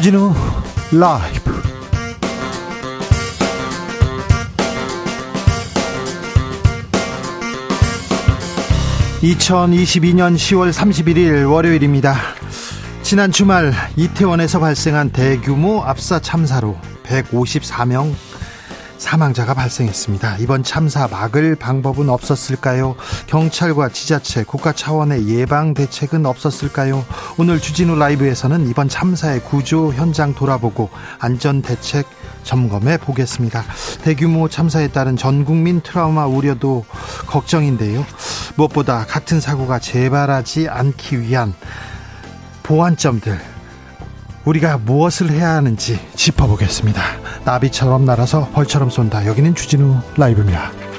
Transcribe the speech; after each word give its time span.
주진우 0.00 0.34
라이브 0.92 1.62
(2022년 9.20 10.36
10월 10.36 10.72
31일) 10.72 11.52
월요일입니다 11.52 12.16
지난 13.02 13.30
주말 13.30 13.74
이태원에서 13.96 14.58
발생한 14.60 15.10
대규모 15.10 15.82
압사 15.82 16.18
참사로 16.20 16.78
154명 17.04 18.14
사망자가 18.96 19.54
발생했습니다. 19.54 20.36
이번 20.38 20.62
참사 20.62 21.08
막을 21.08 21.56
방법은 21.56 22.08
없었을까요? 22.08 22.94
경찰과 23.30 23.90
지자체, 23.90 24.42
국가 24.42 24.72
차원의 24.72 25.28
예방 25.28 25.72
대책은 25.72 26.26
없었을까요? 26.26 27.04
오늘 27.38 27.60
주진우 27.60 27.94
라이브에서는 27.94 28.68
이번 28.68 28.88
참사의 28.88 29.44
구조 29.44 29.92
현장 29.92 30.34
돌아보고 30.34 30.90
안전 31.20 31.62
대책 31.62 32.06
점검해 32.42 32.98
보겠습니다. 32.98 33.62
대규모 34.02 34.48
참사에 34.48 34.88
따른 34.88 35.16
전 35.16 35.44
국민 35.44 35.80
트라우마 35.80 36.26
우려도 36.26 36.84
걱정인데요. 37.28 38.04
무엇보다 38.56 39.06
같은 39.06 39.40
사고가 39.40 39.78
재발하지 39.78 40.68
않기 40.68 41.20
위한 41.20 41.54
보완점들 42.64 43.38
우리가 44.44 44.78
무엇을 44.78 45.30
해야 45.30 45.50
하는지 45.50 46.00
짚어보겠습니다. 46.16 47.00
나비처럼 47.44 48.04
날아서 48.04 48.48
벌처럼 48.52 48.90
쏜다. 48.90 49.26
여기는 49.26 49.54
주진우 49.54 50.00
라이브입니다. 50.16 50.89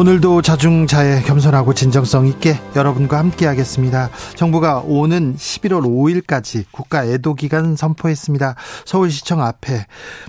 오늘도 0.00 0.40
자중자애 0.40 1.24
겸손하고 1.24 1.74
진정성 1.74 2.26
있게 2.26 2.58
여러분과 2.74 3.18
함께 3.18 3.44
하겠습니다. 3.44 4.08
정부가 4.34 4.78
오는 4.78 5.36
11월 5.36 5.82
5일까지 5.82 6.64
국가 6.70 7.04
애도 7.04 7.34
기간 7.34 7.76
선포했습니다. 7.76 8.54
서울시청 8.86 9.42
앞에 9.42 9.84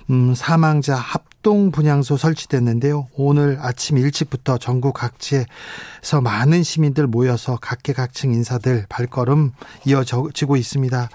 음, 0.10 0.34
사망자 0.36 0.96
합 0.96 1.24
합동 1.42 1.72
분향소 1.72 2.18
설치됐는데요. 2.18 3.08
오늘 3.16 3.58
아침 3.60 3.98
일찍부터 3.98 4.60
전국 4.60 4.94
각지에서 4.94 6.22
많은 6.22 6.62
시민들 6.62 7.08
모여서 7.08 7.58
각계각층 7.60 8.32
인사들 8.32 8.86
발걸음 8.90 9.52
이어지고 9.86 10.56
있습니다. 10.56 11.10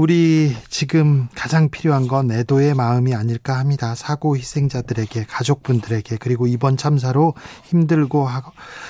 우리 0.00 0.56
지금 0.70 1.28
가장 1.34 1.68
필요한 1.68 2.08
건 2.08 2.32
애도의 2.32 2.72
마음이 2.72 3.14
아닐까 3.14 3.58
합니다. 3.58 3.94
사고 3.94 4.34
희생자들에게 4.34 5.26
가족분들에게 5.28 6.16
그리고 6.18 6.46
이번 6.46 6.78
참사로 6.78 7.34
힘들고 7.64 8.26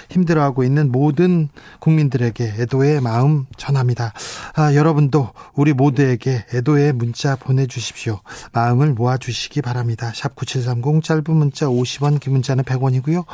힘들어하고 0.09 0.63
있는 0.63 0.93
모든 0.93 1.49
국민들에게 1.81 2.55
애도의 2.61 3.01
마음 3.01 3.47
전합니다. 3.57 4.13
아, 4.55 4.73
여러분도 4.77 5.31
우리 5.55 5.73
모두에게 5.73 6.45
애도의 6.55 6.93
문자 6.93 7.35
보내주십시오. 7.35 8.21
마음을 8.53 8.93
모아주시기 8.93 9.63
바랍니다. 9.63 10.13
샵 10.15 10.37
9730 10.37 11.03
짧은 11.03 11.25
문자 11.35 11.67
50원 11.67 12.21
긴 12.21 12.35
문자는 12.35 12.63
100원이고요. 12.63 13.25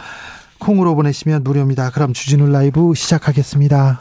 콩으로 0.60 0.94
보내시면 0.94 1.44
무료입니다. 1.44 1.90
그럼 1.90 2.14
주진우 2.14 2.48
라이브 2.48 2.94
시작하겠습니다. 2.94 4.00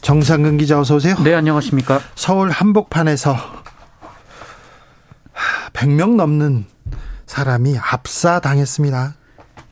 정상근 0.00 0.58
기자 0.58 0.80
어서 0.80 0.96
오세요. 0.96 1.16
네, 1.22 1.34
안녕하십니까. 1.34 2.00
서울 2.14 2.50
한복판에서 2.50 3.36
100명 5.72 6.16
넘는 6.16 6.64
사람이 7.26 7.76
압사당했습니다. 7.78 9.14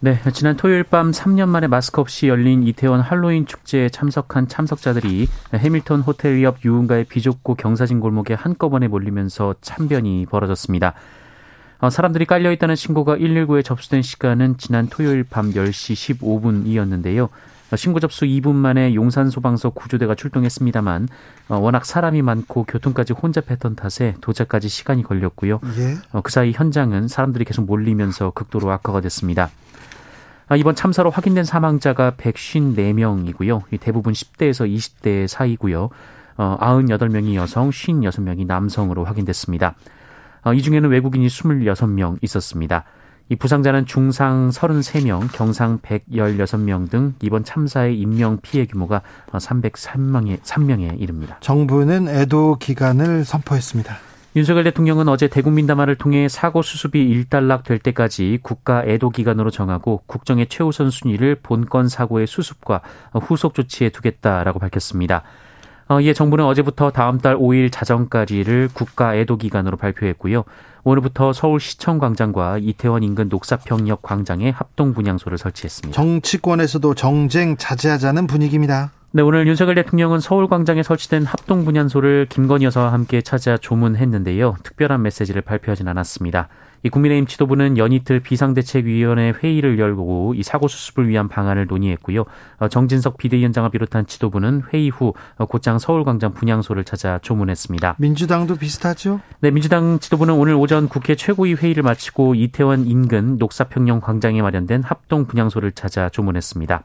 네, 0.01 0.21
지난 0.35 0.57
토요일 0.57 0.85
밤 0.85 1.11
3년 1.11 1.49
만에 1.49 1.69
마스크 1.69 2.01
없이 2.01 2.29
열린 2.29 2.63
이태원 2.63 3.01
할로윈 3.01 3.47
축제에 3.47 3.89
참석한 3.89 4.47
참석자들이 4.47 5.27
해밀턴 5.55 6.03
호텔 6.03 6.43
옆 6.43 6.65
유흥가의 6.65 7.05
비좁고 7.05 7.55
경사진 7.55 8.01
골목에 8.01 8.35
한꺼번에 8.35 8.89
몰리면서 8.89 9.55
참변이 9.63 10.27
벌어졌습니다. 10.27 10.95
어, 11.79 11.91
사람들이 11.91 12.27
깔려 12.27 12.53
있다는 12.53 12.77
신고가 12.77 13.17
119에 13.17 13.65
접수된 13.65 14.03
시간은 14.03 14.59
지난 14.59 14.89
토요일 14.89 15.25
밤 15.25 15.53
10시 15.53 16.19
15분이었는데요. 16.19 17.29
신고 17.75 17.99
접수 17.99 18.25
2분 18.25 18.55
만에 18.55 18.95
용산 18.95 19.29
소방서 19.29 19.71
구조대가 19.71 20.15
출동했습니다만 20.15 21.09
어, 21.49 21.59
워낙 21.59 21.85
사람이 21.85 22.23
많고 22.23 22.65
교통까지 22.65 23.13
혼잡했던 23.13 23.75
탓에 23.75 24.15
도착까지 24.21 24.69
시간이 24.69 25.03
걸렸고요. 25.03 25.61
예. 25.79 25.97
어, 26.13 26.21
그 26.21 26.31
사이 26.31 26.53
현장은 26.53 27.09
사람들이 27.09 27.45
계속 27.45 27.65
몰리면서 27.67 28.31
극도로 28.31 28.71
악화가 28.71 29.01
됐습니다. 29.01 29.51
아, 30.49 30.55
이번 30.55 30.77
참사로 30.77 31.11
확인된 31.11 31.43
사망자가 31.43 32.13
154명이고요. 32.13 33.63
대부분 33.81 34.13
10대에서 34.13 34.73
20대 34.73 35.27
사이고요. 35.27 35.91
98명이 36.37 37.35
여성, 37.35 37.71
56명이 37.71 38.47
남성으로 38.47 39.05
확인됐습니다. 39.05 39.75
이 40.55 40.63
중에는 40.63 40.89
외국인이 40.91 41.27
26명 41.27 42.19
있었습니다. 42.23 42.85
이 43.29 43.35
부상자는 43.35 43.87
중상 43.87 44.51
33명, 44.51 45.33
경상 45.33 45.81
116명 45.81 46.89
등 46.89 47.15
이번 47.23 47.43
참사의 47.43 47.99
인명 47.99 48.39
피해 48.41 48.67
규모가 48.67 49.03
303명에 49.33 50.41
3명에 50.43 51.01
이릅니다. 51.01 51.37
정부는 51.41 52.09
애도 52.09 52.59
기간을 52.61 53.25
선포했습니다. 53.25 53.97
윤석열 54.37 54.65
대통령은 54.65 55.09
어제 55.09 55.29
대국민담화를 55.29 55.97
통해 55.97 56.29
사고 56.29 56.63
수습이 56.63 57.03
일단락 57.03 57.65
될 57.65 57.79
때까지 57.79 58.39
국가 58.43 58.85
애도 58.85 59.11
기간으로 59.11 59.51
정하고 59.51 60.03
국정의 60.07 60.47
최우선 60.49 60.91
순위를 60.91 61.37
본건 61.43 61.89
사고의 61.89 62.27
수습과 62.27 62.83
후속 63.15 63.55
조치에 63.55 63.89
두겠다라고 63.89 64.59
밝혔습니다. 64.59 65.23
어, 65.89 66.01
이에 66.01 66.13
정부는 66.13 66.45
어제부터 66.45 66.91
다음 66.91 67.19
달 67.19 67.37
5일 67.37 67.71
자정까지를 67.71 68.71
국가 68.73 69.15
애도 69.15 69.37
기간으로 69.37 69.77
발표했고요. 69.77 70.45
오늘부터 70.83 71.33
서울시청 71.33 71.99
광장과 71.99 72.59
이태원 72.59 73.03
인근 73.03 73.29
녹사평역 73.29 74.03
광장에 74.03 74.51
합동 74.51 74.95
분향소를 74.95 75.39
설치했습니다. 75.39 75.95
정치권에서도 75.95 76.95
정쟁 76.95 77.57
자제하자는 77.57 78.27
분위기입니다. 78.27 78.93
네, 79.13 79.23
오늘 79.23 79.47
윤석열 79.47 79.77
대통령은 79.77 80.21
서울광장에 80.21 80.83
설치된 80.83 81.25
합동 81.25 81.65
분향소를 81.65 82.27
김건희 82.29 82.67
여사와 82.67 82.93
함께 82.93 83.23
찾아 83.23 83.57
조문했는데요. 83.57 84.57
특별한 84.63 85.03
메시지를 85.03 85.43
발표하진 85.43 85.89
않았습니다. 85.89 86.49
이 86.87 86.89
국민의힘 86.89 87.27
지도부는 87.27 87.79
연이틀 87.79 88.21
비상대책위원회 88.21 89.33
회의를 89.43 89.79
열고 89.81 90.35
이 90.37 90.45
사고 90.45 90.69
수습을 90.69 91.09
위한 91.09 91.27
방안을 91.27 91.67
논의했고요. 91.67 92.25
어, 92.59 92.69
정진석 92.69 93.17
비대위원장을 93.17 93.69
비롯한 93.71 94.07
지도부는 94.07 94.63
회의 94.73 94.89
후 94.89 95.13
곧장 95.49 95.81
서울광장 95.81 96.35
분향소를 96.35 96.85
찾아 96.85 97.19
조문했습니다. 97.19 97.97
민주당도 97.99 98.55
비슷하죠? 98.55 99.21
네, 99.41 99.51
민주당 99.51 99.99
지도부는 99.99 100.35
오늘 100.35 100.55
오전 100.55 100.89
국회 100.89 101.17
최고위 101.17 101.55
회의를 101.55 101.83
마치고 101.83 102.37
이태원 102.37 102.87
인근 102.87 103.37
녹사평영 103.39 104.01
광장에 104.01 104.41
마련된 104.41 104.85
합동 104.85 105.27
분향소를 105.27 105.73
찾아 105.73 106.09
조문했습니다. 106.09 106.85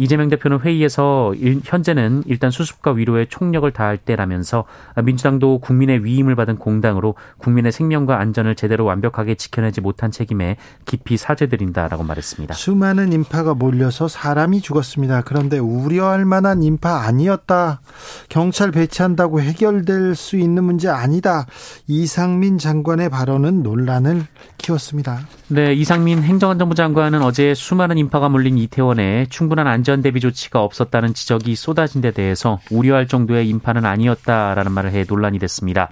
이재명 0.00 0.30
대표는 0.30 0.60
회의에서 0.60 1.34
일, 1.34 1.60
현재는 1.62 2.22
일단 2.24 2.50
수습과 2.50 2.92
위로에 2.92 3.26
총력을 3.26 3.70
다할 3.70 3.98
때라면서 3.98 4.64
민주당도 5.04 5.58
국민의 5.58 6.06
위임을 6.06 6.34
받은 6.36 6.56
공당으로 6.56 7.16
국민의 7.36 7.70
생명과 7.70 8.18
안전을 8.18 8.54
제대로 8.54 8.86
완벽하게 8.86 9.34
지켜내지 9.34 9.82
못한 9.82 10.10
책임에 10.10 10.56
깊이 10.86 11.18
사죄드린다라고 11.18 12.02
말했습니다. 12.02 12.54
수많은 12.54 13.12
인파가 13.12 13.52
몰려서 13.52 14.08
사람이 14.08 14.62
죽었습니다. 14.62 15.20
그런데 15.20 15.58
우려할 15.58 16.24
만한 16.24 16.62
인파 16.62 17.02
아니었다. 17.02 17.82
경찰 18.30 18.70
배치한다고 18.70 19.42
해결될 19.42 20.14
수 20.14 20.38
있는 20.38 20.64
문제 20.64 20.88
아니다. 20.88 21.44
이상민 21.88 22.56
장관의 22.56 23.10
발언은 23.10 23.62
논란을 23.62 24.24
키웠습니다. 24.56 25.20
네, 25.48 25.74
이상민 25.74 26.22
행정안전부 26.22 26.74
장관은 26.74 27.20
어제 27.20 27.52
수많은 27.52 27.98
인파가 27.98 28.30
몰린 28.30 28.56
이태원에 28.56 29.26
충분한 29.28 29.66
안전 29.66 29.89
대비 29.96 30.20
조치가 30.20 30.62
없었다는 30.62 31.14
지적이 31.14 31.56
쏟아진 31.56 32.00
데 32.00 32.12
대해서 32.12 32.60
우려할 32.70 33.08
정도의 33.08 33.48
인파는 33.48 33.84
아니었다라는 33.84 34.72
말을 34.72 34.92
해 34.92 35.04
논란이 35.08 35.38
됐습니다. 35.40 35.90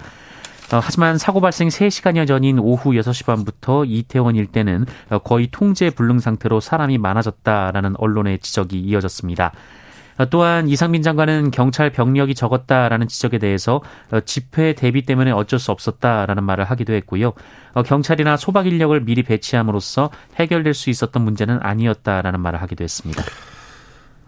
어, 0.72 0.80
하지만 0.82 1.18
사고 1.18 1.40
발생 1.40 1.68
3시간여 1.68 2.26
전인 2.26 2.58
오후 2.58 2.92
6시 2.92 3.26
반부터 3.26 3.84
이태원 3.86 4.36
일대는 4.36 4.86
거의 5.24 5.48
통제 5.50 5.90
불능 5.90 6.18
상태로 6.20 6.60
사람이 6.60 6.98
많아졌다라는 6.98 7.94
언론의 7.98 8.38
지적이 8.38 8.80
이어졌습니다. 8.80 9.52
어, 10.18 10.26
또한 10.26 10.68
이상민 10.68 11.02
장관은 11.02 11.50
경찰 11.50 11.90
병력이 11.90 12.34
적었다라는 12.34 13.08
지적에 13.08 13.38
대해서 13.38 13.80
어, 14.10 14.20
집회 14.20 14.74
대비 14.74 15.02
때문에 15.02 15.30
어쩔 15.30 15.58
수 15.58 15.70
없었다라는 15.70 16.44
말을 16.44 16.64
하기도 16.64 16.92
했고요. 16.92 17.32
어, 17.72 17.82
경찰이나 17.82 18.36
소박 18.36 18.66
인력을 18.66 19.00
미리 19.04 19.22
배치함으로써 19.22 20.10
해결될 20.36 20.74
수 20.74 20.90
있었던 20.90 21.22
문제는 21.22 21.60
아니었다라는 21.62 22.40
말을 22.40 22.60
하기도 22.60 22.84
했습니다. 22.84 23.22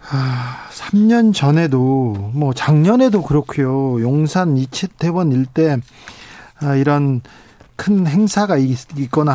아, 0.09 0.69
3년 0.73 1.35
전에도 1.35 2.31
뭐 2.33 2.53
작년에도 2.53 3.23
그렇고요. 3.23 4.01
용산 4.01 4.57
이채태원 4.57 5.33
일대 5.33 5.79
아, 6.61 6.75
이런 6.75 7.21
큰 7.77 8.07
행사가 8.07 8.59
있거나 8.59 9.33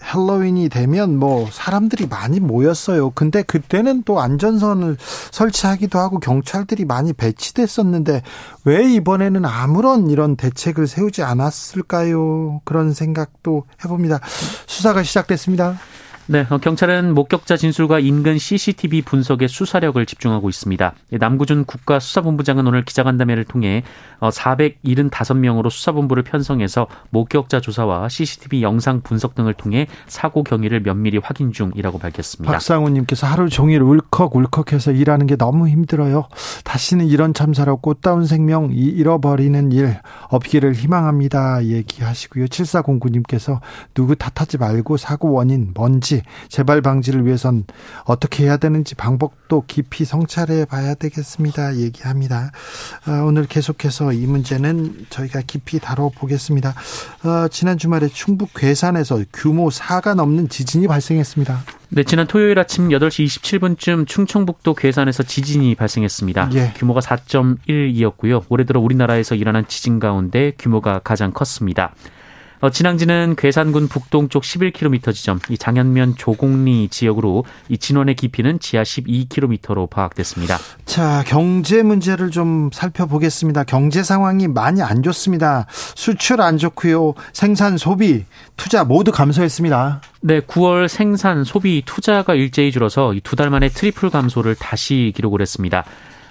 할로윈이 0.00 0.68
되면 0.68 1.16
뭐 1.16 1.48
사람들이 1.50 2.06
많이 2.06 2.38
모였어요. 2.38 3.10
근데 3.12 3.42
그때는 3.42 4.02
또 4.02 4.20
안전선을 4.20 4.98
설치하기도 5.30 5.98
하고 5.98 6.20
경찰들이 6.20 6.84
많이 6.84 7.14
배치됐었는데 7.14 8.22
왜 8.64 8.92
이번에는 8.92 9.46
아무런 9.46 10.10
이런 10.10 10.36
대책을 10.36 10.86
세우지 10.86 11.22
않았을까요? 11.22 12.60
그런 12.64 12.92
생각도 12.92 13.64
해봅니다. 13.82 14.20
수사가 14.66 15.02
시작됐습니다. 15.02 15.78
네, 16.30 16.46
어, 16.50 16.58
경찰은 16.58 17.14
목격자 17.14 17.56
진술과 17.56 18.00
인근 18.00 18.36
CCTV 18.36 19.00
분석에 19.00 19.48
수사력을 19.48 20.04
집중하고 20.04 20.50
있습니다. 20.50 20.92
남구준 21.12 21.64
국가수사본부장은 21.64 22.66
오늘 22.66 22.84
기자간담회를 22.84 23.44
통해 23.44 23.82
475명으로 24.20 25.66
어, 25.66 25.70
수사본부를 25.70 26.24
편성해서 26.24 26.86
목격자 27.08 27.62
조사와 27.62 28.10
CCTV 28.10 28.62
영상 28.62 29.00
분석 29.00 29.36
등을 29.36 29.54
통해 29.54 29.86
사고 30.06 30.44
경위를 30.44 30.80
면밀히 30.80 31.16
확인 31.16 31.50
중이라고 31.50 31.98
밝혔습니다. 31.98 32.52
박상우님께서 32.52 33.26
하루 33.26 33.48
종일 33.48 33.80
울컥 33.80 34.36
울컥해서 34.36 34.92
일하는 34.92 35.26
게 35.26 35.34
너무 35.36 35.66
힘들어요. 35.66 36.28
다시는 36.62 37.06
이런 37.06 37.32
참사로 37.32 37.78
꽃다운 37.78 38.26
생명 38.26 38.70
잃어버리는 38.74 39.72
일 39.72 39.96
없기를 40.28 40.74
희망합니다. 40.74 41.64
얘기하시고요. 41.64 42.44
7409님께서 42.48 43.60
누구 43.94 44.14
탓하지 44.14 44.58
말고 44.58 44.98
사고 44.98 45.32
원인 45.32 45.70
뭔지 45.74 46.17
재발 46.48 46.80
방지를 46.80 47.26
위해선 47.26 47.64
어떻게 48.04 48.44
해야 48.44 48.56
되는지 48.56 48.94
방법도 48.94 49.64
깊이 49.66 50.04
성찰해 50.04 50.64
봐야 50.66 50.94
되겠습니다. 50.94 51.76
얘기합니다. 51.76 52.50
아, 53.06 53.22
오늘 53.24 53.46
계속해서 53.46 54.12
이 54.12 54.26
문제는 54.26 55.06
저희가 55.10 55.42
깊이 55.46 55.78
다뤄보겠습니다. 55.78 56.74
아, 57.22 57.48
지난 57.50 57.78
주말에 57.78 58.08
충북 58.08 58.50
괴산에서 58.54 59.22
규모 59.32 59.68
4가 59.68 60.14
넘는 60.14 60.48
지진이 60.48 60.88
발생했습니다. 60.88 61.64
네, 61.90 62.04
지난 62.04 62.26
토요일 62.26 62.58
아침 62.58 62.90
8시 62.90 63.26
27분쯤 63.26 64.06
충청북도 64.06 64.74
괴산에서 64.74 65.22
지진이 65.22 65.74
발생했습니다. 65.74 66.50
예. 66.54 66.72
규모가 66.76 67.00
4.1이었고요. 67.00 68.44
올해 68.50 68.64
들어 68.64 68.80
우리나라에서 68.80 69.34
일어난 69.34 69.66
지진 69.66 69.98
가운데 69.98 70.52
규모가 70.58 71.00
가장 71.02 71.32
컸습니다. 71.32 71.94
어, 72.60 72.70
진앙지는 72.70 73.34
괴산군 73.36 73.88
북동쪽 73.88 74.42
11km 74.42 75.14
지점, 75.14 75.38
이 75.48 75.56
장현면 75.56 76.16
조곡리 76.16 76.88
지역으로 76.90 77.44
이 77.68 77.78
진원의 77.78 78.16
깊이는 78.16 78.58
지하 78.60 78.82
12km로 78.82 79.88
파악됐습니다. 79.88 80.58
자, 80.84 81.24
경제 81.26 81.82
문제를 81.82 82.30
좀 82.30 82.70
살펴보겠습니다. 82.72 83.64
경제 83.64 84.02
상황이 84.02 84.48
많이 84.48 84.82
안 84.82 85.02
좋습니다. 85.02 85.66
수출 85.94 86.40
안 86.40 86.58
좋고요. 86.58 87.14
생산, 87.32 87.78
소비, 87.78 88.24
투자 88.56 88.84
모두 88.84 89.12
감소했습니다. 89.12 90.00
네, 90.20 90.40
9월 90.40 90.88
생산, 90.88 91.44
소비, 91.44 91.82
투자가 91.86 92.34
일제히 92.34 92.72
줄어서 92.72 93.14
두 93.22 93.38
달 93.38 93.50
만에 93.50 93.68
triple 93.68 94.10
감소를 94.10 94.56
다시 94.56 95.12
기록을 95.14 95.40
했습니다. 95.40 95.84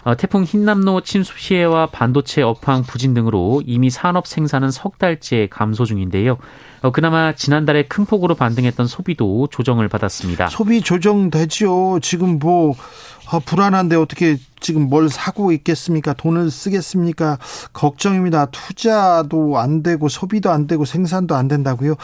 어, 0.07 0.15
태풍 0.15 0.45
흰남노 0.45 1.01
침수 1.01 1.36
피해와 1.36 1.88
반도체 1.88 2.42
업황 2.42 2.83
부진 2.83 3.13
등으로 3.13 3.62
이미 3.65 3.89
산업 3.89 4.25
생산은 4.25 4.71
석 4.71 5.00
달째 5.00 5.50
감소 5.51 5.83
중인데요. 5.83 6.38
어, 6.81 6.91
그나마 6.91 7.33
지난달에 7.33 7.83
큰 7.83 8.06
폭으로 8.06 8.35
반등했던 8.35 8.88
소비도 8.88 9.47
조정을 9.51 9.88
받았습니다. 9.88 10.47
소비 10.47 10.81
조정되죠. 10.81 12.00
지금 12.01 12.39
뭐 12.39 12.75
아, 13.29 13.39
불안한데 13.39 13.97
어떻게 13.97 14.38
지금 14.62 14.83
뭘 14.83 15.09
사고 15.09 15.51
있겠습니까? 15.51 16.13
돈을 16.13 16.50
쓰겠습니까? 16.50 17.38
걱정입니다. 17.74 18.45
투자도 18.47 19.57
안 19.59 19.83
되고 19.83 20.07
소비도 20.07 20.50
안 20.50 20.65
되고 20.65 20.85
생산도 20.85 21.35
안 21.35 21.47
된다고요. 21.50 21.95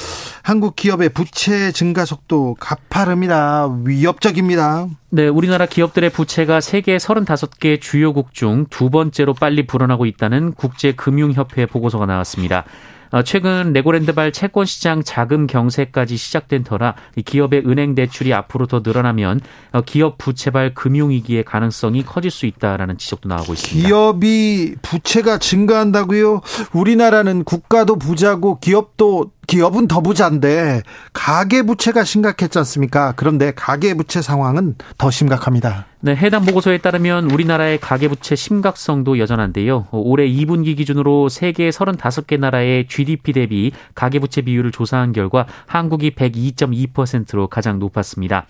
한국 0.42 0.76
기업의 0.76 1.10
부채 1.10 1.72
증가 1.72 2.04
속도 2.04 2.56
가파릅니다. 2.60 3.70
위협적입니다. 3.86 4.88
네, 5.12 5.28
우리나라 5.30 5.66
기업들의 5.66 6.10
부채가 6.10 6.60
세계 6.60 6.98
35개 6.98 7.80
주요국 7.80 8.34
중 8.34 8.66
두 8.70 8.90
번째로 8.90 9.34
빨리 9.34 9.66
불어나고 9.66 10.06
있다는 10.06 10.54
국제금융협회 10.54 11.68
보고서가 11.68 12.06
나왔습니다. 12.06 12.66
어, 13.14 13.22
최근 13.22 13.74
레고랜드발 13.74 14.32
채권 14.32 14.66
시장 14.66 15.04
자금 15.04 15.46
경세까지 15.46 16.18
시작된 16.18 16.64
터라 16.64 16.96
기업의 17.24 17.62
은행 17.68 17.94
대출이 17.94 18.34
앞으로 18.34 18.66
더 18.66 18.82
늘어나면 18.84 19.40
어, 19.72 19.82
기업 19.82 20.18
부채발 20.18 20.74
금융 20.74 21.12
위기의 21.12 21.44
가능성이 21.44 22.04
커질 22.04 22.32
수 22.32 22.48
있다라는 22.48 22.98
지적도 22.98 23.30
나오고 23.30 23.54
있습니다. 23.54 23.88
기업이 23.88 24.78
부채가 24.82 25.38
증가한다고요? 25.38 26.42
우리나라는 26.74 27.44
국가도 27.44 27.98
부자고 27.98 28.60
기업도 28.60 29.33
기업은 29.48 29.88
더 29.88 30.02
부자인데 30.02 30.84
가계 31.12 31.64
부채가 31.64 32.04
심각했지 32.04 32.58
않습니까? 32.60 33.14
그런데 33.16 33.52
가계 33.56 33.94
부채 33.94 34.22
상황은 34.22 34.76
더 34.98 35.12
심각합니다. 35.12 35.86
네, 36.00 36.16
해당 36.16 36.44
보고서에 36.44 36.80
따르면 36.80 37.32
우리나라의 37.32 37.80
가계 37.80 38.08
부채 38.08 38.36
심각성도 38.36 39.20
여전한데요. 39.20 39.88
올해 39.92 40.28
2분기 40.28 40.76
기준으로 40.76 41.30
세계 41.30 41.70
35개 41.70 42.40
나라의 42.40 42.88
GDP 42.88 43.34
대비 43.34 43.72
가계 43.96 44.20
부채 44.20 44.42
비율을 44.42 44.72
조사한 44.72 45.14
결과 45.14 45.46
한국이 45.66 46.12
102.2%로 46.12 47.48
가장 47.48 47.80
높았습니다. 47.80 48.48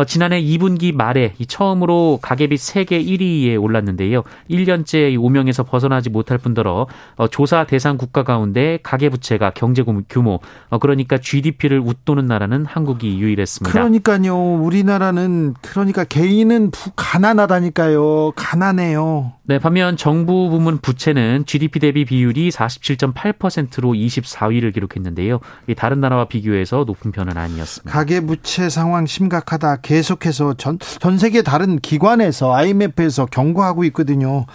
어, 0.00 0.04
지난해 0.06 0.42
2분기 0.42 0.94
말에 0.94 1.34
처음으로 1.46 2.20
가계비 2.22 2.56
세계 2.56 3.04
1위에 3.04 3.60
올랐는데요. 3.60 4.22
1년째 4.48 5.22
오명에서 5.22 5.62
벗어나지 5.64 6.08
못할 6.08 6.38
뿐더러 6.38 6.86
어, 7.16 7.28
조사 7.28 7.64
대상 7.64 7.98
국가 7.98 8.22
가운데 8.22 8.78
가계부채가 8.82 9.50
경제 9.50 9.84
규모 10.08 10.40
어, 10.70 10.78
그러니까 10.78 11.18
GDP를 11.18 11.80
웃도는 11.80 12.24
나라는 12.24 12.64
한국이 12.64 13.20
유일했습니다. 13.20 13.70
그러니까요. 13.70 14.54
우리나라는 14.62 15.52
그러니까 15.60 16.04
개인은 16.04 16.70
가난하다니까요. 16.96 18.32
가난해요. 18.36 19.32
네, 19.50 19.58
반면 19.58 19.96
정부 19.96 20.48
부문 20.48 20.78
부채는 20.78 21.44
GDP 21.44 21.80
대비 21.80 22.04
비율이 22.04 22.50
47.8%로 22.50 23.90
24위를 23.90 24.72
기록했는데요. 24.72 25.40
다른 25.76 26.00
나라와 26.00 26.26
비교해서 26.26 26.84
높은 26.86 27.10
편은 27.10 27.36
아니었습니다. 27.36 27.92
가계부채 27.92 28.68
상황 28.70 29.06
심각하다. 29.06 29.78
계속해서 29.90 30.54
전, 30.54 30.78
전 30.78 31.18
세계 31.18 31.42
다른 31.42 31.80
기관에서 31.80 32.54
IMF에서 32.54 33.26
경고하고 33.26 33.82
있거든요. 33.86 34.46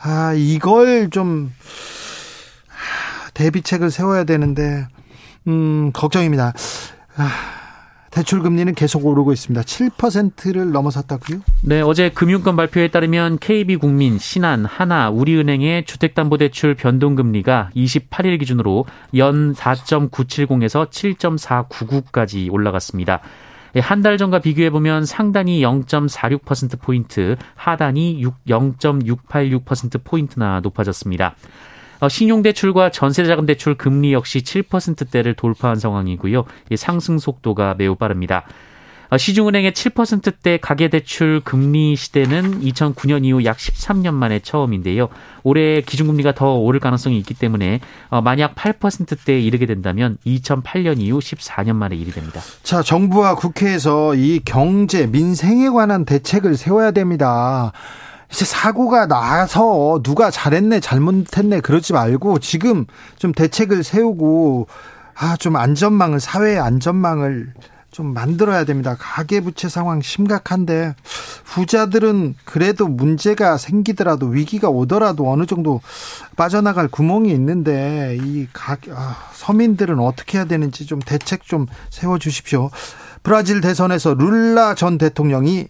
아, 0.00 0.32
이걸 0.36 1.10
좀 1.10 1.52
대비책을 3.34 3.90
세워야 3.90 4.22
되는데 4.22 4.86
음, 5.48 5.90
걱정입니다. 5.92 6.52
아, 7.16 7.28
대출 8.12 8.40
금리는 8.40 8.72
계속 8.76 9.04
오르고 9.04 9.32
있습니다. 9.32 9.62
7%를 9.62 10.70
넘어섰다고요? 10.70 11.40
네, 11.64 11.80
어제 11.80 12.10
금융권 12.10 12.54
발표에 12.54 12.86
따르면 12.86 13.38
KB국민, 13.40 14.20
신한, 14.20 14.64
하나, 14.64 15.10
우리은행의 15.10 15.86
주택담보대출 15.86 16.76
변동금리가 16.76 17.70
28일 17.74 18.38
기준으로 18.38 18.84
연 19.16 19.54
4.970에서 19.54 20.88
7.499까지 20.88 22.52
올라갔습니다. 22.52 23.22
예, 23.76 23.80
한달 23.80 24.18
전과 24.18 24.38
비교해 24.38 24.70
보면 24.70 25.04
상단이 25.04 25.60
0.46% 25.60 26.80
포인트, 26.80 27.36
하단이 27.56 28.22
0.686% 28.46 30.04
포인트나 30.04 30.60
높아졌습니다. 30.60 31.34
어, 32.00 32.08
신용대출과 32.08 32.90
전세자금대출 32.90 33.76
금리 33.76 34.12
역시 34.12 34.40
7%대를 34.40 35.34
돌파한 35.34 35.76
상황이고요. 35.76 36.44
상승 36.76 37.18
속도가 37.18 37.74
매우 37.78 37.94
빠릅니다. 37.94 38.44
어, 39.10 39.18
시중은행의 39.18 39.72
7%대 39.72 40.58
가계대출 40.58 41.42
금리 41.44 41.96
시대는 41.96 42.60
2009년 42.62 43.24
이후 43.24 43.44
약 43.44 43.56
13년 43.56 44.14
만에 44.14 44.40
처음인데요. 44.40 45.08
올해 45.42 45.80
기준금리가 45.82 46.34
더 46.34 46.54
오를 46.54 46.80
가능성이 46.80 47.18
있기 47.18 47.34
때문에 47.34 47.80
어, 48.08 48.20
만약 48.22 48.54
8%대에 48.54 49.40
이르게 49.40 49.66
된다면 49.66 50.16
2008년 50.26 51.00
이후 51.00 51.18
14년 51.18 51.74
만에 51.74 51.96
일이 51.96 52.10
됩니다. 52.10 52.40
자, 52.62 52.82
정부와 52.82 53.34
국회에서 53.36 54.14
이 54.14 54.40
경제, 54.44 55.06
민생에 55.06 55.68
관한 55.68 56.04
대책을 56.04 56.56
세워야 56.56 56.90
됩니다. 56.92 57.72
이제 58.30 58.44
사고가 58.44 59.06
나서 59.06 60.00
누가 60.02 60.30
잘했네 60.30 60.80
잘못했네 60.80 61.60
그러지 61.60 61.92
말고 61.92 62.40
지금 62.40 62.84
좀 63.16 63.32
대책을 63.32 63.84
세우고 63.84 64.66
아 65.14 65.36
좀 65.36 65.56
안전망을 65.56 66.18
사회의 66.20 66.58
안전망을 66.58 67.52
좀 67.94 68.12
만들어야 68.12 68.64
됩니다. 68.64 68.96
가계부채 68.98 69.68
상황 69.68 70.02
심각한데 70.02 70.96
부자들은 71.44 72.34
그래도 72.44 72.88
문제가 72.88 73.56
생기더라도 73.56 74.26
위기가 74.26 74.68
오더라도 74.68 75.30
어느 75.30 75.46
정도 75.46 75.80
빠져나갈 76.34 76.88
구멍이 76.88 77.30
있는데 77.30 78.18
이 78.20 78.48
가, 78.52 78.76
아, 78.90 79.16
서민들은 79.32 80.00
어떻게 80.00 80.38
해야 80.38 80.44
되는지 80.44 80.86
좀 80.86 80.98
대책 80.98 81.44
좀 81.44 81.66
세워 81.90 82.18
주십시오. 82.18 82.70
브라질 83.22 83.60
대선에서 83.60 84.14
룰라 84.14 84.74
전 84.74 84.98
대통령이 84.98 85.68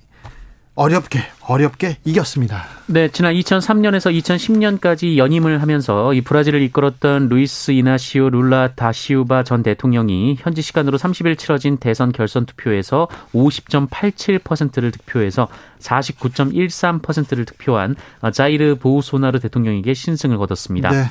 어렵게 0.74 1.20
어렵게 1.46 1.98
이겼습니다. 2.04 2.64
네, 2.86 3.08
지난 3.08 3.32
2003년에서 3.34 4.12
2010년까지 4.20 5.16
연임을 5.16 5.62
하면서 5.62 6.12
이 6.12 6.20
브라질을 6.20 6.62
이끌었던 6.62 7.28
루이스 7.28 7.70
이나시오 7.70 8.28
룰라 8.30 8.74
다시우바 8.74 9.44
전 9.44 9.62
대통령이 9.62 10.36
현지 10.40 10.62
시간으로 10.62 10.98
30일 10.98 11.38
치러진 11.38 11.76
대선 11.76 12.12
결선 12.12 12.44
투표에서 12.46 13.08
50.87%를 13.34 14.90
득표해서 14.90 15.48
49.13%를 15.80 17.44
득표한 17.44 17.94
자이르 18.32 18.76
보우소나르 18.76 19.38
대통령에게 19.40 19.94
신승을 19.94 20.38
거뒀습니다. 20.38 20.90
네. 20.90 21.04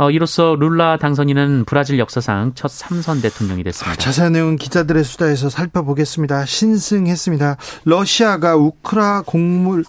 어, 0.00 0.10
이로써 0.10 0.56
룰라 0.58 0.96
당선인은 0.96 1.66
브라질 1.66 1.98
역사상 1.98 2.52
첫 2.54 2.70
삼선 2.70 3.20
대통령이 3.20 3.62
됐습니다. 3.64 3.96
자세한 3.96 4.32
내용 4.32 4.56
기자들의 4.56 5.04
수다에서 5.04 5.50
살펴보겠습니다. 5.50 6.46
신승했습니다. 6.46 7.58
러시아가 7.84 8.56
우크라 8.56 9.24
곡물 9.26 9.84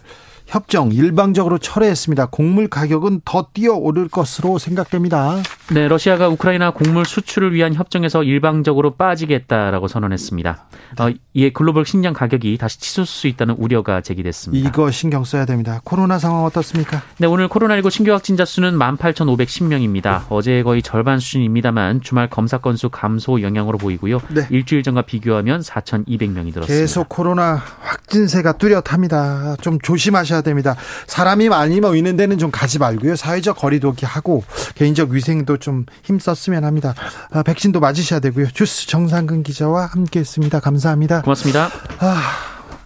협정 0.51 0.91
일방적으로 0.91 1.57
철회했습니다. 1.57 2.25
곡물 2.25 2.67
가격은 2.67 3.21
더 3.23 3.47
뛰어오를 3.53 4.09
것으로 4.09 4.57
생각됩니다. 4.57 5.37
네, 5.73 5.87
러시아가 5.87 6.27
우크라이나 6.27 6.71
곡물 6.71 7.05
수출을 7.05 7.53
위한 7.53 7.73
협정에서 7.73 8.23
일방적으로 8.23 8.95
빠지겠다라고 8.95 9.87
선언했습니다. 9.87 10.65
어, 10.99 11.09
이에 11.33 11.51
글로벌 11.51 11.85
식량 11.85 12.13
가격이 12.13 12.57
다시 12.57 12.81
치솟을 12.81 13.05
수 13.05 13.27
있다는 13.27 13.55
우려가 13.59 14.01
제기됐습니다. 14.01 14.67
이거 14.67 14.91
신경 14.91 15.23
써야 15.23 15.45
됩니다. 15.45 15.79
코로나 15.85 16.19
상황 16.19 16.43
어떻습니까? 16.43 17.01
네, 17.17 17.27
오늘 17.27 17.47
코로나19 17.47 17.89
신규 17.89 18.11
확진자 18.11 18.43
수는 18.43 18.77
18,510명입니다. 18.77 20.23
어제 20.27 20.63
거의 20.63 20.81
절반 20.81 21.19
수준입니다만 21.19 22.01
주말 22.01 22.29
검사 22.29 22.57
건수 22.57 22.89
감소 22.89 23.41
영향으로 23.41 23.77
보이고요. 23.77 24.19
네. 24.27 24.47
일주일 24.49 24.83
전과 24.83 25.03
비교하면 25.03 25.61
4,200명이 25.61 26.53
늘었습니다. 26.53 26.65
계속 26.65 27.07
코로나 27.07 27.61
확진세가 27.79 28.57
뚜렷합니다. 28.57 29.55
좀 29.61 29.79
조심하셔야 29.79 30.40
됩니다. 30.41 30.75
사람이 31.07 31.49
많이 31.49 31.79
모이는 31.79 32.15
데는 32.17 32.37
좀 32.37 32.51
가지 32.51 32.79
말고요. 32.79 33.15
사회적 33.15 33.57
거리두기 33.57 34.05
하고 34.05 34.43
개인적 34.75 35.09
위생도 35.09 35.57
좀 35.57 35.85
힘썼으면 36.03 36.63
합니다. 36.63 36.93
아, 37.31 37.43
백신도 37.43 37.79
맞으셔야 37.79 38.19
되고요. 38.19 38.51
주스 38.51 38.87
정상근 38.87 39.43
기자와 39.43 39.87
함께했습니다. 39.87 40.59
감사합니다. 40.59 41.21
고맙습니다. 41.21 41.69
아, 41.99 42.21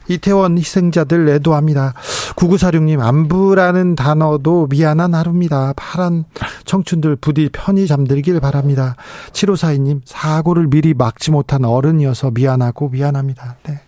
이태원 0.08 0.58
희생자들 0.58 1.28
애도합니다. 1.30 1.94
9946님, 2.36 3.02
안부라는 3.02 3.96
단어도 3.96 4.68
미안한 4.70 5.16
하루입니다. 5.16 5.74
파란 5.76 6.26
청춘들 6.66 7.16
부디 7.16 7.50
편히 7.52 7.88
잠들길 7.88 8.40
바랍니다. 8.40 8.96
7542님, 9.32 10.02
사고를 10.06 10.68
미리 10.68 10.94
막지 10.94 11.32
못한 11.32 11.66
어른이어서 11.66 12.32
미안하고 12.32 12.90
미안합니다. 12.90 13.56
네. 13.64 13.82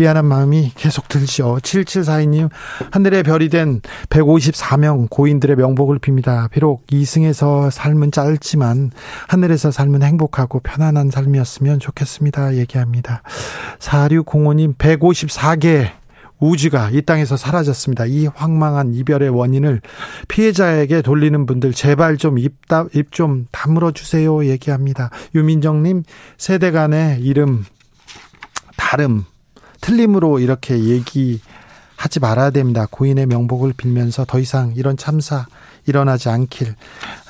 미안한 0.00 0.24
마음이 0.24 0.72
계속 0.76 1.08
들죠. 1.08 1.58
7742님, 1.60 2.48
하늘의 2.90 3.22
별이 3.22 3.50
된 3.50 3.82
154명 4.08 5.10
고인들의 5.10 5.56
명복을 5.56 5.98
빕니다. 5.98 6.50
비록 6.50 6.86
이승에서 6.90 7.68
삶은 7.68 8.10
짧지만 8.10 8.92
하늘에서 9.28 9.70
삶은 9.70 10.02
행복하고 10.02 10.60
편안한 10.60 11.10
삶이었으면 11.10 11.80
좋겠습니다. 11.80 12.54
얘기합니다. 12.54 13.22
4605님, 13.78 14.76
154개 14.76 15.90
우주가 16.38 16.88
이 16.88 17.02
땅에서 17.02 17.36
사라졌습니다. 17.36 18.06
이 18.06 18.26
황망한 18.26 18.94
이별의 18.94 19.28
원인을 19.28 19.82
피해자에게 20.28 21.02
돌리는 21.02 21.44
분들 21.44 21.74
제발 21.74 22.16
좀 22.16 22.38
입 22.38 23.10
좀 23.10 23.46
다물어 23.52 23.90
주세요 23.92 24.46
얘기합니다. 24.46 25.10
유민정님 25.34 26.04
세대 26.38 26.70
간의 26.70 27.20
이름 27.20 27.66
다름 28.78 29.26
틀림으로 29.80 30.38
이렇게 30.38 30.78
얘기하지 30.78 32.20
말아야 32.20 32.50
됩니다. 32.50 32.86
고인의 32.90 33.26
명복을 33.26 33.72
빌면서 33.72 34.24
더 34.24 34.38
이상 34.38 34.72
이런 34.76 34.96
참사 34.96 35.46
일어나지 35.86 36.28
않길. 36.28 36.74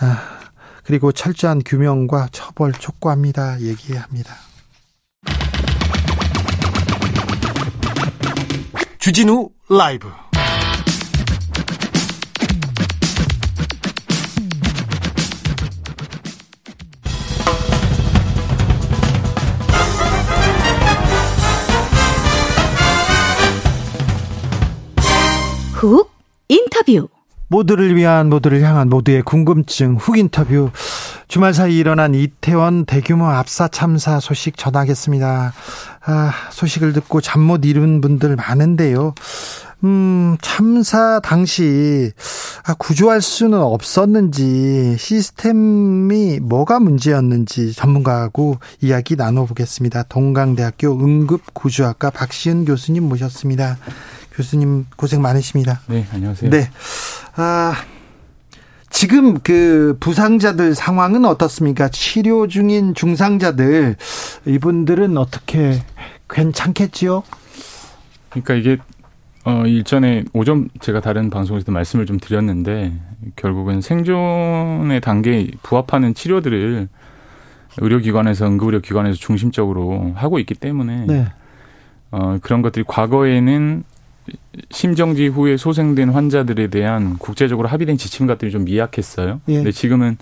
아, 0.01 0.41
그리고 0.85 1.13
철저한 1.13 1.63
규명과 1.65 2.29
처벌 2.33 2.73
촉구합니다. 2.73 3.61
얘기합니다. 3.61 4.35
주진우 8.99 9.49
라이브 9.69 10.09
훅 25.81 26.13
인터뷰 26.49 27.09
모두를 27.49 27.97
위한 27.97 28.29
모두를 28.29 28.61
향한 28.61 28.91
모두의 28.91 29.23
궁금증 29.23 29.97
훅 29.97 30.19
인터뷰 30.19 30.71
주말 31.27 31.55
사이 31.55 31.79
일어난 31.79 32.15
이태원 32.15 32.85
대규모 32.85 33.25
압사 33.29 33.67
참사 33.69 34.21
소식 34.21 34.59
전하겠습니다. 34.59 35.55
아, 36.05 36.33
소식을 36.51 36.93
듣고 36.93 37.23
잠 37.23 37.41
못 37.41 37.65
이룬 37.65 38.03
분들 38.03 38.37
많은데요. 38.37 39.15
음, 39.85 40.37
참사 40.43 41.19
당시 41.21 42.13
아, 42.67 42.75
구조할 42.75 43.23
수는 43.23 43.59
없었는지 43.59 44.97
시스템이 44.99 46.41
뭐가 46.41 46.79
문제였는지 46.79 47.73
전문가하고 47.73 48.59
이야기 48.83 49.17
나눠보겠습니다. 49.17 50.03
동강대학교 50.11 50.93
응급구조학과 50.93 52.11
박시은 52.11 52.67
교수님 52.67 53.09
모셨습니다. 53.09 53.79
교수님 54.33 54.87
고생 54.97 55.23
많으십니다. 55.23 55.81
네, 55.89 56.07
안녕하세요. 56.13 56.51
네. 56.51 56.71
아, 57.37 57.75
지금 58.91 59.39
그 59.41 59.97
부상자들 60.01 60.75
상황은 60.75 61.25
어떻습니까? 61.25 61.89
치료 61.89 62.49
중인 62.49 62.95
중상자들 62.95 63.97
이분들은 64.47 65.17
어떻게 65.17 65.83
괜찮겠지요? 66.29 67.23
그러니까 68.31 68.55
이게 68.55 68.79
어 69.45 69.65
일전에 69.65 70.25
오전 70.33 70.69
제가 70.81 71.01
다른 71.01 71.31
방송에서도 71.31 71.73
말씀을 71.73 72.05
좀 72.05 72.19
드렸는데 72.19 72.93
결국은 73.37 73.81
생존의 73.81 75.01
단계에 75.01 75.49
부합하는 75.63 76.15
치료들을 76.15 76.89
의료기관에서 77.79 78.47
응급의료기관에서 78.47 79.17
중심적으로 79.17 80.13
하고 80.15 80.39
있기 80.41 80.55
때문에 80.55 81.07
네. 81.07 81.27
어 82.11 82.39
그런 82.43 82.61
것들이 82.61 82.85
과거에는 82.87 83.85
심정지 84.71 85.27
후에 85.27 85.57
소생된 85.57 86.11
환자들에 86.11 86.69
대한 86.69 87.19
국제적으로 87.19 87.69
합의된 87.69 87.97
지침 87.97 88.27
같들이 88.27 88.51
좀 88.51 88.65
미약했어요. 88.65 89.41
예. 89.49 89.55
근데 89.55 89.73
지금은 89.73 90.17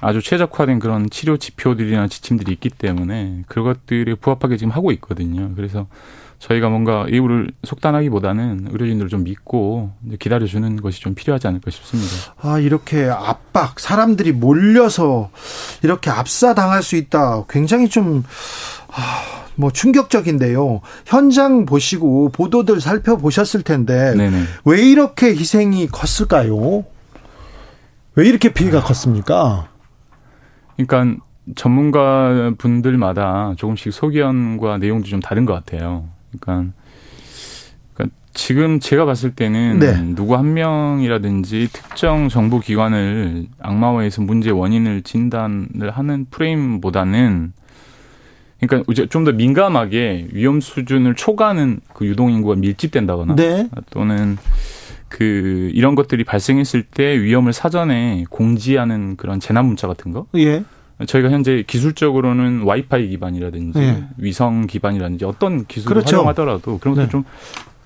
아주 0.00 0.22
최적화된 0.22 0.78
그런 0.78 1.10
치료 1.10 1.36
지표들이나 1.36 2.08
지침들이 2.08 2.52
있기 2.52 2.70
때문에 2.70 3.42
그것들에 3.48 4.14
부합하게 4.14 4.56
지금 4.56 4.72
하고 4.72 4.92
있거든요. 4.92 5.52
그래서 5.56 5.88
저희가 6.38 6.68
뭔가 6.68 7.06
이유를 7.08 7.50
속단하기보다는 7.64 8.68
의료진들을 8.70 9.08
좀 9.08 9.24
믿고 9.24 9.90
기다려주는 10.20 10.76
것이 10.80 11.00
좀 11.00 11.16
필요하지 11.16 11.48
않을까 11.48 11.70
싶습니다. 11.72 12.14
아, 12.40 12.60
이렇게 12.60 13.08
압박, 13.08 13.80
사람들이 13.80 14.30
몰려서 14.32 15.30
이렇게 15.82 16.10
압사당할 16.10 16.84
수 16.84 16.94
있다. 16.94 17.44
굉장히 17.48 17.88
좀, 17.88 18.22
아, 18.92 19.47
뭐 19.58 19.72
충격적인데요. 19.72 20.80
현장 21.04 21.66
보시고 21.66 22.30
보도들 22.30 22.80
살펴보셨을 22.80 23.62
텐데 23.62 24.14
네네. 24.16 24.44
왜 24.64 24.80
이렇게 24.80 25.30
희생이 25.30 25.88
컸을까요? 25.88 26.84
왜 28.14 28.28
이렇게 28.28 28.52
피해가 28.52 28.82
컸습니까? 28.82 29.68
그러니까 30.76 31.16
전문가 31.56 32.52
분들마다 32.56 33.54
조금씩 33.56 33.92
소견과 33.92 34.78
내용도 34.78 35.08
좀 35.08 35.18
다른 35.18 35.44
것 35.44 35.54
같아요. 35.54 36.04
그러니까, 36.30 36.72
그러니까 37.94 38.16
지금 38.32 38.78
제가 38.78 39.06
봤을 39.06 39.32
때는 39.32 39.80
네. 39.80 40.14
누구 40.14 40.36
한 40.36 40.54
명이라든지 40.54 41.68
특정 41.72 42.28
정부 42.28 42.60
기관을 42.60 43.46
악마화해서 43.58 44.22
문제 44.22 44.50
원인을 44.50 45.02
진단을 45.02 45.90
하는 45.90 46.26
프레임보다는 46.30 47.54
그러니까 48.60 48.90
이제 48.92 49.06
좀 49.06 49.24
더 49.24 49.32
민감하게 49.32 50.28
위험 50.32 50.60
수준을 50.60 51.14
초과하는 51.14 51.80
그 51.92 52.06
유동 52.06 52.30
인구가 52.30 52.54
밀집된다거나 52.56 53.36
네. 53.36 53.68
또는 53.90 54.36
그 55.08 55.70
이런 55.74 55.94
것들이 55.94 56.24
발생했을 56.24 56.82
때 56.82 57.20
위험을 57.20 57.52
사전에 57.52 58.24
공지하는 58.30 59.16
그런 59.16 59.40
재난 59.40 59.66
문자 59.66 59.86
같은 59.86 60.12
거. 60.12 60.26
예. 60.36 60.64
저희가 61.06 61.30
현재 61.30 61.62
기술적으로는 61.66 62.62
와이파이 62.62 63.08
기반이라든지 63.08 63.78
예. 63.78 64.04
위성 64.16 64.66
기반이라든지 64.66 65.24
어떤 65.24 65.64
기술을 65.64 65.94
그렇죠. 65.94 66.16
활용하더라도 66.16 66.78
그런 66.78 66.94
것도 66.94 67.06
네. 67.06 67.10
좀 67.10 67.24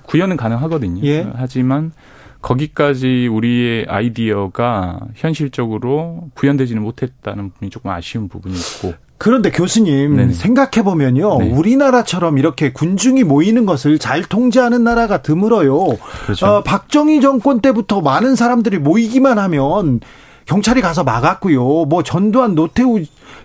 구현은 0.05 0.37
가능하거든요. 0.37 1.05
예. 1.05 1.26
하지만 1.35 1.93
거기까지 2.41 3.29
우리의 3.29 3.87
아이디어가 3.88 5.00
현실적으로 5.14 6.31
구현되지는 6.35 6.83
못했다는 6.83 7.50
부분이 7.50 7.71
조금 7.71 7.91
아쉬운 7.91 8.29
부분이 8.29 8.55
있고 8.55 8.95
그런데 9.23 9.52
교수님 9.52 10.17
네네. 10.17 10.33
생각해 10.33 10.83
보면요, 10.83 11.38
네. 11.38 11.50
우리나라처럼 11.50 12.38
이렇게 12.38 12.73
군중이 12.73 13.23
모이는 13.23 13.67
것을 13.67 14.00
잘 14.00 14.25
통제하는 14.25 14.83
나라가 14.83 15.23
드물어요. 15.23 15.97
그렇죠. 16.25 16.45
어, 16.45 16.62
박정희 16.64 17.21
정권 17.21 17.61
때부터 17.61 18.00
많은 18.00 18.35
사람들이 18.35 18.79
모이기만 18.79 19.38
하면 19.38 20.00
경찰이 20.47 20.81
가서 20.81 21.05
막았고요. 21.05 21.85
뭐 21.85 22.02
전두환, 22.02 22.57
노태우 22.57 22.99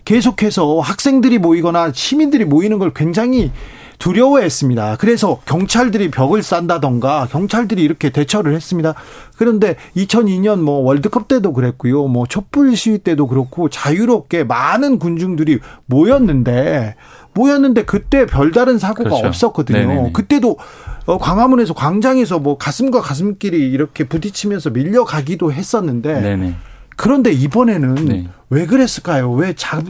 계속해서 0.03 0.79
학생들이 0.79 1.37
모이거나 1.37 1.91
시민들이 1.93 2.43
모이는 2.43 2.79
걸 2.79 2.91
굉장히 2.91 3.51
두려워했습니다. 3.99 4.97
그래서 4.97 5.39
경찰들이 5.45 6.11
벽을 6.11 6.43
싼다던가 6.43 7.27
경찰들이 7.31 7.81
이렇게 7.83 8.09
대처를 8.09 8.53
했습니다. 8.53 8.93
그런데 9.37 9.75
2002년 9.95 10.59
뭐 10.59 10.79
월드컵 10.79 11.27
때도 11.27 11.53
그랬고요. 11.53 12.07
뭐 12.07 12.25
촛불 12.27 12.75
시위 12.75 12.99
때도 12.99 13.27
그렇고 13.27 13.69
자유롭게 13.69 14.43
많은 14.43 14.99
군중들이 14.99 15.59
모였는데 15.85 16.95
모였는데 17.33 17.85
그때 17.85 18.25
별다른 18.25 18.77
사고가 18.77 19.09
그렇죠. 19.09 19.27
없었거든요. 19.27 19.79
네네네. 19.79 20.11
그때도 20.11 20.57
어, 21.05 21.17
광화문에서 21.17 21.73
광장에서 21.73 22.39
뭐 22.39 22.57
가슴과 22.57 23.01
가슴끼리 23.01 23.57
이렇게 23.69 24.03
부딪히면서 24.03 24.71
밀려가기도 24.71 25.51
했었는데 25.53 26.21
네네. 26.21 26.55
그런데 26.97 27.31
이번에는 27.31 27.95
네. 28.05 28.27
왜 28.49 28.65
그랬을까요? 28.65 29.31
왜 29.31 29.53
자, 29.53 29.81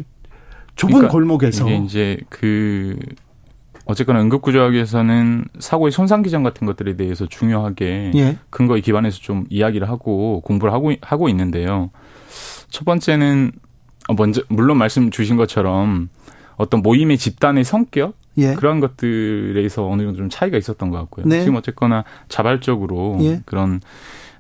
좁은 0.76 0.94
그러니까 0.94 1.12
골목에서 1.12 1.66
이게 1.66 1.78
이제 1.78 2.18
그 2.30 2.98
어쨌거나 3.88 4.22
응급구조하기 4.22 4.74
위해서는 4.74 5.46
사고의 5.60 5.92
손상 5.92 6.22
기전 6.22 6.44
같은 6.44 6.68
것들에 6.68 6.98
대해서 6.98 7.26
중요하게 7.26 8.12
예. 8.16 8.38
근거에 8.50 8.82
기반해서 8.82 9.20
좀 9.20 9.46
이야기를 9.50 9.90
하고 9.90 10.42
공부를 10.42 10.74
하고 10.74 10.92
하고 11.02 11.30
있는데요. 11.30 11.90
첫 12.70 12.84
번째는 12.84 13.54
어, 14.10 14.14
먼저 14.14 14.42
물론 14.50 14.78
말씀 14.78 15.10
주신 15.10 15.38
것처럼 15.38 16.10
어떤 16.58 16.82
모임의 16.82 17.18
집단의 17.18 17.64
성격 17.64 18.16
예. 18.38 18.56
그런 18.56 18.82
것들에서 18.82 19.88
어느 19.88 20.04
정도 20.04 20.18
좀 20.18 20.30
차이가 20.30 20.58
있었던 20.58 20.90
것 20.90 20.98
같고요. 21.00 21.26
네. 21.26 21.40
지금 21.40 21.56
어쨌거나 21.56 22.04
자발적으로 22.28 23.18
예. 23.22 23.42
그런 23.46 23.80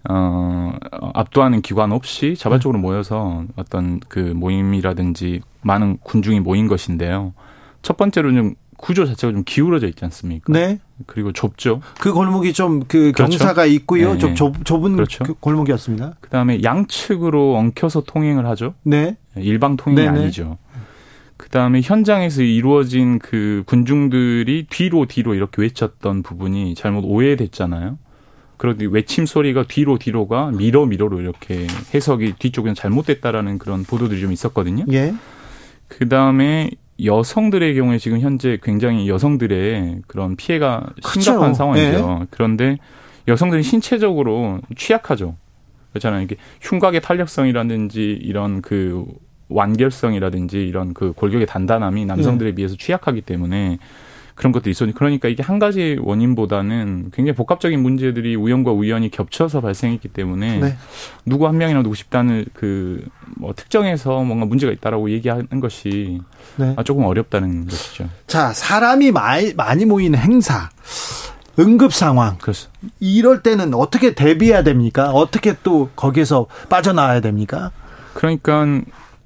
어 0.09 0.73
압도하는 1.13 1.61
기관 1.61 1.91
없이 1.93 2.35
자발적으로 2.37 2.79
모여서 2.79 3.45
어떤 3.55 3.99
그 4.07 4.19
모임이라든지 4.19 5.41
많은 5.61 5.97
군중이 6.03 6.41
모인 6.41 6.67
것인데요. 6.67 7.33
첫 7.81 7.97
번째로는 7.97 8.55
구조 8.77 9.05
자체가 9.05 9.33
좀 9.33 9.43
기울어져 9.43 9.87
있지 9.87 10.05
않습니까? 10.05 10.53
네. 10.53 10.79
그리고 11.05 11.33
좁죠. 11.33 11.81
그 11.99 12.13
골목이 12.13 12.53
좀그 12.53 13.11
그렇죠. 13.11 13.37
경사가 13.37 13.65
있고요. 13.65 14.13
네, 14.13 14.19
좀 14.19 14.29
네. 14.29 14.35
좁, 14.35 14.65
좁은 14.65 14.95
그렇죠. 14.95 15.23
그 15.23 15.33
골목이었습니다. 15.33 16.15
그다음에 16.21 16.61
양측으로 16.63 17.55
엉켜서 17.55 18.01
통행을 18.01 18.45
하죠. 18.47 18.75
네. 18.83 19.17
일방 19.35 19.77
통행이 19.77 20.07
네네. 20.07 20.19
아니죠. 20.19 20.57
그다음에 21.37 21.81
현장에서 21.83 22.41
이루어진 22.41 23.19
그 23.19 23.63
군중들이 23.67 24.67
뒤로 24.69 25.05
뒤로 25.05 25.35
이렇게 25.35 25.61
외쳤던 25.61 26.23
부분이 26.23 26.75
잘못 26.75 27.03
오해됐잖아요. 27.05 27.97
그런데 28.57 28.85
외침 28.85 29.27
소리가 29.27 29.65
뒤로 29.67 29.99
뒤로가 29.99 30.51
미러 30.51 30.85
미러로 30.85 31.21
이렇게 31.21 31.67
해석이 31.93 32.33
뒤쪽에는 32.39 32.73
잘못됐다라는 32.73 33.59
그런 33.59 33.83
보도들이 33.83 34.19
좀 34.19 34.31
있었거든요. 34.31 34.85
예. 34.91 35.13
그다음에 35.87 36.71
여성들의 37.03 37.75
경우에 37.75 37.97
지금 37.97 38.19
현재 38.19 38.57
굉장히 38.61 39.07
여성들의 39.07 40.01
그런 40.07 40.35
피해가 40.35 40.87
심각한 41.03 41.39
그렇죠. 41.39 41.53
상황이죠. 41.53 42.27
그런데 42.31 42.77
여성들이 43.27 43.63
신체적으로 43.63 44.61
취약하죠. 44.75 45.35
그렇잖아요. 45.91 46.23
이게 46.23 46.35
흉곽의 46.61 47.01
탄력성이라든지 47.01 48.19
이런 48.21 48.61
그 48.61 49.05
완결성이라든지 49.49 50.67
이런 50.67 50.93
그 50.93 51.13
골격의 51.13 51.47
단단함이 51.47 52.05
남성들에 52.05 52.53
비해서 52.53 52.75
취약하기 52.77 53.21
때문에 53.21 53.77
그런 54.37 54.53
것도 54.53 54.69
있었니 54.69 54.93
그러니까 54.93 55.27
이게 55.27 55.43
한 55.43 55.59
가지 55.59 55.97
원인보다는 55.99 57.11
굉장히 57.13 57.35
복합적인 57.35 57.81
문제들이 57.81 58.35
우연과 58.35 58.71
우연이 58.71 59.11
겹쳐서 59.11 59.59
발생했기 59.59 60.07
때문에 60.07 60.59
네. 60.59 60.77
누구 61.25 61.47
한 61.47 61.57
명이나 61.57 61.83
누구 61.83 61.95
집단을 61.95 62.45
그 62.53 63.03
뭐 63.39 63.53
특정해서 63.55 64.23
뭔가 64.23 64.45
문제가 64.45 64.71
있다라고 64.71 65.11
얘기하는 65.11 65.47
것이 65.61 66.21
네. 66.55 66.73
아, 66.75 66.83
조금 66.83 67.05
어렵다는 67.05 67.65
것이죠. 67.65 68.09
자, 68.25 68.53
사람이 68.53 69.11
많이, 69.11 69.53
많이 69.53 69.85
모이는 69.85 70.17
행사. 70.19 70.69
응급 71.59 71.93
상황. 71.93 72.37
그래서 72.39 72.69
이럴 72.99 73.41
때는 73.41 73.73
어떻게 73.73 74.13
대비해야 74.13 74.63
됩니까? 74.63 75.09
어떻게 75.11 75.55
또 75.63 75.89
거기에서 75.95 76.45
빠져나와야 76.69 77.19
됩니까? 77.19 77.71
그러니까 78.13 78.81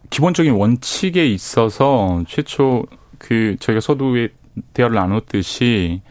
기본적인 0.09 0.53
원칙에 0.53 1.25
있어서 1.27 2.23
최초 2.27 2.85
그 3.17 3.57
저희가 3.59 3.81
서두에 3.81 4.29
대화를 4.73 4.95
나눴듯이 4.95 6.01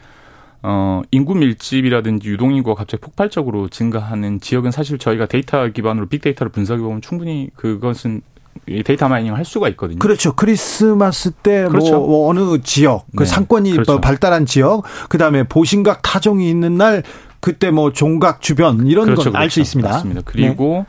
어 0.63 1.01
인구 1.11 1.33
밀집이라든지 1.35 2.29
유동인구가 2.29 2.75
갑자기 2.75 3.01
폭발적으로 3.01 3.67
증가하는 3.67 4.39
지역은 4.39 4.71
사실 4.71 4.97
저희가 4.99 5.25
데이터 5.25 5.67
기반으로 5.67 6.07
빅데이터를 6.07 6.51
분석해 6.51 6.81
보면 6.81 7.01
충분히 7.01 7.49
그것은 7.55 8.21
이 8.67 8.83
데이터 8.83 9.07
mining을 9.07 9.37
할 9.37 9.45
수가 9.45 9.69
있거든요. 9.69 9.99
그렇죠. 9.99 10.33
크리스마스 10.33 11.31
때뭐 11.31 11.69
그렇죠. 11.69 12.27
어느 12.27 12.59
지역, 12.61 13.05
그 13.15 13.23
네. 13.23 13.29
상권이 13.29 13.71
그렇죠. 13.71 13.93
뭐 13.93 14.01
발달한 14.01 14.45
지역, 14.45 14.83
그 15.09 15.17
다음에 15.17 15.43
보신각 15.43 16.01
타종이 16.01 16.49
있는 16.49 16.75
날 16.75 17.03
그때 17.39 17.71
뭐 17.71 17.91
종각 17.91 18.41
주변 18.41 18.85
이런 18.85 19.05
그렇죠, 19.05 19.31
건알수 19.31 19.55
그렇죠. 19.55 19.61
있습니다. 19.61 19.89
맞습니다. 19.89 20.21
그리고 20.25 20.85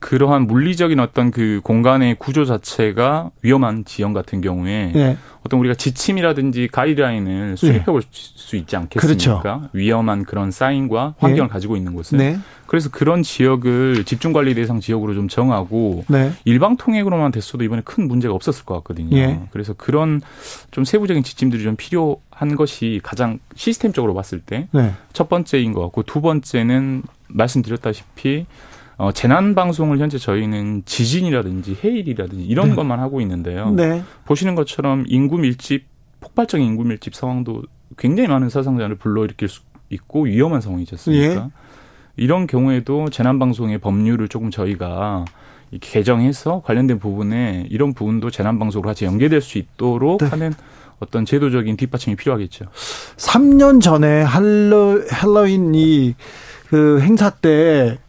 그러한 0.00 0.46
물리적인 0.46 1.00
어떤 1.00 1.30
그 1.30 1.60
공간의 1.64 2.16
구조 2.18 2.44
자체가 2.44 3.30
위험한 3.42 3.84
지형 3.84 4.12
같은 4.12 4.40
경우에 4.40 4.92
네. 4.94 5.16
어떤 5.44 5.58
우리가 5.60 5.74
지침이라든지 5.74 6.68
가이드라인을 6.70 7.56
수립해 7.56 7.84
볼수 7.84 8.56
있지 8.56 8.76
않겠습니까? 8.76 9.70
위험한 9.72 10.24
그런 10.24 10.50
사인과 10.50 11.14
환경을 11.18 11.48
네. 11.48 11.52
가지고 11.52 11.76
있는 11.76 11.94
곳을. 11.94 12.18
네. 12.18 12.38
그래서 12.66 12.90
그런 12.90 13.22
지역을 13.22 14.04
집중 14.04 14.32
관리 14.32 14.54
대상 14.54 14.78
지역으로 14.78 15.14
좀 15.14 15.26
정하고 15.26 16.04
네. 16.08 16.32
일방 16.44 16.76
통행으로만 16.76 17.32
됐어도 17.32 17.64
이번에 17.64 17.82
큰 17.84 18.06
문제가 18.06 18.34
없었을 18.34 18.64
것 18.64 18.74
같거든요. 18.76 19.16
예. 19.16 19.40
그래서 19.50 19.72
그런 19.72 20.20
좀 20.70 20.84
세부적인 20.84 21.24
지침들이 21.24 21.62
좀 21.62 21.76
필요한 21.76 22.54
것이 22.56 23.00
가장 23.02 23.38
시스템적으로 23.56 24.14
봤을 24.14 24.40
때 24.40 24.68
네. 24.72 24.92
첫 25.12 25.28
번째인 25.28 25.72
것 25.72 25.80
같고 25.82 26.02
두 26.02 26.20
번째는 26.20 27.02
말씀드렸다시피 27.28 28.46
어, 28.98 29.12
재난 29.12 29.54
방송을 29.54 29.98
현재 29.98 30.18
저희는 30.18 30.82
지진이라든지 30.84 31.78
해일이라든지 31.82 32.44
이런 32.44 32.70
네. 32.70 32.74
것만 32.74 32.98
하고 32.98 33.20
있는데요. 33.20 33.70
네. 33.70 34.02
보시는 34.24 34.56
것처럼 34.56 35.04
인구 35.06 35.38
밀집 35.38 35.86
폭발적인 36.20 36.66
인구 36.66 36.82
밀집 36.84 37.14
상황도 37.14 37.62
굉장히 37.96 38.28
많은 38.28 38.50
사상자를 38.50 38.96
불러일으킬 38.96 39.48
수 39.48 39.60
있고 39.90 40.22
위험한 40.22 40.60
상황이지 40.60 40.96
않습니까? 40.96 41.44
예. 41.44 41.50
이런 42.16 42.48
경우에도 42.48 43.08
재난 43.08 43.38
방송의 43.38 43.78
법률을 43.78 44.26
조금 44.26 44.50
저희가 44.50 45.24
개정해서 45.80 46.62
관련된 46.64 46.98
부분에 46.98 47.66
이런 47.70 47.94
부분도 47.94 48.30
재난 48.30 48.58
방송으로 48.58 48.88
같이 48.88 49.04
연계될 49.04 49.40
수 49.40 49.58
있도록 49.58 50.18
네. 50.18 50.26
하는 50.26 50.52
어떤 50.98 51.24
제도적인 51.24 51.76
뒷받침이 51.76 52.16
필요하겠죠. 52.16 52.64
3년 53.16 53.80
전에 53.80 54.22
할로, 54.22 55.00
할로윈 55.08 55.76
이, 55.76 56.16
그 56.66 57.00
행사 57.00 57.30
때, 57.30 57.96
에, 57.96 58.07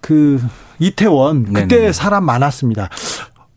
그, 0.00 0.42
이태원, 0.78 1.52
그때 1.52 1.76
네네. 1.76 1.92
사람 1.92 2.24
많았습니다. 2.24 2.88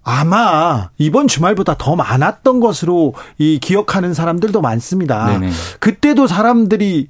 아마 0.03 0.89
이번 0.97 1.27
주말보다 1.27 1.75
더 1.77 1.95
많았던 1.95 2.61
것으로 2.61 3.13
이 3.37 3.59
기억하는 3.59 4.13
사람들도 4.13 4.61
많습니다. 4.61 5.27
네네. 5.27 5.51
그때도 5.79 6.27
사람들이, 6.27 7.09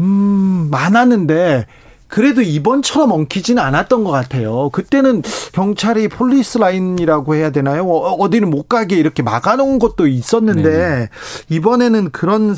음, 0.00 0.68
많았는데, 0.70 1.66
그래도 2.12 2.42
이번처럼 2.42 3.10
엉키지는 3.10 3.62
않았던 3.62 4.04
것 4.04 4.10
같아요. 4.10 4.68
그때는 4.68 5.22
경찰이 5.52 6.08
폴리스 6.08 6.58
라인이라고 6.58 7.36
해야 7.36 7.48
되나요? 7.48 7.88
어, 7.88 8.12
어디는 8.12 8.50
못 8.50 8.68
가게 8.68 8.96
이렇게 8.96 9.22
막아놓은 9.22 9.78
것도 9.78 10.06
있었는데 10.06 10.62
네네. 10.62 11.08
이번에는 11.48 12.10
그런 12.10 12.54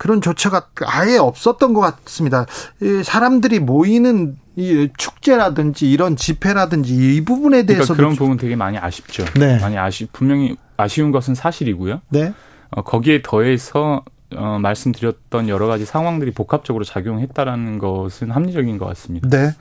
그런 0.00 0.22
조처가 0.22 0.68
아예 0.86 1.18
없었던 1.18 1.74
것 1.74 1.80
같습니다. 1.82 2.46
이 2.80 3.02
사람들이 3.04 3.58
모이는 3.58 4.38
이 4.56 4.88
축제라든지 4.96 5.90
이런 5.90 6.16
집회라든지 6.16 6.94
이 7.16 7.20
부분에 7.22 7.64
그러니까 7.64 7.72
대해서도 7.74 7.96
그런 7.98 8.16
부분 8.16 8.38
되게 8.38 8.56
많이 8.56 8.78
아쉽죠. 8.78 9.26
네. 9.38 9.58
많이 9.60 9.76
아쉬 9.76 10.08
분명히 10.10 10.56
아쉬운 10.78 11.12
것은 11.12 11.34
사실이고요. 11.34 12.00
네, 12.08 12.32
어, 12.70 12.80
거기에 12.80 13.20
더해서 13.22 14.02
어, 14.34 14.58
말씀드렸던 14.62 15.50
여러 15.50 15.66
가지 15.66 15.84
상황들이 15.84 16.30
복합적으로 16.30 16.82
작용했다라는 16.82 17.78
것은 17.78 18.30
합리적인 18.30 18.78
것 18.78 18.86
같습니다. 18.86 19.28
네. 19.28 19.52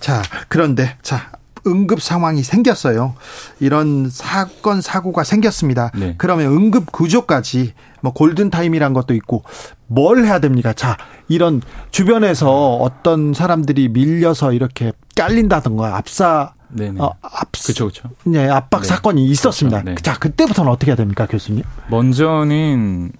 자, 0.00 0.22
그런데 0.48 0.96
자, 1.02 1.30
응급 1.66 2.02
상황이 2.02 2.42
생겼어요. 2.42 3.14
이런 3.60 4.08
사건 4.10 4.80
사고가 4.80 5.24
생겼습니다. 5.24 5.90
네. 5.94 6.14
그러면 6.18 6.46
응급 6.46 6.92
구조까지 6.92 7.74
뭐 8.00 8.12
골든 8.12 8.50
타임이란 8.50 8.92
것도 8.92 9.14
있고 9.14 9.44
뭘 9.86 10.24
해야 10.24 10.38
됩니까? 10.38 10.72
자, 10.72 10.96
이런 11.28 11.62
주변에서 11.90 12.76
어떤 12.76 13.32
사람들이 13.32 13.88
밀려서 13.88 14.52
이렇게 14.52 14.92
깔린다던가 15.16 15.96
압사 15.96 16.52
네네. 16.68 17.00
어, 17.00 17.14
압 17.22 17.52
그렇죠, 17.52 17.84
그렇죠. 17.84 18.10
네, 18.24 18.48
압박 18.48 18.82
네. 18.82 18.88
사건이 18.88 19.26
있었습니다. 19.26 19.82
그렇죠. 19.82 19.96
네. 19.96 20.02
자, 20.02 20.18
그때부터는 20.18 20.70
어떻게 20.70 20.90
해야 20.90 20.96
됩니까, 20.96 21.26
교수님? 21.26 21.62
먼저는 21.88 23.12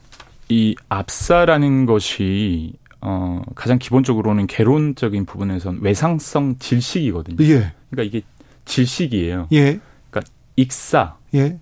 이 0.49 0.75
압사라는 0.89 1.87
것이 1.87 2.75
어, 3.01 3.43
가장 3.55 3.79
기본적으로는 3.79 4.47
개론적인 4.47 5.27
부분에선 5.27 5.81
외상성 5.83 6.57
질식이거든요. 6.59 7.37
예. 7.45 7.73
그러니까 7.91 8.03
이게 8.03 8.23
질식이에요. 8.65 9.49
예. 9.53 9.81
그러니까 10.11 10.33
익사, 10.57 11.17
예. 11.35 11.59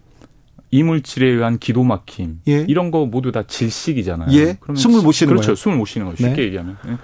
이물질에 0.70 1.26
의한 1.26 1.58
기도 1.58 1.84
막힘 1.84 2.40
예. 2.48 2.64
이런 2.66 2.90
거 2.90 3.04
모두 3.04 3.30
다 3.30 3.42
질식이잖아요. 3.46 4.30
예. 4.32 4.58
숨을 4.74 5.02
못 5.02 5.12
쉬는 5.12 5.28
그렇죠. 5.34 5.48
거예요. 5.48 5.56
숨을 5.56 5.76
못 5.76 5.84
쉬는 5.84 6.06
거예요. 6.06 6.16
쉽게 6.16 6.34
네. 6.34 6.42
얘기하면 6.44 6.78
예. 6.88 6.96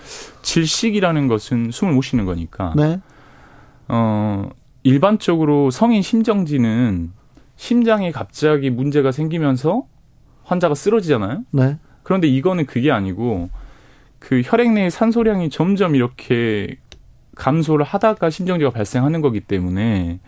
질식이라는 0.43 1.29
것은 1.29 1.71
숨을 1.71 1.93
못 1.93 2.03
쉬는 2.03 2.25
거니까. 2.25 2.73
네. 2.77 2.99
어, 3.89 4.49
일반적으로 4.85 5.71
성인 5.71 6.01
심정지는 6.01 7.13
심장에 7.57 8.11
갑자기 8.11 8.71
문제가 8.71 9.13
생기면서 9.13 9.87
환자가 10.45 10.75
쓰러지잖아요. 10.75 11.45
네. 11.51 11.77
그런데 12.03 12.27
이거는 12.27 12.65
그게 12.65 12.91
아니고 12.91 13.51
그 14.19 14.41
혈액 14.45 14.73
내의 14.73 14.91
산소량이 14.91 15.51
점점 15.51 15.95
이렇게 15.95 16.77
감소를 17.39 17.85
하다가 17.87 18.31
심정지가 18.31 18.71
발생하는 18.71 19.21
거기 19.21 19.41
때문에 19.41 20.19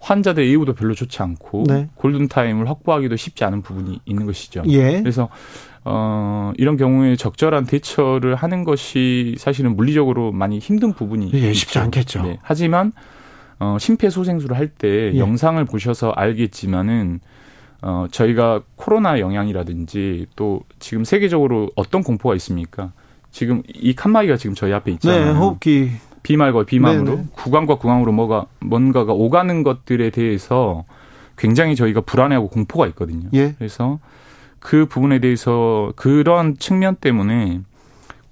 환자들 0.00 0.46
예후도 0.46 0.74
별로 0.74 0.94
좋지 0.94 1.22
않고 1.22 1.64
네. 1.66 1.88
골든 1.94 2.28
타임을 2.28 2.68
확보하기도 2.68 3.16
쉽지 3.16 3.44
않은 3.44 3.62
부분이 3.62 4.00
있는 4.04 4.26
것이죠. 4.26 4.62
예. 4.66 5.00
그래서 5.00 5.28
어 5.84 6.52
이런 6.56 6.76
경우에 6.76 7.16
적절한 7.16 7.66
대처를 7.66 8.34
하는 8.34 8.64
것이 8.64 9.34
사실은 9.38 9.74
물리적으로 9.76 10.32
많이 10.32 10.58
힘든 10.58 10.92
부분이 10.92 11.30
예, 11.32 11.52
쉽지 11.52 11.70
있죠. 11.70 11.80
않겠죠. 11.80 12.22
네. 12.22 12.38
하지만 12.42 12.92
어 13.58 13.76
심폐소생술을 13.78 14.56
할때 14.56 15.12
예. 15.14 15.18
영상을 15.18 15.64
보셔서 15.64 16.10
알겠지만은 16.10 17.20
어 17.80 18.06
저희가 18.10 18.62
코로나 18.76 19.20
영향이라든지 19.20 20.26
또 20.36 20.62
지금 20.80 21.04
세계적으로 21.04 21.70
어떤 21.76 22.02
공포가 22.02 22.34
있습니까? 22.34 22.92
지금 23.30 23.62
이 23.72 23.94
칸막이가 23.94 24.36
지금 24.36 24.54
저희 24.54 24.72
앞에 24.72 24.90
있잖아요. 24.92 25.32
네, 25.32 25.38
호흡기. 25.38 25.90
비말과 26.22 26.64
비망으로 26.64 27.04
네네. 27.04 27.24
구강과 27.32 27.76
구강으로 27.76 28.12
뭐가 28.12 28.46
뭔가가 28.60 29.12
오가는 29.12 29.62
것들에 29.62 30.10
대해서 30.10 30.84
굉장히 31.36 31.74
저희가 31.76 32.02
불안해하고 32.02 32.48
공포가 32.48 32.86
있거든요. 32.88 33.28
예. 33.32 33.54
그래서 33.58 33.98
그 34.60 34.86
부분에 34.86 35.18
대해서 35.18 35.92
그런 35.96 36.56
측면 36.56 36.96
때문에 36.96 37.60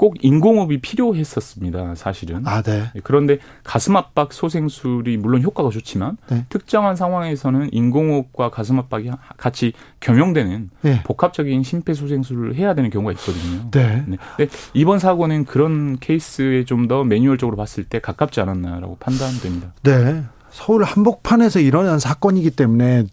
꼭 0.00 0.16
인공호흡이 0.22 0.78
필요했었습니다. 0.80 1.94
사실은. 1.94 2.46
아, 2.46 2.62
네. 2.62 2.84
그런데 3.04 3.36
가슴 3.64 3.96
압박 3.96 4.32
소생술이 4.32 5.18
물론 5.18 5.42
효과가 5.42 5.68
좋지만 5.68 6.16
네. 6.30 6.46
특정한 6.48 6.96
상황에서는 6.96 7.68
인공호흡과 7.70 8.48
가슴 8.50 8.78
압박이 8.78 9.10
같이 9.36 9.74
겸용되는 10.00 10.70
예. 10.86 11.02
복합적인 11.02 11.62
심폐소생술을 11.62 12.54
해야 12.54 12.74
되는 12.74 12.88
경우가 12.88 13.12
있거든요. 13.12 13.70
네. 13.72 14.02
네. 14.06 14.16
근데 14.38 14.50
이번 14.72 14.98
사고는 14.98 15.44
그런 15.44 15.98
케이스에 15.98 16.64
좀 16.64 16.80
더 16.88 17.04
매뉴얼적으로 17.04 17.58
봤을 17.58 17.84
때 17.84 18.00
가깝지 18.00 18.40
않았나라고 18.40 18.96
판단됩니다. 19.00 19.74
네. 19.82 20.24
서울 20.48 20.82
한복판에서 20.82 21.60
일어난 21.60 21.98
사건이기 21.98 22.52
때문에 22.52 23.04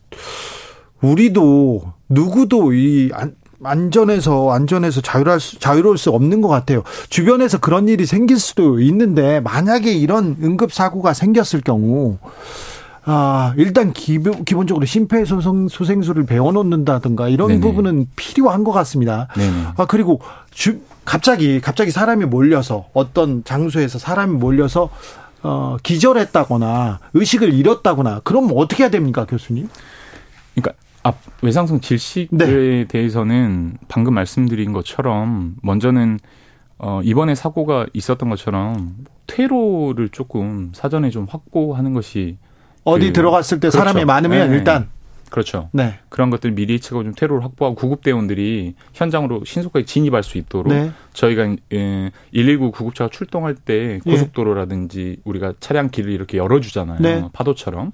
우리도 1.01 1.93
누구도 2.07 2.71
이 2.73 3.11
안, 3.63 3.79
안전에서 3.87 4.51
안전에서 4.51 5.01
자유할 5.01 5.39
수, 5.39 5.59
자유로울 5.59 5.97
수 5.97 6.11
없는 6.11 6.41
것 6.41 6.47
같아요. 6.47 6.83
주변에서 7.09 7.59
그런 7.59 7.87
일이 7.87 8.05
생길 8.05 8.39
수도 8.39 8.79
있는데 8.79 9.39
만약에 9.39 9.91
이런 9.93 10.37
응급 10.41 10.71
사고가 10.71 11.13
생겼을 11.13 11.61
경우 11.61 12.17
아, 13.09 13.53
일단 13.55 13.93
기본, 13.93 14.43
기본적으로 14.43 14.85
심폐소생술을 14.85 16.25
배워 16.25 16.51
놓는다든가 16.51 17.29
이런 17.29 17.47
네네. 17.47 17.61
부분은 17.61 18.07
필요한 18.17 18.65
것 18.65 18.73
같습니다. 18.73 19.29
네네. 19.37 19.67
아 19.77 19.85
그리고 19.85 20.19
주, 20.51 20.79
갑자기 21.05 21.61
갑자기 21.61 21.91
사람이 21.91 22.25
몰려서 22.25 22.87
어떤 22.93 23.45
장소에서 23.45 23.97
사람이 23.97 24.35
몰려서 24.35 24.89
어 25.41 25.77
기절했다거나 25.83 26.99
의식을 27.13 27.53
잃었다거나 27.53 28.21
그럼 28.25 28.51
어떻게 28.53 28.83
해야 28.83 28.89
됩니까, 28.89 29.25
교수님? 29.25 29.69
그러니까 30.53 30.73
앞 31.07 31.15
외상성 31.41 31.79
질식에 31.79 32.27
네. 32.31 32.85
대해서는 32.85 33.77
방금 33.87 34.13
말씀드린 34.13 34.73
것처럼 34.73 35.55
먼저는 35.63 36.19
어 36.79 37.01
이번에 37.03 37.33
사고가 37.33 37.85
있었던 37.93 38.29
것처럼 38.29 38.95
퇴로를 39.25 40.09
조금 40.09 40.71
사전에 40.75 41.09
좀 41.09 41.25
확보하는 41.29 41.93
것이 41.93 42.37
어디 42.83 43.07
그- 43.07 43.13
들어갔을 43.13 43.59
때 43.59 43.69
그렇죠. 43.69 43.77
사람이 43.77 44.03
많으면 44.05 44.49
네. 44.49 44.55
일단 44.55 44.89
그렇죠. 45.29 45.69
네. 45.73 45.95
그런 46.09 46.29
것들 46.29 46.51
미리 46.51 46.73
예측하고 46.73 47.03
좀 47.03 47.13
퇴로를 47.13 47.43
확보하고 47.43 47.75
구급대원들이 47.75 48.75
현장으로 48.93 49.43
신속하게 49.45 49.85
진입할 49.85 50.23
수 50.23 50.37
있도록 50.37 50.71
네. 50.71 50.91
저희가 51.13 51.55
예, 51.73 52.11
119 52.33 52.71
구급차가 52.71 53.09
출동할 53.09 53.55
때 53.55 53.99
예. 54.05 54.11
고속도로라든지 54.11 55.17
우리가 55.25 55.53
차량 55.59 55.89
길을 55.89 56.11
이렇게 56.11 56.37
열어주잖아요. 56.37 56.99
네. 56.99 57.27
파도처럼. 57.33 57.91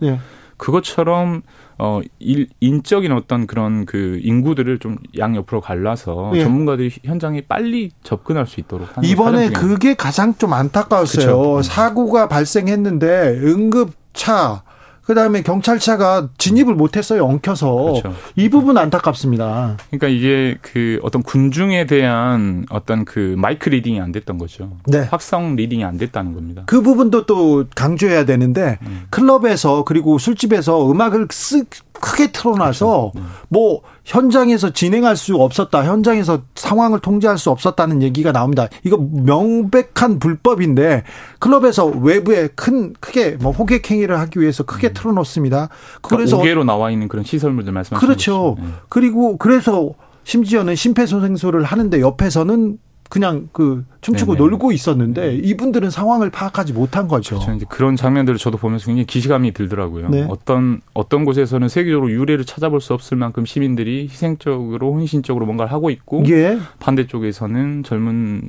네. 0.63 0.65
그것처럼 0.65 1.41
어 1.77 1.99
일, 2.19 2.47
인적인 2.61 3.11
어떤 3.11 3.47
그런 3.47 3.85
그 3.85 4.19
인구들을 4.23 4.79
좀 4.79 4.97
양옆으로 5.17 5.59
갈라서 5.59 6.31
예. 6.35 6.43
전문가들이 6.43 6.91
현장에 7.03 7.41
빨리 7.41 7.91
접근할 8.03 8.47
수 8.47 8.59
있도록 8.61 8.95
하는 8.95 9.09
이번에 9.09 9.49
그게 9.49 9.93
가장 9.93 10.35
좀 10.37 10.53
안타까웠어요. 10.53 11.25
그쵸. 11.25 11.61
사고가 11.63 12.27
발생했는데 12.29 13.39
응급차 13.43 14.63
그다음에 15.05 15.41
경찰차가 15.41 16.29
진입을 16.37 16.75
못했어요. 16.75 17.25
엉켜서 17.25 17.73
그렇죠. 17.75 18.13
이 18.35 18.49
부분 18.49 18.77
안타깝습니다. 18.77 19.77
그러니까 19.89 20.07
이게 20.07 20.57
그 20.61 20.99
어떤 21.03 21.23
군중에 21.23 21.85
대한 21.85 22.65
어떤 22.69 23.03
그 23.05 23.35
마이크 23.37 23.69
leading이 23.69 23.99
안 23.99 24.11
됐던 24.11 24.37
거죠. 24.37 24.71
네. 24.87 25.01
확성 25.01 25.55
leading이 25.55 25.83
안 25.83 25.97
됐다는 25.97 26.33
겁니다. 26.33 26.63
그 26.65 26.81
부분도 26.81 27.25
또 27.25 27.65
강조해야 27.75 28.25
되는데 28.25 28.79
음. 28.83 29.03
클럽에서 29.09 29.83
그리고 29.83 30.17
술집에서 30.17 30.89
음악을 30.89 31.27
쓱 31.27 31.67
크게 31.93 32.31
틀어놔서 32.31 33.11
그렇죠. 33.11 33.11
네. 33.15 33.21
뭐 33.49 33.81
현장에서 34.05 34.71
진행할 34.71 35.15
수 35.15 35.35
없었다, 35.37 35.85
현장에서 35.85 36.41
상황을 36.55 36.99
통제할 36.99 37.37
수 37.37 37.49
없었다는 37.51 38.01
얘기가 38.01 38.31
나옵니다. 38.31 38.67
이거 38.83 38.97
명백한 38.97 40.19
불법인데 40.19 41.03
클럽에서 41.39 41.85
외부에 41.85 42.49
큰 42.55 42.93
크게 42.99 43.37
뭐 43.39 43.51
호객 43.51 43.89
행위를 43.89 44.19
하기 44.19 44.41
위해서 44.41 44.63
크게 44.63 44.93
틀어놓습니다. 44.93 45.69
그래서 46.01 46.37
그래서 46.37 46.37
5개로 46.39 46.65
나와 46.65 46.91
있는 46.91 47.07
그런 47.07 47.23
시설물들 47.23 47.71
말씀하시는 47.71 48.05
그렇죠. 48.05 48.57
네. 48.59 48.67
그리고 48.89 49.37
그래서 49.37 49.91
심지어는 50.25 50.75
심폐소생술을 50.75 51.63
하는데 51.63 51.99
옆에서는 51.99 52.77
그냥 53.13 53.47
그 53.51 53.85
춤추고 54.01 54.33
네네. 54.33 54.43
놀고 54.43 54.71
있었는데 54.71 55.35
이분들은 55.35 55.91
상황을 55.91 56.31
파악하지 56.31 56.73
못한 56.73 57.07
거죠. 57.07 57.35
그렇죠. 57.35 57.53
이제 57.53 57.65
그런 57.69 57.95
장면들을 57.95 58.39
저도 58.39 58.57
보면서 58.57 58.87
굉장히 58.87 59.05
기시감이 59.05 59.51
들더라고요. 59.51 60.09
네. 60.09 60.25
어떤 60.27 60.81
어떤 60.95 61.23
곳에서는 61.23 61.67
세계적으로 61.67 62.09
유례를 62.09 62.43
찾아볼 62.43 62.81
수 62.81 62.95
없을 62.95 63.15
만큼 63.15 63.45
시민들이 63.45 64.07
희생적으로 64.09 64.95
헌신적으로 64.95 65.45
뭔가를 65.45 65.71
하고 65.71 65.91
있고 65.91 66.23
예. 66.27 66.57
반대쪽에서는 66.79 67.83
젊은 67.83 68.41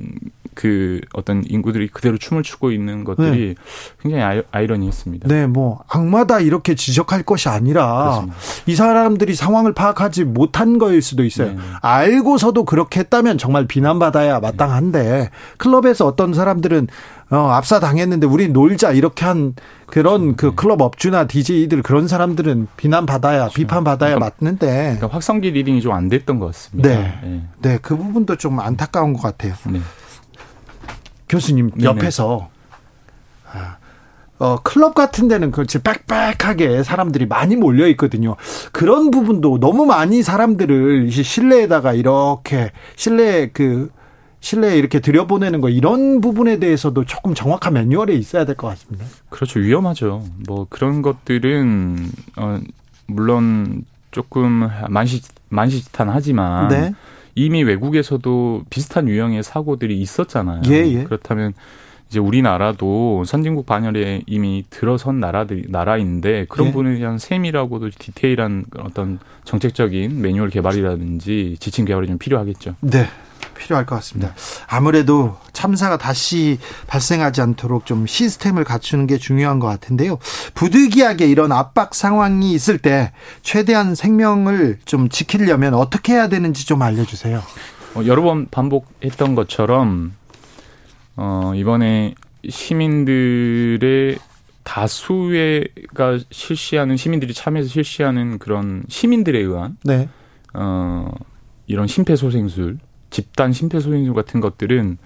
그 0.55 1.01
어떤 1.13 1.43
인구들이 1.47 1.89
그대로 1.89 2.17
춤을 2.17 2.41
추고 2.43 2.71
있는 2.71 3.03
것들이 3.03 3.55
굉장히 4.01 4.23
아이, 4.23 4.41
아이러니했습니다. 4.51 5.27
네, 5.27 5.45
뭐 5.45 5.83
악마다 5.87 6.39
이렇게 6.39 6.73
지적할 6.75 7.23
것이 7.23 7.49
아니라 7.49 7.85
그렇습니다. 8.25 8.35
이 8.65 8.75
사람들이 8.75 9.35
상황을 9.35 9.73
파악하지 9.73 10.23
못한 10.23 10.77
거일 10.77 11.01
수도 11.01 11.23
있어요. 11.23 11.49
네. 11.51 11.57
알고서도 11.81 12.65
그렇게 12.65 13.01
했다면 13.01 13.37
정말 13.37 13.67
비난받아야 13.67 14.39
마땅한데 14.39 15.29
클럽에서 15.57 16.05
어떤 16.07 16.33
사람들은 16.33 16.87
어, 17.31 17.37
압사 17.49 17.79
당했는데 17.79 18.27
우리 18.27 18.49
놀자 18.49 18.91
이렇게 18.91 19.25
한 19.25 19.55
그런 19.87 20.35
그 20.35 20.53
클럽 20.53 20.81
업주나 20.81 21.25
DJ들 21.25 21.81
그런 21.81 22.07
사람들은 22.07 22.67
비난받아야 22.77 23.49
비판받아야 23.49 24.15
그러니까- 24.15 24.35
맞는데 24.39 24.67
그러니까 24.95 25.07
확성기 25.07 25.49
leading이 25.51 25.81
좀 25.81 25.95
안 25.95 26.07
됐던 26.09 26.39
것 26.39 26.47
같습니다. 26.47 26.89
네. 26.89 27.19
네. 27.23 27.41
네, 27.61 27.79
그 27.81 27.95
부분도 27.97 28.35
좀 28.35 28.59
안타까운 28.59 29.13
것 29.13 29.21
같아요. 29.21 29.53
네. 31.27 31.29
교수님. 31.29 31.71
옆에서 31.81 32.49
아, 33.53 33.77
어, 34.37 34.57
클럽 34.63 34.95
같은 34.95 35.27
데는 35.27 35.51
그렇지 35.51 35.79
빽빽하게 35.81 36.83
사람들이 36.83 37.25
많이 37.25 37.55
몰려 37.55 37.87
있거든요. 37.89 38.35
그런 38.71 39.09
부분도 39.11 39.59
너무 39.59 39.85
많이 39.85 40.21
사람들을 40.23 41.09
실내에다가 41.11 41.93
이렇게 41.93 42.71
실내 42.95 43.49
그 43.51 43.89
실내에 44.41 44.77
이렇게 44.77 44.99
들여보내는 44.99 45.61
거 45.61 45.69
이런 45.69 46.21
부분에 46.21 46.59
대해서도 46.59 47.05
조금 47.05 47.33
정확한 47.33 47.73
매뉴얼이 47.73 48.17
있어야 48.19 48.45
될 48.45 48.55
것 48.55 48.67
같습니다. 48.67 49.05
그렇죠. 49.29 49.59
위험하죠. 49.59 50.23
뭐 50.47 50.67
그런 50.69 51.01
것들은 51.01 52.11
어 52.37 52.59
물론 53.07 53.85
조금 54.11 54.69
만시 54.89 55.21
만시지탄하지만 55.49 56.67
네. 56.67 56.93
이미 57.35 57.63
외국에서도 57.63 58.63
비슷한 58.69 59.07
유형의 59.07 59.43
사고들이 59.43 59.99
있었잖아요. 59.99 60.61
예, 60.69 60.87
예. 60.87 61.03
그렇다면 61.03 61.53
이제 62.09 62.19
우리나라도 62.19 63.23
선진국 63.25 63.65
반열에 63.65 64.21
이미 64.25 64.63
들어선 64.69 65.19
나라들 65.19 65.65
나라인데 65.67 66.45
그런 66.47 66.67
예. 66.67 66.71
부분에 66.71 66.97
대한 66.97 67.17
세밀하고도 67.17 67.89
디테일한 67.97 68.65
어떤 68.79 69.19
정책적인 69.43 70.21
매뉴얼 70.21 70.49
개발이라든지 70.49 71.57
지침 71.59 71.85
개발이 71.85 72.07
좀 72.07 72.17
필요하겠죠. 72.17 72.75
네. 72.81 73.07
필요할 73.55 73.85
것 73.85 73.95
같습니다. 73.95 74.33
아무래도 74.67 75.37
참사가 75.53 75.97
다시 75.97 76.59
발생하지 76.87 77.41
않도록 77.41 77.85
좀 77.85 78.05
시스템을 78.05 78.63
갖추는 78.63 79.07
게 79.07 79.17
중요한 79.17 79.59
것 79.59 79.67
같은데요. 79.67 80.19
부득이하게 80.53 81.27
이런 81.27 81.51
압박 81.51 81.95
상황이 81.95 82.53
있을 82.53 82.77
때 82.77 83.11
최대한 83.41 83.95
생명을 83.95 84.79
좀 84.85 85.09
지키려면 85.09 85.73
어떻게 85.73 86.13
해야 86.13 86.29
되는지 86.29 86.67
좀 86.67 86.81
알려주세요. 86.81 87.41
어, 87.95 88.05
여러 88.05 88.21
번 88.21 88.47
반복했던 88.51 89.35
것처럼 89.35 90.13
어, 91.15 91.53
이번에 91.55 92.15
시민들의 92.47 94.19
다수가 94.63 96.19
실시하는 96.31 96.97
시민들이 96.97 97.33
참여해서 97.33 97.69
실시하는 97.69 98.39
그런 98.39 98.83
시민들에 98.89 99.39
의한 99.39 99.77
네. 99.83 100.09
어, 100.53 101.09
이런 101.67 101.87
심폐소생술 101.87 102.79
집단 103.15 103.53
심폐소생술 103.53 104.13
같은 104.13 104.41
것들은 104.41 104.97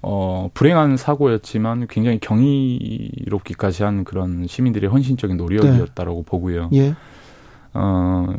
어, 0.00 0.48
불행한 0.54 0.96
사고였지만 0.96 1.86
굉장히 1.90 2.18
경이롭기까지 2.18 3.82
한 3.82 4.04
그런 4.04 4.46
시민들의 4.46 4.88
헌신적인 4.88 5.36
노력이었다라고 5.36 6.20
네. 6.20 6.24
보고요. 6.30 6.70
예. 6.72 6.94
어, 7.74 8.34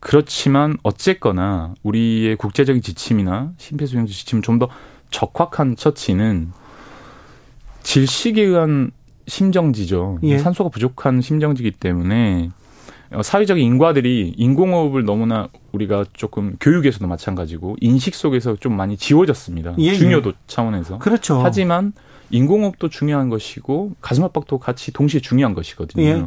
그렇지만 0.00 0.78
어쨌거나 0.82 1.74
우리의 1.82 2.36
국제적인 2.36 2.80
지침이나 2.80 3.52
심폐소생술 3.58 4.14
지침 4.14 4.40
좀 4.40 4.58
더 4.58 4.70
적확한 5.10 5.76
처치는 5.76 6.52
질식에 7.82 8.42
의한 8.42 8.92
심정지죠. 9.26 10.20
예. 10.22 10.38
산소가 10.38 10.70
부족한 10.70 11.20
심정지기 11.20 11.72
때문에 11.72 12.48
어, 12.48 12.67
사회적인 13.22 13.64
인과들이 13.64 14.34
인공호흡을 14.36 15.04
너무나 15.04 15.48
우리가 15.72 16.04
조금 16.12 16.56
교육에서도 16.60 17.06
마찬가지고 17.06 17.76
인식 17.80 18.14
속에서 18.14 18.56
좀 18.56 18.76
많이 18.76 18.96
지워졌습니다. 18.96 19.74
예, 19.78 19.84
예. 19.84 19.94
중요도 19.94 20.30
예. 20.30 20.34
차원에서. 20.46 20.98
그렇죠. 20.98 21.40
하지만 21.42 21.92
인공호흡도 22.30 22.90
중요한 22.90 23.30
것이고 23.30 23.92
가슴 24.00 24.24
압박도 24.24 24.58
같이 24.58 24.92
동시에 24.92 25.20
중요한 25.20 25.54
것이거든요. 25.54 26.04
예. 26.04 26.26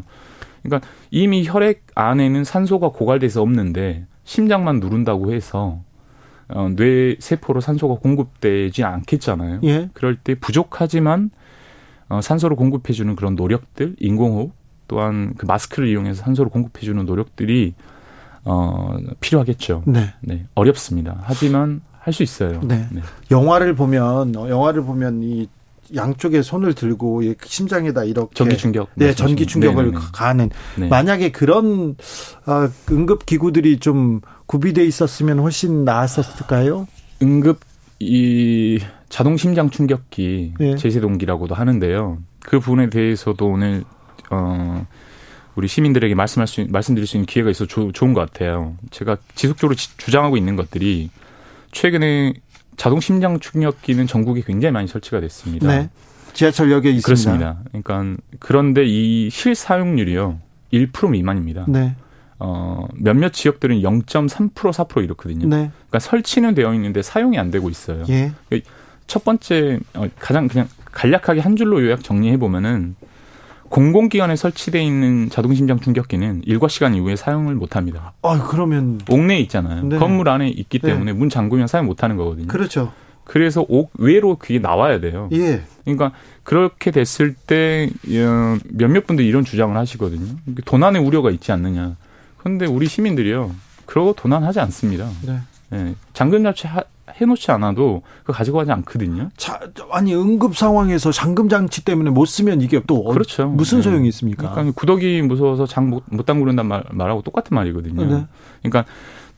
그러니까 0.63 0.88
이미 1.12 1.46
혈액 1.46 1.86
안에는 1.96 2.44
산소가 2.44 2.89
고갈돼서 2.89 3.41
없는데 3.41 4.06
심장만 4.24 4.80
누른다고 4.80 5.34
해서 5.34 5.82
어, 6.50 6.70
뇌 6.76 7.15
세포로 7.20 7.62
산소가 7.62 7.96
공급되지 7.96 8.84
않겠잖아요. 8.84 9.60
예. 9.63 9.89
그럴 9.94 10.15
때 10.15 10.36
부족하지만 10.36 11.30
어, 12.10 12.22
산소를 12.22 12.58
공급해주는 12.58 13.15
그런 13.15 13.36
노력들, 13.36 13.96
인공호흡 14.00 14.52
또한 14.92 15.34
그 15.38 15.46
마스크를 15.46 15.88
이용해서 15.88 16.22
산소를 16.22 16.52
공급해주는 16.52 17.06
노력들이 17.06 17.74
어, 18.44 18.98
필요하겠죠. 19.22 19.84
네. 19.86 20.14
네. 20.20 20.46
어렵습니다. 20.54 21.22
하지만 21.24 21.80
할 21.98 22.14
수 22.14 22.24
있어요. 22.24 22.60
네. 22.62 22.86
네. 22.92 23.02
영화를 23.30 23.74
보면 23.74 24.36
영화를 24.36 24.84
보면 24.84 25.24
이 25.24 25.48
양쪽에 25.96 26.42
손을 26.42 26.74
들고 26.74 27.22
심장에다 27.46 28.04
이렇게 28.04 28.34
전기 28.34 28.58
충격 28.58 28.90
네 28.96 29.14
전기 29.14 29.46
충격을 29.46 29.86
네네네. 29.86 30.06
가는 30.12 30.50
네. 30.78 30.88
만약에 30.90 31.32
그런 31.32 31.96
어, 32.46 32.68
응급 32.92 33.26
기구들이 33.26 33.80
좀 33.80 34.20
구비돼 34.48 34.84
있었으면 34.86 35.40
훨씬 35.40 35.86
나았었을까요? 35.86 36.88
응급 37.22 37.60
이 38.00 38.80
자동 39.08 39.38
심장 39.38 39.70
충격기 39.70 40.56
네. 40.60 40.76
제세동기라고도 40.76 41.56
하는데요. 41.56 42.18
그 42.42 42.60
부분에 42.60 42.90
대해서도 42.90 43.46
오늘 43.48 43.84
어, 44.32 44.88
우리 45.56 45.67
시민들에게 45.67 46.15
말씀할 46.15 46.48
수, 46.48 46.65
말씀드릴 46.70 47.08
수 47.08 47.17
있는 47.17 47.26
기회가 47.26 47.50
있어 47.50 47.65
조, 47.65 47.91
좋은 47.91 48.13
것 48.13 48.22
같아요. 48.22 48.76
제가 48.89 49.17
지속적으로 49.36 49.76
지, 49.76 49.96
주장하고 49.98 50.38
있는 50.38 50.56
것들이 50.56 51.10
최근에 51.72 52.34
자동 52.78 53.00
심장 53.00 53.39
충격기는 53.39 54.08
전국에 54.08 54.41
굉장히 54.41 54.72
많이 54.72 54.88
설치가 54.88 55.20
됐습니다. 55.20 55.67
네. 55.67 55.89
지하철역에 56.34 56.89
있습니다. 56.89 57.06
그렇습니다. 57.06 57.60
그러니까 57.67 58.22
그런데 58.39 58.86
이 58.86 59.30
실사용률이요. 59.30 60.39
1% 60.72 61.10
미만입니다. 61.10 61.65
네. 61.67 61.96
어, 62.39 62.88
몇몇 62.96 63.34
지역들은 63.34 63.82
0.3% 63.82 64.54
4% 64.54 65.04
이렇거든요. 65.04 65.48
네. 65.48 65.70
그러니까 65.89 66.00
설치는 66.00 66.56
되어 66.56 66.74
있는데 66.74 67.02
사용이 67.02 67.38
안 67.38 67.52
되고 67.52 67.70
있어요. 67.70 68.06
예. 68.10 68.32
첫 69.06 69.26
번째 69.26 69.80
어, 69.94 70.08
가장 70.17 70.48
그냥 70.48 70.67
간략하게 70.86 71.41
한 71.41 71.56
줄로 71.58 71.84
요약 71.84 72.04
정리해 72.04 72.38
보면은 72.38 72.96
공공기관에 73.72 74.36
설치되어 74.36 74.82
있는 74.82 75.30
자동 75.30 75.56
심장 75.56 75.80
충격기는 75.80 76.42
일과 76.46 76.68
시간 76.68 76.94
이후에 76.94 77.16
사용을 77.16 77.56
못합니다. 77.56 78.14
아 78.22 78.48
그러면 78.50 79.00
옥내에 79.10 79.40
있잖아요. 79.40 79.84
네. 79.86 79.98
건물 79.98 80.28
안에 80.28 80.50
있기 80.50 80.80
네. 80.80 80.90
때문에 80.90 81.14
네. 81.14 81.18
문 81.18 81.30
잠그면 81.30 81.68
사용 81.68 81.86
못하는 81.86 82.18
거거든요. 82.18 82.48
그렇죠. 82.48 82.92
그래서 83.24 83.66
옥 83.70 83.92
외로 83.98 84.36
그게 84.36 84.60
나와야 84.60 85.00
돼요. 85.00 85.30
예. 85.32 85.64
그러니까 85.86 86.12
그렇게 86.44 86.92
됐을 86.92 87.34
때 87.34 87.90
어, 88.10 88.58
몇몇 88.70 89.08
분들이 89.08 89.26
이런 89.26 89.46
주장을 89.46 89.76
하시거든요. 89.76 90.36
도난의 90.66 91.02
우려가 91.02 91.32
있지 91.32 91.54
않느냐. 91.54 91.96
그런데 92.38 92.66
우리 92.66 92.88
시민들이요. 92.88 93.52
그러고 93.86 94.14
도난하지 94.14 94.60
않습니다. 94.60 95.10
네. 95.26 95.40
네. 95.70 95.96
잠금 96.12 96.44
자체 96.44 96.68
해놓지 97.10 97.52
않아도 97.52 98.04
그 98.24 98.32
가지고 98.32 98.58
가지 98.60 98.72
않거든요. 98.72 99.30
자, 99.38 99.60
아니 99.92 100.14
응급 100.16 100.56
상황에서 100.56 101.12
잠금 101.12 101.50
장치 101.50 101.84
때문에 101.84 102.10
못 102.10 102.26
쓰면 102.26 102.62
이게 102.62 102.82
또 102.88 103.04
그렇죠. 103.06 103.48
무슨 103.48 103.80
네. 103.80 103.84
소용이 103.84 104.08
있습니까? 104.10 104.52
그러니까 104.52 104.74
구더기 104.76 105.22
무서워서 105.24 105.66
장못 105.66 106.04
못 106.10 106.26
담그는단 106.26 106.66
말, 106.66 106.84
말하고 106.92 107.22
똑같은 107.22 107.56
말이거든요. 107.56 108.06
네. 108.06 108.26
그러니까 108.62 108.86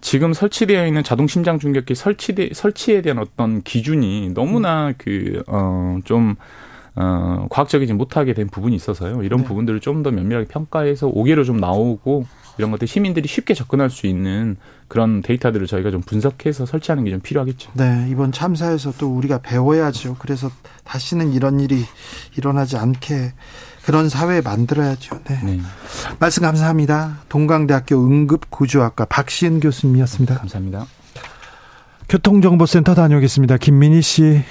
지금 0.01 0.33
설치되어 0.33 0.85
있는 0.85 1.03
자동 1.03 1.27
심장 1.27 1.59
중격기 1.59 1.95
설치돼 1.95 2.49
설치에 2.53 3.01
대한 3.01 3.19
어떤 3.19 3.61
기준이 3.61 4.31
너무나 4.33 4.89
음. 4.89 4.93
그어좀 4.97 6.35
어, 6.95 7.47
과학적이지 7.49 7.93
못하게 7.93 8.33
된 8.33 8.47
부분이 8.47 8.75
있어서요. 8.75 9.23
이런 9.23 9.39
네. 9.41 9.45
부분들을 9.45 9.79
좀 9.79 10.03
더 10.03 10.11
면밀하게 10.11 10.47
평가해서 10.47 11.07
5개로 11.07 11.45
좀 11.45 11.57
나오고 11.57 12.25
이런 12.57 12.71
것들 12.71 12.87
시민들이 12.87 13.27
쉽게 13.27 13.53
접근할 13.53 13.89
수 13.89 14.05
있는 14.07 14.57
그런 14.87 15.21
데이터들을 15.21 15.65
저희가 15.67 15.89
좀 15.91 16.01
분석해서 16.01 16.65
설치하는 16.65 17.03
게 17.05 17.11
좀 17.11 17.19
필요하겠죠. 17.19 17.71
네, 17.73 18.07
이번 18.09 18.31
참사에서 18.31 18.93
또 18.97 19.15
우리가 19.15 19.39
배워야죠. 19.39 20.17
그래서 20.19 20.49
다시는 20.83 21.33
이런 21.33 21.59
일이 21.59 21.83
일어나지 22.37 22.77
않게 22.77 23.33
그런 23.85 24.07
사회 24.09 24.41
만들어야죠. 24.41 25.19
네. 25.25 25.39
네. 25.43 25.59
말씀 26.19 26.43
감사합니다. 26.43 27.19
동강대학교 27.29 27.95
응급구조학과 28.05 29.05
박시은 29.05 29.59
교수님이었습니다. 29.59 30.35
감사합니다. 30.37 30.85
교통정보센터 32.09 32.93
다녀오겠습니다. 32.95 33.57
김민희 33.57 34.01
씨. 34.01 34.43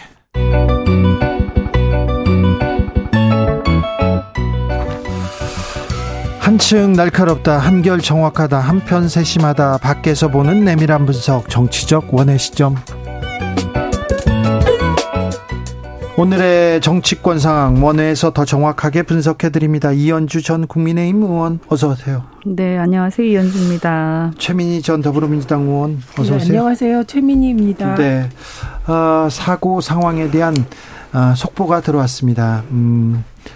한층 6.52 6.92
날카롭다, 6.92 7.56
한결 7.56 7.98
정확하다, 7.98 8.60
한편 8.60 9.08
세심하다, 9.08 9.78
밖에서 9.78 10.28
보는 10.28 10.66
내밀한 10.66 11.06
분석, 11.06 11.48
정치적 11.48 12.12
원의 12.12 12.38
시점. 12.38 12.76
오늘의 16.18 16.82
정치권 16.82 17.38
상황 17.38 17.82
원회에서 17.82 18.34
더 18.34 18.44
정확하게 18.44 19.04
분석해 19.04 19.48
드립니다. 19.48 19.92
이현주 19.92 20.42
전 20.42 20.66
국민의힘 20.66 21.22
의원 21.22 21.58
어서 21.68 21.88
오세요. 21.88 22.24
네, 22.44 22.76
안녕하세요. 22.76 23.26
이현주입니다. 23.26 24.32
최민희 24.36 24.82
전 24.82 25.00
더불어민주당 25.00 25.62
의원 25.62 26.02
어서 26.18 26.34
오세요. 26.34 26.38
네, 26.38 26.58
안녕하세요. 26.58 27.04
최민희입니다. 27.04 27.94
네. 27.94 28.28
어, 28.88 29.26
사고 29.30 29.80
상황에 29.80 30.30
대한 30.30 30.54
어, 31.14 31.32
속보가 31.34 31.80
들어왔습니다. 31.80 32.62
음, 32.72 33.24
아, 33.46 33.52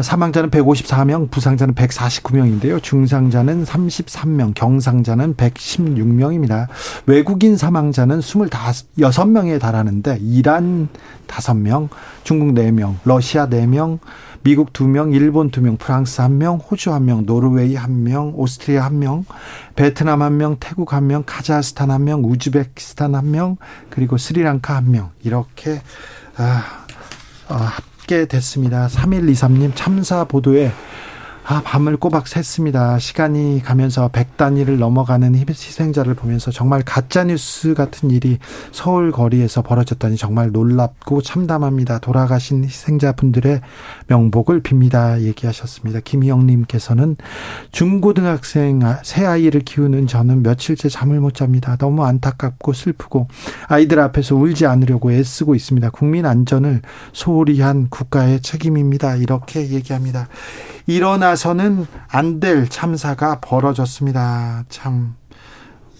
사망자는 0.00 0.50
154명, 0.50 1.30
부상자는 1.30 1.74
149명인데요. 1.74 2.82
중상자는 2.82 3.64
33명, 3.64 4.54
경상자는 4.54 5.34
116명입니다. 5.34 6.68
외국인 7.06 7.56
사망자는 7.56 8.20
26명에 8.20 9.60
달하는데 9.60 10.18
이란 10.22 10.88
5명, 11.26 11.88
중국 12.24 12.54
4명, 12.54 12.94
러시아 13.04 13.48
4명, 13.48 13.98
미국 14.44 14.72
2명, 14.72 15.14
일본 15.14 15.50
2명, 15.50 15.78
프랑스 15.78 16.22
1명, 16.22 16.58
호주 16.70 16.90
1명, 16.90 17.24
노르웨이 17.26 17.74
1명, 17.74 18.32
오스트리아 18.34 18.88
1명, 18.88 19.24
베트남 19.76 20.20
1명, 20.20 20.56
태국 20.58 20.88
1명, 20.88 21.24
카자흐스탄 21.26 21.88
1명, 21.88 22.24
우즈베키스탄 22.24 23.12
1명, 23.12 23.56
그리고 23.90 24.16
스리랑카 24.16 24.80
1명. 24.80 25.10
이렇게 25.22 25.80
아, 26.36 26.84
아, 27.48 27.76
됐습니다. 28.26 28.88
3123님 28.88 29.72
참사 29.74 30.24
보도에 30.24 30.72
아, 31.44 31.60
밤을 31.64 31.96
꼬박 31.96 32.26
샜습니다. 32.26 33.00
시간이 33.00 33.62
가면서 33.64 34.08
100단위를 34.08 34.78
넘어가는 34.78 35.34
희생자를 35.34 36.14
보면서 36.14 36.52
정말 36.52 36.82
가짜뉴스 36.84 37.74
같은 37.74 38.12
일이 38.12 38.38
서울 38.70 39.10
거리에서 39.10 39.60
벌어졌다니 39.60 40.16
정말 40.16 40.52
놀랍고 40.52 41.20
참담합니다. 41.20 41.98
돌아가신 41.98 42.64
희생자분들의 42.64 43.60
명복을 44.06 44.62
빕니다. 44.62 45.20
얘기하셨습니다. 45.22 45.98
김희영님께서는 46.04 47.16
중고등학생 47.72 48.80
새 49.02 49.26
아이를 49.26 49.62
키우는 49.62 50.06
저는 50.06 50.44
며칠째 50.44 50.88
잠을 50.88 51.18
못 51.18 51.34
잡니다. 51.34 51.76
너무 51.76 52.04
안타깝고 52.04 52.72
슬프고 52.72 53.26
아이들 53.66 53.98
앞에서 53.98 54.36
울지 54.36 54.66
않으려고 54.66 55.10
애쓰고 55.10 55.56
있습니다. 55.56 55.90
국민 55.90 56.24
안전을 56.24 56.82
소홀히 57.12 57.60
한 57.60 57.88
국가의 57.90 58.40
책임입니다. 58.42 59.16
이렇게 59.16 59.70
얘기합니다. 59.70 60.28
일어나 60.86 61.31
서는 61.36 61.86
안 62.08 62.40
될 62.40 62.68
참사가 62.68 63.40
벌어졌습니다. 63.40 64.64
참 64.68 65.14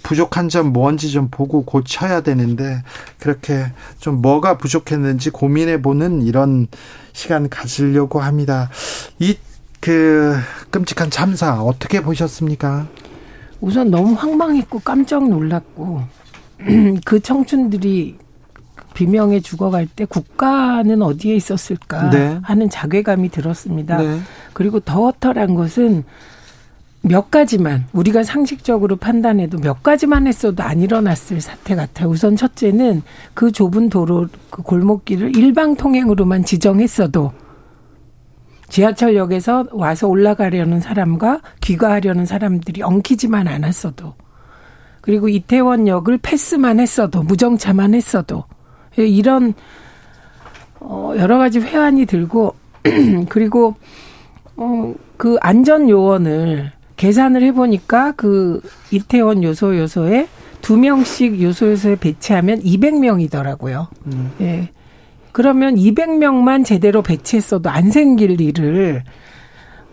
부족한 0.03 0.49
점 0.49 0.73
뭔지 0.73 1.11
좀 1.11 1.29
보고 1.31 1.65
고쳐야 1.65 2.23
되는데 2.23 2.83
그렇게 3.19 3.73
좀 4.01 4.21
뭐가 4.21 4.59
부족했는지 4.59 5.31
고민해 5.31 5.81
보는 5.83 6.23
이런 6.23 6.67
시간 7.13 7.49
가지려고 7.49 8.21
합니다. 8.21 8.71
이 9.21 9.37
그 9.83 10.37
끔찍한 10.71 11.11
참사 11.11 11.61
어떻게 11.61 12.01
보셨습니까? 12.01 12.87
우선 13.61 13.91
너무 13.91 14.15
황망했고 14.15 14.79
깜짝 14.79 15.29
놀랐고 15.29 16.03
그 17.05 17.19
청춘들이 17.19 18.17
비명에 18.93 19.41
죽어갈 19.41 19.87
때 19.87 20.05
국가는 20.05 21.03
어디에 21.03 21.35
있었을까 21.35 22.11
네. 22.11 22.39
하는 22.43 22.71
자괴감이 22.71 23.31
들었습니다. 23.31 23.99
네. 23.99 24.19
그리고 24.53 24.81
더 24.81 25.05
허탈한 25.05 25.55
것은 25.55 26.05
몇 27.03 27.31
가지만 27.31 27.85
우리가 27.93 28.23
상식적으로 28.23 28.97
판단해도 28.97 29.59
몇 29.59 29.83
가지만 29.83 30.27
했어도 30.29 30.63
안 30.63 30.81
일어났을 30.81 31.41
사태 31.41 31.75
같아요. 31.75 32.09
우선 32.09 32.37
첫째는 32.37 33.03
그 33.35 33.51
좁은 33.51 33.89
도로 33.89 34.29
그 34.51 34.63
골목길을 34.63 35.37
일방 35.37 35.75
통행으로만 35.75 36.45
지정했어도 36.45 37.33
지하철역에서 38.69 39.67
와서 39.73 40.09
올라가려는 40.09 40.81
사람과 40.81 41.43
귀가하려는 41.61 42.25
사람들이 42.25 42.83
엉키지만 42.83 43.49
않았어도 43.49 44.15
그리고 45.03 45.29
이태원역을 45.29 46.19
패스만 46.19 46.81
했어도 46.81 47.23
무정차만 47.23 47.95
했어도 47.95 48.45
이런 48.97 49.55
어 50.81 51.15
여러 51.17 51.39
가지 51.39 51.61
회한이 51.61 52.07
들고 52.07 52.55
그리고 53.29 53.77
어그 54.57 55.39
안전 55.41 55.89
요원을 55.89 56.73
계산을 56.97 57.43
해보니까 57.43 58.13
그 58.13 58.61
이태원 58.91 59.43
요소 59.43 59.79
요소에 59.79 60.29
두 60.61 60.77
명씩 60.77 61.43
요소 61.43 61.71
요소에 61.73 61.97
배치하면 61.97 62.61
200명이더라고요. 62.63 63.89
음. 64.07 64.33
예. 64.41 64.71
그러면 65.33 65.75
200명만 65.77 66.65
제대로 66.65 67.03
배치했어도 67.03 67.71
안 67.71 67.91
생길 67.91 68.41
일을 68.41 69.03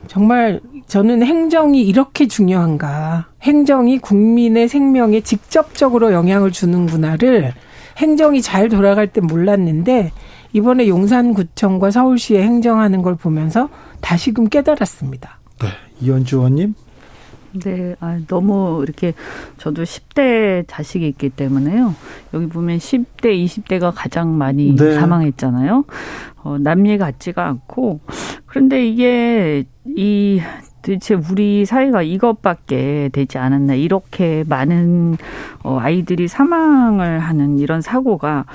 정말 0.08 0.60
저는 0.88 1.24
행정이 1.24 1.82
이렇게 1.82 2.28
중요한가. 2.28 3.28
행정이 3.42 4.00
국민의 4.00 4.68
생명에 4.68 5.22
직접적으로 5.22 6.12
영향을 6.12 6.52
주는구나를 6.52 7.54
행정이 8.00 8.42
잘 8.42 8.70
돌아갈 8.70 9.08
때 9.08 9.22
몰랐는데 9.22 10.12
이번에 10.54 10.88
용산구청과 10.88 11.92
서울시에 11.92 12.42
행정하는 12.42 13.02
걸 13.02 13.16
보면서 13.16 13.70
다시금 14.02 14.50
깨달았습니다. 14.50 15.40
네. 15.62 15.68
이현주 16.02 16.38
의원님. 16.38 16.74
네, 17.64 17.96
아, 18.00 18.20
너무 18.28 18.82
이렇게 18.84 19.14
저도 19.58 19.84
10대 19.84 20.66
자식이 20.68 21.08
있기 21.08 21.30
때문에요. 21.30 21.96
여기 22.34 22.48
보면 22.48 22.78
10대, 22.78 23.44
20대가 23.46 23.92
가장 23.94 24.38
많이 24.38 24.76
네. 24.76 24.94
사망했잖아요. 24.96 25.86
어, 26.44 26.58
남일 26.60 27.00
같지가 27.00 27.48
않고 27.48 28.02
그런데 28.46 28.88
이게 28.88 29.66
이 29.86 30.42
도대체 30.82 31.16
우리 31.16 31.66
사회가 31.66 32.02
이것밖에 32.02 33.10
되지 33.12 33.38
않았나. 33.38 33.76
이렇게 33.76 34.44
많은 34.48 35.18
어, 35.64 35.78
아이들이 35.80 36.28
사망을 36.28 37.20
하는 37.20 37.60
이런 37.60 37.82
사고가 37.82 38.46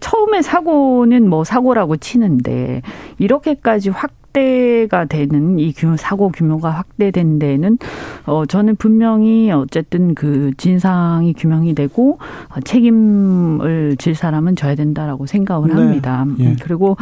처음에 0.00 0.42
사고는 0.42 1.28
뭐 1.28 1.44
사고라고 1.44 1.96
치는데 1.96 2.82
이렇게까지 3.18 3.90
확 3.90 4.10
확대가 4.34 5.04
되는 5.04 5.58
이 5.60 5.72
규모 5.72 5.96
사고 5.96 6.30
규모가 6.30 6.70
확대된 6.70 7.38
데는 7.38 7.78
어 8.26 8.44
저는 8.44 8.76
분명히 8.76 9.50
어쨌든 9.52 10.14
그 10.14 10.50
진상이 10.56 11.32
규명이 11.34 11.74
되고 11.74 12.18
어, 12.48 12.60
책임을 12.60 13.96
질 13.98 14.14
사람은 14.14 14.56
져야 14.56 14.74
된다라고 14.74 15.26
생각을 15.26 15.68
네. 15.68 15.74
합니다. 15.74 16.26
예. 16.40 16.56
그리고 16.60 16.96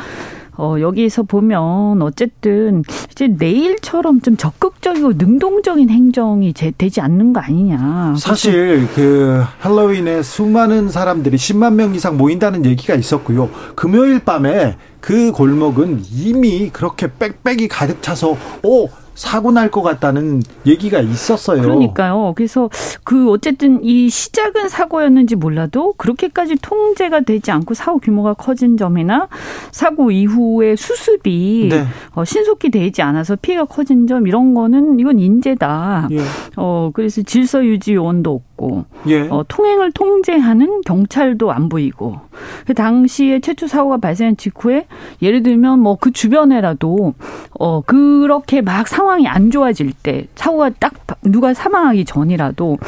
어, 0.58 0.76
여기서 0.78 1.22
보면 1.22 2.02
어쨌든 2.02 2.82
이제 3.10 3.26
내일처럼 3.26 4.20
좀 4.20 4.36
적극적이고 4.36 5.14
능동적인 5.14 5.88
행정이 5.88 6.52
제, 6.52 6.70
되지 6.76 7.00
않는 7.00 7.32
거 7.32 7.40
아니냐. 7.40 8.14
사실 8.18 8.86
그 8.94 9.42
할로윈에 9.60 10.22
수많은 10.22 10.90
사람들이 10.90 11.38
10만 11.38 11.74
명 11.74 11.94
이상 11.94 12.18
모인다는 12.18 12.66
얘기가 12.66 12.94
있었고요. 12.94 13.48
금요일 13.74 14.18
밤에 14.18 14.76
그 15.02 15.32
골목은 15.32 16.02
이미 16.10 16.70
그렇게 16.70 17.08
빽빽이 17.18 17.66
가득 17.68 18.00
차서 18.02 18.36
오 18.62 18.88
사고 19.14 19.50
날 19.52 19.68
것 19.70 19.82
같다는 19.82 20.42
얘기가 20.64 21.00
있었어요. 21.00 21.60
그러니까요. 21.60 22.32
그래서 22.34 22.70
그 23.04 23.30
어쨌든 23.30 23.84
이 23.84 24.08
시작은 24.08 24.70
사고였는지 24.70 25.36
몰라도 25.36 25.92
그렇게까지 25.98 26.56
통제가 26.62 27.20
되지 27.20 27.50
않고 27.50 27.74
사고 27.74 27.98
규모가 27.98 28.32
커진 28.34 28.78
점이나 28.78 29.28
사고 29.70 30.10
이후에 30.10 30.76
수습이 30.76 31.68
네. 31.70 31.84
어, 32.14 32.24
신속히 32.24 32.70
되지 32.70 33.02
않아서 33.02 33.36
피해가 33.36 33.66
커진 33.66 34.06
점 34.06 34.26
이런 34.26 34.54
거는 34.54 34.98
이건 34.98 35.18
인재다. 35.18 36.08
예. 36.12 36.20
어 36.56 36.90
그래서 36.94 37.20
질서 37.22 37.62
유지 37.66 37.92
요원도 37.94 38.40
없고 38.62 38.84
예. 39.08 39.28
어, 39.28 39.44
통행을 39.48 39.90
통제하는 39.92 40.82
경찰도 40.82 41.50
안 41.50 41.68
보이고 41.68 42.20
그 42.66 42.74
당시에 42.74 43.40
최초 43.40 43.66
사고가 43.66 43.96
발생한 43.96 44.36
직후에 44.36 44.86
예를 45.20 45.42
들면 45.42 45.80
뭐 45.80 45.96
그 46.02 46.10
주변에라도 46.10 47.14
어 47.60 47.80
그렇게 47.82 48.60
막 48.60 48.88
상황이 48.88 49.28
안 49.28 49.52
좋아질 49.52 49.92
때 50.02 50.26
사고가 50.34 50.70
딱 50.80 50.94
누가 51.22 51.54
사망하기 51.54 52.04
전이라도 52.06 52.78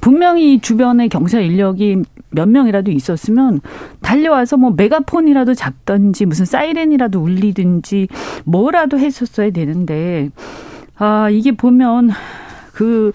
분명히 0.00 0.58
주변에 0.58 1.06
경찰 1.06 1.44
인력이 1.44 2.02
몇 2.30 2.48
명이라도 2.48 2.90
있었으면 2.90 3.60
달려와서 4.00 4.56
뭐 4.56 4.72
메가폰이라도 4.76 5.54
잡든지 5.54 6.26
무슨 6.26 6.46
사이렌이라도 6.46 7.20
울리든지 7.20 8.08
뭐라도 8.44 8.98
했었어야 8.98 9.50
되는데 9.50 10.30
아 10.96 11.30
이게 11.30 11.52
보면 11.52 12.10
그 12.72 13.12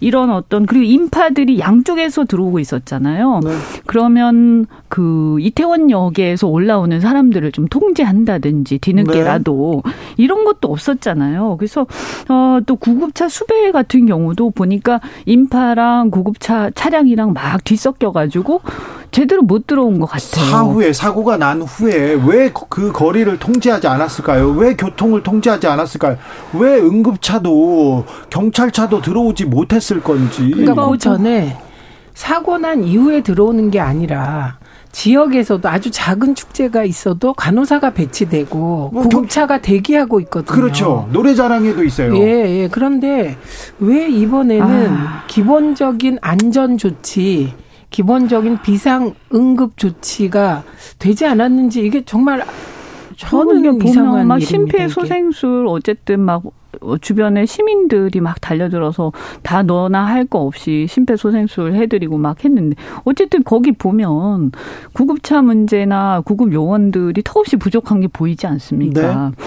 이런 0.00 0.30
어떤 0.30 0.66
그리고 0.66 0.84
인파들이 0.84 1.58
양쪽에서 1.58 2.24
들어오고 2.24 2.58
있었잖아요. 2.58 3.40
네. 3.44 3.50
그러면 3.86 4.66
그 4.88 5.36
이태원역에서 5.40 6.46
올라오는 6.46 7.00
사람들을 7.00 7.52
좀 7.52 7.66
통제한다든지 7.68 8.78
뒤늦게라도 8.78 9.82
네. 9.84 9.92
이런 10.16 10.44
것도 10.44 10.68
없었잖아요. 10.72 11.56
그래서 11.58 11.86
어또 12.28 12.76
구급차 12.76 13.28
수배 13.28 13.72
같은 13.72 14.06
경우도 14.06 14.50
보니까 14.50 15.00
인파랑 15.24 16.10
구급차 16.10 16.70
차량이랑 16.74 17.32
막 17.32 17.62
뒤섞여 17.64 18.12
가지고 18.12 18.60
제대로 19.12 19.42
못 19.42 19.66
들어온 19.66 19.98
것 19.98 20.06
같아요. 20.06 20.44
사후에 20.50 20.92
사고가 20.92 21.36
난 21.36 21.62
후에 21.62 22.20
왜 22.26 22.50
그 22.68 22.92
거리를 22.92 23.38
통제하지 23.38 23.86
않았을까요? 23.86 24.50
왜 24.50 24.74
교통을 24.76 25.22
통제하지 25.22 25.66
않았을까요? 25.66 26.16
왜 26.54 26.78
응급차도 26.78 28.04
경찰차도 28.30 29.00
들어오지 29.02 29.46
못했을 29.46 30.02
건지. 30.02 30.50
그러니까 30.52 30.88
그 30.88 30.98
전에 30.98 31.56
사고 32.14 32.58
난 32.58 32.84
이후에 32.84 33.22
들어오는 33.22 33.70
게 33.70 33.80
아니라 33.80 34.58
지역에서도 34.96 35.68
아주 35.68 35.90
작은 35.90 36.34
축제가 36.34 36.84
있어도 36.84 37.34
간호사가 37.34 37.90
배치되고 37.90 38.90
뭐 38.94 39.02
구급차가 39.02 39.60
대기하고 39.60 40.20
있거든요. 40.20 40.56
그렇죠. 40.56 41.06
노래자랑에도 41.12 41.84
있어요. 41.84 42.16
예, 42.16 42.62
예. 42.62 42.68
그런데 42.72 43.36
왜 43.78 44.08
이번에는 44.08 44.88
아. 44.90 45.24
기본적인 45.26 46.18
안전 46.22 46.78
조치 46.78 47.52
기본적인 47.90 48.62
비상 48.62 49.12
응급 49.34 49.76
조치가 49.76 50.64
되지 50.98 51.26
않았는지 51.26 51.82
이게 51.82 52.02
정말 52.02 52.42
저는 53.16 53.78
보면 53.78 54.26
막 54.26 54.40
심폐소생술 54.40 55.66
어쨌든 55.68 56.20
막 56.20 56.42
주변에 57.00 57.46
시민들이 57.46 58.20
막 58.20 58.40
달려들어서 58.40 59.12
다 59.42 59.62
너나 59.62 60.04
할 60.04 60.26
거 60.26 60.40
없이 60.40 60.86
심폐소생술 60.88 61.74
해드리고 61.74 62.18
막 62.18 62.44
했는데 62.44 62.76
어쨌든 63.04 63.42
거기 63.44 63.72
보면 63.72 64.52
구급차 64.92 65.40
문제나 65.40 66.20
구급 66.24 66.52
요원들이 66.52 67.22
턱없이 67.24 67.56
부족한 67.56 68.00
게 68.00 68.08
보이지 68.08 68.46
않습니까? 68.46 69.30
네. 69.36 69.44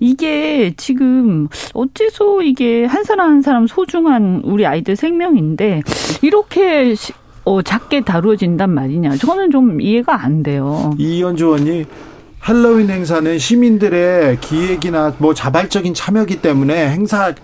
이게 0.00 0.72
지금 0.76 1.48
어째서 1.74 2.42
이게 2.42 2.84
한 2.84 3.02
사람 3.04 3.30
한 3.30 3.42
사람 3.42 3.66
소중한 3.66 4.42
우리 4.44 4.64
아이들 4.66 4.94
생명인데 4.94 5.82
이렇게 6.22 6.94
어, 7.44 7.62
작게 7.62 8.02
다루어진단 8.02 8.70
말이냐. 8.70 9.16
저는 9.16 9.50
좀 9.50 9.80
이해가 9.80 10.22
안 10.22 10.42
돼요. 10.42 10.90
이현주 10.98 11.44
의원이 11.46 11.86
할로윈 12.48 12.88
행사는 12.88 13.38
시민들의 13.38 14.40
기획이나 14.40 15.12
뭐 15.18 15.34
자발적인 15.34 15.92
참여기 15.92 16.40
때문에 16.40 16.88
행사 16.88 17.34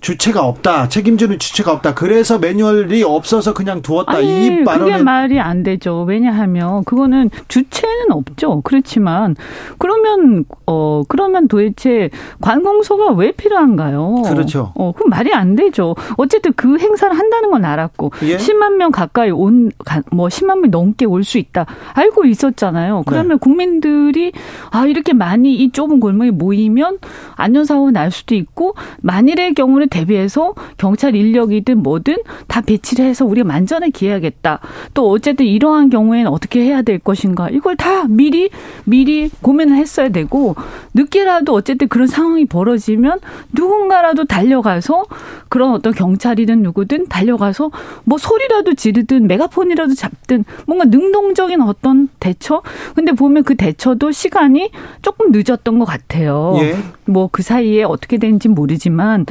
주체가 0.00 0.42
없다. 0.44 0.88
책임지는 0.88 1.38
주체가 1.38 1.72
없다. 1.72 1.94
그래서 1.94 2.38
매뉴얼이 2.38 3.02
없어서 3.02 3.52
그냥 3.54 3.82
두었다. 3.82 4.12
아니, 4.12 4.46
이 4.46 4.50
말은 4.62 4.86
그게 4.86 5.02
말이 5.02 5.38
안 5.38 5.62
되죠. 5.62 6.04
왜냐하면 6.08 6.84
그거는 6.84 7.30
주체는 7.48 8.10
없죠. 8.10 8.62
그렇지만 8.62 9.36
그러면 9.78 10.44
어 10.66 11.02
그러면 11.08 11.48
도대체 11.48 12.10
관공서가 12.40 13.12
왜 13.12 13.32
필요한가요? 13.32 14.22
그렇죠. 14.26 14.72
어 14.74 14.92
그럼 14.92 15.10
말이 15.10 15.32
안 15.34 15.54
되죠. 15.56 15.94
어쨌든 16.16 16.52
그 16.54 16.78
행사를 16.78 17.16
한다는 17.16 17.50
건 17.50 17.64
알았고 17.64 18.12
예? 18.22 18.36
10만 18.36 18.76
명 18.76 18.90
가까이 18.90 19.30
온 19.30 19.70
뭐 20.12 20.28
10만 20.28 20.60
명 20.60 20.70
넘게 20.70 21.04
올 21.06 21.20
수 21.24 21.36
있다. 21.38 21.66
알고 21.92 22.24
있었잖아요. 22.24 23.02
그러면 23.06 23.28
네. 23.28 23.34
국민들이 23.40 24.32
아 24.70 24.86
이렇게 24.86 25.12
많이 25.12 25.54
이 25.54 25.70
좁은 25.70 26.00
골목에 26.00 26.30
모이면 26.30 26.98
안전사고가 27.36 27.90
날 27.90 28.10
수도 28.10 28.34
있고 28.34 28.74
만일의 29.02 29.52
경우는 29.54 29.88
대비해서 29.90 30.54
경찰 30.78 31.14
인력이든 31.14 31.82
뭐든 31.82 32.16
다 32.46 32.60
배치를 32.60 33.04
해서 33.04 33.24
우리가 33.24 33.46
만전을 33.46 33.90
기해야겠다. 33.90 34.60
또 34.94 35.10
어쨌든 35.10 35.46
이러한 35.46 35.90
경우에는 35.90 36.30
어떻게 36.30 36.62
해야 36.62 36.82
될 36.82 36.98
것인가. 36.98 37.50
이걸 37.50 37.76
다 37.76 38.06
미리 38.08 38.50
미리 38.84 39.28
고민을 39.42 39.76
했어야 39.76 40.08
되고 40.08 40.54
늦게라도 40.94 41.52
어쨌든 41.52 41.88
그런 41.88 42.06
상황이 42.06 42.44
벌어지면 42.44 43.18
누군가라도 43.52 44.24
달려가서 44.24 45.04
그런 45.48 45.72
어떤 45.72 45.92
경찰이든 45.92 46.62
누구든 46.62 47.08
달려가서 47.08 47.70
뭐 48.04 48.18
소리라도 48.18 48.74
지르든 48.74 49.26
메가폰이라도 49.26 49.94
잡든 49.94 50.44
뭔가 50.66 50.84
능동적인 50.84 51.60
어떤 51.60 52.08
대처. 52.20 52.62
근데 52.94 53.12
보면 53.12 53.44
그 53.44 53.56
대처도 53.56 54.12
시간이 54.12 54.70
조금 55.02 55.32
늦었던 55.32 55.78
것 55.78 55.84
같아요. 55.84 56.56
예. 56.60 56.76
뭐 57.12 57.28
그 57.30 57.42
사이에 57.42 57.84
어떻게 57.84 58.18
되는지 58.18 58.48
모르지만 58.48 59.26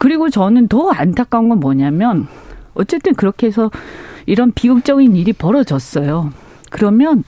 그리고 0.00 0.30
저는 0.30 0.68
더 0.68 0.90
안타까운 0.90 1.48
건 1.48 1.60
뭐냐면 1.60 2.28
어쨌든 2.74 3.14
그렇게 3.14 3.46
해서 3.46 3.70
이런 4.26 4.52
비극적인 4.52 5.16
일이 5.16 5.32
벌어졌어요. 5.32 6.32
그러면 6.70 7.22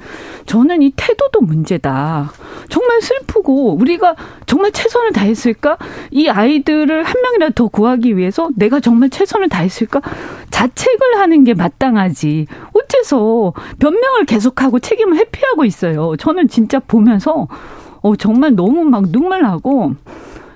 저는 0.46 0.82
이 0.82 0.92
태도도 0.96 1.40
문제다. 1.40 2.32
정말 2.68 3.00
슬프고 3.00 3.76
우리가 3.76 4.16
정말 4.46 4.72
최선을 4.72 5.12
다했을까? 5.12 5.78
이 6.10 6.28
아이들을 6.28 7.04
한 7.04 7.22
명이라도 7.22 7.54
더 7.54 7.68
구하기 7.68 8.16
위해서 8.16 8.50
내가 8.56 8.80
정말 8.80 9.08
최선을 9.08 9.48
다했을까? 9.48 10.00
자책을 10.50 11.18
하는 11.18 11.44
게 11.44 11.54
마땅하지. 11.54 12.46
어째서 12.72 13.52
변명을 13.78 14.24
계속하고 14.24 14.80
책임을 14.80 15.16
회피하고 15.18 15.64
있어요. 15.64 16.16
저는 16.16 16.48
진짜 16.48 16.80
보면서 16.80 17.46
어 18.06 18.14
정말 18.14 18.54
너무 18.54 18.84
막 18.84 19.10
눈물 19.10 19.42
나고 19.42 19.94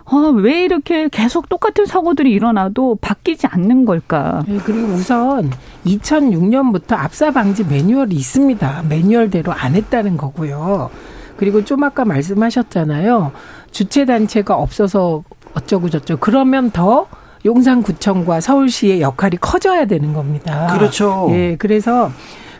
아, 0.04 0.32
왜 0.36 0.64
이렇게 0.64 1.08
계속 1.08 1.48
똑같은 1.48 1.84
사고들이 1.84 2.30
일어나도 2.30 2.98
바뀌지 3.00 3.46
않는 3.48 3.84
걸까? 3.84 4.44
네, 4.46 4.58
그리고 4.64 4.88
우선 4.88 5.50
2006년부터 5.84 6.92
압사 6.92 7.30
방지 7.32 7.64
매뉴얼이 7.64 8.14
있습니다. 8.14 8.84
매뉴얼대로 8.88 9.52
안 9.52 9.74
했다는 9.74 10.16
거고요. 10.16 10.90
그리고 11.36 11.64
좀 11.64 11.82
아까 11.84 12.04
말씀하셨잖아요. 12.04 13.32
주체 13.70 14.04
단체가 14.04 14.56
없어서 14.56 15.22
어쩌고 15.54 15.90
저쩌고 15.90 16.20
그러면 16.20 16.70
더 16.70 17.06
용산구청과 17.44 18.40
서울시의 18.40 19.00
역할이 19.00 19.38
커져야 19.40 19.86
되는 19.86 20.12
겁니다. 20.12 20.68
그렇죠. 20.76 21.28
예, 21.30 21.56
그래서 21.56 22.10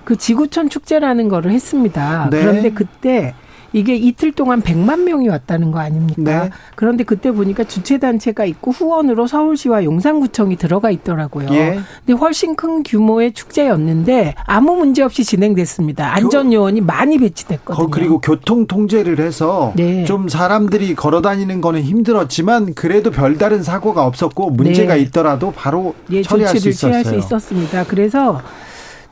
그 0.05 0.17
지구촌 0.17 0.69
축제라는 0.69 1.29
거를 1.29 1.51
했습니다. 1.53 2.29
네. 2.31 2.41
그런데 2.41 2.71
그때 2.71 3.35
이게 3.73 3.95
이틀 3.95 4.33
동안 4.33 4.63
100만 4.63 5.05
명이 5.05 5.29
왔다는 5.29 5.71
거 5.71 5.79
아닙니까? 5.79 6.45
네. 6.45 6.51
그런데 6.75 7.05
그때 7.05 7.31
보니까 7.31 7.65
주최 7.65 7.99
단체가 7.99 8.45
있고 8.45 8.73
후원으로 8.73 9.27
서울시와 9.27 9.85
용산구청이 9.85 10.57
들어가 10.57 10.91
있더라고요. 10.91 11.49
예. 11.53 11.81
근데 12.05 12.19
훨씬 12.19 12.57
큰 12.57 12.83
규모의 12.83 13.33
축제였는데 13.33 14.35
아무 14.47 14.77
문제 14.77 15.03
없이 15.03 15.25
진행됐습니다. 15.25 16.15
안전 16.15 16.53
요원이 16.53 16.81
많이 16.81 17.19
배치됐거든요. 17.19 17.91
그리고 17.91 18.21
교통 18.21 18.67
통제를 18.67 19.21
해서 19.21 19.73
네. 19.77 20.05
좀 20.05 20.29
사람들이 20.29 20.95
걸어 20.95 21.23
다니는 21.23 21.61
거는 21.61 21.83
힘들었지만 21.83 22.75
그래도 22.75 23.11
별다른 23.11 23.63
사고가 23.63 24.05
없었고 24.05 24.51
문제가 24.51 24.95
네. 24.95 25.03
있더라도 25.03 25.53
바로 25.53 25.95
예, 26.11 26.23
처리할 26.23 26.57
수 26.59 26.69
있었어요. 26.69 27.03
취할 27.03 27.05
수 27.05 27.15
있었습니다. 27.17 27.85
그래서 27.85 28.41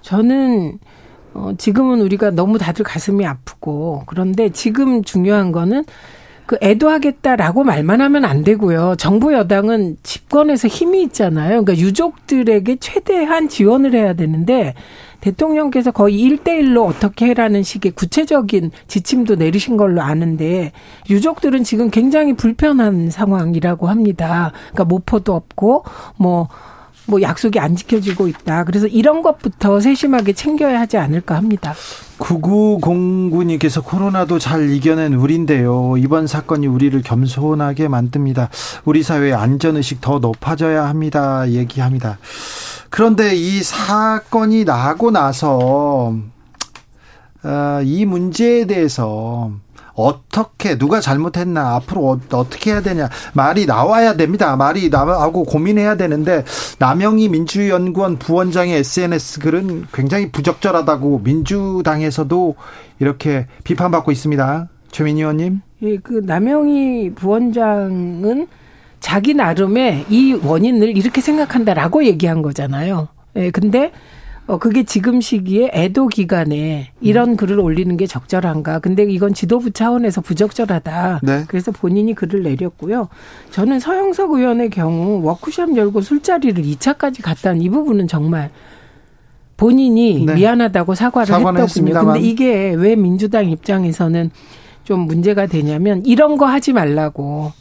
저는 0.02 0.78
어, 1.34 1.52
지금은 1.56 2.00
우리가 2.00 2.30
너무 2.30 2.58
다들 2.58 2.84
가슴이 2.84 3.26
아프고 3.26 4.02
그런데 4.06 4.50
지금 4.50 5.02
중요한 5.02 5.52
거는 5.52 5.84
그 6.48 6.56
애도하겠다라고 6.62 7.62
말만 7.62 8.00
하면 8.00 8.24
안 8.24 8.42
되고요. 8.42 8.94
정부 8.96 9.34
여당은 9.34 9.98
집권에서 10.02 10.66
힘이 10.66 11.02
있잖아요. 11.02 11.62
그러니까 11.62 11.76
유족들에게 11.76 12.76
최대한 12.76 13.50
지원을 13.50 13.92
해야 13.92 14.14
되는데 14.14 14.72
대통령께서 15.20 15.90
거의 15.90 16.18
일대일로 16.20 16.86
어떻게 16.86 17.26
해라는 17.26 17.62
식의 17.62 17.92
구체적인 17.92 18.70
지침도 18.86 19.34
내리신 19.34 19.76
걸로 19.76 20.00
아는데 20.00 20.72
유족들은 21.10 21.64
지금 21.64 21.90
굉장히 21.90 22.32
불편한 22.32 23.10
상황이라고 23.10 23.88
합니다. 23.88 24.52
그러니까 24.72 24.84
모포도 24.84 25.34
없고 25.34 25.84
뭐 26.16 26.48
뭐 27.08 27.22
약속이 27.22 27.58
안 27.58 27.74
지켜지고 27.74 28.28
있다. 28.28 28.64
그래서 28.64 28.86
이런 28.86 29.22
것부터 29.22 29.80
세심하게 29.80 30.34
챙겨야 30.34 30.78
하지 30.78 30.98
않을까 30.98 31.36
합니다. 31.36 31.74
9909님께서 32.18 33.82
코로나도 33.82 34.38
잘 34.38 34.70
이겨낸 34.70 35.14
우리인데요. 35.14 35.96
이번 35.96 36.26
사건이 36.26 36.66
우리를 36.66 37.00
겸손하게 37.02 37.88
만듭니다. 37.88 38.50
우리 38.84 39.02
사회의 39.02 39.32
안전의식 39.32 40.00
더 40.02 40.18
높아져야 40.18 40.86
합니다. 40.86 41.48
얘기합니다. 41.48 42.18
그런데 42.90 43.34
이 43.34 43.62
사건이 43.62 44.64
나고 44.64 45.10
나서, 45.10 46.14
어, 47.42 47.80
이 47.84 48.04
문제에 48.04 48.66
대해서 48.66 49.52
어떻게 49.98 50.78
누가 50.78 51.00
잘못했나 51.00 51.74
앞으로 51.74 52.08
어, 52.08 52.20
어떻게 52.32 52.70
해야 52.70 52.80
되냐 52.80 53.08
말이 53.34 53.66
나와야 53.66 54.16
됩니다. 54.16 54.56
말이 54.56 54.88
나하고 54.90 55.44
고민해야 55.44 55.96
되는데 55.96 56.44
남영희 56.78 57.28
민주연구원 57.28 58.18
부원장의 58.18 58.78
SNS 58.78 59.40
글은 59.40 59.86
굉장히 59.92 60.30
부적절하다고 60.30 61.20
민주당에서도 61.24 62.54
이렇게 63.00 63.46
비판받고 63.64 64.12
있습니다. 64.12 64.68
최민희 64.90 65.20
의원님. 65.20 65.60
예, 65.82 65.96
그 65.98 66.22
남영희 66.24 67.14
부원장은 67.14 68.46
자기 69.00 69.34
나름의 69.34 70.06
이 70.08 70.32
원인을 70.32 70.96
이렇게 70.96 71.20
생각한다라고 71.20 72.04
얘기한 72.04 72.42
거잖아요. 72.42 73.08
예, 73.36 73.50
근데 73.50 73.92
어, 74.48 74.56
그게 74.56 74.82
지금 74.82 75.20
시기에 75.20 75.70
애도 75.74 76.08
기간에 76.08 76.90
이런 77.02 77.30
음. 77.30 77.36
글을 77.36 77.60
올리는 77.60 77.94
게 77.98 78.06
적절한가. 78.06 78.78
근데 78.78 79.04
이건 79.04 79.34
지도부 79.34 79.70
차원에서 79.70 80.22
부적절하다. 80.22 81.20
네. 81.22 81.44
그래서 81.48 81.70
본인이 81.70 82.14
글을 82.14 82.42
내렸고요. 82.42 83.08
저는 83.50 83.78
서영석 83.78 84.32
의원의 84.32 84.70
경우 84.70 85.22
워크숍 85.22 85.76
열고 85.76 86.00
술자리를 86.00 86.64
2차까지 86.64 87.22
갔다는 87.22 87.60
이 87.60 87.68
부분은 87.68 88.08
정말 88.08 88.50
본인이 89.58 90.24
네. 90.24 90.34
미안하다고 90.34 90.94
사과를 90.94 91.34
했더군요. 91.34 91.62
했습니다만. 91.64 92.14
근데 92.14 92.26
이게 92.26 92.72
왜 92.72 92.96
민주당 92.96 93.50
입장에서는 93.50 94.30
좀 94.84 95.00
문제가 95.00 95.46
되냐면 95.46 96.02
이런 96.06 96.38
거 96.38 96.46
하지 96.46 96.72
말라고 96.72 97.52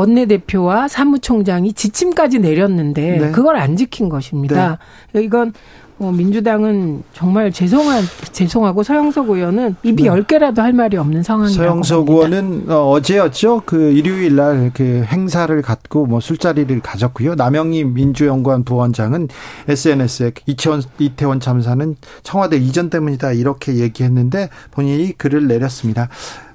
원내대표와 0.00 0.88
사무총장이 0.88 1.72
지침까지 1.74 2.38
내렸는데 2.38 3.18
네. 3.18 3.30
그걸 3.30 3.56
안 3.56 3.76
지킨 3.76 4.08
것입니다. 4.08 4.78
네. 5.12 5.22
이건 5.22 5.52
어, 6.00 6.10
민주당은 6.10 7.02
정말 7.12 7.52
죄송한 7.52 8.02
죄송하고 8.32 8.82
서영석 8.82 9.28
의원은 9.28 9.76
입이 9.82 10.06
열 10.06 10.20
네. 10.20 10.26
개라도 10.26 10.62
할 10.62 10.72
말이 10.72 10.96
없는 10.96 11.22
상황이라고 11.22 11.82
서영석 11.82 12.08
의원은 12.08 12.70
어, 12.70 12.88
어제였죠. 12.90 13.62
그 13.66 13.90
일요일 13.92 14.34
날 14.36 14.70
그 14.72 15.04
행사를 15.06 15.60
갖고 15.60 16.06
뭐 16.06 16.20
술자리를 16.20 16.80
가졌고요. 16.80 17.34
남영희 17.34 17.84
민주연구원 17.84 18.64
부원장은 18.64 19.28
SNS에 19.68 20.32
이태원 20.46 20.82
이태원 20.98 21.38
참사는 21.40 21.96
청와대 22.22 22.56
이전 22.56 22.88
때문이다 22.88 23.32
이렇게 23.32 23.74
얘기했는데 23.74 24.48
본인이 24.70 25.12
글을 25.18 25.48
내렸습니다. 25.48 26.08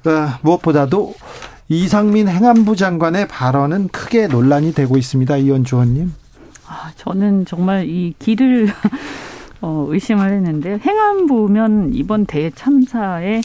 어, 0.05 0.39
무엇보다도 0.41 1.13
이상민 1.67 2.27
행안부 2.27 2.75
장관의 2.75 3.27
발언은 3.27 3.87
크게 3.89 4.27
논란이 4.27 4.73
되고 4.73 4.97
있습니다. 4.97 5.37
이현주 5.37 5.75
의원님. 5.75 6.13
아, 6.67 6.91
저는 6.95 7.45
정말 7.45 7.87
이 7.87 8.13
길을 8.19 8.69
어, 9.61 9.87
의심을 9.89 10.31
했는데 10.31 10.79
행안부면 10.85 11.91
이번 11.93 12.25
대회 12.25 12.51
참사에 12.51 13.41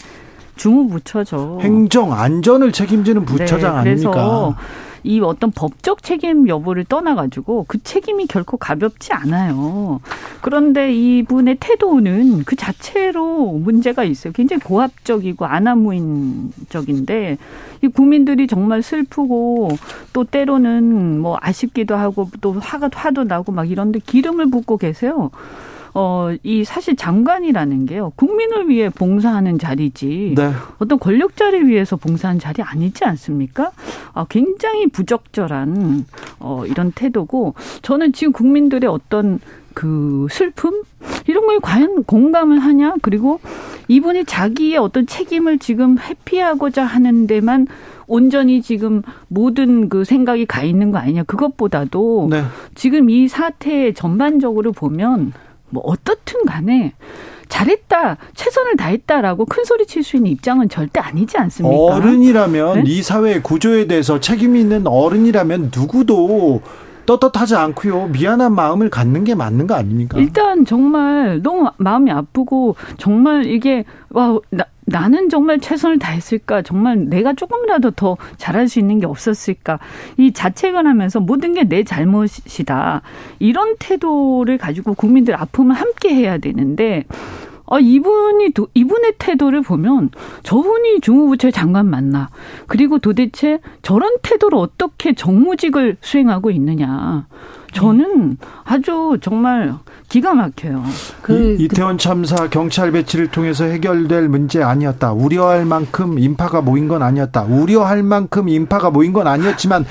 주무부처죠. 0.57 1.61
행정 1.63 2.13
안전을 2.13 2.73
책임지는 2.73 3.25
부처장 3.25 3.77
네, 3.77 3.91
아닙니까? 3.91 4.55
이 5.03 5.21
어떤 5.21 5.51
법적 5.51 6.03
책임 6.03 6.49
여부를 6.49 6.85
떠나가지고 6.85 7.67
그 7.69 7.83
책임이 7.83 8.27
결코 8.27 8.57
가볍지 8.57 9.13
않아요. 9.13 10.01
그런데 10.41 10.93
이분의 10.93 11.57
태도는 11.61 12.45
그 12.45 12.57
자체로 12.57 13.53
문제가 13.53 14.05
있어요. 14.05 14.33
굉장히 14.33 14.61
고압적이고 14.63 15.45
아나무인적인데 15.45 17.39
이 17.83 17.89
국민들이 17.89 18.47
정말 18.47 18.83
슬프고 18.83 19.71
또 20.13 20.25
때로는 20.25 21.21
뭐 21.21 21.39
아쉽기도 21.41 21.97
하고 21.97 22.29
또 22.41 22.53
화가 22.53 22.91
화도 22.93 23.25
나고 23.25 23.53
막 23.53 23.71
이런데 23.71 24.01
기름을 24.01 24.51
붓고 24.51 24.77
계세요. 24.77 25.31
어, 25.95 26.31
이 26.43 26.65
사실 26.65 26.97
장관이라는 26.97 27.87
게요. 27.87 28.13
국민을 28.17 28.69
위해 28.69 28.89
봉사하는 28.91 29.59
자리지. 29.59 30.35
네. 30.37 30.53
어떤 30.79 30.99
권력자를 30.99 31.67
위해서 31.67 31.97
봉사하는 31.97 32.39
자리 32.39 32.63
아니지 32.63 33.05
않습니까? 33.05 33.73
아, 34.13 34.27
굉장히 34.29 34.87
부적절한 34.89 36.07
어, 36.39 36.65
이런 36.67 36.93
태도고 36.93 37.55
저는 37.83 38.13
지금 38.13 38.33
국민들의 38.33 38.89
어떤 38.89 39.41
그 39.75 40.27
슬픔 40.31 40.83
이런 41.27 41.47
거에 41.47 41.59
과연 41.63 42.05
공감을 42.05 42.59
하냐 42.59 42.97
그리고 43.03 43.41
이분이 43.89 44.25
자기의 44.25 44.79
어떤 44.79 45.07
책임을 45.07 45.59
지금 45.59 45.97
회피하고자 45.99 46.85
하는 46.85 47.27
데만 47.27 47.67
온전히 48.07 48.61
지금 48.61 49.03
모든 49.29 49.89
그 49.89 50.05
생각이 50.05 50.45
가 50.47 50.63
있는 50.65 50.91
거 50.91 50.99
아니냐 50.99 51.23
그것보다도 51.23 52.29
네. 52.31 52.43
지금 52.75 53.09
이 53.09 53.29
사태 53.29 53.93
전반적으로 53.93 54.73
보면 54.73 55.33
뭐 55.71 55.83
어떻든 55.87 56.45
간에 56.45 56.93
잘했다, 57.49 58.17
최선을 58.35 58.77
다했다라고 58.77 59.45
큰 59.47 59.65
소리 59.65 59.85
칠 59.87 60.05
수 60.05 60.17
있는 60.17 60.31
입장은 60.31 60.69
절대 60.69 61.01
아니지 61.01 61.37
않습니까? 61.37 61.77
어른이라면 61.77 62.75
네? 62.75 62.83
이 62.87 63.03
사회 63.03 63.41
구조에 63.41 63.87
대해서 63.87 64.21
책임이 64.21 64.61
있는 64.61 64.87
어른이라면 64.87 65.73
누구도 65.75 66.63
떳떳하지 67.07 67.57
않고요. 67.57 68.07
미안한 68.09 68.55
마음을 68.55 68.89
갖는 68.89 69.25
게 69.25 69.35
맞는 69.35 69.67
거 69.67 69.75
아닙니까? 69.75 70.19
일단 70.21 70.65
정말 70.65 71.41
너무 71.43 71.69
마음이 71.77 72.11
아프고 72.13 72.77
정말 72.99 73.47
이게 73.47 73.85
와 74.11 74.39
나, 74.51 74.65
나는 74.91 75.29
정말 75.29 75.61
최선을 75.61 75.99
다했을까? 75.99 76.63
정말 76.63 77.09
내가 77.09 77.33
조금이라도 77.33 77.93
더 77.93 78.17
잘할 78.37 78.69
수 78.69 78.79
있는 78.81 78.99
게 78.99 79.07
없었을까? 79.07 79.79
이 80.17 80.33
자책을 80.33 80.87
하면서 80.87 81.21
모든 81.21 81.55
게 81.55 81.61
내 81.71 81.85
잘못이다. 81.85 83.03
이런 83.39 83.77
태도를 83.79 84.59
가지고 84.59 84.95
국민들 84.95 85.37
아픔을 85.37 85.77
함께 85.77 86.13
해야 86.15 86.39
되는데 86.39 87.05
아, 87.67 87.79
이분이, 87.79 88.53
이분의 88.75 89.15
태도를 89.19 89.63
보면 89.63 90.11
저분이 90.43 91.01
중후부처 91.03 91.53
장관 91.53 91.87
맞나. 91.87 92.29
그리고 92.67 92.99
도대체 92.99 93.61
저런 93.83 94.17
태도로 94.23 94.59
어떻게 94.59 95.15
정무직을 95.15 95.99
수행하고 96.01 96.51
있느냐. 96.51 97.29
저는 97.73 98.37
아주 98.65 99.19
정말 99.21 99.75
기가 100.09 100.35
막혀요. 100.35 100.83
그, 101.23 101.57
이, 101.59 101.69
태원 101.69 101.99
참사 101.99 102.49
경찰 102.49 102.91
배치를 102.91 103.29
통해서 103.29 103.65
해결될 103.65 104.29
문제 104.29 104.63
아니었다. 104.63 105.13
우려할 105.13 105.65
만큼 105.65 106.19
인파가 106.19 106.61
모인 106.63 106.89
건 106.89 107.03
아니었다. 107.03 107.43
우려할 107.43 108.03
만큼 108.03 108.49
인파가 108.49 108.91
모인 108.91 109.13
건 109.13 109.27
아니었지만 109.27 109.85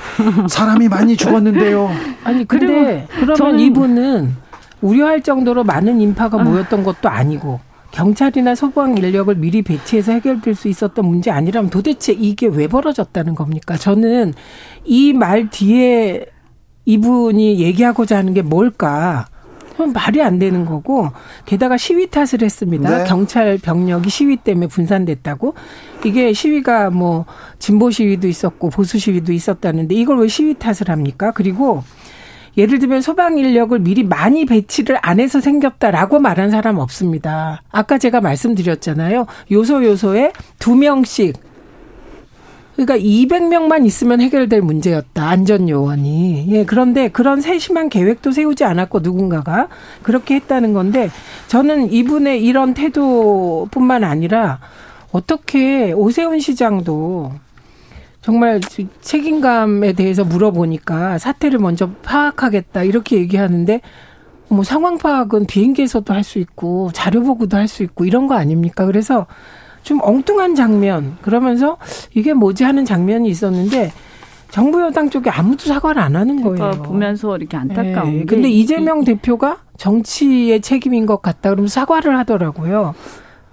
사람이 0.48 0.88
많이 0.88 1.16
죽었는데요. 1.16 1.90
아니 2.24 2.46
근데 2.46 3.06
그러면 3.14 3.36
저는, 3.36 3.60
이분은 3.60 4.36
우려할 4.82 5.22
정도로 5.22 5.64
많은 5.64 6.00
인파가 6.00 6.40
아. 6.40 6.44
모였던 6.44 6.84
것도 6.84 7.08
아니고 7.08 7.60
경찰이나 7.92 8.54
소방 8.54 8.96
인력을 8.96 9.34
미리 9.34 9.62
배치해서 9.62 10.12
해결될 10.12 10.54
수 10.54 10.68
있었던 10.68 11.04
문제 11.04 11.30
아니라면 11.30 11.70
도대체 11.70 12.12
이게 12.12 12.46
왜 12.46 12.66
벌어졌다는 12.68 13.34
겁니까? 13.34 13.76
저는 13.76 14.32
이 14.84 15.12
말 15.12 15.50
뒤에 15.50 16.26
이분이 16.84 17.60
얘기하고자 17.60 18.16
하는 18.16 18.34
게 18.34 18.42
뭘까? 18.42 19.26
말이 19.86 20.22
안 20.22 20.38
되는 20.38 20.66
거고 20.66 21.10
게다가 21.46 21.76
시위 21.76 22.10
탓을 22.10 22.42
했습니다. 22.42 22.98
네. 22.98 23.04
경찰 23.04 23.58
병력이 23.58 24.10
시위 24.10 24.36
때문에 24.36 24.66
분산됐다고. 24.66 25.54
이게 26.04 26.32
시위가 26.32 26.90
뭐 26.90 27.24
진보 27.58 27.90
시위도 27.90 28.28
있었고 28.28 28.70
보수 28.70 28.98
시위도 28.98 29.32
있었다는데 29.32 29.94
이걸 29.94 30.18
왜 30.18 30.28
시위 30.28 30.54
탓을 30.54 30.88
합니까? 30.88 31.32
그리고 31.32 31.82
예를 32.56 32.78
들면 32.78 33.00
소방 33.00 33.38
인력을 33.38 33.78
미리 33.78 34.02
많이 34.02 34.44
배치를 34.44 34.98
안 35.02 35.20
해서 35.20 35.40
생겼다라고 35.40 36.18
말한 36.18 36.50
사람 36.50 36.78
없습니다. 36.78 37.62
아까 37.70 37.96
제가 37.96 38.20
말씀드렸잖아요. 38.20 39.26
요소 39.50 39.84
요소에 39.84 40.32
두 40.58 40.74
명씩 40.74 41.49
그러니까 42.80 42.96
200명만 42.96 43.84
있으면 43.84 44.22
해결될 44.22 44.62
문제였다. 44.62 45.28
안전 45.28 45.68
요원이. 45.68 46.46
예, 46.48 46.64
그런데 46.64 47.08
그런 47.08 47.42
세심한 47.42 47.90
계획도 47.90 48.32
세우지 48.32 48.64
않았고 48.64 49.00
누군가가 49.00 49.68
그렇게 50.02 50.36
했다는 50.36 50.72
건데 50.72 51.10
저는 51.48 51.92
이분의 51.92 52.42
이런 52.42 52.72
태도뿐만 52.72 54.02
아니라 54.04 54.60
어떻게 55.12 55.92
오세훈 55.92 56.40
시장도 56.40 57.32
정말 58.22 58.60
책임감에 59.02 59.92
대해서 59.92 60.24
물어보니까 60.24 61.18
사태를 61.18 61.58
먼저 61.58 61.90
파악하겠다 62.02 62.82
이렇게 62.84 63.16
얘기하는데 63.16 63.82
뭐 64.48 64.64
상황 64.64 64.96
파악은 64.96 65.46
비행기에서도 65.46 66.14
할 66.14 66.24
수 66.24 66.38
있고 66.38 66.90
자료 66.94 67.22
보고도 67.22 67.58
할 67.58 67.68
수 67.68 67.82
있고 67.82 68.06
이런 68.06 68.26
거 68.26 68.34
아닙니까? 68.36 68.86
그래서 68.86 69.26
좀 69.82 70.00
엉뚱한 70.02 70.54
장면 70.54 71.16
그러면서 71.22 71.78
이게 72.14 72.32
뭐지 72.34 72.64
하는 72.64 72.84
장면이 72.84 73.28
있었는데 73.28 73.92
정부 74.50 74.80
여당 74.80 75.10
쪽에 75.10 75.30
아무도 75.30 75.66
사과를 75.66 76.02
안 76.02 76.16
하는 76.16 76.42
거예요. 76.42 76.56
그러니까 76.56 76.82
보면서 76.82 77.36
이렇게 77.36 77.56
안타까운 77.56 78.18
네. 78.18 78.24
근데 78.24 78.48
이재명 78.48 79.02
이, 79.02 79.04
대표가 79.04 79.58
정치의 79.76 80.60
책임인 80.60 81.06
것 81.06 81.22
같다 81.22 81.50
그러면 81.50 81.68
사과를 81.68 82.16
하더라고요. 82.18 82.94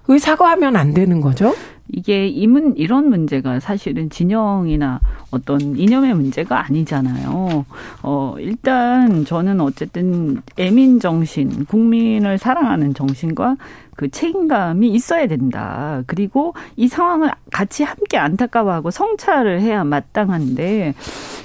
왜 0.07 0.17
사과하면 0.17 0.75
안 0.75 0.93
되는 0.93 1.21
거죠? 1.21 1.53
이게 1.89 2.27
이문 2.27 2.75
이런 2.77 3.09
문제가 3.09 3.59
사실은 3.59 4.09
진영이나 4.09 4.99
어떤 5.31 5.59
이념의 5.77 6.13
문제가 6.13 6.65
아니잖아요. 6.65 7.65
어 8.03 8.35
일단 8.39 9.25
저는 9.25 9.61
어쨌든 9.61 10.41
애민 10.57 10.99
정신, 10.99 11.65
국민을 11.65 12.38
사랑하는 12.38 12.93
정신과 12.93 13.55
그 13.95 14.09
책임감이 14.09 14.89
있어야 14.89 15.27
된다. 15.27 16.03
그리고 16.05 16.53
이 16.75 16.88
상황을 16.88 17.31
같이 17.51 17.83
함께 17.83 18.17
안타까워하고 18.17 18.91
성찰을 18.91 19.61
해야 19.61 19.83
마땅한데 19.83 20.93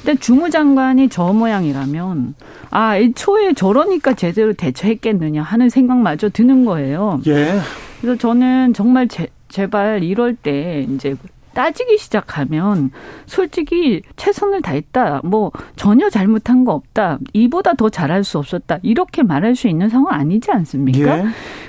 일단 0.00 0.18
주무 0.18 0.50
장관이 0.50 1.08
저 1.08 1.32
모양이라면 1.32 2.34
아 2.70 2.98
애초에 2.98 3.54
저러니까 3.54 4.14
제대로 4.14 4.52
대처했겠느냐 4.52 5.42
하는 5.42 5.70
생각마저 5.70 6.28
드는 6.28 6.64
거예요. 6.64 7.20
예. 7.26 7.58
그래서 8.00 8.18
저는 8.18 8.74
정말 8.74 9.08
제, 9.08 9.28
제발 9.52 10.02
이럴 10.02 10.34
때 10.34 10.86
이제 10.88 11.14
따지기 11.52 11.98
시작하면 11.98 12.90
솔직히 13.26 14.00
최선을 14.16 14.62
다했다. 14.62 15.20
뭐 15.24 15.52
전혀 15.76 16.08
잘못한 16.08 16.64
거 16.64 16.72
없다. 16.72 17.18
이보다 17.34 17.74
더 17.74 17.90
잘할 17.90 18.24
수 18.24 18.38
없었다. 18.38 18.78
이렇게 18.82 19.22
말할 19.22 19.54
수 19.54 19.68
있는 19.68 19.90
상황 19.90 20.14
아니지 20.14 20.50
않습니까? 20.50 21.18
예. 21.18 21.24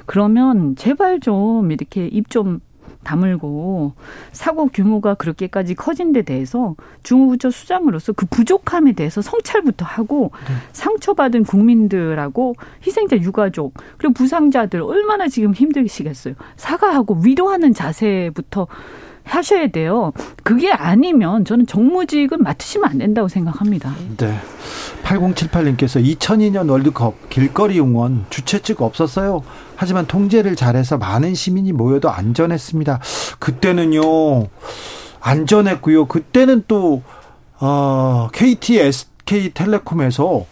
그러면 0.05 0.77
제발 0.77 1.19
좀 1.19 1.71
이렇게 1.73 2.07
입좀 2.07 2.61
다물고 3.03 3.93
사고 4.31 4.67
규모가 4.67 5.15
그렇게까지 5.15 5.75
커진 5.75 6.13
데 6.13 6.21
대해서 6.21 6.75
중후부처 7.03 7.51
수장으로서 7.51 8.13
그 8.13 8.25
부족함에 8.25 8.93
대해서 8.93 9.21
성찰부터 9.21 9.85
하고 9.85 10.31
네. 10.47 10.53
상처받은 10.71 11.43
국민들하고 11.43 12.55
희생자 12.85 13.17
유가족 13.17 13.73
그리고 13.97 14.13
부상자들 14.13 14.81
얼마나 14.81 15.27
지금 15.27 15.53
힘드시겠어요. 15.53 16.35
사과하고 16.55 17.19
위로하는 17.23 17.73
자세부터 17.73 18.67
하셔야 19.23 19.67
돼요. 19.67 20.11
그게 20.43 20.71
아니면 20.71 21.45
저는 21.45 21.65
정무직은 21.65 22.43
맡으시면 22.43 22.89
안 22.89 22.97
된다고 22.97 23.27
생각합니다. 23.27 23.93
네. 24.17 24.37
8078님께서 25.03 26.03
2002년 26.03 26.69
월드컵 26.69 27.29
길거리 27.29 27.79
응원 27.79 28.25
주최 28.29 28.59
측 28.59 28.81
없었어요. 28.81 29.43
하지만 29.75 30.05
통제를 30.05 30.55
잘해서 30.55 30.97
많은 30.97 31.35
시민이 31.35 31.73
모여도 31.73 32.09
안전했습니다. 32.09 32.99
그때는요. 33.39 34.47
안전했고요. 35.19 36.05
그때는 36.05 36.63
또 36.67 37.01
어, 37.59 38.29
KT, 38.33 38.79
SK텔레콤에서 38.79 40.45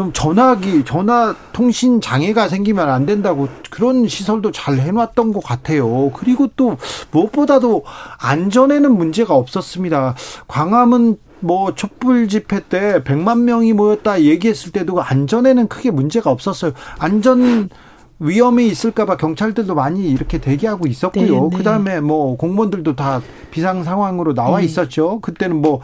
그럼 0.00 0.14
전화기 0.14 0.86
전화 0.86 1.34
통신 1.52 2.00
장애가 2.00 2.48
생기면 2.48 2.88
안 2.88 3.04
된다고 3.04 3.48
그런 3.68 4.08
시설도 4.08 4.50
잘 4.50 4.78
해놨던 4.78 5.34
것 5.34 5.44
같아요. 5.44 6.10
그리고 6.14 6.48
또 6.56 6.78
무엇보다도 7.10 7.84
안전에는 8.18 8.96
문제가 8.96 9.34
없었습니다. 9.34 10.14
광화문 10.48 11.18
뭐 11.40 11.74
촛불 11.74 12.28
집회 12.28 12.60
때 12.60 13.02
100만 13.04 13.40
명이 13.40 13.74
모였다 13.74 14.22
얘기했을 14.22 14.72
때도 14.72 15.02
안전에는 15.02 15.68
크게 15.68 15.90
문제가 15.90 16.30
없었어요. 16.30 16.72
안전 16.98 17.68
위험이 18.20 18.68
있을까봐 18.68 19.18
경찰들도 19.18 19.74
많이 19.74 20.08
이렇게 20.10 20.38
대기하고 20.38 20.86
있었고요. 20.86 21.24
네, 21.24 21.40
네. 21.50 21.56
그 21.56 21.62
다음에 21.62 22.00
뭐 22.00 22.36
공무원들도 22.36 22.96
다 22.96 23.20
비상 23.50 23.82
상황으로 23.82 24.34
나와 24.34 24.60
네. 24.60 24.64
있었죠. 24.64 25.20
그때는 25.20 25.56
뭐 25.56 25.80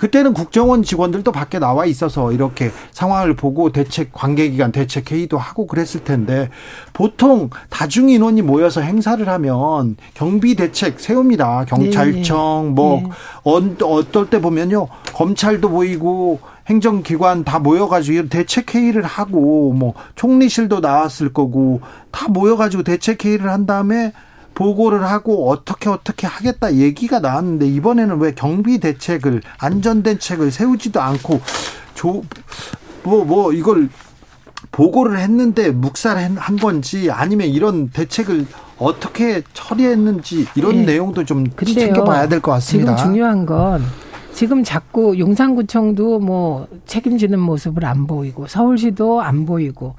그때는 0.00 0.32
국정원 0.32 0.82
직원들도 0.82 1.30
밖에 1.30 1.58
나와 1.58 1.84
있어서 1.84 2.32
이렇게 2.32 2.70
상황을 2.92 3.36
보고 3.36 3.70
대책 3.70 4.14
관계기관 4.14 4.72
대책 4.72 5.12
회의도 5.12 5.36
하고 5.36 5.66
그랬을 5.66 6.04
텐데 6.04 6.48
보통 6.94 7.50
다중 7.68 8.08
인원이 8.08 8.40
모여서 8.40 8.80
행사를 8.80 9.28
하면 9.28 9.96
경비 10.14 10.54
대책 10.54 10.98
세웁니다. 10.98 11.66
경찰청 11.66 12.68
네. 12.68 12.70
뭐 12.70 13.02
네. 13.02 13.10
어, 13.44 13.92
어떨 13.92 14.30
때 14.30 14.40
보면요 14.40 14.88
검찰도 15.12 15.68
보이고 15.68 16.40
행정기관 16.68 17.44
다 17.44 17.58
모여가지고 17.58 18.30
대책 18.30 18.74
회의를 18.74 19.02
하고 19.02 19.74
뭐 19.74 19.92
총리실도 20.14 20.80
나왔을 20.80 21.34
거고 21.34 21.82
다 22.10 22.26
모여가지고 22.28 22.84
대책 22.84 23.26
회의를 23.26 23.50
한 23.50 23.66
다음에 23.66 24.14
보고를 24.54 25.04
하고 25.04 25.50
어떻게 25.50 25.88
어떻게 25.88 26.26
하겠다 26.26 26.74
얘기가 26.74 27.20
나왔는데 27.20 27.66
이번에는 27.66 28.18
왜 28.18 28.32
경비 28.34 28.78
대책을 28.78 29.42
안전 29.58 30.02
대책을 30.02 30.50
세우지도 30.50 31.00
않고 31.00 31.40
뭐뭐 33.02 33.24
뭐 33.24 33.52
이걸 33.52 33.88
보고를 34.72 35.18
했는데 35.18 35.70
묵살한 35.70 36.56
건지 36.60 37.10
아니면 37.10 37.48
이런 37.48 37.88
대책을 37.88 38.46
어떻게 38.78 39.42
처리했는지 39.52 40.46
이런 40.54 40.76
네. 40.76 40.84
내용도 40.92 41.24
좀 41.24 41.46
지켜봐야 41.50 42.28
될 42.28 42.40
것 42.40 42.52
같습니다. 42.52 42.96
지금 42.96 43.12
중요한 43.12 43.46
건 43.46 43.82
지금 44.32 44.62
자꾸 44.64 45.18
용산구청도 45.18 46.20
뭐 46.20 46.66
책임지는 46.86 47.38
모습을 47.38 47.84
안 47.84 48.06
보이고 48.06 48.46
서울시도 48.46 49.20
안 49.22 49.44
보이고 49.46 49.96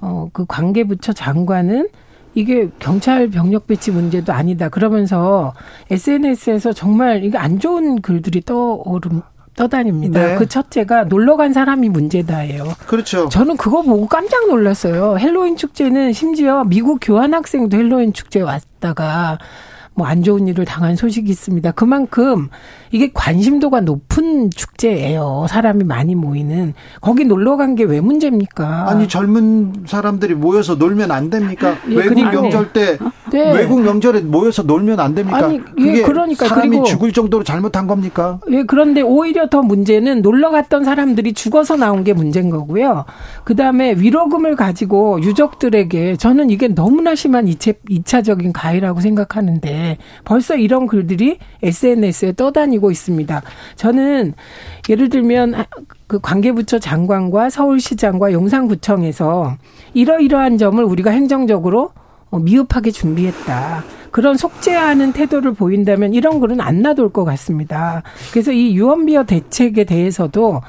어 0.00 0.28
그 0.32 0.44
관계부처 0.46 1.12
장관은 1.12 1.88
이게 2.34 2.68
경찰 2.78 3.28
병력 3.28 3.66
배치 3.66 3.90
문제도 3.90 4.32
아니다. 4.32 4.68
그러면서 4.68 5.52
SNS에서 5.90 6.72
정말 6.72 7.24
이게 7.24 7.36
안 7.38 7.58
좋은 7.58 8.00
글들이 8.00 8.42
떠오름 8.42 9.22
떠다닙니다. 9.56 10.26
네. 10.26 10.36
그 10.36 10.48
첫째가 10.48 11.04
놀러 11.04 11.36
간 11.36 11.52
사람이 11.52 11.88
문제다예요. 11.88 12.64
그렇죠. 12.86 13.28
저는 13.28 13.56
그거 13.56 13.82
보고 13.82 14.06
깜짝 14.06 14.46
놀랐어요. 14.48 15.18
헬로윈 15.18 15.56
축제는 15.56 16.12
심지어 16.12 16.64
미국 16.64 16.98
교환 17.02 17.34
학생도 17.34 17.76
헬로윈 17.76 18.12
축제 18.12 18.40
왔다가 18.40 19.38
뭐 20.00 20.06
안 20.10 20.22
좋은 20.22 20.48
일을 20.48 20.64
당한 20.64 20.96
소식이 20.96 21.30
있습니다. 21.30 21.72
그만큼 21.72 22.48
이게 22.90 23.10
관심도가 23.12 23.80
높은 23.82 24.50
축제예요. 24.50 25.46
사람이 25.48 25.84
많이 25.84 26.14
모이는. 26.14 26.72
거기 27.00 27.24
놀러 27.24 27.56
간 27.56 27.74
게 27.74 27.84
왜 27.84 28.00
문제입니까? 28.00 28.88
아니 28.90 29.06
젊은 29.08 29.84
사람들이 29.86 30.34
모여서 30.34 30.74
놀면 30.74 31.10
안 31.12 31.30
됩니까? 31.30 31.76
예, 31.90 31.94
외국 31.96 32.14
그러니까. 32.14 32.40
명절 32.42 32.72
때 32.72 32.98
네. 33.30 33.52
외국 33.52 33.80
명절에 33.80 34.20
모여서 34.20 34.62
놀면 34.62 35.00
안 35.00 35.14
됩니까? 35.14 35.46
아니, 35.46 35.60
예, 35.78 36.02
그러니까 36.02 36.46
사람이 36.46 36.68
그리고, 36.68 36.84
죽을 36.84 37.12
정도로 37.12 37.44
잘못한 37.44 37.86
겁니까? 37.86 38.40
예, 38.50 38.64
그런데 38.64 39.00
오히려 39.00 39.48
더 39.48 39.62
문제는 39.62 40.22
놀러 40.22 40.50
갔던 40.50 40.84
사람들이 40.84 41.32
죽어서 41.32 41.76
나온 41.76 42.04
게 42.04 42.12
문제인 42.12 42.50
거고요. 42.50 43.04
그다음에 43.44 43.94
위로금을 43.94 44.56
가지고 44.56 45.22
유족들에게 45.22 46.16
저는 46.16 46.50
이게 46.50 46.68
너무나 46.68 47.14
심한 47.14 47.48
이차, 47.48 47.72
이차적인 47.88 48.52
가해라고 48.52 49.00
생각하는데 49.00 49.98
벌써 50.24 50.56
이런 50.56 50.86
글들이 50.86 51.38
SNS에 51.62 52.32
떠다니고 52.32 52.90
있습니다. 52.90 53.42
저는 53.76 54.34
예를 54.88 55.08
들면 55.08 55.54
그 56.06 56.18
관계부처 56.18 56.80
장관과 56.80 57.50
서울시장과 57.50 58.32
용산구청에서 58.32 59.56
이러이러한 59.94 60.58
점을 60.58 60.82
우리가 60.82 61.10
행정적으로 61.10 61.90
어, 61.94 61.99
미흡하게 62.38 62.90
준비했다. 62.90 63.84
그런 64.10 64.36
속죄하는 64.36 65.12
태도를 65.12 65.52
보인다면 65.54 66.14
이런 66.14 66.40
글은 66.40 66.60
안 66.60 66.82
놔둘 66.82 67.10
것 67.12 67.24
같습니다. 67.24 68.02
그래서 68.32 68.52
이 68.52 68.74
유언비어 68.76 69.24
대책에 69.24 69.84
대해서도 69.84 70.60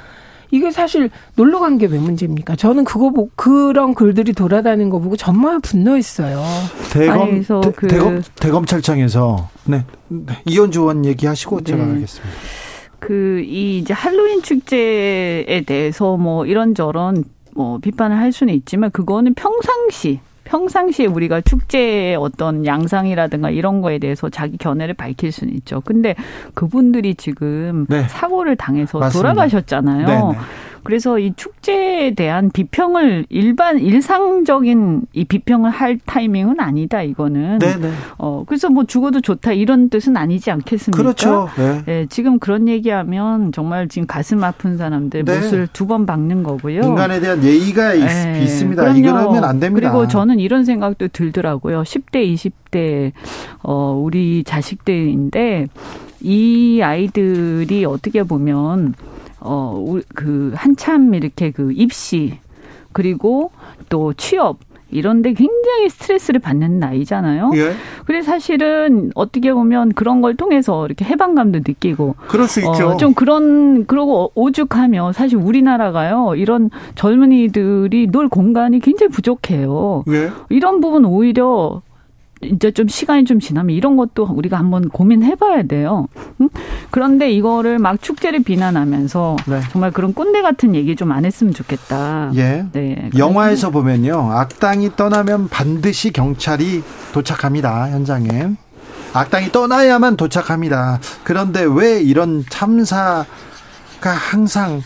이게 0.54 0.70
사실 0.70 1.10
놀러 1.36 1.60
간 1.60 1.78
게 1.78 1.86
왜 1.88 1.98
문제입니까? 1.98 2.56
저는 2.58 2.84
그거 2.84 3.10
보고 3.10 3.30
그런 3.36 3.94
글들이 3.96 4.34
돌아다니는 4.34 4.90
거 4.90 5.00
보고 5.00 5.16
정말 5.16 5.60
분노했어요. 5.60 6.44
대검 6.92 7.22
아니, 7.22 7.42
대, 7.42 7.72
그 7.76 7.88
대검 7.88 8.22
대검찰청에서 8.40 9.50
네, 9.66 9.86
네. 10.10 10.34
이현주 10.46 10.82
의원 10.82 11.06
얘기하시고 11.06 11.60
네. 11.60 11.64
제가 11.72 11.84
하겠습니다. 11.84 12.30
그 13.00 13.42
이 13.48 13.80
이제 13.80 13.94
할로윈 13.94 14.44
축제에 14.44 15.64
대해서 15.66 16.18
뭐 16.18 16.46
이런저런 16.46 17.24
뭐 17.56 17.80
비판을 17.80 18.18
할 18.18 18.32
수는 18.32 18.54
있지만 18.54 18.92
그거는 18.92 19.34
평상시 19.34 20.20
평상시에 20.52 21.06
우리가 21.06 21.40
축제의 21.40 22.18
어떤 22.18 22.66
양상이라든가 22.66 23.50
이런 23.50 23.82
거에 23.82 24.00
대해서 24.00 24.30
자기 24.30 24.58
견해를 24.58 24.94
밝힐 24.94 25.32
수는 25.32 25.54
있죠. 25.56 25.82
근데 25.86 26.14
그분들이 26.54 27.16
지금 27.16 27.86
네. 27.88 28.04
사고를 28.10 28.58
당해서 28.58 29.00
맞습니다. 29.00 29.30
돌아가셨잖아요. 29.34 30.06
네네. 30.06 30.38
그래서 30.84 31.20
이 31.20 31.34
축제에 31.36 32.14
대한 32.16 32.50
비평을 32.52 33.26
일반 33.30 33.80
일상적인 33.80 35.04
이 35.14 35.26
비평을 35.26 35.70
할 35.70 36.00
타이밍은 36.06 36.60
아니다 36.60 37.02
이거는. 37.04 37.60
네네. 37.60 37.92
어 38.18 38.44
그래서 38.48 38.70
뭐 38.70 38.86
죽어도 38.86 39.22
좋다 39.22 39.54
이런 39.54 39.90
뜻은 39.90 40.18
아니지 40.18 40.52
않겠습니까? 40.52 41.02
그렇죠. 41.02 41.50
네. 41.58 41.82
네 41.86 42.06
지금 42.10 42.40
그런 42.40 42.68
얘기하면 42.68 43.52
정말 43.52 43.88
지금 43.88 44.08
가슴 44.08 44.44
아픈 44.44 44.78
사람들 44.78 45.26
네. 45.26 45.36
못을 45.40 45.68
두 45.74 45.86
번 45.92 46.06
박는 46.06 46.44
거고요. 46.44 46.82
인간에 46.84 47.20
대한 47.20 47.44
예의가 47.44 47.94
네. 47.94 48.44
있습니다. 48.44 48.96
이러면 48.96 49.44
안 49.44 49.60
됩니다. 49.60 49.92
그리고 49.92 50.08
저는 50.08 50.40
이런 50.40 50.64
생각도 50.64 51.10
들더라고요. 51.10 51.82
10대, 51.84 52.34
20대 52.72 53.12
어 53.64 54.00
우리 54.02 54.44
자식들인데 54.46 55.68
이 56.22 56.82
아이들이 56.82 57.84
어떻게 57.86 58.24
보면 58.24 58.94
어, 59.42 59.84
그, 60.16 60.54
한참 60.56 61.14
이렇게 61.14 61.52
그 61.52 61.72
입시, 61.74 62.40
그리고 62.94 63.52
또 63.90 64.14
취업, 64.14 64.60
이런데 64.92 65.34
굉장히 65.34 65.90
스트레스를 65.90 66.42
받는 66.42 66.80
나이잖아요. 66.80 67.52
예. 67.56 67.72
그래서 68.06 68.32
사실은 68.32 69.12
어떻게 69.16 69.54
보면 69.54 69.94
그런 69.94 70.22
걸 70.22 70.36
통해서 70.36 70.86
이렇게 70.86 71.06
해방감도 71.06 71.60
느끼고. 71.60 72.16
그럴 72.28 72.48
수 72.48 72.60
있죠. 72.60 72.90
어, 72.90 72.98
좀 72.98 73.14
그런, 73.14 73.86
그러고 73.86 74.32
오죽하면 74.36 75.14
사실 75.14 75.38
우리나라가요. 75.38 76.36
이런 76.36 76.70
젊은이들이 76.96 78.08
놀 78.08 78.28
공간이 78.28 78.80
굉장히 78.80 79.12
부족해요. 79.12 80.04
예. 80.10 80.30
이런 80.50 80.82
부분 80.82 81.06
오히려 81.06 81.82
이제 82.44 82.72
좀 82.72 82.88
시간이 82.88 83.26
좀 83.26 83.40
지나면 83.40 83.76
이런 83.76 83.96
것도 83.96 84.24
우리가 84.24 84.58
한번 84.58 84.90
고민해봐야 84.90 85.64
돼요. 85.64 86.08
응? 86.42 86.50
그런데 86.90 87.32
이거를 87.32 87.78
막 87.78 88.02
축제를 88.02 88.42
비난하면서 88.44 89.38
네. 89.46 89.62
정말 89.72 89.92
그런 89.92 90.14
꼰대 90.14 90.42
같은 90.42 90.74
얘기 90.74 90.96
좀 90.96 91.12
안 91.12 91.26
했으면 91.26 91.54
좋겠다. 91.54 92.32
예. 92.36 92.66
네. 92.72 93.10
영화에서 93.18 93.70
보면요, 93.70 94.32
악당이 94.32 94.96
떠나면 94.96 95.50
반드시 95.50 96.12
경찰이 96.12 96.84
도착합니다 97.14 97.90
현장에. 97.92 98.52
악당이 99.14 99.52
떠나야만 99.52 100.16
도착합니다. 100.16 101.00
그런데 101.24 101.64
왜 101.64 102.02
이런 102.02 102.46
참사가 102.50 103.26
항상 104.04 104.82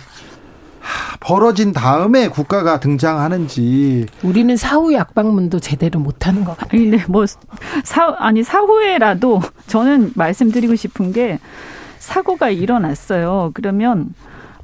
벌어진 1.20 1.72
다음에 1.72 2.28
국가가 2.28 2.80
등장하는지 2.80 4.06
우리는 4.24 4.56
사후 4.58 4.94
약방문도 4.94 5.60
제대로 5.60 6.00
못하는 6.00 6.46
것 6.46 6.58
같아요. 6.58 6.82
근데 6.82 7.04
뭐 7.08 7.26
사, 7.84 8.16
아니 8.20 8.44
사후에라도 8.44 9.42
저는 9.68 10.12
말씀드리고 10.16 10.76
싶은 10.76 11.12
게 11.12 11.40
사고가 12.00 12.50
일어났어요. 12.50 13.52
그러면 13.54 14.14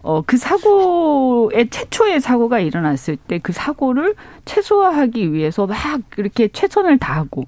어, 0.03 0.23
그 0.25 0.37
사고의 0.37 1.69
최초의 1.69 2.21
사고가 2.21 2.59
일어났을 2.59 3.17
때 3.17 3.39
그 3.41 3.53
사고를 3.53 4.15
최소화하기 4.45 5.33
위해서 5.33 5.65
막 5.67 5.77
이렇게 6.17 6.47
최선을 6.47 6.97
다하고 6.97 7.45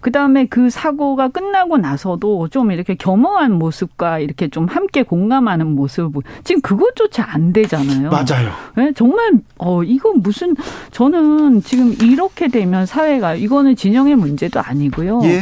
그 0.00 0.10
다음에 0.10 0.46
그 0.46 0.70
사고가 0.70 1.28
끝나고 1.28 1.78
나서도 1.78 2.48
좀 2.48 2.72
이렇게 2.72 2.94
겸허한 2.94 3.52
모습과 3.52 4.18
이렇게 4.18 4.48
좀 4.48 4.66
함께 4.66 5.02
공감하는 5.02 5.66
모습 5.66 6.12
지금 6.44 6.60
그것조차 6.62 7.26
안 7.30 7.52
되잖아요. 7.52 8.10
맞아요. 8.10 8.50
네? 8.76 8.92
정말 8.94 9.32
어 9.58 9.82
이건 9.82 10.20
무슨 10.22 10.54
저는 10.90 11.62
지금 11.62 11.94
이렇게 12.02 12.48
되면 12.48 12.86
사회가 12.86 13.34
이거는 13.34 13.76
진영의 13.76 14.16
문제도 14.16 14.60
아니고요. 14.60 15.20
예. 15.24 15.40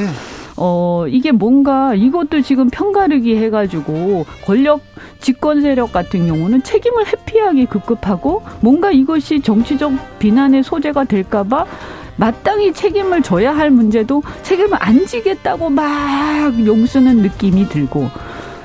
어, 0.61 1.07
이게 1.09 1.31
뭔가 1.33 1.95
이것도 1.95 2.43
지금 2.43 2.69
편가르기 2.69 3.37
해가지고 3.37 4.27
권력 4.45 4.81
집권 5.21 5.63
세력 5.63 5.93
같은 5.93 6.27
경우는 6.27 6.63
책임을 6.63 7.07
회피하기 7.07 7.67
급급하고 7.67 8.43
뭔가 8.61 8.91
이것이 8.91 9.41
정치적 9.41 10.19
비난의 10.19 10.63
소재가 10.65 11.05
될까봐 11.05 11.65
마땅히 12.17 12.73
책임을 12.73 13.23
져야 13.23 13.57
할 13.57 13.71
문제도 13.71 14.23
책임을 14.43 14.77
안 14.81 15.07
지겠다고 15.07 15.71
막 15.71 15.87
용쓰는 16.67 17.19
느낌이 17.19 17.69
들고 17.69 18.09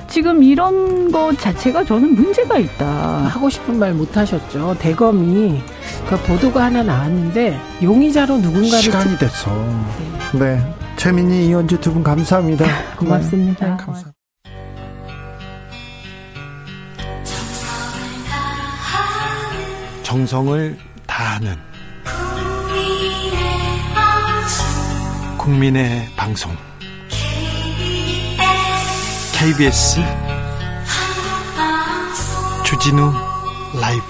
지금 0.07 0.43
이런 0.43 1.11
것 1.11 1.37
자체가 1.39 1.83
저는 1.85 2.13
문제가 2.15 2.57
있다. 2.59 2.85
하고 2.85 3.49
싶은 3.49 3.77
말 3.79 3.93
못 3.93 4.15
하셨죠. 4.15 4.75
대검이 4.79 5.61
그 6.07 6.17
보도가 6.27 6.65
하나 6.65 6.83
나왔는데 6.83 7.59
용의자로 7.81 8.37
누군가를 8.37 8.79
시간이 8.79 9.17
됐어. 9.17 9.51
네. 10.33 10.39
네. 10.39 10.73
최민희 10.97 11.47
이현주 11.47 11.79
두 11.81 11.93
분 11.93 12.03
감사합니다. 12.03 12.65
고맙습니다. 12.95 13.65
네. 13.71 13.77
감사합니다. 13.77 14.13
정성을 20.03 20.77
다하는 21.07 21.55
국민의 25.37 26.07
방송 26.15 26.55
KBS 29.37 29.99
주진우 32.65 33.11
라이브 33.79 34.03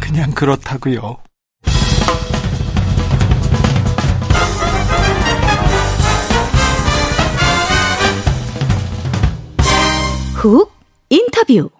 그냥 0.00 0.30
그렇다고요. 0.32 1.16
훅 10.44 10.70
인터뷰 11.08 11.70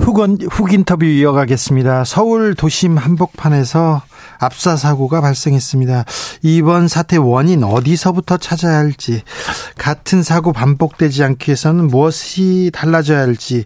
훅은 0.00 0.38
훅 0.50 0.72
인터뷰 0.72 1.04
이어가겠습니다. 1.04 2.02
서울 2.04 2.54
도심 2.56 2.96
한복판에서 2.96 4.02
압사 4.40 4.76
사고가 4.76 5.20
발생했습니다. 5.20 6.04
이번 6.42 6.88
사태 6.88 7.16
원인 7.18 7.62
어디서부터 7.62 8.38
찾아야 8.38 8.78
할지, 8.78 9.22
같은 9.78 10.24
사고 10.24 10.52
반복되지 10.52 11.22
않기 11.22 11.50
위해서는 11.50 11.86
무엇이 11.86 12.72
달라져야 12.74 13.20
할지 13.20 13.64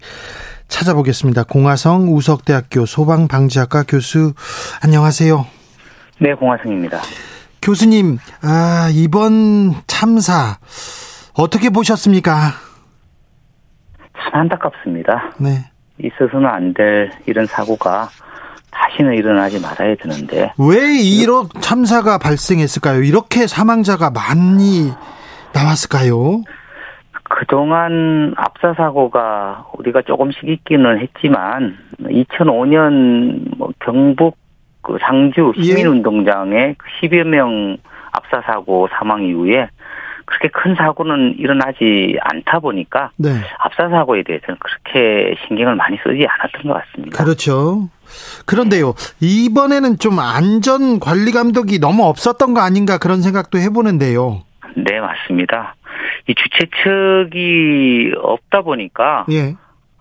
찾아보겠습니다. 0.69 1.45
공화성 1.45 2.15
우석대학교 2.15 2.85
소방방지학과 2.85 3.85
교수 3.85 4.35
안녕하세요. 4.83 5.47
네, 6.21 6.35
공화성입니다. 6.35 7.01
교수님, 7.63 8.19
아, 8.43 8.91
이번 8.93 9.75
참사 9.87 10.59
어떻게 11.33 11.71
보셨습니까? 11.71 12.74
참 14.19 14.41
안타깝습니다. 14.43 15.33
네. 15.39 15.51
있어서는 15.99 16.47
안 16.49 16.75
될 16.75 17.11
이런 17.27 17.47
사고가 17.47 18.09
다시는 18.71 19.15
일어나지 19.15 19.61
말아야 19.61 19.95
되는데. 19.97 20.53
왜 20.59 20.93
이런 20.99 21.49
참사가 21.61 22.19
발생했을까요? 22.19 23.03
이렇게 23.03 23.47
사망자가 23.47 24.11
많이 24.11 24.91
나왔을까요? 25.55 26.43
그동안 27.23 28.35
압사 28.37 28.75
사고가 28.75 29.67
우리가 29.79 30.03
조금씩 30.03 30.45
있기는 30.49 31.01
했지만 31.01 31.77
2005년 32.03 33.57
뭐 33.57 33.71
경북 33.81 34.37
그 34.83 34.99
상주 35.01 35.53
예. 35.57 35.63
시민운동장에 35.63 36.75
10여 37.01 37.25
명 37.25 37.77
압사 38.13 38.43
사고 38.47 38.89
사망 38.99 39.23
이후에 39.25 39.69
그렇게 40.25 40.49
큰 40.49 40.75
사고는 40.75 41.37
일어나지 41.39 42.17
않다 42.21 42.61
보니까 42.61 43.11
네. 43.17 43.31
압사 43.59 43.89
사고에 43.89 44.23
대해서는 44.23 44.59
그렇게 44.59 45.35
신경을 45.47 45.77
많이 45.77 45.97
쓰지 45.99 46.27
않았던 46.27 46.73
것 46.73 46.83
같습니다. 46.83 47.23
그렇죠. 47.23 47.89
그런데요, 48.47 48.95
이번에는 49.21 49.99
좀 49.99 50.19
안전 50.19 51.01
관리 51.01 51.33
감독이 51.33 51.79
너무 51.79 52.05
없었던 52.05 52.55
거 52.55 52.61
아닌가 52.61 52.99
그런 52.99 53.23
생각도 53.23 53.59
해보는데요. 53.59 54.43
네, 54.77 55.01
맞습니다. 55.01 55.75
이 56.27 56.35
주최 56.35 56.67
측이 56.83 58.15
없다 58.17 58.63
보니까 58.63 59.27
예. 59.31 59.55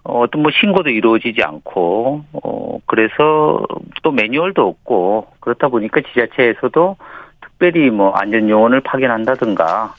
어, 0.04 0.22
어떤 0.22 0.42
뭐 0.42 0.52
신고도 0.52 0.90
이루어지지 0.90 1.44
않고 1.44 2.24
어 2.34 2.80
그래서 2.86 3.66
또 4.04 4.12
매뉴얼도 4.12 4.66
없고 4.66 5.28
그렇다 5.40 5.68
보니까 5.70 6.02
지자체에서도 6.02 6.98
특별히 7.42 7.90
뭐 7.90 8.12
안전 8.12 8.50
요원을 8.50 8.82
파견한다든가 8.82 9.84
뭐 9.86 9.94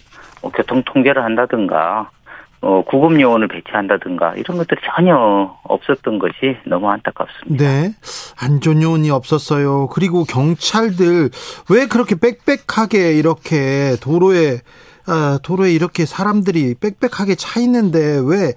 교통 0.50 0.82
통제를 0.84 1.22
한다든가 1.22 2.10
어 2.60 2.82
구급 2.82 3.20
요원을 3.20 3.48
배치한다든가 3.48 4.34
이런 4.36 4.56
것들이 4.56 4.80
전혀 4.96 5.54
없었던 5.64 6.18
것이 6.18 6.56
너무 6.66 6.88
안타깝습니다. 6.88 7.62
네. 7.62 7.94
안전 8.40 8.82
요원이 8.82 9.10
없었어요. 9.10 9.88
그리고 9.88 10.24
경찰들 10.24 11.30
왜 11.68 11.86
그렇게 11.86 12.14
빽빽하게 12.14 13.14
이렇게 13.14 13.96
도로에 14.00 14.60
아, 15.06 15.38
도로에 15.42 15.72
이렇게 15.72 16.06
사람들이 16.06 16.76
빽빽하게 16.80 17.34
차 17.34 17.60
있는데 17.60 18.18
왜 18.24 18.54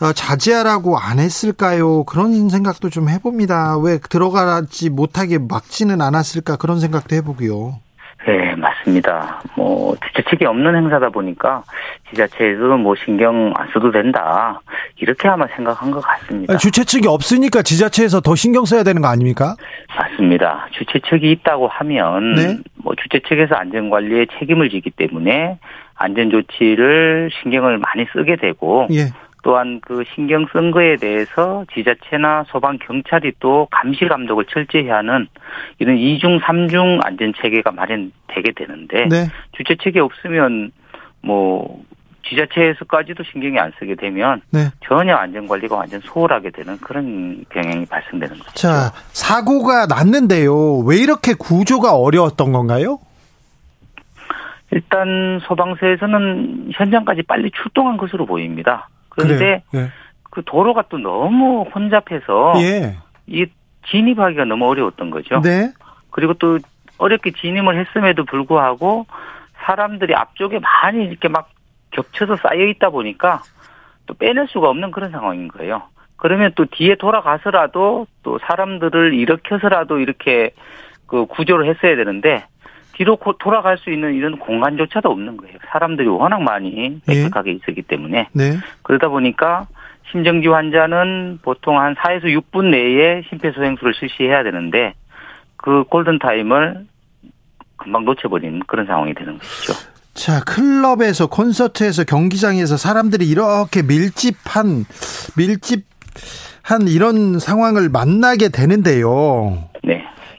어, 0.00 0.12
자제하라고 0.12 0.96
안 0.96 1.18
했을까요? 1.18 2.04
그런 2.04 2.48
생각도 2.48 2.88
좀 2.88 3.08
해봅니다. 3.08 3.78
왜 3.78 3.98
들어가지 3.98 4.90
못하게 4.90 5.38
막지는 5.38 6.00
않았을까 6.00 6.56
그런 6.56 6.78
생각도 6.78 7.16
해보고요. 7.16 7.80
네, 8.28 8.54
맞습니다. 8.56 9.40
뭐 9.56 9.96
지자책이 10.06 10.44
없는 10.44 10.76
행사다 10.76 11.08
보니까 11.08 11.62
지자체에서 12.10 12.76
뭐 12.76 12.94
신경 13.02 13.54
안 13.56 13.68
써도 13.72 13.90
된다 13.90 14.60
이렇게 14.96 15.28
아마 15.28 15.46
생각한 15.56 15.90
것 15.90 16.02
같습니다. 16.02 16.58
주최 16.58 16.84
측이 16.84 17.08
없으니까 17.08 17.62
지자체에서 17.62 18.20
더 18.20 18.34
신경 18.34 18.66
써야 18.66 18.82
되는 18.82 19.00
거 19.00 19.08
아닙니까? 19.08 19.56
맞습니다. 19.96 20.66
주최 20.72 21.00
측이 21.08 21.30
있다고 21.30 21.68
하면 21.68 22.34
네. 22.34 22.58
뭐 22.74 22.94
주최 23.02 23.20
측에서 23.26 23.54
안전 23.54 23.88
관리에 23.88 24.26
책임을 24.38 24.68
지기 24.68 24.90
때문에 24.90 25.58
안전 25.94 26.30
조치를 26.30 27.30
신경을 27.42 27.78
많이 27.78 28.06
쓰게 28.12 28.36
되고 28.36 28.88
예. 28.90 29.06
또한 29.42 29.80
그 29.82 30.04
신경 30.14 30.46
쓴 30.52 30.70
거에 30.70 30.96
대해서 30.96 31.64
지자체나 31.72 32.44
소방 32.48 32.78
경찰이 32.78 33.32
또 33.40 33.68
감시 33.70 34.06
감독을 34.06 34.46
철저히 34.46 34.88
하는 34.88 35.28
이런 35.78 35.96
이중 35.96 36.38
삼중 36.40 37.00
안전 37.02 37.32
체계가 37.40 37.70
마련되게 37.70 38.52
되는데 38.54 39.06
네. 39.08 39.28
주최 39.52 39.76
측이 39.76 40.00
없으면 40.00 40.72
뭐 41.22 41.82
지자체에서까지도 42.28 43.22
신경이 43.24 43.58
안 43.58 43.72
쓰게 43.78 43.94
되면 43.94 44.42
네. 44.50 44.70
전혀 44.84 45.14
안전 45.14 45.46
관리가 45.46 45.76
완전 45.76 46.00
소홀하게 46.00 46.50
되는 46.50 46.76
그런 46.78 47.44
경향이 47.50 47.86
발생되는 47.86 48.38
거죠. 48.38 48.52
자, 48.54 48.92
사고가 49.12 49.86
났는데요. 49.86 50.78
왜 50.80 50.98
이렇게 50.98 51.34
구조가 51.34 51.94
어려웠던 51.94 52.52
건가요? 52.52 52.98
일단 54.70 55.40
소방서에서는 55.44 56.70
현장까지 56.74 57.22
빨리 57.22 57.50
출동한 57.50 57.96
것으로 57.96 58.26
보입니다. 58.26 58.88
그런데 59.18 59.62
그래요. 59.70 59.88
그 60.30 60.42
도로가 60.44 60.84
또 60.88 60.98
너무 60.98 61.62
혼잡해서 61.74 62.54
예. 62.58 62.96
이 63.26 63.46
진입하기가 63.90 64.44
너무 64.44 64.68
어려웠던 64.68 65.10
거죠. 65.10 65.40
네. 65.40 65.72
그리고 66.10 66.34
또 66.34 66.58
어렵게 66.98 67.32
진입을 67.32 67.78
했음에도 67.78 68.24
불구하고 68.24 69.06
사람들이 69.64 70.14
앞쪽에 70.14 70.58
많이 70.58 71.04
이렇게 71.04 71.28
막 71.28 71.50
겹쳐서 71.90 72.36
쌓여 72.36 72.64
있다 72.64 72.90
보니까 72.90 73.42
또 74.06 74.14
빼낼 74.14 74.46
수가 74.48 74.68
없는 74.68 74.90
그런 74.90 75.10
상황인 75.10 75.48
거예요. 75.48 75.82
그러면 76.16 76.52
또 76.56 76.66
뒤에 76.66 76.96
돌아가서라도 76.96 78.06
또 78.22 78.38
사람들을 78.46 79.14
일으켜서라도 79.14 79.98
이렇게 79.98 80.50
그 81.06 81.26
구조를 81.26 81.68
했어야 81.68 81.96
되는데 81.96 82.44
뒤로 82.98 83.16
고- 83.16 83.38
돌아갈 83.38 83.78
수 83.78 83.90
있는 83.90 84.14
이런 84.14 84.38
공간조차도 84.38 85.08
없는 85.08 85.36
거예요. 85.36 85.56
사람들이 85.72 86.08
워낙 86.08 86.42
많이 86.42 87.00
빽빽하게 87.06 87.52
있었기 87.52 87.82
때문에 87.82 88.28
네. 88.32 88.58
그러다 88.82 89.08
보니까 89.08 89.68
심정지 90.10 90.48
환자는 90.48 91.38
보통 91.42 91.78
한 91.78 91.94
4에서 91.94 92.24
6분 92.24 92.70
내에 92.70 93.22
심폐소생술을 93.30 93.94
실시해야 93.94 94.42
되는데 94.42 94.94
그 95.56 95.84
골든 95.84 96.18
타임을 96.18 96.86
금방 97.76 98.04
놓쳐버린 98.04 98.62
그런 98.66 98.86
상황이 98.86 99.14
되는 99.14 99.38
것이죠. 99.38 99.74
자, 100.14 100.40
클럽에서 100.44 101.28
콘서트에서 101.28 102.02
경기장에서 102.02 102.76
사람들이 102.76 103.28
이렇게 103.28 103.82
밀집한 103.82 104.84
밀집 105.36 105.86
한 106.62 106.88
이런 106.88 107.38
상황을 107.38 107.88
만나게 107.88 108.48
되는데요. 108.48 109.67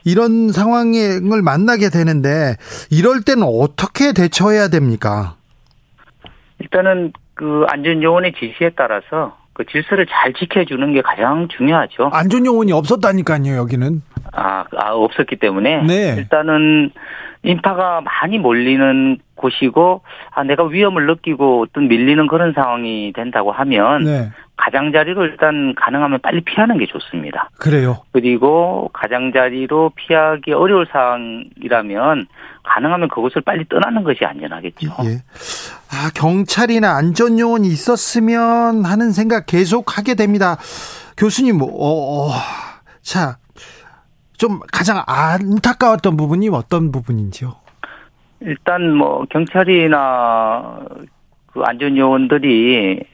네. 0.04 0.10
이런 0.10 0.52
상황을 0.52 1.42
만나게 1.42 1.90
되는데 1.90 2.56
이럴 2.90 3.22
때는 3.22 3.44
어떻게 3.44 4.12
대처해야 4.12 4.68
됩니까? 4.68 5.34
일단은 6.58 7.12
그 7.34 7.64
안전요원의 7.68 8.34
지시에 8.38 8.70
따라서 8.76 9.36
그 9.52 9.64
질서를 9.66 10.06
잘 10.06 10.32
지켜주는 10.32 10.92
게 10.94 11.02
가장 11.02 11.48
중요하죠. 11.48 12.10
안전 12.12 12.46
요원이 12.46 12.72
없었다니까요, 12.72 13.56
여기는. 13.56 14.02
아, 14.32 14.64
아, 14.76 14.92
없었기 14.92 15.36
때문에 15.36 15.82
네. 15.82 16.14
일단은 16.16 16.92
인파가 17.42 18.02
많이 18.02 18.38
몰리는 18.38 19.18
곳이고 19.34 20.02
아 20.32 20.44
내가 20.44 20.64
위험을 20.64 21.06
느끼고 21.06 21.62
어떤 21.62 21.88
밀리는 21.88 22.26
그런 22.26 22.52
상황이 22.52 23.12
된다고 23.14 23.50
하면 23.50 24.04
네. 24.04 24.30
가장자리로 24.60 25.24
일단 25.24 25.74
가능하면 25.74 26.20
빨리 26.20 26.42
피하는 26.42 26.76
게 26.76 26.86
좋습니다. 26.86 27.48
그래요. 27.58 28.02
그리고 28.12 28.90
가장자리로 28.92 29.92
피하기 29.94 30.52
어려울 30.52 30.86
상황이라면 30.92 32.26
가능하면 32.62 33.08
그곳을 33.08 33.40
빨리 33.40 33.66
떠나는 33.68 34.04
것이 34.04 34.24
안전하겠죠. 34.24 34.88
예. 35.04 35.22
아 35.90 36.10
경찰이나 36.14 36.94
안전 36.94 37.38
요원이 37.38 37.68
있었으면 37.68 38.84
하는 38.84 39.12
생각 39.12 39.46
계속 39.46 39.96
하게 39.96 40.14
됩니다. 40.14 40.56
교수님, 41.16 41.58
뭐, 41.58 41.68
어, 41.68 42.28
어, 42.28 42.32
자, 43.02 43.36
좀 44.36 44.60
가장 44.72 45.02
안타까웠던 45.06 46.16
부분이 46.16 46.48
어떤 46.48 46.92
부분인지요? 46.92 47.56
일단 48.40 48.94
뭐 48.94 49.26
경찰이나 49.28 50.80
그 51.52 51.60
안전 51.62 51.96
요원들이 51.96 53.04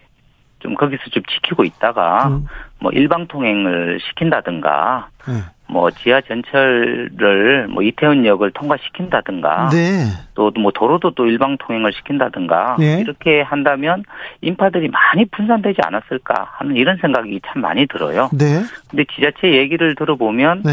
좀 0.60 0.74
거기서 0.74 1.02
좀 1.10 1.22
지키고 1.24 1.64
있다가 1.64 2.28
음. 2.28 2.46
뭐 2.80 2.90
일방 2.92 3.26
통행을 3.26 3.98
시킨다든가 4.00 5.08
네. 5.28 5.34
뭐 5.68 5.90
지하 5.90 6.20
전철을 6.20 7.68
뭐 7.68 7.82
이태원역을 7.82 8.52
통과시킨다든가 8.52 9.70
네. 9.70 10.06
또뭐 10.34 10.70
도로도 10.74 11.12
또 11.12 11.26
일방 11.26 11.56
통행을 11.58 11.92
시킨다든가 11.92 12.76
네. 12.78 13.00
이렇게 13.00 13.42
한다면 13.42 14.04
인파들이 14.42 14.88
많이 14.88 15.24
분산되지 15.26 15.80
않았을까 15.82 16.52
하는 16.58 16.76
이런 16.76 16.96
생각이 16.98 17.40
참 17.46 17.62
많이 17.62 17.86
들어요. 17.86 18.30
네. 18.32 18.62
근데 18.88 19.04
지자체 19.14 19.56
얘기를 19.56 19.94
들어보면 19.96 20.62
네. 20.64 20.72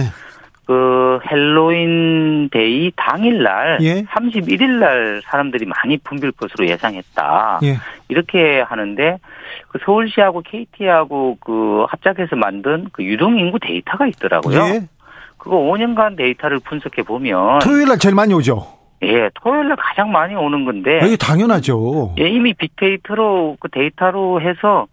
그 0.65 1.19
헬로윈 1.29 2.49
데이 2.49 2.91
당일날 2.95 3.79
예. 3.81 4.03
31일 4.03 4.79
날 4.79 5.21
사람들이 5.25 5.65
많이 5.65 5.97
붐빌 5.97 6.31
것으로 6.33 6.67
예상했다. 6.67 7.59
예. 7.63 7.77
이렇게 8.07 8.61
하는데 8.61 9.17
그 9.67 9.79
서울시하고 9.83 10.41
KT하고 10.41 11.37
그 11.39 11.85
합작해서 11.89 12.35
만든 12.35 12.87
그 12.93 13.03
유동 13.03 13.37
인구 13.37 13.59
데이터가 13.59 14.07
있더라고요. 14.07 14.57
예. 14.57 14.87
그거 15.37 15.57
5년간 15.57 16.15
데이터를 16.15 16.59
분석해 16.59 17.03
보면 17.03 17.59
토요일 17.59 17.89
날 17.89 17.97
제일 17.99 18.15
많이 18.15 18.33
오죠. 18.33 18.65
예, 19.03 19.29
토요일 19.33 19.67
날 19.67 19.75
가장 19.75 20.11
많이 20.11 20.33
오는 20.33 20.63
건데. 20.63 21.01
이게 21.03 21.17
당연하죠. 21.17 22.15
예, 22.19 22.29
이미 22.29 22.53
빅데이터로 22.53 23.57
그 23.59 23.67
데이터로 23.69 24.39
해서 24.39 24.87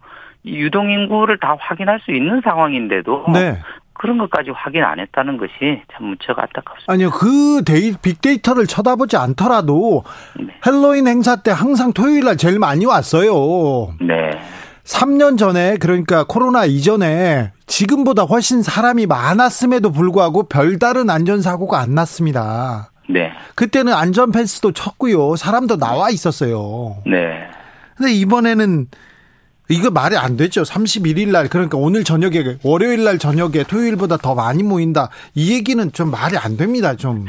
유동 0.45 0.91
인구를 0.91 1.37
다 1.37 1.55
확인할 1.59 1.99
수 2.01 2.11
있는 2.11 2.41
상황인데도 2.41 3.25
네. 3.31 3.59
그런 4.01 4.17
것까지 4.17 4.49
확인 4.49 4.83
안 4.83 4.99
했다는 4.99 5.37
것이 5.37 5.79
참 5.93 6.07
무척 6.07 6.39
안타깝습니다. 6.39 6.91
아니요, 6.91 7.11
그 7.11 7.63
데이, 7.63 7.93
빅데이터를 8.01 8.65
쳐다보지 8.65 9.15
않더라도 9.15 10.03
네. 10.39 10.47
헬로윈 10.65 11.07
행사 11.07 11.35
때 11.35 11.51
항상 11.51 11.93
토요일 11.93 12.25
날 12.25 12.35
제일 12.35 12.57
많이 12.57 12.87
왔어요. 12.87 13.93
네. 14.01 14.31
3년 14.85 15.37
전에 15.37 15.77
그러니까 15.77 16.23
코로나 16.23 16.65
이전에 16.65 17.51
지금보다 17.67 18.23
훨씬 18.23 18.63
사람이 18.63 19.05
많았음에도 19.05 19.91
불구하고 19.91 20.47
별다른 20.47 21.11
안전사고가 21.11 21.79
안 21.79 21.93
났습니다. 21.93 22.89
네. 23.07 23.31
그때는 23.53 23.93
안전 23.93 24.31
펜스도 24.31 24.71
쳤고요. 24.71 25.35
사람도 25.35 25.77
나와 25.77 26.09
있었어요. 26.09 26.95
네. 27.05 27.47
근데 27.95 28.13
이번에는 28.13 28.87
이거 29.71 29.89
말이 29.89 30.17
안 30.17 30.37
되죠. 30.37 30.63
31일 30.63 31.31
날 31.31 31.47
그러니까 31.47 31.77
오늘 31.77 32.03
저녁에 32.03 32.57
월요일 32.63 33.03
날 33.03 33.17
저녁에 33.17 33.63
토요일보다 33.63 34.17
더 34.17 34.35
많이 34.35 34.63
모인다. 34.63 35.09
이 35.35 35.53
얘기는 35.53 35.91
좀 35.91 36.11
말이 36.11 36.37
안 36.37 36.57
됩니다. 36.57 36.95
좀. 36.95 37.25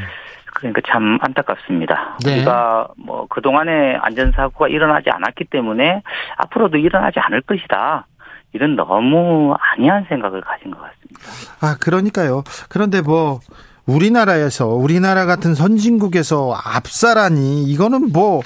그러니까 0.54 0.80
참 0.86 1.18
안타깝습니다. 1.20 2.18
네. 2.24 2.36
우리가 2.36 2.88
뭐 2.96 3.26
그동안에 3.28 3.96
안전사고가 4.00 4.68
일어나지 4.68 5.10
않았기 5.10 5.44
때문에 5.50 6.02
앞으로도 6.36 6.78
일어나지 6.78 7.18
않을 7.18 7.42
것이다. 7.42 8.06
이런 8.52 8.76
너무 8.76 9.54
아니한 9.58 10.06
생각을 10.08 10.40
가진 10.42 10.70
것 10.70 10.78
같습니다. 10.80 11.20
아, 11.60 11.76
그러니까요. 11.80 12.44
그런데 12.68 13.00
뭐 13.00 13.40
우리나라에서 13.86 14.68
우리나라 14.68 15.26
같은 15.26 15.54
선진국에서 15.54 16.54
압사라니 16.54 17.64
이거는 17.64 18.12
뭐 18.12 18.40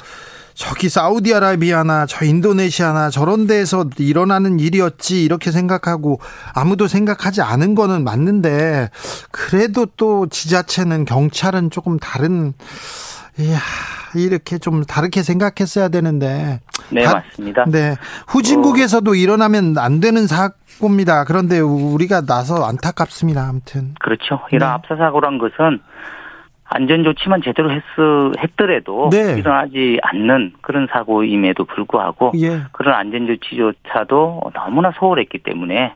저기 0.56 0.88
사우디아라비아나 0.88 2.06
저 2.06 2.24
인도네시아나 2.24 3.10
저런 3.10 3.46
데에서 3.46 3.84
일어나는 3.98 4.58
일이었지 4.58 5.22
이렇게 5.22 5.50
생각하고 5.50 6.18
아무도 6.54 6.86
생각하지 6.86 7.42
않은 7.42 7.74
거는 7.74 8.04
맞는데 8.04 8.88
그래도 9.30 9.84
또 9.98 10.26
지자체는 10.26 11.04
경찰은 11.04 11.70
조금 11.70 11.98
다른 11.98 12.54
이야 13.38 13.58
이렇게 14.14 14.56
좀 14.56 14.82
다르게 14.84 15.22
생각했어야 15.22 15.88
되는데 15.88 16.60
네 16.88 17.04
다, 17.04 17.16
맞습니다. 17.16 17.66
네 17.66 17.96
후진국에서도 18.26 19.10
어. 19.10 19.14
일어나면 19.14 19.76
안 19.76 20.00
되는 20.00 20.26
사고입니다. 20.26 21.24
그런데 21.24 21.60
우리가 21.60 22.22
나서 22.22 22.64
안타깝습니다. 22.64 23.46
아무튼 23.46 23.94
그렇죠. 24.00 24.40
이런 24.52 24.70
네. 24.70 24.74
압사 24.74 24.96
사고란 24.96 25.36
것은 25.36 25.80
안전 26.68 27.04
조치만 27.04 27.42
제대로 27.44 27.70
했, 27.70 27.82
했더라도 28.42 29.08
네. 29.10 29.38
일어나지 29.38 29.98
않는 30.02 30.54
그런 30.62 30.88
사고임에도 30.92 31.64
불구하고 31.64 32.32
예. 32.36 32.62
그런 32.72 32.94
안전 32.94 33.26
조치조차도 33.26 34.42
너무나 34.52 34.92
소홀했기 34.98 35.38
때문에 35.38 35.94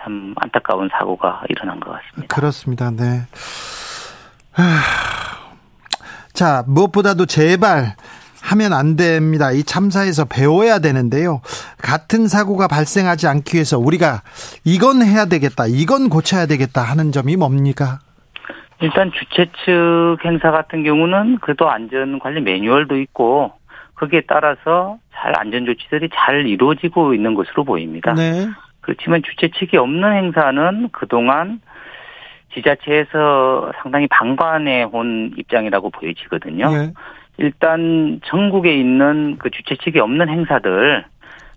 참 0.00 0.34
안타까운 0.36 0.88
사고가 0.90 1.42
일어난 1.48 1.80
것 1.80 1.90
같습니다. 1.90 2.34
그렇습니다. 2.34 2.90
네. 2.90 3.22
자, 6.32 6.64
무엇보다도 6.66 7.26
제발 7.26 7.94
하면 8.42 8.72
안 8.72 8.96
됩니다. 8.96 9.50
이 9.50 9.64
참사에서 9.64 10.24
배워야 10.24 10.78
되는데요. 10.78 11.40
같은 11.82 12.28
사고가 12.28 12.68
발생하지 12.68 13.26
않기 13.26 13.56
위해서 13.56 13.78
우리가 13.78 14.22
이건 14.64 15.02
해야 15.02 15.26
되겠다, 15.26 15.66
이건 15.66 16.08
고쳐야 16.08 16.46
되겠다 16.46 16.82
하는 16.82 17.10
점이 17.12 17.36
뭡니까? 17.36 17.98
일단 18.80 19.10
주최 19.12 19.46
측 19.64 20.18
행사 20.24 20.50
같은 20.50 20.82
경우는 20.82 21.38
그래도 21.40 21.70
안전 21.70 22.18
관리 22.18 22.40
매뉴얼도 22.40 22.98
있고 23.00 23.52
거기에 23.94 24.22
따라서 24.28 24.98
잘 25.14 25.32
안전 25.38 25.64
조치들이 25.64 26.10
잘 26.14 26.46
이루어지고 26.46 27.14
있는 27.14 27.34
것으로 27.34 27.64
보입니다. 27.64 28.12
네. 28.12 28.46
그렇지만 28.80 29.22
주최 29.22 29.48
측이 29.48 29.76
없는 29.76 30.12
행사는 30.12 30.90
그동안 30.92 31.60
지자체에서 32.54 33.72
상당히 33.82 34.06
방관해 34.08 34.84
온 34.84 35.32
입장이라고 35.36 35.90
보여지거든요. 35.90 36.70
네. 36.70 36.92
일단 37.38 38.20
전국에 38.24 38.74
있는 38.74 39.36
그 39.38 39.50
주최 39.50 39.76
측이 39.76 39.98
없는 39.98 40.28
행사들 40.28 41.04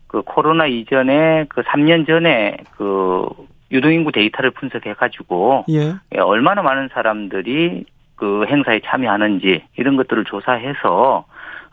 그 0.08 0.22
코로나 0.24 0.66
이전에 0.66 1.46
그 1.50 1.62
3년 1.62 2.08
전에 2.08 2.58
그 2.76 3.28
유동인구 3.72 4.12
데이터를 4.12 4.52
분석해가지고 4.52 5.66
예. 5.70 5.96
예. 6.16 6.20
얼마나 6.20 6.62
많은 6.62 6.90
사람들이 6.94 7.86
그 8.16 8.46
행사에 8.48 8.82
참여하는지 8.86 9.64
이런 9.78 9.96
것들을 9.96 10.26
조사해서 10.26 11.26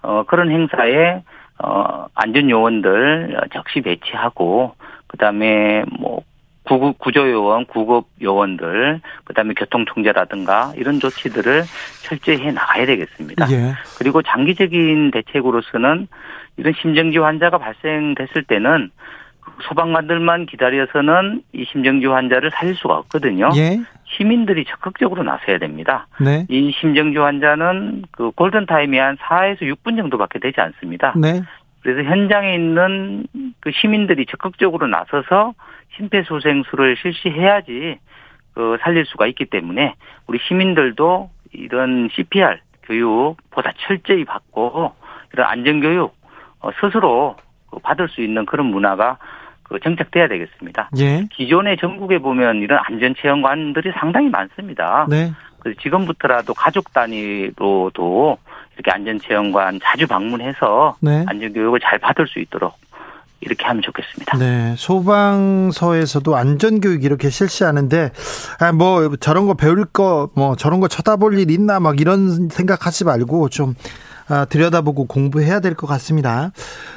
어 0.03 0.23
그런 0.27 0.51
행사에 0.51 1.23
어 1.59 2.07
안전 2.15 2.51
요원들 2.51 3.37
적시 3.53 3.81
배치하고 3.81 4.75
그다음에 5.09 5.85
뭐 5.99 6.23
구급 6.67 6.99
구조 6.99 7.31
요원, 7.31 7.65
구급 7.67 8.09
요원들, 8.21 9.01
그다음에 9.25 9.55
교통 9.55 9.85
통제라든가 9.85 10.73
이런 10.77 10.99
조치들을 10.99 11.63
철저히 12.03 12.39
해 12.39 12.51
나가야 12.51 12.87
되겠습니다. 12.87 13.51
예. 13.53 13.73
그리고 13.99 14.21
장기적인 14.23 15.13
대책으로서는 15.13 16.09
이런 16.57 16.73
심정지 16.81 17.19
환자가 17.19 17.59
발생됐을 17.59 18.45
때는 18.49 18.91
소방관들만 19.63 20.47
기다려서는 20.47 21.43
이 21.53 21.65
심정지 21.71 22.07
환자를 22.07 22.51
살릴 22.53 22.75
수가 22.77 22.97
없거든요. 22.99 23.51
예. 23.57 23.81
시민들이 24.05 24.65
적극적으로 24.65 25.23
나서야 25.23 25.59
됩니다. 25.59 26.07
네. 26.21 26.47
이 26.49 26.73
심정지 26.73 27.19
환자는 27.19 28.05
그 28.13 28.31
골든 28.33 28.67
타임이 28.67 28.99
한 28.99 29.17
4에서 29.17 29.63
6분 29.63 29.97
정도밖에 29.97 30.39
되지 30.39 30.61
않습니다. 30.61 31.15
네. 31.17 31.43
그래서 31.83 32.09
현장에 32.09 32.55
있는 32.55 33.27
그 33.61 33.71
시민들이 33.73 34.27
적극적으로 34.27 34.87
나서서 34.87 35.55
심폐소생술을 35.97 36.97
실시해야지 37.01 37.99
그 38.55 38.77
살릴 38.81 39.05
수가 39.07 39.27
있기 39.29 39.47
때문에 39.47 39.95
우리 40.27 40.39
시민들도 40.49 41.31
이런 41.53 42.09
CPR 42.13 42.59
교육 42.85 43.37
보다 43.51 43.73
철저히 43.77 44.25
받고 44.25 44.93
이런 45.33 45.47
안전 45.47 45.81
교육 45.81 46.15
어, 46.61 46.71
스스로 46.81 47.37
그 47.71 47.79
받을 47.81 48.09
수 48.09 48.23
있는 48.23 48.47
그런 48.47 48.67
문화가 48.67 49.19
그 49.69 49.79
정착돼야 49.81 50.29
되겠습니다. 50.29 50.91
예. 50.99 51.27
기존의 51.33 51.77
전국에 51.79 52.19
보면 52.19 52.57
이런 52.63 52.79
안전체험관들이 52.85 53.93
상당히 53.99 54.29
많습니다. 54.29 55.07
네. 55.09 55.33
그래서 55.59 55.79
지금부터라도 55.83 56.55
가족 56.55 56.93
단위로도 56.93 58.39
이렇게 58.75 58.91
안전체험관 58.91 59.81
자주 59.83 60.07
방문해서 60.07 60.97
네. 61.01 61.25
안전교육을 61.27 61.81
잘 61.81 61.99
받을 61.99 62.27
수 62.29 62.39
있도록 62.39 62.75
이렇게 63.41 63.65
하면 63.67 63.83
좋겠습니다. 63.83 64.39
네, 64.39 64.75
소방서에서도 64.77 66.37
안전 66.37 66.81
교육 66.81 67.05
이렇게 67.05 67.29
실시하는데 67.29 68.11
아, 68.61 68.73
뭐 68.73 69.17
저런 69.17 69.47
거 69.47 69.55
배울 69.55 69.85
거 69.85 70.31
뭐 70.35 70.57
저런 70.57 70.81
거 70.81 70.89
쳐다볼 70.89 71.39
일 71.39 71.51
있나 71.51 71.81
막 71.81 72.01
이런 72.01 72.49
생각하지 72.49 73.05
말고 73.05 73.49
좀 73.49 73.71
아, 73.71 73.75
들여다보고 74.49 75.07
공부해야 75.07 75.61
될 75.61 75.75
것 75.75 75.87
같습니다. 75.87 76.51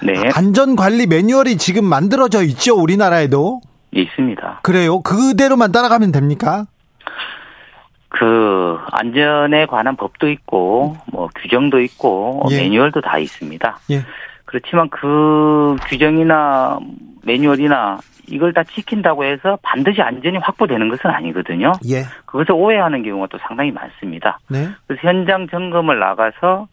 네. 0.03 0.13
안전관리 0.35 1.05
매뉴얼이 1.07 1.57
지금 1.57 1.85
만들어져 1.85 2.43
있죠, 2.43 2.75
우리나라에도? 2.75 3.61
있습니다. 3.91 4.59
그래요? 4.63 5.01
그대로만 5.01 5.71
따라가면 5.71 6.11
됩니까? 6.11 6.65
그 8.09 8.77
안전에 8.91 9.65
관한 9.67 9.95
법도 9.95 10.29
있고 10.29 10.95
뭐 11.11 11.29
규정도 11.35 11.79
있고 11.81 12.43
예. 12.51 12.61
매뉴얼도 12.61 13.01
다 13.01 13.17
있습니다. 13.19 13.77
예. 13.91 14.01
그렇지만 14.45 14.89
그 14.89 15.75
규정이나 15.87 16.79
매뉴얼이나 17.23 17.99
이걸 18.27 18.53
다 18.53 18.63
지킨다고 18.63 19.23
해서 19.25 19.57
반드시 19.61 20.01
안전이 20.01 20.37
확보되는 20.39 20.89
것은 20.89 21.09
아니거든요. 21.09 21.71
예. 21.89 22.03
그것을 22.25 22.51
오해하는 22.53 23.03
경우가 23.03 23.27
또 23.31 23.37
상당히 23.47 23.71
많습니다. 23.71 24.39
네. 24.49 24.69
그래서 24.87 25.07
현장 25.07 25.47
점검을 25.47 25.99
나가서 25.99 26.67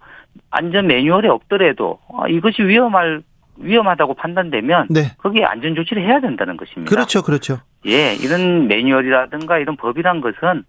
안전 0.50 0.86
매뉴얼이 0.86 1.28
없더라도 1.28 1.98
아, 2.12 2.28
이것이 2.28 2.62
위험할 2.62 3.22
위험하다고 3.58 4.14
판단되면 4.14 4.88
네. 4.90 5.12
거기에 5.18 5.44
안전 5.44 5.74
조치를 5.74 6.02
해야 6.02 6.20
된다는 6.20 6.56
것입니다. 6.56 6.90
그렇죠, 6.90 7.22
그렇죠. 7.22 7.58
예, 7.86 8.14
이런 8.14 8.68
매뉴얼이라든가 8.68 9.58
이런 9.58 9.76
법이란 9.76 10.20
것은 10.20 10.64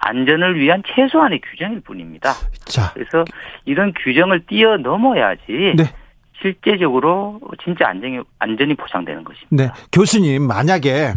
안전을 0.00 0.58
위한 0.60 0.82
최소한의 0.86 1.40
규정일 1.40 1.80
뿐입니다. 1.80 2.32
자, 2.66 2.92
그래서 2.94 3.24
이런 3.64 3.92
규정을 3.92 4.46
뛰어넘어야지 4.46 5.74
네. 5.76 5.84
실제적으로 6.40 7.40
진짜 7.64 7.88
안전이 7.88 8.20
안전이 8.38 8.74
보장되는 8.74 9.24
것입니다. 9.24 9.48
네. 9.50 9.70
교수님, 9.90 10.46
만약에 10.46 11.14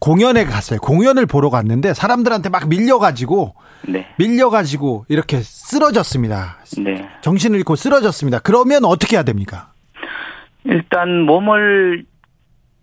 공연에 0.00 0.44
갔어요. 0.44 0.78
공연을 0.80 1.26
보러 1.26 1.50
갔는데 1.50 1.94
사람들한테 1.94 2.48
막 2.50 2.68
밀려가지고, 2.68 3.54
네, 3.88 4.06
밀려가지고 4.18 5.06
이렇게 5.08 5.38
쓰러졌습니다. 5.38 6.58
네. 6.82 7.08
정신을 7.20 7.58
잃고 7.58 7.76
쓰러졌습니다. 7.76 8.38
그러면 8.40 8.84
어떻게 8.84 9.16
해야 9.16 9.22
됩니까? 9.22 9.72
일단 10.64 11.22
몸을 11.22 12.04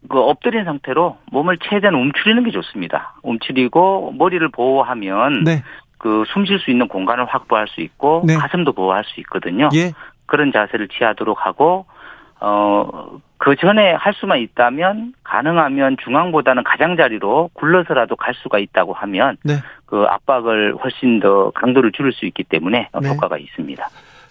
그 0.10 0.20
엎드린 0.20 0.66
상태로 0.66 1.18
몸을 1.32 1.58
최대한 1.70 1.96
움츠리는 1.96 2.44
게 2.44 2.52
좋습니다. 2.52 3.16
움츠리고 3.24 4.14
머리를 4.18 4.48
보호하면 4.50 5.44
네. 5.44 5.64
그숨 5.98 6.46
쉴 6.46 6.60
수 6.60 6.70
있는 6.70 6.88
공간을 6.88 7.26
확보할 7.26 7.68
수 7.68 7.82
있고 7.82 8.24
네. 8.26 8.36
가슴도 8.36 8.74
보호할 8.74 9.04
수 9.06 9.20
있거든요. 9.22 9.70
예. 9.74 9.94
그런 10.26 10.52
자세를 10.52 10.88
취하도록 10.90 11.38
하고 11.46 11.86
어, 12.40 13.20
그 13.46 13.56
전에 13.56 13.94
할 13.94 14.16
수만 14.20 14.40
있다면 14.40 15.14
가능하면 15.24 15.98
중앙보다는 16.04 16.64
가장자리로 16.64 17.52
굴러서라도 17.54 18.16
갈 18.16 18.34
수가 18.34 18.58
있다고 18.58 18.94
하면 18.94 19.38
네. 19.44 19.62
그 19.86 20.04
압박을 20.10 20.76
훨씬 20.84 21.20
더 21.20 21.52
강도를 21.52 21.92
줄일 21.92 22.12
수 22.12 22.26
있기 22.26 22.44
때문에 22.44 22.90
네. 23.00 23.08
효과가 23.08 23.38
있습니다. 23.38 23.88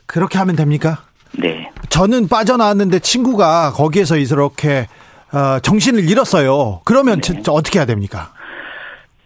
그렇게 0.07 0.37
하면 0.39 0.57
됩니까? 0.57 0.99
네. 1.39 1.71
저는 1.91 2.27
빠져나왔는데 2.27 2.99
친구가 2.99 3.71
거기에서 3.71 4.17
이렇게 4.17 4.89
어, 5.33 5.61
정신을 5.61 6.11
잃었어요. 6.11 6.81
그러면 6.85 7.21
네. 7.21 7.41
저 7.45 7.53
어떻게 7.53 7.79
해야 7.79 7.87
됩니까? 7.87 8.33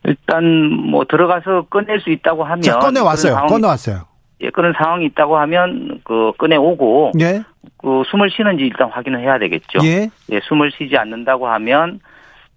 일단 0.04 0.70
뭐 0.90 1.06
들어가서 1.08 1.62
꺼낼 1.70 1.98
수 2.00 2.10
있다고 2.10 2.44
하면 2.44 2.60
자, 2.60 2.78
꺼내 2.78 3.00
왔어요. 3.00 3.46
꺼내 3.48 3.66
왔어요. 3.66 4.02
예, 4.40 4.50
그런 4.50 4.72
상황이 4.76 5.06
있다고 5.06 5.38
하면 5.38 6.00
그 6.04 6.32
꺼내 6.38 6.56
오고 6.56 7.12
예. 7.20 7.42
그 7.88 8.02
숨을 8.10 8.28
쉬는지 8.30 8.64
일단 8.64 8.90
확인을 8.90 9.20
해야 9.20 9.38
되겠죠. 9.38 9.78
예. 9.84 10.10
예, 10.30 10.40
숨을 10.46 10.70
쉬지 10.76 10.98
않는다고 10.98 11.48
하면 11.48 12.00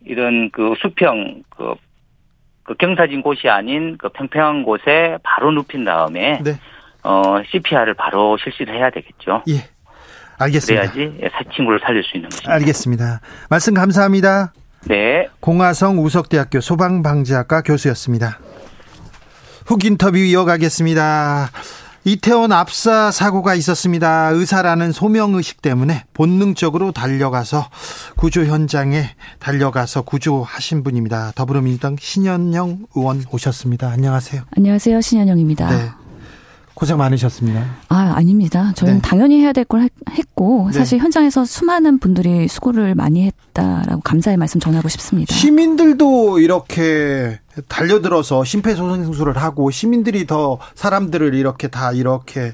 이런 0.06 0.52
그 0.52 0.74
수평 0.82 1.44
그, 1.50 1.74
그 2.64 2.74
경사진 2.74 3.22
곳이 3.22 3.48
아닌 3.48 3.98
그 3.98 4.10
평평한 4.10 4.64
곳에 4.64 5.18
바로 5.24 5.52
눕힌 5.52 5.86
다음에 5.86 6.42
네. 6.44 6.60
어 7.04 7.42
CPR을 7.50 7.94
바로 7.94 8.38
실시를 8.44 8.76
해야 8.76 8.90
되겠죠. 8.90 9.44
예. 9.48 9.70
알겠습니다. 10.38 10.92
그래야지 10.92 11.20
예, 11.24 11.30
사- 11.30 11.44
친구를 11.56 11.80
살릴 11.82 12.04
수 12.04 12.18
있는 12.18 12.30
것입니다. 12.30 12.54
알겠습니다. 12.54 13.22
말씀 13.50 13.74
감사합니다. 13.74 14.52
네. 14.90 15.30
공화성 15.40 15.98
우석대학교 16.04 16.60
소방방지학과 16.60 17.62
교수였습니다. 17.62 18.38
훅 19.66 19.86
인터뷰 19.86 20.18
이어가겠습니다. 20.18 21.48
이태원 22.04 22.52
압사 22.52 23.12
사고가 23.12 23.54
있었습니다. 23.56 24.30
의사라는 24.30 24.92
소명의식 24.92 25.62
때문에 25.62 26.04
본능적으로 26.14 26.92
달려가서 26.92 27.70
구조 28.16 28.44
현장에 28.44 29.12
달려가서 29.38 30.02
구조하신 30.02 30.84
분입니다. 30.84 31.32
더불어민주당 31.36 31.96
신현영 32.00 32.88
의원 32.96 33.24
오셨습니다. 33.32 33.90
안녕하세요. 33.92 34.42
안녕하세요. 34.58 35.00
신현영입니다. 35.00 35.70
네. 35.70 35.90
고생 36.74 36.98
많으셨습니다. 36.98 37.64
아, 37.90 38.14
아닙니다. 38.16 38.72
저희는 38.76 39.02
네. 39.04 39.08
당연히 39.08 39.40
해야 39.42 39.54
될 39.54 39.66
걸 39.66 39.88
했고, 40.10 40.70
네. 40.72 40.80
사실 40.80 40.98
현장에서 40.98 41.46
수많은 41.46 42.00
분들이 42.00 42.48
수고를 42.48 42.96
많이 42.96 43.26
했다라고 43.28 44.02
감사의 44.02 44.38
말씀 44.38 44.60
전하고 44.60 44.90
싶습니다. 44.90 45.36
시민들도 45.36 46.40
이렇게 46.40 47.40
달려들어서 47.68 48.44
심폐소생술을 48.44 49.38
하고 49.38 49.72
시민들이 49.72 50.26
더 50.26 50.60
사람들을 50.76 51.34
이렇게 51.34 51.68
다 51.68 51.92
이렇게 51.92 52.54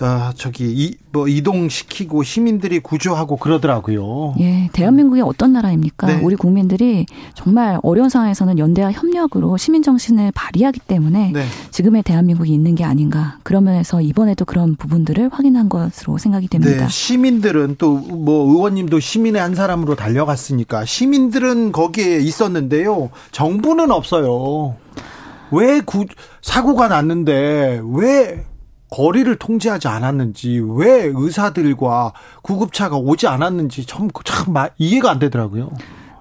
어, 0.00 0.30
저기 0.34 0.64
이, 0.64 0.96
뭐 1.12 1.28
이동시키고 1.28 2.22
시민들이 2.22 2.80
구조하고 2.80 3.36
그러더라고요. 3.36 4.34
예, 4.40 4.68
대한민국이 4.72 5.20
어떤 5.20 5.52
나라입니까? 5.52 6.06
네. 6.08 6.20
우리 6.22 6.34
국민들이 6.36 7.06
정말 7.34 7.78
어려운 7.82 8.08
상황에서는 8.08 8.58
연대와 8.58 8.92
협력으로 8.92 9.56
시민 9.56 9.82
정신을 9.82 10.32
발휘하기 10.34 10.80
때문에 10.80 11.30
네. 11.32 11.44
지금의 11.70 12.02
대한민국이 12.02 12.52
있는 12.52 12.74
게 12.74 12.84
아닌가. 12.84 13.38
그런 13.44 13.64
면에서 13.64 14.00
이번에도 14.00 14.44
그런 14.44 14.74
부분들을 14.76 15.30
확인한 15.32 15.68
것으로 15.68 16.18
생각이 16.18 16.48
됩니다. 16.48 16.86
네, 16.86 16.88
시민들은 16.88 17.76
또 17.78 17.94
뭐 18.14 18.50
의원님도 18.50 19.00
시민의 19.00 19.40
한 19.40 19.54
사람으로 19.54 19.94
달려갔으니까 19.94 20.84
시민들은 20.84 21.72
거기에 21.72 22.18
있었는데요. 22.18 23.10
정부는 23.32 23.90
없어요. 23.90 24.76
왜 25.50 25.80
구, 25.80 26.06
사고가 26.42 26.88
났는데 26.88 27.80
왜 27.92 28.44
거리를 28.94 29.34
통제하지 29.36 29.88
않았는지 29.88 30.62
왜 30.76 31.10
의사들과 31.12 32.12
구급차가 32.42 32.96
오지 32.96 33.26
않았는지 33.26 33.86
참, 33.86 34.08
참 34.24 34.52
마- 34.52 34.68
이해가 34.78 35.10
안 35.10 35.18
되더라고요. 35.18 35.70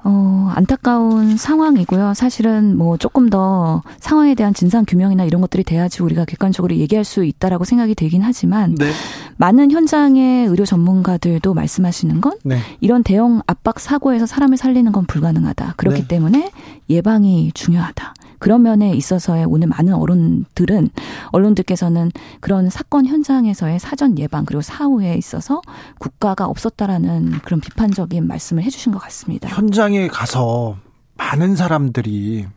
어, 0.06 0.52
안타까운 0.56 1.38
상황이고요. 1.38 2.14
사실은 2.16 2.76
뭐 2.76 2.98
조금 2.98 3.30
더 3.30 3.84
상황에 4.00 4.34
대한 4.34 4.54
진상 4.56 4.86
규명이나 4.86 5.24
이런 5.24 5.40
것들이 5.40 5.64
돼야지 5.64 6.02
우리가 6.02 6.26
객관적으로 6.26 6.76
얘기할 6.76 7.06
수 7.06 7.24
있다라고 7.24 7.64
생각이 7.64 7.94
되긴 7.96 8.22
하지만 8.24 8.74
네, 8.76 8.92
많은 9.38 9.70
현장의 9.72 10.48
의료 10.48 10.66
전문가들도 10.66 11.54
말씀하시는 11.54 12.20
건 12.22 12.34
네, 12.44 12.58
이런 12.82 13.04
대형 13.04 13.42
압박 13.48 13.80
사고에서 13.80 14.26
사람을 14.26 14.58
살리는 14.58 14.92
건 14.92 15.06
불가능하다. 15.06 15.76
그렇기 15.78 16.02
네. 16.02 16.08
때문에 16.08 16.52
예방이 16.90 17.52
중요하다. 17.54 18.14
그런 18.44 18.62
면에 18.62 18.92
있어서의 18.92 19.46
오늘 19.46 19.70
많은 19.70 19.94
언론들은 19.94 20.90
언론들께서는 21.32 22.12
그런 22.42 22.70
사건 22.70 23.06
현장에서의 23.06 23.80
사전 23.80 24.20
예방 24.20 24.44
그리고 24.44 24.62
사후에 24.62 25.16
있어서 25.16 25.62
국가가 25.98 26.46
없었다라는 26.48 27.40
그런 27.46 27.62
비판적인 27.62 28.28
말씀을 28.28 28.64
해주신 28.64 28.92
것 28.92 29.00
같습니다. 29.00 29.48
현장에 29.48 30.10
가서 30.10 30.76
많은 31.16 31.56
사람들이 31.56 32.48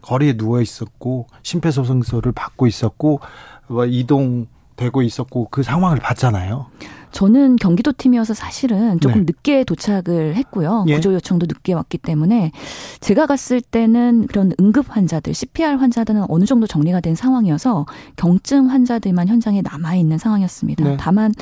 거리에 0.00 0.36
누워 0.36 0.60
있었고 0.60 1.26
심폐소생술을 1.42 2.30
받고 2.30 2.68
있었고 2.68 3.18
뭐 3.66 3.86
이동되고 3.86 5.02
있었고 5.02 5.48
그 5.50 5.64
상황을 5.64 5.98
봤잖아요. 5.98 6.66
저는 7.12 7.56
경기도 7.56 7.92
팀이어서 7.92 8.34
사실은 8.34 9.00
조금 9.00 9.20
네. 9.20 9.32
늦게 9.32 9.64
도착을 9.64 10.36
했고요. 10.36 10.84
예. 10.88 10.94
구조 10.94 11.12
요청도 11.14 11.46
늦게 11.46 11.72
왔기 11.72 11.98
때문에 11.98 12.52
제가 13.00 13.26
갔을 13.26 13.60
때는 13.60 14.26
그런 14.26 14.52
응급 14.60 14.86
환자들, 14.94 15.34
CPR 15.34 15.76
환자들은 15.76 16.26
어느 16.28 16.44
정도 16.44 16.66
정리가 16.66 17.00
된 17.00 17.14
상황이어서 17.14 17.86
경증 18.16 18.70
환자들만 18.70 19.28
현장에 19.28 19.62
남아 19.62 19.96
있는 19.96 20.18
상황이었습니다. 20.18 20.84
네. 20.84 20.96
다만 20.98 21.32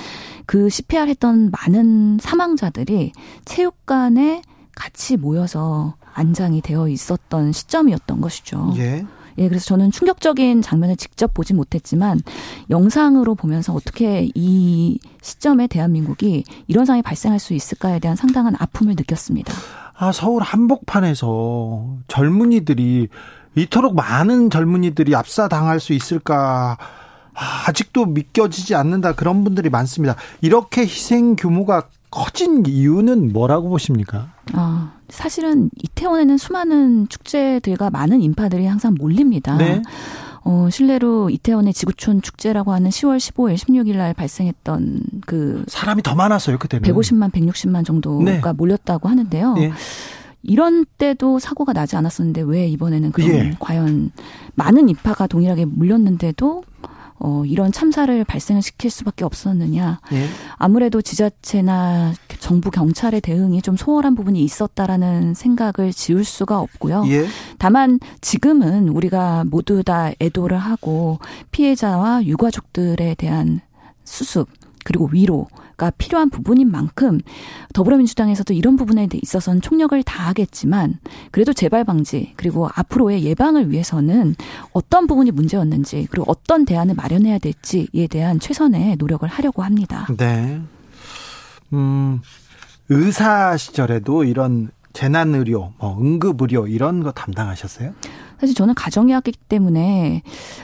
그 0.46 0.68
CPR 0.70 1.08
했던 1.08 1.50
많은 1.50 2.18
사망자들이 2.20 3.12
체육관에 3.44 4.42
같이 4.74 5.16
모여서 5.16 5.94
안장이 6.14 6.62
되어 6.62 6.88
있었던 6.88 7.52
시점이었던 7.52 8.20
것이죠. 8.20 8.72
예. 8.76 9.04
예, 9.38 9.48
그래서 9.48 9.66
저는 9.66 9.90
충격적인 9.90 10.62
장면을 10.62 10.96
직접 10.96 11.32
보진 11.32 11.56
못했지만 11.56 12.20
영상으로 12.70 13.34
보면서 13.34 13.72
어떻게 13.72 14.30
이 14.34 14.98
시점에 15.22 15.66
대한민국이 15.66 16.44
이런 16.66 16.84
상황이 16.84 17.02
발생할 17.02 17.38
수 17.38 17.54
있을까에 17.54 17.98
대한 18.00 18.16
상당한 18.16 18.54
아픔을 18.58 18.94
느꼈습니다. 18.96 19.52
아, 19.96 20.12
서울 20.12 20.42
한복판에서 20.42 21.98
젊은이들이 22.08 23.08
이토록 23.56 23.94
많은 23.96 24.50
젊은이들이 24.50 25.14
압사당할 25.14 25.80
수 25.80 25.92
있을까? 25.92 26.76
아, 27.34 27.64
아직도 27.66 28.06
믿겨지지 28.06 28.74
않는다 28.74 29.12
그런 29.12 29.44
분들이 29.44 29.70
많습니다. 29.70 30.16
이렇게 30.40 30.82
희생 30.82 31.36
규모가 31.36 31.88
커진 32.10 32.64
이유는 32.66 33.32
뭐라고 33.32 33.68
보십니까? 33.68 34.32
아, 34.52 34.92
사실은 35.08 35.70
이태원에는 35.76 36.36
수많은 36.38 37.08
축제들과 37.08 37.90
많은 37.90 38.22
인파들이 38.22 38.66
항상 38.66 38.94
몰립니다. 38.98 39.56
네. 39.56 39.82
어, 40.44 40.68
실례로 40.70 41.28
이태원의 41.30 41.74
지구촌 41.74 42.22
축제라고 42.22 42.72
하는 42.72 42.88
10월 42.88 43.18
15일, 43.18 43.56
16일 43.56 43.96
날 43.96 44.14
발생했던 44.14 45.02
그 45.26 45.64
사람이 45.68 46.02
더 46.02 46.14
많았어요, 46.14 46.58
그때는. 46.58 46.88
150만, 46.88 47.30
160만 47.30 47.84
정도가 47.84 48.24
네. 48.24 48.40
몰렸다고 48.56 49.08
하는데요. 49.08 49.54
네. 49.54 49.72
이런 50.42 50.86
때도 50.96 51.38
사고가 51.38 51.72
나지 51.72 51.96
않았었는데 51.96 52.42
왜 52.42 52.66
이번에는 52.68 53.12
그런 53.12 53.30
예. 53.30 53.56
과연 53.58 54.12
많은 54.54 54.88
인파가 54.88 55.26
동일하게 55.26 55.66
몰렸는데도 55.66 56.62
어, 57.20 57.42
이런 57.44 57.72
참사를 57.72 58.24
발생을 58.24 58.62
시킬 58.62 58.90
수밖에 58.90 59.24
없었느냐. 59.24 60.00
예. 60.12 60.26
아무래도 60.56 61.02
지자체나 61.02 62.14
정부 62.38 62.70
경찰의 62.70 63.20
대응이 63.20 63.62
좀 63.62 63.76
소홀한 63.76 64.14
부분이 64.14 64.40
있었다라는 64.42 65.34
생각을 65.34 65.92
지울 65.92 66.24
수가 66.24 66.60
없고요. 66.60 67.04
예. 67.08 67.26
다만 67.58 67.98
지금은 68.20 68.88
우리가 68.88 69.44
모두 69.46 69.82
다 69.82 70.10
애도를 70.20 70.58
하고 70.58 71.18
피해자와 71.50 72.24
유가족들에 72.24 73.14
대한 73.16 73.60
수습 74.04 74.48
그리고 74.84 75.08
위로 75.12 75.48
가 75.78 75.90
필요한 75.90 76.28
부분인 76.28 76.72
만큼 76.72 77.20
더불어민주당에서도 77.72 78.52
이런 78.52 78.74
부분에 78.74 79.08
있어서는 79.12 79.60
총력을 79.60 80.02
다하겠지만 80.02 80.98
그래도 81.30 81.52
재발 81.52 81.84
방지 81.84 82.32
그리고 82.34 82.68
앞으로의 82.74 83.22
예방을 83.22 83.70
위해서는 83.70 84.34
어떤 84.72 85.06
부분이 85.06 85.30
문제였는지 85.30 86.08
그리고 86.10 86.24
어떤 86.28 86.64
대안을 86.64 86.96
마련해야 86.96 87.38
될지에 87.38 88.08
대한 88.10 88.40
최선의 88.40 88.96
노력을 88.96 89.26
하려고 89.28 89.62
합니다. 89.62 90.08
네. 90.16 90.60
음, 91.72 92.20
의사 92.88 93.56
시절에도 93.56 94.24
이런 94.24 94.70
재난의료, 94.94 95.74
뭐 95.78 95.98
응급의료 96.00 96.66
이런 96.66 97.04
거 97.04 97.12
담당하셨어요? 97.12 97.92
사실 98.40 98.54
저는 98.54 98.74
가정의학이기 98.74 99.38
때문에 99.48 100.22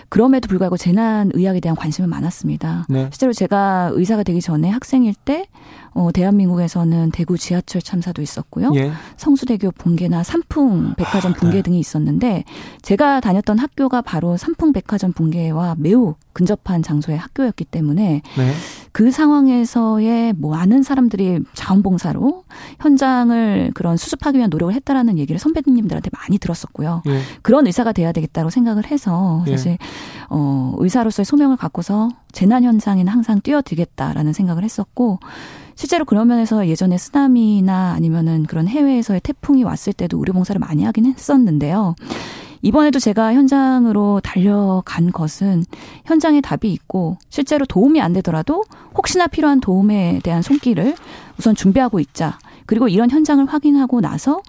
그럼에도 0.08 0.48
불구하고 0.48 0.76
재난의학에 0.76 1.60
대한 1.60 1.76
관심은 1.76 2.08
많았습니다. 2.08 2.86
네. 2.88 3.08
실제로 3.10 3.32
제가 3.32 3.90
의사가 3.94 4.22
되기 4.22 4.40
전에 4.40 4.68
학생일 4.70 5.14
때 5.14 5.46
어, 5.92 6.10
대한민국에서는 6.12 7.10
대구 7.10 7.38
지하철 7.38 7.82
참사도 7.82 8.22
있었고요. 8.22 8.72
예. 8.74 8.92
성수대교 9.16 9.72
붕괴나 9.72 10.22
삼풍 10.22 10.94
백화점 10.96 11.32
아, 11.32 11.34
붕괴 11.34 11.56
네. 11.56 11.62
등이 11.62 11.78
있었는데 11.78 12.44
제가 12.82 13.20
다녔던 13.20 13.58
학교가 13.58 14.02
바로 14.02 14.36
삼풍 14.36 14.72
백화점 14.72 15.12
붕괴와 15.12 15.76
매우 15.78 16.14
근접한 16.34 16.82
장소의 16.82 17.16
학교였기 17.16 17.64
때문에 17.64 18.20
네. 18.36 18.52
그 18.92 19.10
상황에서의 19.10 20.34
뭐 20.34 20.54
많은 20.54 20.82
사람들이 20.82 21.40
자원봉사로 21.54 22.44
현장을 22.80 23.70
그런 23.74 23.96
수습하기 23.96 24.36
위한 24.36 24.50
노력을 24.50 24.74
했다라는 24.74 25.18
얘기를 25.18 25.38
선배님들한테 25.38 26.10
많이 26.12 26.38
들었었고요. 26.38 27.02
예. 27.06 27.20
그런 27.42 27.66
의사가 27.66 27.92
돼야 27.92 28.12
되겠다고 28.12 28.50
생각을 28.50 28.90
해서 28.90 29.44
예. 29.46 29.52
사실 29.52 29.72
예. 29.72 29.78
어 30.28 30.74
의사로서의 30.78 31.24
소명을 31.24 31.56
갖고서 31.56 32.10
재난 32.32 32.64
현장에는 32.64 33.10
항상 33.10 33.40
뛰어들겠다라는 33.40 34.32
생각을 34.32 34.64
했었고 34.64 35.20
실제로 35.76 36.04
그런 36.04 36.28
면에서 36.28 36.68
예전에 36.68 36.98
쓰나미나 36.98 37.92
아니면은 37.92 38.44
그런 38.44 38.68
해외에서의 38.68 39.20
태풍이 39.20 39.64
왔을 39.64 39.92
때도 39.92 40.18
의료봉사를 40.18 40.58
많이 40.58 40.84
하긴 40.84 41.06
했었는데요. 41.06 41.94
이번에도 42.64 42.98
제가 42.98 43.34
현장으로 43.34 44.20
달려간 44.24 45.12
것은 45.12 45.64
현장에 46.06 46.40
답이 46.40 46.72
있고 46.72 47.18
실제로 47.28 47.66
도움이 47.66 48.00
안 48.00 48.14
되더라도 48.14 48.64
혹시나 48.96 49.26
필요한 49.26 49.60
도움에 49.60 50.20
대한 50.24 50.40
손길을 50.40 50.96
우선 51.38 51.54
준비하고 51.54 52.00
있자. 52.00 52.38
그리고 52.64 52.88
이런 52.88 53.10
현장을 53.10 53.44
확인하고 53.44 54.00
나서 54.00 54.40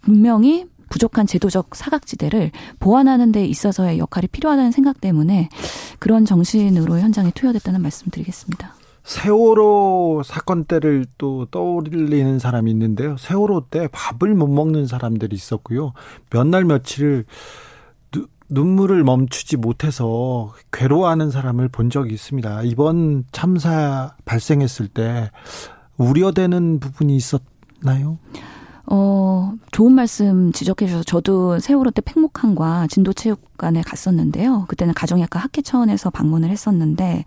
분명히 0.00 0.66
부족한 0.90 1.26
제도적 1.26 1.74
사각지대를 1.74 2.52
보완하는 2.78 3.32
데 3.32 3.44
있어서의 3.44 3.98
역할이 3.98 4.28
필요하다는 4.28 4.70
생각 4.70 5.00
때문에 5.00 5.48
그런 5.98 6.24
정신으로 6.24 7.00
현장에 7.00 7.32
투여됐다는 7.34 7.82
말씀 7.82 8.08
드리겠습니다. 8.12 8.74
세월호 9.06 10.22
사건 10.24 10.64
때를 10.64 11.06
또 11.16 11.46
떠올리는 11.46 12.38
사람이 12.40 12.68
있는데요. 12.72 13.16
세월호 13.16 13.66
때 13.70 13.88
밥을 13.92 14.34
못 14.34 14.48
먹는 14.48 14.86
사람들이 14.88 15.34
있었고요. 15.36 15.92
몇 16.30 16.46
날 16.46 16.64
며칠을 16.64 17.24
누, 18.10 18.26
눈물을 18.48 19.04
멈추지 19.04 19.58
못해서 19.58 20.52
괴로워하는 20.72 21.30
사람을 21.30 21.68
본 21.68 21.88
적이 21.88 22.14
있습니다. 22.14 22.62
이번 22.64 23.24
참사 23.30 24.16
발생했을 24.24 24.88
때 24.88 25.30
우려되는 25.98 26.80
부분이 26.80 27.14
있었나요? 27.14 28.18
어, 28.88 29.52
좋은 29.70 29.92
말씀 29.92 30.50
지적해 30.50 30.86
주셔서 30.86 31.04
저도 31.04 31.60
세월호 31.60 31.92
때 31.92 32.02
팽목항과 32.04 32.88
진도체육관에 32.88 33.82
갔었는데요. 33.82 34.64
그때는 34.66 34.94
가정의학과 34.94 35.38
학회 35.38 35.62
차원에서 35.62 36.10
방문을 36.10 36.50
했었는데 36.50 37.24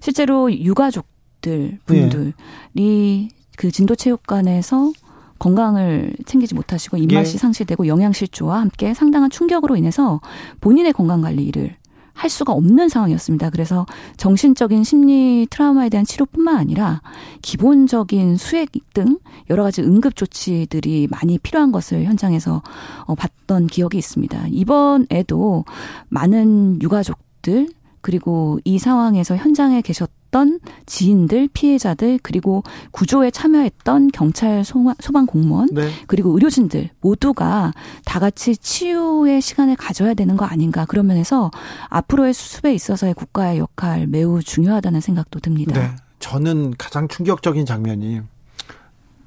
실제로 0.00 0.52
유가족 0.52 1.13
분들 1.44 1.78
분들이 1.84 2.32
예. 2.78 3.28
그 3.56 3.70
진도체육관에서 3.70 4.92
건강을 5.38 6.14
챙기지 6.26 6.54
못하시고 6.54 6.96
입맛이 6.96 7.34
예. 7.34 7.38
상실되고 7.38 7.86
영양실조와 7.86 8.60
함께 8.60 8.94
상당한 8.94 9.30
충격으로 9.30 9.76
인해서 9.76 10.20
본인의 10.60 10.92
건강 10.92 11.20
관리를 11.20 11.76
할 12.14 12.30
수가 12.30 12.52
없는 12.52 12.88
상황이었습니다. 12.88 13.50
그래서 13.50 13.86
정신적인 14.16 14.84
심리 14.84 15.48
트라우마에 15.50 15.88
대한 15.88 16.06
치료뿐만 16.06 16.56
아니라 16.56 17.02
기본적인 17.42 18.36
수액 18.36 18.70
등 18.94 19.18
여러 19.50 19.64
가지 19.64 19.82
응급 19.82 20.14
조치들이 20.14 21.08
많이 21.10 21.38
필요한 21.38 21.72
것을 21.72 22.04
현장에서 22.04 22.62
어, 23.06 23.14
봤던 23.16 23.66
기억이 23.66 23.98
있습니다. 23.98 24.46
이번에도 24.50 25.64
많은 26.08 26.80
유가족들 26.80 27.68
그리고 28.00 28.60
이 28.64 28.78
상황에서 28.78 29.36
현장에 29.36 29.80
계셨던 29.82 30.23
지인들, 30.86 31.48
피해자들, 31.52 32.18
그리고 32.22 32.62
구조에 32.90 33.30
참여했던 33.30 34.10
경찰 34.12 34.64
소방 34.64 35.26
공무원, 35.26 35.68
네. 35.72 35.88
그리고 36.06 36.30
의료진들 36.32 36.90
모두가 37.00 37.72
다 38.04 38.20
같이 38.20 38.56
치유의 38.56 39.40
시간을 39.40 39.76
가져야 39.76 40.14
되는 40.14 40.36
거 40.36 40.44
아닌가. 40.44 40.84
그런 40.86 41.06
면에서 41.06 41.50
앞으로의 41.88 42.34
수습에 42.34 42.74
있어서의 42.74 43.14
국가의 43.14 43.58
역할 43.58 44.06
매우 44.06 44.42
중요하다는 44.42 45.00
생각도 45.00 45.40
듭니다. 45.40 45.78
네. 45.78 45.90
저는 46.18 46.74
가장 46.78 47.06
충격적인 47.06 47.66
장면이 47.66 48.22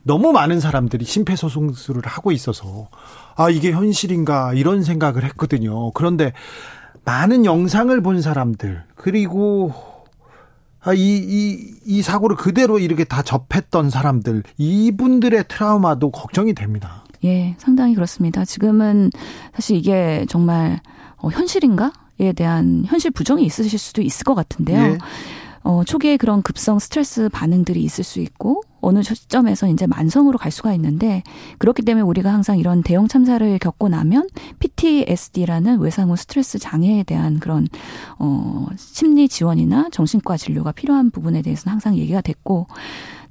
너무 0.04 0.32
많은 0.32 0.60
사람들이 0.60 1.06
심폐소생술을 1.06 2.04
하고 2.06 2.32
있어서 2.32 2.90
아 3.36 3.50
이게 3.50 3.72
현실인가 3.72 4.54
이런 4.54 4.84
생각을 4.84 5.24
했거든요. 5.26 5.92
그런데 5.92 6.34
많은 7.04 7.46
영상을 7.46 8.02
본 8.02 8.22
사람들 8.22 8.84
그리고 8.96 9.74
아, 10.88 10.94
이, 10.94 11.18
이, 11.18 11.74
이 11.86 12.02
사고를 12.02 12.38
그대로 12.38 12.80
이렇게 12.80 13.04
다 13.04 13.22
접했던 13.22 13.90
사람들, 13.90 14.44
이분들의 14.58 15.44
트라우마도 15.50 16.12
걱정이 16.12 16.54
됩니다. 16.54 17.04
예, 17.26 17.56
상당히 17.58 17.94
그렇습니다. 17.94 18.46
지금은 18.46 19.12
사실 19.54 19.76
이게 19.76 20.26
정말 20.30 20.80
어, 21.18 21.28
현실인가?에 21.28 22.32
대한 22.32 22.84
현실 22.88 23.12
부정이 23.12 23.44
있으실 23.44 23.78
수도 23.78 24.02
있을 24.02 24.24
것 24.24 24.34
같은데요. 24.34 24.94
예. 24.94 24.98
어, 25.68 25.84
초기에 25.84 26.16
그런 26.16 26.42
급성 26.44 26.80
스트레스 26.80 27.28
반응들이 27.28 27.84
있을 27.84 28.06
수 28.06 28.22
있고 28.22 28.64
어느 28.80 29.04
시점에서 29.04 29.68
이제 29.68 29.86
만성으로 29.86 30.38
갈 30.38 30.50
수가 30.50 30.74
있는데 30.76 31.24
그렇기 31.58 31.82
때문에 31.82 32.04
우리가 32.04 32.32
항상 32.32 32.58
이런 32.58 32.84
대형 32.84 33.10
참사를 33.10 33.60
겪고 33.60 33.90
나면 33.90 34.30
PTSD라는 34.60 35.80
외상 35.82 36.10
후 36.10 36.16
스트레스 36.16 36.58
장애에 36.58 37.04
대한 37.04 37.42
그런 37.42 37.68
어 38.18 38.68
심리 38.78 39.28
지원이나 39.28 39.90
정신과 39.92 40.38
진료가 40.38 40.72
필요한 40.72 41.12
부분에 41.12 41.42
대해서는 41.42 41.74
항상 41.74 41.98
얘기가 41.98 42.22
됐고 42.22 42.68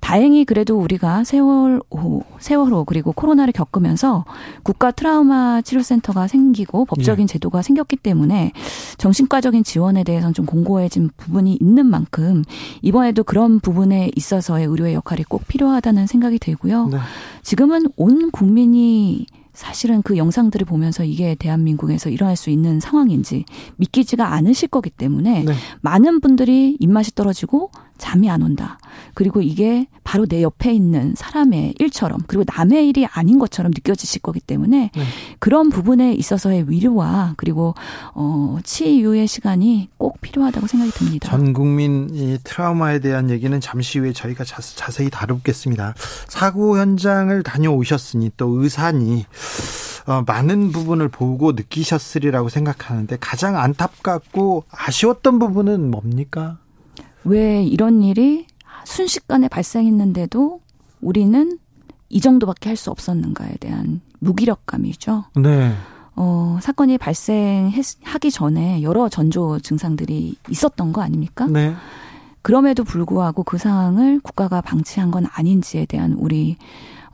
다행히 0.01 0.45
그래도 0.45 0.79
우리가 0.79 1.25
세월 1.25 1.81
호, 1.91 2.23
세월호 2.39 2.85
그리고 2.85 3.13
코로나를 3.13 3.53
겪으면서 3.53 4.25
국가 4.63 4.91
트라우마 4.91 5.63
치료센터가 5.63 6.29
생기고 6.29 6.85
법적인 6.85 7.25
예. 7.25 7.27
제도가 7.27 7.63
생겼기 7.63 7.97
때문에 7.97 8.53
정신과적인 8.99 9.65
지원에 9.65 10.05
대해서는 10.05 10.35
좀 10.35 10.47
공고해진 10.47 11.11
부분이 11.17 11.59
있는 11.61 11.87
만큼 11.87 12.45
이번에도 12.83 13.25
그런 13.25 13.61
부분에 13.61 14.11
있어서의 14.15 14.67
의료의 14.67 14.95
역할이 14.95 15.25
꼭 15.25 15.47
필요하다는 15.49 16.07
생각이 16.07 16.39
들고요. 16.39 16.89
네. 16.89 16.99
지금은 17.43 17.87
온 17.97 18.31
국민이 18.31 19.27
사실은 19.57 20.03
그 20.03 20.19
영상들을 20.19 20.67
보면서 20.67 21.03
이게 21.03 21.35
대한민국에서 21.35 22.11
일어날 22.11 22.37
수 22.37 22.51
있는 22.51 22.79
상황인지 22.79 23.47
믿기지가 23.77 24.35
않으실 24.35 24.69
거기 24.69 24.91
때문에 24.91 25.45
네. 25.45 25.55
많은 25.81 26.21
분들이 26.21 26.77
입맛이 26.79 27.15
떨어지고 27.15 27.71
잠이 27.99 28.29
안 28.31 28.43
온다. 28.43 28.79
그리고 29.15 29.41
이게 29.41 29.87
바로 30.05 30.27
내 30.27 30.43
옆에 30.43 30.73
있는 30.73 31.15
사람의 31.17 31.75
일처럼 31.79 32.21
그리고 32.27 32.45
남의 32.47 32.89
일이 32.89 33.07
아닌 33.07 33.39
것처럼 33.39 33.73
느껴지실 33.75 34.23
거기 34.23 34.41
때문에 34.41 34.91
네. 34.95 35.03
그런 35.39 35.71
부분에 35.71 36.13
있어서의 36.13 36.71
위로와 36.71 37.35
그리고 37.37 37.75
어 38.15 38.59
치유의 38.63 39.27
시간이 39.27 39.89
꼭 39.97 40.21
필요하다고 40.21 40.67
생각이 40.67 40.93
듭니다. 40.93 41.31
전 41.31 41.53
국민 41.53 42.09
이 42.13 42.39
트라우마에 42.45 42.99
대한 43.01 43.31
얘기는 43.31 43.59
잠시 43.61 43.99
후에 43.99 44.13
저희가 44.13 44.45
자, 44.45 44.61
자세히 44.61 45.11
다루겠습니다. 45.11 45.95
사고 46.29 46.79
현장을 46.79 47.43
다녀오셨으니 47.43 48.33
또 48.37 48.63
의사니 48.63 49.25
어, 50.07 50.23
많은 50.27 50.71
부분을 50.71 51.09
보고 51.09 51.53
느끼셨으리라고 51.53 52.49
생각하는데 52.49 53.17
가장 53.21 53.57
안타깝고 53.57 54.65
아쉬웠던 54.71 55.39
부분은 55.39 55.91
뭡니까? 55.91 56.59
왜 57.25 57.65
이런 57.65 58.03
일이 58.03 58.47
순식간에 58.85 59.49
발생했는데도 59.49 60.61
우리는 61.01 61.59
이 62.09 62.21
정도밖에 62.21 62.71
할 62.71 62.77
수 62.77 62.91
없었는가에 62.91 63.57
대한 63.59 64.01
무기력감이죠. 64.21 65.25
네. 65.43 65.75
어, 66.15 66.59
사건이 66.63 66.99
발생하기 66.99 68.31
전에 68.31 68.83
여러 68.83 69.09
전조 69.09 69.59
증상들이 69.59 70.37
있었던 70.49 70.93
거 70.93 71.03
아닙니까? 71.03 71.47
네. 71.47 71.75
그럼에도 72.43 72.85
불구하고 72.85 73.43
그 73.43 73.59
상황을 73.59 74.21
국가가 74.21 74.61
방치한 74.61 75.11
건 75.11 75.27
아닌지에 75.35 75.85
대한 75.85 76.13
우리 76.13 76.57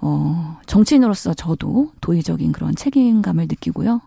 어, 0.04 0.58
정치인으로서 0.66 1.32
저도 1.32 1.92
도의적인 2.00 2.50
그런 2.50 2.74
책임감을 2.74 3.44
느끼고요. 3.44 4.00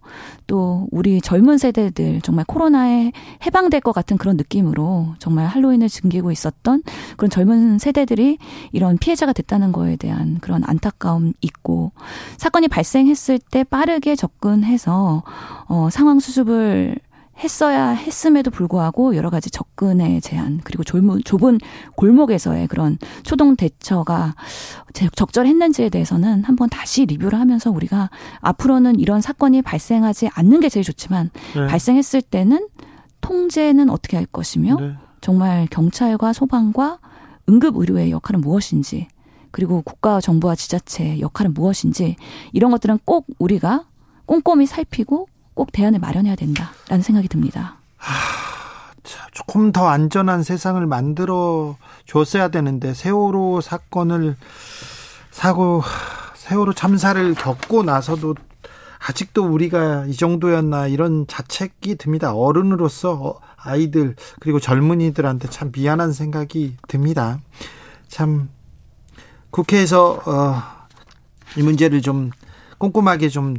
또 0.45 0.89
우리 0.91 1.22
젊은 1.22 1.57
세대들 1.57 2.19
정말 2.19 2.43
코로나에 2.45 3.13
해방될 3.45 3.80
것 3.80 3.93
같은 3.93 4.17
그런 4.17 4.35
느낌으로 4.35 5.15
정말 5.19 5.47
할로윈을 5.47 5.88
즐기고 5.88 6.34
있었던 6.34 6.84
그런 7.15 7.30
젊은 7.30 7.80
세대들이 7.80 8.39
이런 8.73 8.97
피해자가 8.97 9.31
됐다는 9.31 9.72
거에 9.72 9.95
대한 9.95 10.39
그런 10.41 10.63
안타까움 10.65 11.31
있고 11.39 11.93
사건이 12.35 12.67
발생했을 12.67 13.39
때 13.39 13.63
빠르게 13.63 14.17
접근해서 14.17 15.23
어, 15.69 15.88
상황 15.89 16.19
수습을 16.19 16.97
했어야 17.38 17.90
했음에도 17.90 18.49
불구하고 18.49 19.16
여러 19.16 19.30
가지 19.30 19.49
접근의 19.49 20.22
제한 20.22 20.62
그리고 20.64 20.84
좁은, 20.84 21.22
좁은 21.24 21.60
골목에서의 21.95 22.68
그런 22.68 22.98
초동 23.24 23.56
대처가 23.56 24.36
적절했는지에 25.16 25.90
대해서는 25.90 26.44
한번 26.45 26.70
다시 26.70 27.06
리뷰를 27.06 27.40
하면서 27.40 27.70
우리가 27.72 28.10
앞으로는 28.40 28.99
이런 28.99 29.22
사건이 29.22 29.62
발생하지 29.64 30.30
않는 30.34 30.62
게 30.62 30.70
제일 30.70 30.86
좋지만 30.86 31.30
네. 31.56 31.68
발생했을 31.68 32.22
때는 32.22 32.70
통제는 33.22 33.90
어떻게 33.90 34.16
할 34.16 34.26
것이며 34.26 34.78
네. 34.80 34.94
정말 35.20 35.68
경찰과 35.70 36.34
소방과 36.34 36.99
응급 37.49 37.78
의료의 37.78 38.12
역할은 38.12 38.41
무엇인지 38.41 39.07
그리고 39.52 39.82
국가 39.82 40.22
정부와 40.22 40.56
지자체의 40.56 41.22
역할은 41.22 41.53
무엇인지 41.53 42.16
이런 42.53 42.72
것들은 42.72 42.99
꼭 43.06 43.26
우리가 43.40 43.86
꼼꼼히 44.26 44.66
살피고 44.66 45.28
꼭 45.56 45.72
대안을 45.72 45.99
마련해야 45.99 46.36
된다라는 46.36 47.02
생각이 47.02 47.27
듭니다. 47.27 47.77
하, 47.98 48.14
조금 49.32 49.72
더 49.72 49.88
안전한 49.88 50.44
세상을 50.44 50.86
만들어 50.86 51.77
줬어야 52.06 52.49
되는데 52.49 52.94
세월호 52.94 53.61
사건을 53.61 54.36
사고 55.32 55.82
세월호 56.36 56.73
참사를 56.73 57.34
겪고 57.34 57.84
나서도 57.84 58.36
아직도 59.07 59.45
우리가 59.45 60.06
이 60.06 60.14
정도였나 60.14 60.88
이런 60.88 61.26
자책이 61.27 61.95
듭니다. 61.95 62.34
어른으로서 62.34 63.40
아이들 63.56 64.15
그리고 64.40 64.60
젊은이들한테 64.60 65.49
참 65.49 65.72
미안한 65.73 66.11
생각이 66.11 66.77
듭니다. 66.88 67.40
참 68.07 68.49
국회에서 69.52 70.22
어, 70.26 70.61
이 71.57 71.64
문제를 71.64 72.02
좀 72.02 72.32
꼼꼼하게 72.77 73.30
좀 73.30 73.56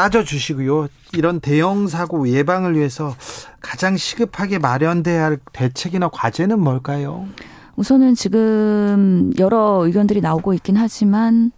따져주시고요. 0.00 0.88
이런 1.12 1.40
대형 1.40 1.86
사고 1.86 2.26
예방을 2.26 2.74
위해서 2.74 3.14
가장 3.60 3.98
시급하게 3.98 4.58
마련돼야 4.58 5.24
할 5.24 5.38
대책이나 5.52 6.08
과제는 6.08 6.58
뭘까요? 6.58 7.26
우선은 7.76 8.14
지금 8.14 9.30
여러 9.38 9.84
의견들이 9.84 10.22
나오고 10.22 10.54
있긴 10.54 10.78
하지만 10.78 11.52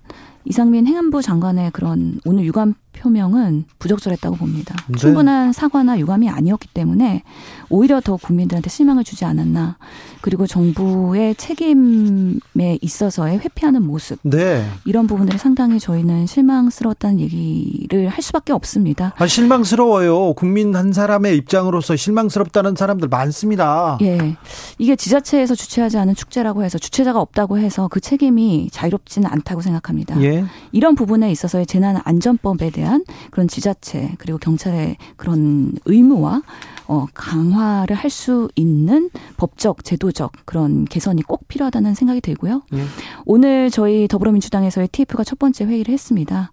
이상민 0.45 0.89
행안부 0.89 1.23
장관의 1.23 1.71
그런 1.71 2.19
오늘 2.25 2.45
유감 2.45 2.75
표명은 2.93 3.65
부적절했다고 3.79 4.37
봅니다. 4.37 4.77
네. 4.89 4.99
충분한 4.99 5.53
사과나 5.53 5.99
유감이 5.99 6.29
아니었기 6.29 6.69
때문에 6.69 7.23
오히려 7.69 8.01
더 8.01 8.17
국민들한테 8.17 8.71
실망을 8.71 9.05
주지 9.05 9.25
않았나. 9.25 9.77
그리고 10.21 10.47
정부의 10.47 11.35
책임에 11.35 12.79
있어서의 12.81 13.39
회피하는 13.39 13.83
모습. 13.83 14.19
네. 14.23 14.65
이런 14.85 15.07
부분들이 15.07 15.39
상당히 15.39 15.81
저희는 15.81 16.27
실망스러웠다는 16.27 17.19
얘기를 17.21 18.09
할 18.09 18.23
수밖에 18.23 18.53
없습니다. 18.53 19.15
아, 19.17 19.27
실망스러워요. 19.27 20.35
국민 20.35 20.77
한 20.77 20.93
사람의 20.93 21.37
입장으로서 21.39 21.97
실망스럽다는 21.97 22.77
사람들 22.77 23.09
많습니다. 23.09 23.99
예. 24.03 24.37
이게 24.79 24.95
지자체에서 24.95 25.55
주최하지 25.55 25.99
않은 25.99 26.15
축제라고 26.15 26.63
해서 26.63 26.79
주최자가 26.79 27.21
없다고 27.21 27.59
해서 27.59 27.89
그 27.89 28.01
책임이 28.01 28.69
자유롭지는 28.71 29.29
않다고 29.29 29.61
생각합니다. 29.63 30.23
예. 30.23 30.45
이런 30.71 30.95
부분에 30.95 31.33
있어서의 31.33 31.67
재난 31.67 32.01
안전법에 32.05 32.71
대한 32.71 32.92
그런 33.31 33.49
지자체 33.49 34.15
그리고 34.19 34.39
경찰의 34.39 34.97
그런 35.17 35.73
의무와 35.85 36.43
어, 36.89 37.07
강화를 37.15 37.97
할 37.97 38.13
수 38.13 38.51
있는 38.57 39.09
법적, 39.39 39.85
제도적 39.85 40.33
그런 40.45 40.85
개선이 40.85 41.23
꼭 41.23 41.49
필요하다는 41.49 41.95
생각이 41.95 42.21
들고요. 42.21 42.63
예. 42.75 42.85
오늘 43.25 43.71
저희 43.71 44.07
더불어민주당에서의 44.07 44.89
TF가 44.89 45.25
첫 45.25 45.39
번째 45.39 45.65
회의를 45.65 45.95
했습니다. 45.95 46.51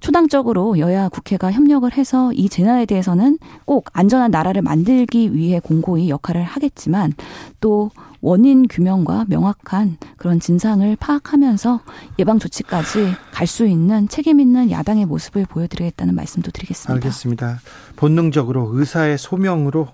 초당적으로 0.00 0.78
여야 0.78 1.08
국회가 1.08 1.50
협력을 1.50 1.90
해서 1.96 2.30
이 2.34 2.50
재난에 2.50 2.84
대해서는 2.84 3.38
꼭 3.64 3.86
안전한 3.94 4.30
나라를 4.30 4.60
만들기 4.60 5.34
위해 5.34 5.60
공고히 5.60 6.10
역할을 6.10 6.42
하겠지만 6.44 7.14
또 7.60 7.90
원인 8.20 8.66
규명과 8.68 9.26
명확한 9.28 9.98
그런 10.16 10.40
진상을 10.40 10.96
파악하면서 10.96 11.80
예방 12.18 12.38
조치까지 12.38 13.14
갈 13.32 13.46
수 13.46 13.66
있는 13.66 14.08
책임 14.08 14.40
있는 14.40 14.70
야당의 14.70 15.06
모습을 15.06 15.46
보여드리겠다는 15.46 16.14
말씀도 16.14 16.50
드리겠습니다. 16.50 16.92
알겠습니다. 16.94 17.60
본능적으로 17.96 18.70
의사의 18.74 19.16
소명으로 19.16 19.88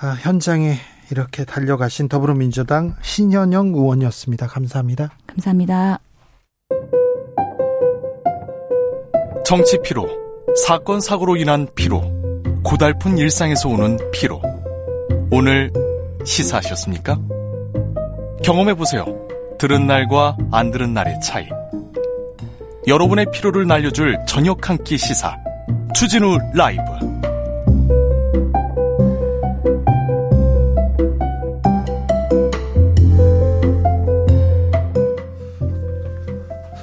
아, 0.00 0.16
현장에 0.20 0.76
이렇게 1.10 1.44
달려가신 1.44 2.08
더불어민주당 2.08 2.96
신현영 3.02 3.68
의원이었습니다. 3.74 4.46
감사합니다. 4.46 5.10
감사합니다. 5.26 6.00
정치 9.44 9.78
피로, 9.82 10.08
사건 10.66 11.00
사고로 11.00 11.36
인한 11.36 11.68
피로, 11.74 12.02
고달픈 12.62 13.18
일상에서 13.18 13.68
오는 13.68 13.98
피로. 14.12 14.40
오늘 15.30 15.72
시사하셨습니까? 16.24 17.39
경험해 18.44 18.74
보세요. 18.74 19.04
들은 19.58 19.86
날과 19.86 20.36
안 20.50 20.70
들은 20.70 20.94
날의 20.94 21.20
차이. 21.20 21.46
여러분의 22.86 23.26
피로를 23.32 23.66
날려줄 23.66 24.18
저녁 24.26 24.68
한 24.68 24.78
끼 24.82 24.96
시사. 24.96 25.36
추진우 25.94 26.38
라이브. 26.54 26.82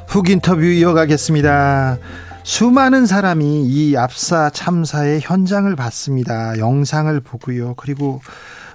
훅 0.07 0.29
인터뷰 0.29 0.63
이어가겠습니다. 0.63 1.97
수많은 2.43 3.05
사람이 3.05 3.65
이 3.65 3.97
압사 3.97 4.49
참사의 4.51 5.19
현장을 5.21 5.75
봤습니다. 5.75 6.57
영상을 6.57 7.19
보고요. 7.19 7.73
그리고 7.75 8.21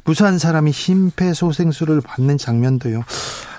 무수한 0.05 0.39
사람이 0.39 0.73
심폐소생술을 0.73 2.01
받는 2.01 2.39
장면도요. 2.39 3.05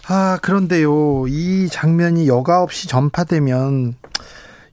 아, 0.10 0.38
그런데요. 0.42 1.26
이 1.28 1.70
장면이 1.70 2.28
여과 2.28 2.62
없이 2.62 2.88
전파되면 2.88 3.96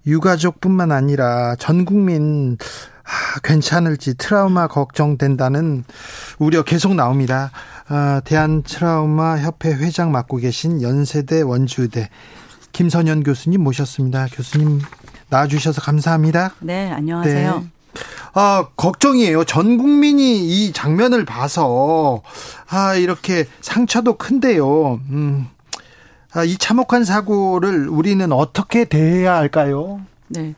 유가족뿐만 0.07 0.91
아니라 0.93 1.55
전 1.57 1.85
국민 1.85 2.57
아, 3.05 3.41
괜찮을지 3.43 4.15
트라우마 4.15 4.67
걱정된다는 4.67 5.85
우려 6.39 6.63
계속 6.63 6.95
나옵니다. 6.95 7.51
아, 7.89 8.21
대한 8.25 8.63
트라우마 8.63 9.39
협회 9.39 9.73
회장 9.73 10.13
맡고 10.13 10.39
계신 10.39 10.83
연세대 10.83 11.43
원주대 11.43 12.09
김선현 12.73 13.23
교수님 13.23 13.63
모셨습니다. 13.63 14.27
교수님 14.33 14.81
나와주셔서 15.29 15.81
감사합니다. 15.81 16.55
네, 16.61 16.91
안녕하세요. 16.91 17.59
네. 17.61 17.80
아, 18.33 18.69
걱정이에요. 18.77 19.45
전 19.45 19.79
국민이 19.79 20.39
이 20.67 20.73
장면을 20.73 21.25
봐서, 21.25 22.23
아, 22.69 22.95
이렇게 22.95 23.47
상처도 23.61 24.17
큰데요. 24.17 25.01
음, 25.11 25.49
아, 26.33 26.45
이 26.45 26.57
참혹한 26.57 27.05
사고를 27.05 27.89
우리는 27.89 28.31
어떻게 28.33 28.85
대해야 28.85 29.35
할까요? 29.37 30.01
네. 30.29 30.55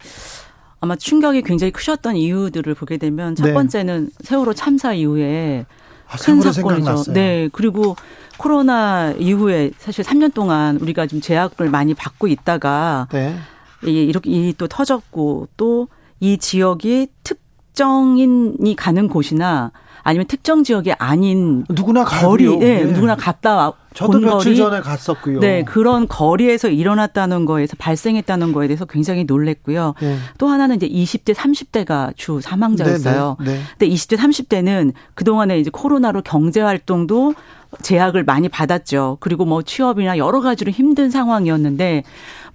아마 0.80 0.96
충격이 0.96 1.42
굉장히 1.42 1.70
크셨던 1.70 2.16
이유들을 2.16 2.74
보게 2.74 2.98
되면 2.98 3.34
첫 3.36 3.46
네. 3.46 3.54
번째는 3.54 4.10
세월호 4.20 4.52
참사 4.52 4.92
이후에 4.92 5.64
아, 6.08 6.16
큰 6.16 6.42
사건이죠. 6.42 6.52
생각났어요. 6.52 7.14
네. 7.14 7.48
그리고 7.52 7.96
코로나 8.36 9.12
이후에 9.12 9.70
사실 9.78 10.04
3년 10.04 10.34
동안 10.34 10.76
우리가 10.76 11.06
좀 11.06 11.20
제약을 11.20 11.70
많이 11.70 11.94
받고 11.94 12.26
있다가 12.26 13.08
네. 13.12 13.36
이렇게 13.82 14.30
이또 14.30 14.66
터졌고 14.66 15.48
또 15.56 15.88
이 16.22 16.38
지역이 16.38 17.08
특정인이 17.24 18.76
가는 18.76 19.08
곳이나 19.08 19.72
아니면 20.04 20.26
특정 20.28 20.62
지역이 20.62 20.92
아닌 20.92 21.64
누구나 21.68 22.04
거리, 22.04 22.46
네, 22.58 22.84
네. 22.84 22.92
누구나 22.92 23.16
갔다 23.16 23.56
와. 23.56 23.72
저도 23.92 24.20
며칠 24.20 24.52
거리, 24.52 24.56
전에 24.56 24.80
갔었고요. 24.80 25.40
네, 25.40 25.64
그런 25.64 26.06
거리에서 26.06 26.68
일어났다는 26.68 27.44
거에서 27.44 27.76
발생했다는 27.76 28.52
거에 28.52 28.68
대해서 28.68 28.84
굉장히 28.84 29.24
놀랬고요. 29.24 29.94
네. 30.00 30.16
또 30.38 30.46
하나는 30.46 30.76
이제 30.76 30.88
20대, 30.88 31.34
30대가 31.34 32.16
주 32.16 32.40
사망자였어요. 32.40 33.36
네, 33.40 33.44
네, 33.44 33.52
네. 33.52 33.62
근데 33.76 33.92
20대, 33.92 34.16
30대는 34.16 34.92
그 35.14 35.24
동안에 35.24 35.58
이제 35.58 35.70
코로나로 35.70 36.22
경제 36.22 36.60
활동도 36.60 37.34
제약을 37.82 38.22
많이 38.24 38.48
받았죠. 38.48 39.18
그리고 39.18 39.44
뭐 39.44 39.62
취업이나 39.62 40.18
여러 40.18 40.40
가지로 40.40 40.70
힘든 40.70 41.10
상황이었는데 41.10 42.04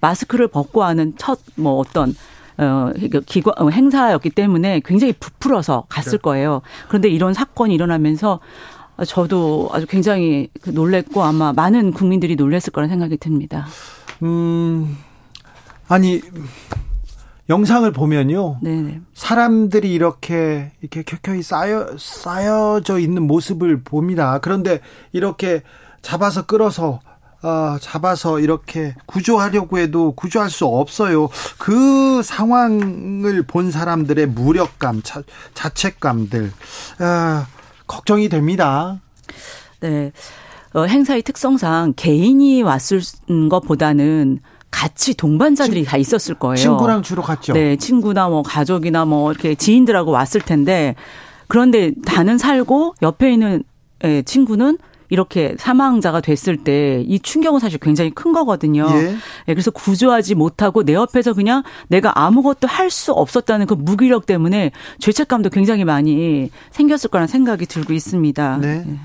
마스크를 0.00 0.48
벗고 0.48 0.84
하는 0.84 1.12
첫 1.18 1.38
뭐 1.56 1.74
어떤 1.78 2.14
어, 2.58 2.92
기관, 3.26 3.54
어, 3.58 3.68
행사였기 3.70 4.30
때문에 4.30 4.80
굉장히 4.84 5.12
부풀어서 5.12 5.86
갔을 5.88 6.12
네. 6.12 6.18
거예요. 6.18 6.62
그런데 6.88 7.08
이런 7.08 7.32
사건이 7.32 7.74
일어나면서 7.74 8.40
저도 9.06 9.70
아주 9.72 9.86
굉장히 9.86 10.48
그 10.60 10.70
놀랬고 10.70 11.22
아마 11.22 11.52
많은 11.52 11.92
국민들이 11.92 12.34
놀랬을 12.34 12.72
거라 12.72 12.88
생각이 12.88 13.16
듭니다. 13.18 13.66
음, 14.22 14.98
아니, 15.86 16.20
영상을 17.48 17.90
보면요. 17.92 18.58
네네. 18.60 19.00
사람들이 19.14 19.92
이렇게, 19.92 20.72
이렇게 20.80 21.02
켜켜이 21.02 21.42
쌓여, 21.42 21.94
쌓여져 21.96 22.98
있는 22.98 23.22
모습을 23.22 23.82
봅니다. 23.84 24.38
그런데 24.40 24.80
이렇게 25.12 25.62
잡아서 26.02 26.44
끌어서 26.46 27.00
어, 27.42 27.76
잡아서 27.80 28.40
이렇게 28.40 28.94
구조하려고 29.06 29.78
해도 29.78 30.12
구조할 30.12 30.50
수 30.50 30.66
없어요. 30.66 31.28
그 31.58 32.20
상황을 32.22 33.42
본 33.42 33.70
사람들의 33.70 34.26
무력감, 34.28 35.02
자, 35.02 35.22
자책감들, 35.54 36.46
어, 37.00 37.46
걱정이 37.86 38.28
됩니다. 38.28 39.00
네. 39.80 40.12
어, 40.74 40.84
행사의 40.84 41.22
특성상 41.22 41.94
개인이 41.96 42.62
왔을 42.62 43.00
것보다는 43.48 44.40
같이 44.70 45.14
동반자들이 45.14 45.80
친, 45.80 45.84
다 45.86 45.96
있었을 45.96 46.34
거예요. 46.34 46.56
친구랑 46.56 47.02
주로 47.02 47.22
갔죠. 47.22 47.54
네, 47.54 47.76
친구나 47.76 48.28
뭐 48.28 48.42
가족이나 48.42 49.04
뭐 49.06 49.32
이렇게 49.32 49.54
지인들하고 49.54 50.10
왔을 50.10 50.40
텐데 50.42 50.94
그런데 51.46 51.92
나는 52.04 52.36
살고 52.36 52.96
옆에 53.00 53.32
있는 53.32 53.62
예, 54.04 54.22
친구는 54.22 54.78
이렇게 55.10 55.54
사망자가 55.58 56.20
됐을 56.20 56.56
때 56.56 57.04
이 57.06 57.18
충격은 57.20 57.60
사실 57.60 57.78
굉장히 57.78 58.10
큰 58.10 58.32
거거든요. 58.32 58.86
예. 58.90 59.14
예. 59.48 59.54
그래서 59.54 59.70
구조하지 59.70 60.34
못하고 60.34 60.84
내 60.84 60.94
옆에서 60.94 61.32
그냥 61.32 61.62
내가 61.88 62.18
아무것도 62.20 62.66
할 62.66 62.88
수 62.88 63.12
없었다는 63.12 63.66
그 63.66 63.74
무기력 63.74 64.24
때문에 64.24 64.70
죄책감도 64.98 65.50
굉장히 65.50 65.84
많이 65.84 66.50
생겼을 66.70 67.10
거라는 67.10 67.28
생각이 67.28 67.66
들고 67.66 67.92
있습니다. 67.92 68.58
네. 68.62 68.84
예. 68.88 68.98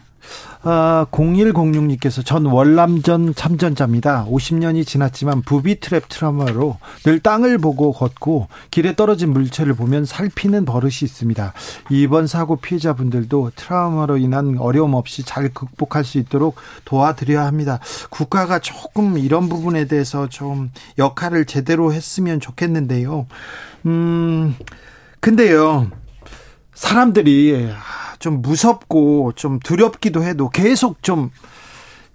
아, 0.65 1.05
0106님께서 1.11 2.25
전 2.25 2.45
월남전 2.45 3.35
참전자입니다. 3.35 4.25
50년이 4.29 4.87
지났지만 4.87 5.41
부비 5.41 5.81
트랩 5.81 6.07
트라우마로 6.07 6.77
늘 7.03 7.19
땅을 7.19 7.57
보고 7.57 7.91
걷고 7.91 8.47
길에 8.71 8.95
떨어진 8.95 9.33
물체를 9.33 9.73
보면 9.73 10.05
살피는 10.05 10.63
버릇이 10.63 10.99
있습니다. 11.03 11.53
이번 11.89 12.27
사고 12.27 12.55
피해자분들도 12.55 13.51
트라우마로 13.55 14.15
인한 14.17 14.57
어려움 14.57 14.93
없이 14.93 15.23
잘 15.23 15.49
극복할 15.49 16.05
수 16.05 16.17
있도록 16.17 16.55
도와드려야 16.85 17.45
합니다. 17.45 17.79
국가가 18.09 18.59
조금 18.59 19.17
이런 19.17 19.49
부분에 19.49 19.85
대해서 19.87 20.29
좀 20.29 20.71
역할을 20.97 21.43
제대로 21.43 21.91
했으면 21.91 22.39
좋겠는데요. 22.39 23.27
음, 23.85 24.55
근데요. 25.19 25.91
사람들이 26.73 27.69
좀 28.23 28.41
무섭고 28.41 29.33
좀 29.35 29.59
두렵기도 29.59 30.23
해도 30.23 30.47
계속 30.47 31.03
좀 31.03 31.29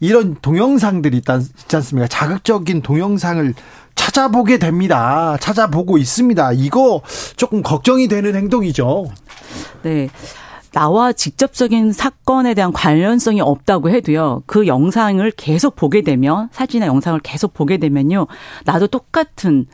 이런 0.00 0.36
동영상들이 0.40 1.18
있지 1.18 1.76
않습니까? 1.76 2.08
자극적인 2.08 2.80
동영상을 2.80 3.52
찾아보게 3.94 4.56
됩니다. 4.56 5.36
찾아보고 5.38 5.98
있습니다. 5.98 6.52
이거 6.52 7.02
조금 7.36 7.62
걱정이 7.62 8.08
되는 8.08 8.34
행동이죠. 8.34 9.10
네. 9.82 10.08
나와 10.72 11.12
직접적인 11.12 11.92
사건에 11.92 12.54
대한 12.54 12.72
관련성이 12.72 13.42
없다고 13.42 13.90
해도요. 13.90 14.44
그 14.46 14.66
영상을 14.66 15.30
계속 15.32 15.76
보게 15.76 16.00
되면 16.00 16.48
사진이나 16.52 16.86
영상을 16.86 17.20
계속 17.20 17.52
보게 17.52 17.76
되면요. 17.76 18.28
나도 18.64 18.86
똑같은 18.86 19.66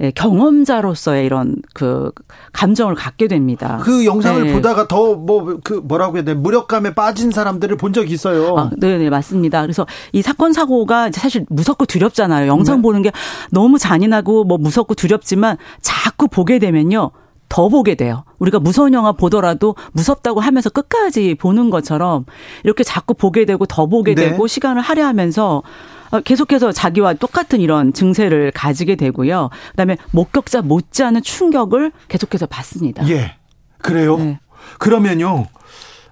예, 0.00 0.10
경험자로서의 0.10 1.24
이런 1.24 1.56
그 1.74 2.12
감정을 2.52 2.94
갖게 2.94 3.28
됩니다. 3.28 3.80
그 3.82 4.04
영상을 4.04 4.44
네. 4.44 4.52
보다가 4.52 4.88
더 4.88 5.16
뭐 5.16 5.58
그 5.64 5.72
뭐라고 5.82 6.16
해야 6.16 6.24
돼 6.24 6.34
무력감에 6.34 6.94
빠진 6.94 7.30
사람들을 7.30 7.76
본 7.78 7.92
적이 7.92 8.12
있어요. 8.12 8.56
아, 8.58 8.70
네, 8.76 8.98
네 8.98 9.08
맞습니다. 9.08 9.62
그래서 9.62 9.86
이 10.12 10.20
사건 10.20 10.52
사고가 10.52 11.10
사실 11.12 11.46
무섭고 11.48 11.86
두렵잖아요. 11.86 12.46
영상 12.46 12.76
네. 12.76 12.82
보는 12.82 13.02
게 13.02 13.12
너무 13.50 13.78
잔인하고 13.78 14.44
뭐 14.44 14.58
무섭고 14.58 14.94
두렵지만 14.94 15.56
자꾸 15.80 16.28
보게 16.28 16.58
되면요. 16.58 17.10
더 17.48 17.68
보게 17.68 17.94
돼요. 17.94 18.24
우리가 18.40 18.58
무서운 18.58 18.92
영화 18.92 19.12
보더라도 19.12 19.76
무섭다고 19.92 20.40
하면서 20.40 20.68
끝까지 20.68 21.36
보는 21.36 21.70
것처럼 21.70 22.24
이렇게 22.64 22.82
자꾸 22.82 23.14
보게 23.14 23.44
되고 23.44 23.64
더 23.66 23.86
보게 23.86 24.14
네. 24.14 24.30
되고 24.30 24.46
시간을 24.46 24.82
할애하면서 24.82 25.58
어, 25.58 25.62
계속해서 26.24 26.72
자기와 26.72 27.14
똑같은 27.14 27.60
이런 27.60 27.92
증세를 27.92 28.50
가지게 28.52 28.96
되고요. 28.96 29.50
그다음에 29.70 29.96
목격자 30.12 30.62
못지않은 30.62 31.22
충격을 31.22 31.92
계속해서 32.08 32.46
받습니다. 32.46 33.08
예. 33.08 33.36
그래요? 33.78 34.16
네. 34.16 34.38
그러면요. 34.78 35.46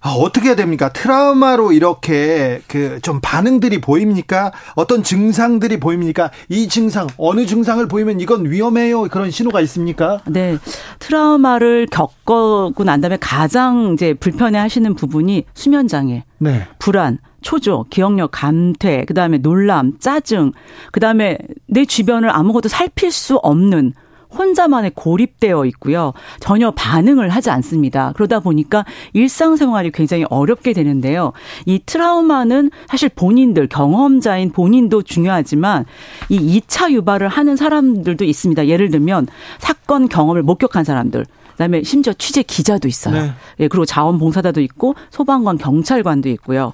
아, 0.07 0.11
어떻게 0.11 0.49
해야 0.49 0.55
됩니까? 0.55 0.93
트라우마로 0.93 1.73
이렇게 1.73 2.61
그 2.69 2.99
좀 3.01 3.21
반응들이 3.23 3.81
보입니까? 3.81 4.53
어떤 4.75 5.03
증상들이 5.03 5.81
보입니까? 5.81 6.31
이 6.51 6.69
증상 6.69 7.07
어느 7.17 7.47
증상을 7.47 7.89
보이면 7.89 8.21
이건 8.21 8.51
위험해요. 8.51 9.05
그런 9.05 9.31
신호가 9.31 9.63
있습니까? 9.63 10.21
네. 10.27 10.59
트라우마를 10.99 11.87
겪고 11.91 12.75
난 12.85 13.01
다음에 13.01 13.17
가장 13.19 13.93
이제 13.95 14.13
불편해 14.13 14.59
하시는 14.59 14.95
부분이 14.95 15.45
수면 15.55 15.89
장애, 15.89 16.25
네. 16.39 16.67
불안, 16.79 17.19
초조, 17.45 17.85
기억력 17.91 18.31
감퇴, 18.33 19.05
그다음에 19.05 19.39
놀람, 19.39 19.99
짜증, 20.01 20.53
그다음에 20.91 21.39
내 21.67 21.85
주변을 21.85 22.35
아무것도 22.35 22.69
살필 22.69 23.13
수 23.13 23.37
없는 23.37 23.93
혼자만의 24.37 24.93
고립되어 24.95 25.65
있고요. 25.67 26.13
전혀 26.41 26.73
반응을 26.73 27.29
하지 27.29 27.51
않습니다. 27.51 28.13
그러다 28.17 28.41
보니까 28.41 28.85
일상생활이 29.13 29.93
굉장히 29.93 30.25
어렵게 30.29 30.73
되는데요. 30.73 31.33
이 31.67 31.81
트라우마는 31.85 32.71
사실 32.89 33.11
본인들, 33.11 33.69
경험자인 33.69 34.51
본인도 34.51 35.03
중요하지만 35.03 35.85
이 36.31 36.61
2차 36.61 36.91
유발을 36.93 37.29
하는 37.29 37.55
사람들도 37.57 38.25
있습니다. 38.25 38.67
예를 38.67 38.91
들면 38.91 39.29
사건 39.59 40.09
경험을 40.09 40.43
목격한 40.43 40.83
사람들. 40.83 41.27
그다음에 41.55 41.83
심지어 41.83 42.13
취재 42.13 42.43
기자도 42.43 42.87
있어요. 42.89 43.23
네. 43.23 43.33
예, 43.61 43.69
그리고 43.69 43.85
자원봉사자도 43.85 44.61
있고 44.61 44.95
소방관, 45.11 45.59
경찰관도 45.59 46.29
있고요. 46.31 46.73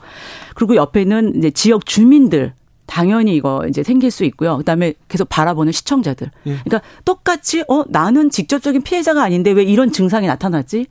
그리고 0.55 0.77
옆에는 0.77 1.37
이제 1.37 1.51
지역 1.51 1.87
주민들 1.87 2.53
당연히 2.87 3.37
이거 3.37 3.65
이제 3.69 3.83
생길 3.83 4.11
수 4.11 4.25
있고요. 4.25 4.57
그다음에 4.59 4.95
계속 5.09 5.29
바라보는 5.29 5.73
시청자들. 5.73 6.31
예. 6.47 6.57
그러니까 6.65 6.83
똑같이 7.05 7.63
어 7.69 7.85
나는 7.89 8.31
직접적인 8.31 8.83
피해자가 8.83 9.23
아닌데 9.23 9.53
왜 9.53 9.63
이런 9.63 9.93
증상이 9.93 10.27
나타났지? 10.27 10.87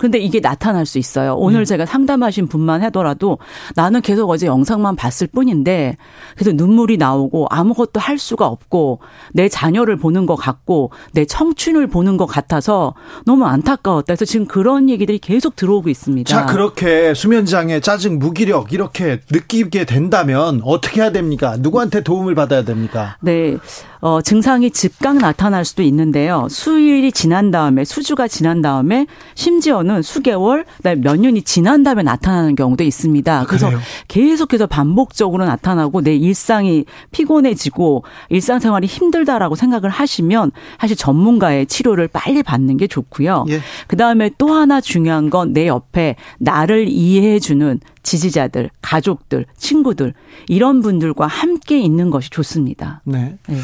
그런데 0.00 0.18
이게 0.18 0.40
나타날 0.40 0.86
수 0.86 0.96
있어요. 0.96 1.34
오늘 1.34 1.60
음. 1.60 1.64
제가 1.66 1.84
상담하신 1.84 2.46
분만 2.46 2.82
하더라도 2.84 3.36
나는 3.76 4.00
계속 4.00 4.30
어제 4.30 4.46
영상만 4.46 4.96
봤을 4.96 5.26
뿐인데 5.26 5.98
그래서 6.36 6.52
눈물이 6.52 6.96
나오고 6.96 7.48
아무것도 7.50 8.00
할 8.00 8.16
수가 8.16 8.46
없고 8.46 9.00
내 9.34 9.50
자녀를 9.50 9.96
보는 9.98 10.24
것 10.24 10.36
같고 10.36 10.90
내 11.12 11.26
청춘을 11.26 11.86
보는 11.88 12.16
것 12.16 12.24
같아서 12.24 12.94
너무 13.26 13.44
안타까웠다. 13.44 14.06
그래서 14.06 14.24
지금 14.24 14.46
그런 14.46 14.88
얘기들이 14.88 15.18
계속 15.18 15.54
들어오고 15.54 15.90
있습니다. 15.90 16.26
자, 16.30 16.46
그렇게 16.46 17.12
수면장애, 17.12 17.80
짜증, 17.80 18.18
무기력 18.18 18.72
이렇게 18.72 19.20
느끼게 19.30 19.84
된다면 19.84 20.62
어떻게 20.64 21.02
해야 21.02 21.12
됩니까? 21.12 21.56
누구한테 21.58 22.02
도움을 22.02 22.34
받아야 22.34 22.64
됩니까? 22.64 23.18
네. 23.20 23.58
어, 24.00 24.22
증상이 24.22 24.70
즉각 24.70 25.18
나타날 25.18 25.66
수도 25.66 25.82
있는데요. 25.82 26.46
수일이 26.48 27.12
지난 27.12 27.50
다음에 27.50 27.84
수주가 27.84 28.28
지난 28.28 28.62
다음에 28.62 29.06
심지어는 29.34 29.89
수개월, 30.02 30.64
몇 30.82 31.20
년이 31.20 31.42
지난 31.42 31.82
다음에 31.82 32.02
나타나는 32.02 32.54
경우도 32.54 32.82
있습니다. 32.84 33.44
그래서 33.46 33.66
그래요? 33.66 33.80
계속해서 34.08 34.66
반복적으로 34.66 35.44
나타나고 35.44 36.00
내 36.02 36.14
일상이 36.16 36.84
피곤해지고 37.10 38.04
일상생활이 38.30 38.86
힘들다라고 38.86 39.56
생각을 39.56 39.90
하시면 39.90 40.52
사실 40.80 40.96
전문가의 40.96 41.66
치료를 41.66 42.08
빨리 42.08 42.42
받는 42.42 42.76
게 42.78 42.86
좋고요. 42.86 43.44
예. 43.50 43.60
그 43.86 43.96
다음에 43.96 44.30
또 44.38 44.54
하나 44.54 44.80
중요한 44.80 45.28
건 45.28 45.50
내 45.52 45.66
옆에 45.66 46.16
나를 46.38 46.88
이해해주는 46.88 47.80
지지자들, 48.02 48.70
가족들, 48.82 49.46
친구들 49.56 50.14
이런 50.48 50.80
분들과 50.80 51.26
함께 51.26 51.78
있는 51.80 52.10
것이 52.10 52.30
좋습니다. 52.30 53.02
네. 53.04 53.36
네. 53.46 53.56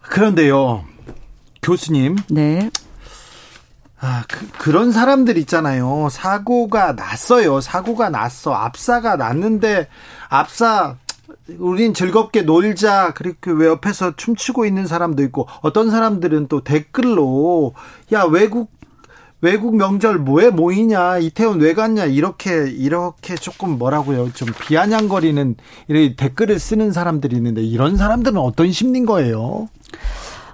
그런데요, 0.00 0.84
교수님. 1.62 2.16
네. 2.30 2.70
아, 4.00 4.24
그, 4.58 4.70
런 4.70 4.92
사람들 4.92 5.36
있잖아요. 5.38 6.08
사고가 6.10 6.92
났어요. 6.92 7.60
사고가 7.60 8.10
났어. 8.10 8.52
압사가 8.54 9.16
났는데, 9.16 9.88
압사, 10.28 10.96
우린 11.58 11.94
즐겁게 11.94 12.42
놀자. 12.42 13.14
그리고 13.14 13.52
왜 13.52 13.66
옆에서 13.66 14.14
춤추고 14.14 14.66
있는 14.66 14.86
사람도 14.86 15.22
있고, 15.24 15.48
어떤 15.62 15.90
사람들은 15.90 16.46
또 16.46 16.62
댓글로, 16.62 17.74
야, 18.12 18.22
외국 18.22 18.70
외국 19.40 19.76
명절 19.76 20.18
뭐에 20.18 20.50
모이냐 20.50 21.18
이태원 21.18 21.60
왜 21.60 21.72
갔냐 21.72 22.06
이렇게 22.06 22.68
이렇게 22.68 23.36
조금 23.36 23.78
뭐라고요 23.78 24.32
좀 24.32 24.48
비아냥거리는 24.66 25.54
이런 25.86 26.16
댓글을 26.16 26.58
쓰는 26.58 26.90
사람들이 26.90 27.36
있는데 27.36 27.62
이런 27.62 27.96
사람들은 27.96 28.36
어떤 28.36 28.72
심리인 28.72 29.06
거예요? 29.06 29.68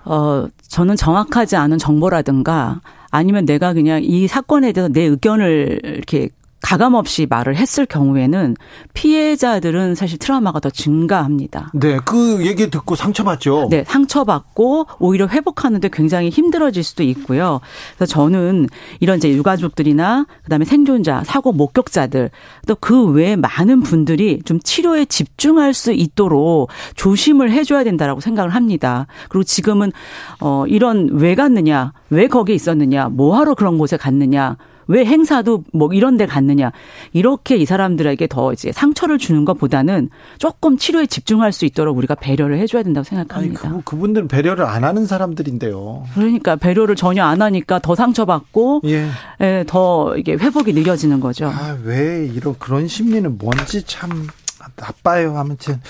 어 0.04 0.46
저는 0.68 0.96
정확하지 0.96 1.56
않은 1.56 1.78
정보라든가 1.78 2.82
아니면 3.14 3.46
내가 3.46 3.74
그냥 3.74 4.02
이 4.02 4.26
사건에 4.26 4.72
대해서 4.72 4.92
내 4.92 5.02
의견을 5.02 5.78
이렇게 5.84 6.30
가감 6.64 6.94
없이 6.94 7.26
말을 7.28 7.56
했을 7.56 7.84
경우에는 7.84 8.56
피해자들은 8.94 9.94
사실 9.94 10.18
트라우마가 10.18 10.60
더 10.60 10.70
증가합니다. 10.70 11.70
네, 11.74 11.98
그 12.06 12.46
얘기 12.46 12.70
듣고 12.70 12.94
상처받죠. 12.94 13.68
네, 13.70 13.84
상처받고 13.86 14.86
오히려 14.98 15.26
회복하는데 15.26 15.86
굉장히 15.92 16.30
힘들어질 16.30 16.82
수도 16.82 17.02
있고요. 17.02 17.60
그래서 17.96 18.10
저는 18.10 18.68
이런 19.00 19.18
이제 19.18 19.30
유가족들이나 19.30 20.24
그다음에 20.44 20.64
생존자, 20.64 21.22
사고 21.24 21.52
목격자들 21.52 22.30
또 22.66 22.74
그 22.80 23.04
외에 23.04 23.36
많은 23.36 23.82
분들이 23.82 24.40
좀 24.44 24.60
치료에 24.60 25.04
집중할 25.04 25.74
수 25.74 25.92
있도록 25.92 26.68
조심을 26.96 27.50
해줘야 27.50 27.84
된다라고 27.84 28.20
생각을 28.20 28.50
합니다. 28.50 29.06
그리고 29.28 29.44
지금은 29.44 29.92
어 30.40 30.64
이런 30.66 31.08
왜 31.12 31.34
갔느냐, 31.34 31.92
왜 32.10 32.26
거기 32.26 32.54
있었느냐, 32.54 33.08
뭐하러 33.08 33.54
그런 33.54 33.78
곳에 33.78 33.96
갔느냐. 33.96 34.56
왜 34.86 35.04
행사도 35.04 35.64
뭐 35.72 35.92
이런 35.92 36.16
데 36.16 36.26
갔느냐. 36.26 36.72
이렇게 37.12 37.56
이 37.56 37.64
사람들에게 37.64 38.26
더 38.28 38.52
이제 38.52 38.72
상처를 38.72 39.18
주는 39.18 39.44
것보다는 39.44 40.10
조금 40.38 40.76
치료에 40.76 41.06
집중할 41.06 41.52
수 41.52 41.64
있도록 41.64 41.96
우리가 41.96 42.14
배려를 42.14 42.58
해줘야 42.58 42.82
된다고 42.82 43.04
생각합니다. 43.04 43.68
아니, 43.68 43.76
그, 43.78 43.84
그분들은 43.84 44.28
배려를 44.28 44.64
안 44.64 44.84
하는 44.84 45.06
사람들인데요. 45.06 46.04
그러니까 46.14 46.56
배려를 46.56 46.96
전혀 46.96 47.24
안 47.24 47.42
하니까 47.42 47.78
더 47.78 47.94
상처받고 47.94 48.82
예. 48.86 49.08
예, 49.40 49.64
더 49.66 50.16
이게 50.16 50.32
회복이 50.32 50.72
느려지는 50.72 51.20
거죠. 51.20 51.46
아, 51.46 51.76
왜 51.84 52.26
이런 52.26 52.54
그런 52.58 52.88
심리는 52.88 53.36
뭔지 53.38 53.82
참 53.84 54.28
나빠요. 54.76 55.36
아무튼 55.36 55.80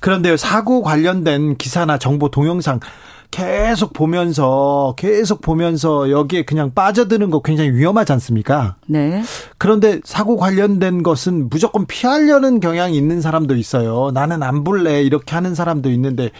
그런데요 0.00 0.36
사고 0.36 0.82
관련된 0.82 1.56
기사나 1.56 1.98
정보 1.98 2.30
동영상 2.30 2.80
계속 3.30 3.92
보면서 3.92 4.94
계속 4.96 5.40
보면서 5.40 6.10
여기에 6.10 6.44
그냥 6.44 6.72
빠져드는 6.74 7.30
거 7.30 7.42
굉장히 7.42 7.70
위험하지 7.70 8.12
않습니까? 8.12 8.76
네. 8.86 9.22
그런데 9.58 10.00
사고 10.04 10.36
관련된 10.36 11.02
것은 11.02 11.48
무조건 11.48 11.86
피하려는 11.86 12.60
경향이 12.60 12.96
있는 12.96 13.20
사람도 13.20 13.56
있어요. 13.56 14.10
나는 14.12 14.42
안 14.42 14.64
볼래 14.64 15.02
이렇게 15.02 15.34
하는 15.34 15.54
사람도 15.54 15.90
있는데 15.90 16.30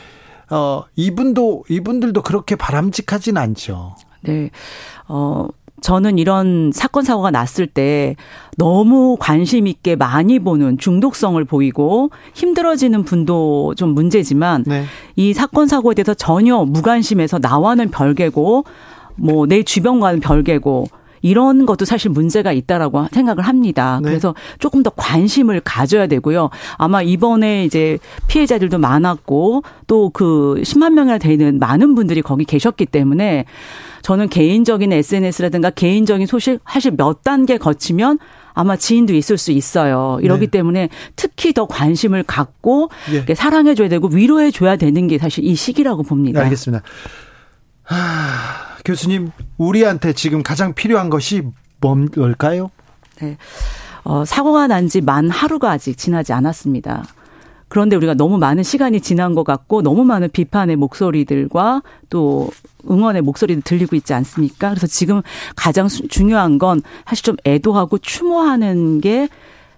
어 0.51 0.85
이분도 0.95 1.65
이분들도 1.69 2.23
그렇게 2.23 2.55
바람직하진 2.57 3.37
않죠. 3.37 3.97
네. 4.23 4.51
어 5.09 5.49
저는 5.85 6.17
이런 6.17 6.71
사건 6.73 7.05
사고가 7.05 7.31
났을 7.31 7.67
때 7.67 8.17
너무 8.57 9.19
관심 9.21 9.67
있게 9.67 9.97
많이 9.97 10.39
보는 10.39 10.79
중독성을 10.79 11.45
보이고 11.45 12.09
힘들어지는 12.33 13.03
분도 13.05 13.75
좀 13.77 13.91
문제지만 13.91 14.65
네. 14.67 14.85
이 15.15 15.35
사건 15.35 15.69
사고에 15.69 15.93
대해서 15.93 16.15
전혀 16.15 16.57
무관심해서 16.65 17.39
나와는 17.39 17.91
별개고 17.91 18.65
뭐 19.17 19.45
내 19.47 19.63
주변과는 19.63 20.21
별개고 20.21 20.87
이런 21.21 21.67
것도 21.67 21.85
사실 21.85 22.11
문제가 22.11 22.53
있다라고 22.53 23.09
생각을 23.13 23.45
합니다. 23.45 24.01
네. 24.03 24.09
그래서 24.09 24.35
조금 24.59 24.83
더 24.83 24.89
관심을 24.89 25.61
가져야 25.65 26.07
되고요. 26.07 26.49
아마 26.79 27.03
이번에 27.03 27.67
이제 27.67 27.99
피해자들도 28.29 28.79
많았고 28.79 29.63
또 29.87 30.11
그 30.15 30.63
10만 30.63 30.95
명이나 30.95 31.19
되는 31.19 31.59
많은 31.59 31.95
분들이 31.95 32.23
거기 32.23 32.47
계셨기 32.47 32.87
때문에 32.87 33.45
저는 34.05 34.29
개인적인 34.29 34.93
SNS라든가 34.93 35.71
개인적인 35.71 36.27
소식 36.27 36.61
사실 36.69 36.91
몇 36.95 37.23
단계 37.23 37.57
거치면 37.57 38.19
아마 38.53 38.77
지인도 38.77 39.15
있을 39.15 39.39
수 39.39 39.51
있어요. 39.51 40.19
이러기 40.21 40.49
네. 40.49 40.59
때문에 40.59 40.91
특히 41.17 41.55
더 41.55 41.67
관심을 41.67 42.23
갖고 42.23 42.91
예. 43.29 43.35
사랑해줘야 43.35 43.89
되고 43.89 44.07
위로해줘야 44.09 44.77
되는 44.77 45.09
게 45.09 45.17
사실 45.17 45.43
이 45.43 45.55
시기라고 45.55 46.03
봅니다. 46.03 46.41
네, 46.41 46.45
알겠습니다. 46.45 46.85
하, 47.83 47.97
교수님, 48.85 49.31
우리한테 49.57 50.13
지금 50.13 50.43
가장 50.43 50.75
필요한 50.75 51.09
것이 51.09 51.43
뭘까요? 51.81 52.71
네. 53.23 53.39
어, 54.05 54.27
사고가 54.27 54.67
난 54.67 54.87
지 54.89 55.01
만 55.01 55.31
하루가 55.31 55.71
아직 55.71 55.97
지나지 55.97 56.35
않았습니다. 56.35 57.05
그런데 57.75 57.97
우리가 57.97 58.15
너무 58.15 58.39
많은 58.39 58.63
시간이 58.63 59.01
지난 59.01 59.35
것 59.35 59.43
같고 59.43 59.83
너무 59.83 60.05
많은 60.05 60.31
비판의 60.31 60.77
목소리들과 60.77 61.83
또 62.09 62.49
응원의 62.89 63.23
목소리도 63.23 63.63
들리고 63.65 63.97
있지 63.97 64.15
않습니까? 64.15 64.69
그래서 64.69 64.87
지금 64.87 65.23
가장 65.57 65.89
중요한 65.89 66.59
건 66.59 66.83
사실 67.05 67.25
좀 67.25 67.37
애도하고 67.45 67.99
추모하는 67.99 69.01
게 69.01 69.29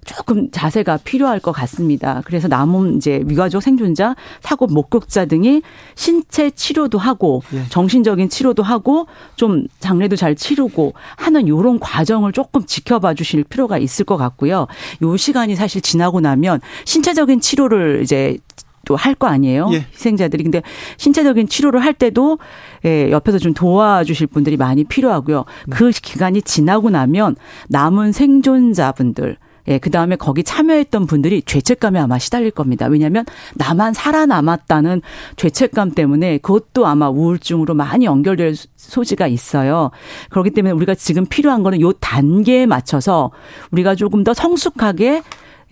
조금 0.06 0.50
자세가 0.50 0.98
필요할 1.04 1.40
것 1.40 1.52
같습니다. 1.52 2.22
그래서 2.24 2.48
남은 2.48 2.96
이제 2.96 3.22
위가족 3.26 3.62
생존자, 3.62 4.14
사고 4.40 4.66
목격자 4.66 5.26
등이 5.26 5.62
신체 5.94 6.50
치료도 6.50 6.98
하고 6.98 7.42
예. 7.52 7.64
정신적인 7.68 8.28
치료도 8.28 8.62
하고 8.62 9.06
좀 9.34 9.66
장례도 9.80 10.16
잘 10.16 10.34
치르고 10.34 10.94
하는 11.16 11.48
요런 11.48 11.80
과정을 11.80 12.32
조금 12.32 12.64
지켜봐 12.64 13.14
주실 13.14 13.44
필요가 13.44 13.78
있을 13.78 14.04
것 14.04 14.16
같고요. 14.16 14.66
요 15.02 15.16
시간이 15.16 15.56
사실 15.56 15.80
지나고 15.80 16.20
나면 16.20 16.60
신체적인 16.84 17.40
치료를 17.40 18.00
이제 18.02 18.38
또할거 18.86 19.26
아니에요. 19.26 19.68
예. 19.72 19.86
희생자들이. 19.92 20.44
근데 20.44 20.62
신체적인 20.96 21.48
치료를 21.48 21.84
할 21.84 21.92
때도 21.92 22.38
예, 22.84 23.10
옆에서 23.10 23.38
좀 23.38 23.52
도와주실 23.52 24.28
분들이 24.28 24.56
많이 24.56 24.84
필요하고요. 24.84 25.44
네. 25.66 25.76
그 25.76 25.90
기간이 25.90 26.40
지나고 26.42 26.88
나면 26.90 27.36
남은 27.68 28.12
생존자분들 28.12 29.36
예, 29.68 29.78
그 29.78 29.90
다음에 29.90 30.16
거기 30.16 30.44
참여했던 30.44 31.06
분들이 31.06 31.42
죄책감에 31.42 31.98
아마 31.98 32.18
시달릴 32.18 32.50
겁니다. 32.50 32.86
왜냐하면 32.86 33.24
나만 33.54 33.94
살아남았다는 33.94 35.02
죄책감 35.36 35.92
때문에 35.92 36.38
그것도 36.38 36.86
아마 36.86 37.08
우울증으로 37.08 37.74
많이 37.74 38.04
연결될 38.04 38.54
소지가 38.76 39.26
있어요. 39.26 39.90
그렇기 40.30 40.50
때문에 40.50 40.72
우리가 40.72 40.94
지금 40.94 41.26
필요한 41.26 41.62
거는 41.62 41.80
요 41.80 41.92
단계에 41.92 42.66
맞춰서 42.66 43.30
우리가 43.70 43.94
조금 43.94 44.24
더 44.24 44.34
성숙하게 44.34 45.22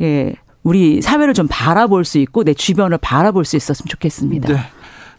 예, 0.00 0.34
우리 0.62 1.02
사회를 1.02 1.34
좀 1.34 1.46
바라볼 1.48 2.04
수 2.04 2.18
있고 2.18 2.42
내 2.42 2.54
주변을 2.54 2.98
바라볼 2.98 3.44
수 3.44 3.56
있었으면 3.56 3.86
좋겠습니다. 3.88 4.52
네. 4.52 4.58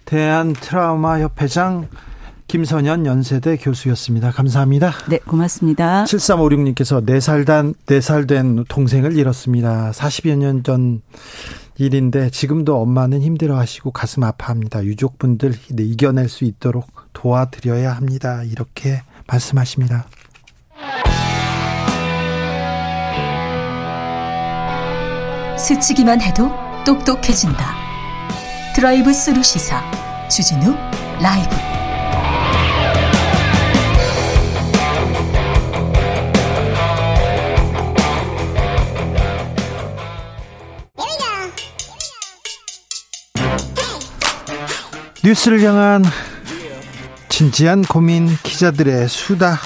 대한 0.05 0.53
트라우마 0.53 1.19
협회장 1.19 1.87
김선현 2.47 3.05
연세대 3.05 3.57
교수였습니다. 3.57 4.31
감사합니다. 4.31 4.91
네, 5.09 5.17
고맙습니다. 5.19 6.03
7356님께서 6.05 7.05
4살 7.05 7.45
단, 7.45 7.73
4살 7.87 8.27
된 8.27 8.63
동생을 8.67 9.17
잃었습니다. 9.17 9.91
40여 9.91 10.37
년 10.37 10.63
전 10.63 11.01
일인데 11.77 12.29
지금도 12.29 12.81
엄마는 12.81 13.21
힘들어 13.21 13.57
하시고 13.57 13.91
가슴 13.91 14.23
아파합니다. 14.23 14.85
유족분들 14.85 15.53
이겨낼 15.77 16.29
수 16.29 16.45
있도록 16.45 16.87
도와드려야 17.13 17.91
합니다. 17.93 18.43
이렇게 18.43 19.01
말씀하십니다. 19.27 20.07
스치기만 25.57 26.21
해도 26.21 26.49
똑똑해진다. 26.85 27.75
드라이브 28.75 29.11
스루 29.13 29.41
시사 29.41 29.81
주진우 30.29 30.75
라이브 31.21 31.74
뉴스를 45.25 45.59
향한 45.63 46.03
진지한 47.29 47.81
고민 47.81 48.27
기자들의 48.43 49.09
수다. 49.09 49.57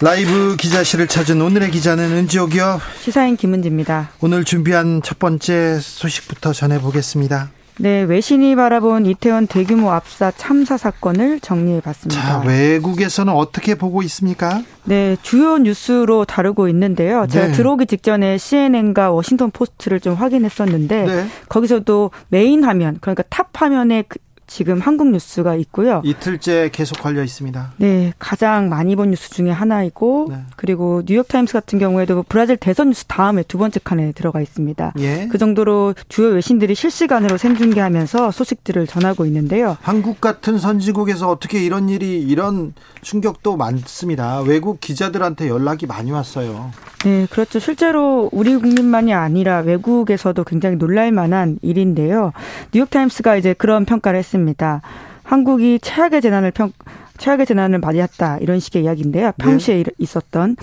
라이브 0.00 0.56
기자실을 0.58 1.06
찾은 1.06 1.40
오늘의 1.40 1.70
기자는 1.70 2.10
은지옥이요. 2.10 2.80
시사인 3.00 3.36
김은지입니다. 3.36 4.10
오늘 4.20 4.42
준비한 4.42 5.02
첫 5.04 5.20
번째 5.20 5.78
소식부터 5.80 6.52
전해보겠습니다. 6.52 7.50
네, 7.76 8.02
외신이 8.02 8.54
바라본 8.54 9.06
이태원 9.06 9.48
대규모 9.48 9.90
압사 9.90 10.30
참사 10.36 10.76
사건을 10.76 11.40
정리해 11.40 11.80
봤습니다. 11.80 12.20
자, 12.20 12.38
외국에서는 12.46 13.32
어떻게 13.32 13.74
보고 13.74 14.02
있습니까? 14.02 14.62
네, 14.84 15.16
주요 15.22 15.58
뉴스로 15.58 16.24
다루고 16.24 16.68
있는데요. 16.68 17.26
제가 17.28 17.46
네. 17.48 17.52
들어오기 17.52 17.86
직전에 17.86 18.38
CNN과 18.38 19.10
워싱턴 19.10 19.50
포스트를 19.50 19.98
좀 19.98 20.14
확인했었는데 20.14 21.04
네. 21.04 21.26
거기서도 21.48 22.12
메인 22.28 22.62
화면, 22.62 22.98
그러니까 23.00 23.24
top 23.28 23.48
화면에 23.54 24.04
그 24.06 24.18
지금 24.46 24.80
한국 24.80 25.10
뉴스가 25.10 25.54
있고요. 25.56 26.02
이틀째 26.04 26.70
계속 26.72 27.00
걸려 27.00 27.22
있습니다. 27.22 27.72
네, 27.78 28.12
가장 28.18 28.68
많이 28.68 28.94
본 28.96 29.10
뉴스 29.10 29.30
중에 29.30 29.50
하나이고 29.50 30.28
네. 30.30 30.38
그리고 30.56 31.02
뉴욕 31.04 31.26
타임스 31.26 31.52
같은 31.52 31.78
경우에도 31.78 32.22
브라질 32.28 32.56
대선 32.56 32.88
뉴스 32.88 33.04
다음에 33.06 33.42
두 33.42 33.58
번째 33.58 33.80
칸에 33.82 34.12
들어가 34.12 34.40
있습니다. 34.40 34.94
예. 34.98 35.28
그 35.30 35.38
정도로 35.38 35.94
주요 36.08 36.28
외신들이 36.28 36.74
실시간으로 36.74 37.36
생중계하면서 37.38 38.30
소식들을 38.30 38.86
전하고 38.86 39.24
있는데요. 39.26 39.76
한국 39.80 40.20
같은 40.20 40.58
선진국에서 40.58 41.30
어떻게 41.30 41.64
이런 41.64 41.88
일이 41.88 42.20
이런 42.20 42.74
충격도 43.02 43.56
많습니다. 43.56 44.40
외국 44.40 44.80
기자들한테 44.80 45.48
연락이 45.48 45.86
많이 45.86 46.10
왔어요. 46.10 46.70
네, 47.04 47.26
그렇죠. 47.30 47.58
실제로 47.58 48.30
우리 48.32 48.56
국민만이 48.56 49.12
아니라 49.12 49.58
외국에서도 49.58 50.42
굉장히 50.44 50.76
놀랄 50.76 51.12
만한 51.12 51.58
일인데요. 51.60 52.32
뉴욕 52.72 52.88
타임스가 52.88 53.36
이제 53.36 53.52
그런 53.52 53.84
평가를 53.84 54.18
했습니다. 54.18 54.33
했습니다. 54.34 54.82
한국이 55.22 55.78
최악의 55.80 56.20
재난을 56.20 56.50
평 56.50 56.72
최악의 57.18 57.46
재난을 57.46 57.78
맞이했다 57.78 58.38
이런 58.38 58.58
식의 58.60 58.82
이야기인데요. 58.82 59.32
평시에 59.38 59.82
네. 59.82 59.90
있었던 59.98 60.56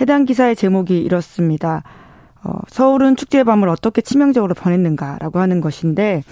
해당 0.00 0.24
기사의 0.24 0.54
제목이 0.54 1.00
이렇습니다. 1.00 1.82
어, 2.44 2.52
서울은 2.68 3.16
축제의 3.16 3.44
밤을 3.44 3.68
어떻게 3.68 4.00
치명적으로 4.00 4.54
보냈는가라고 4.54 5.40
하는 5.40 5.60
것인데 5.60 6.22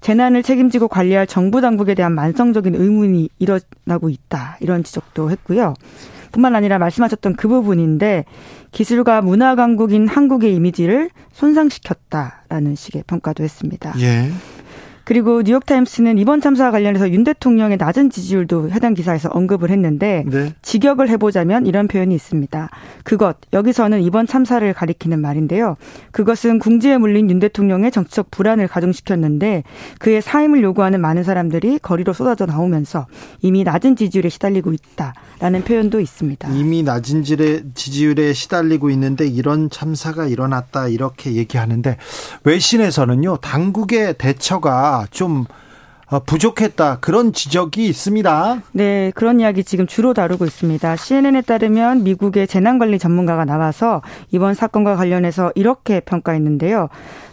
재난을 0.00 0.42
책임지고 0.42 0.88
관리할 0.88 1.26
정부 1.26 1.60
당국에 1.60 1.94
대한 1.94 2.12
만성적인 2.12 2.74
의문이 2.76 3.30
일어나고 3.38 4.08
있다 4.08 4.58
이런 4.60 4.84
지적도 4.84 5.30
했고요. 5.30 5.74
뿐만 6.30 6.54
아니라 6.54 6.78
말씀하셨던 6.78 7.36
그 7.36 7.48
부분인데 7.48 8.24
기술과 8.72 9.22
문화 9.22 9.54
강국인 9.54 10.08
한국의 10.08 10.54
이미지를 10.54 11.10
손상시켰다라는 11.32 12.74
식의 12.74 13.04
평가도 13.06 13.42
했습니다. 13.42 13.94
예. 14.00 14.30
그리고 15.04 15.42
뉴욕타임스는 15.42 16.18
이번 16.18 16.40
참사와 16.40 16.70
관련해서 16.70 17.10
윤 17.10 17.24
대통령의 17.24 17.76
낮은 17.76 18.10
지지율도 18.10 18.70
해당 18.70 18.94
기사에서 18.94 19.28
언급을 19.28 19.70
했는데 19.70 20.24
네. 20.26 20.54
직역을 20.62 21.08
해보자면 21.10 21.66
이런 21.66 21.88
표현이 21.88 22.14
있습니다. 22.14 22.70
그것 23.04 23.36
여기서는 23.52 24.02
이번 24.02 24.26
참사를 24.26 24.72
가리키는 24.72 25.20
말인데요. 25.20 25.76
그것은 26.10 26.58
궁지에 26.58 26.96
물린 26.98 27.30
윤 27.30 27.38
대통령의 27.38 27.90
정치적 27.90 28.30
불안을 28.30 28.66
가중시켰는데 28.68 29.62
그의 29.98 30.22
사임을 30.22 30.62
요구하는 30.62 31.00
많은 31.00 31.22
사람들이 31.22 31.78
거리로 31.80 32.12
쏟아져 32.12 32.46
나오면서 32.46 33.06
이미 33.42 33.64
낮은 33.64 33.96
지지율에 33.96 34.30
시달리고 34.30 34.72
있다라는 34.72 35.64
표현도 35.64 36.00
있습니다. 36.00 36.48
이미 36.50 36.82
낮은 36.82 37.24
지지율에 37.74 38.32
시달리고 38.32 38.90
있는데 38.90 39.26
이런 39.26 39.68
참사가 39.68 40.26
일어났다 40.26 40.88
이렇게 40.88 41.32
얘기하는데 41.34 41.98
외신에서는요 42.44 43.38
당국의 43.38 44.14
대처가 44.18 44.93
좀 45.10 45.46
어, 46.10 46.20
부족했다 46.20 46.98
그런 47.00 47.32
지적이 47.32 47.86
있습니다. 47.86 48.62
네, 48.72 49.10
그런 49.14 49.40
이야기 49.40 49.64
지금 49.64 49.86
주로 49.86 50.12
다루고 50.12 50.44
있습니다. 50.44 50.96
CNN에 50.96 51.42
따르면 51.42 52.04
미국의 52.04 52.46
재난관리 52.46 52.98
전문가가 52.98 53.44
나와서 53.44 54.02
이번 54.30 54.54
사건과 54.54 54.96
관련해서 54.96 55.52
이렇게 55.54 56.00
평가했는데요. 56.00 56.88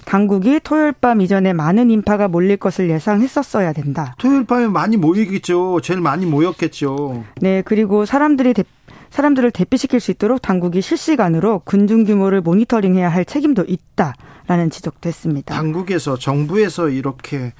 당국이 0.05 0.59
토요일 0.63 0.93
밤 0.93 1.21
이전에 1.21 1.53
많은 1.53 1.91
인파가 1.91 2.27
몰릴 2.27 2.57
것을 2.57 2.89
예상했었어야 2.89 3.73
된다. 3.73 4.15
토요일 4.17 4.45
밤에 4.45 4.67
많이 4.67 4.97
모이겠죠. 4.97 5.79
제일 5.81 6.01
많이 6.01 6.25
모였겠죠. 6.25 7.23
네, 7.41 7.61
그리고 7.63 8.05
사람들이 8.05 8.53
대, 8.53 8.63
사람들을 9.11 9.51
대피시킬 9.51 9.99
수 9.99 10.09
있도록 10.11 10.41
당국이 10.41 10.81
실시간으로 10.81 11.59
군중 11.59 12.05
규모를 12.05 12.41
모니터링해야 12.41 13.09
할 13.09 13.25
책임도 13.25 13.65
있다라는 13.67 14.69
지적도 14.71 15.07
했습니다. 15.09 15.53
당국에서 15.53 16.17
정부에서 16.17 16.89
이렇게 16.89 17.53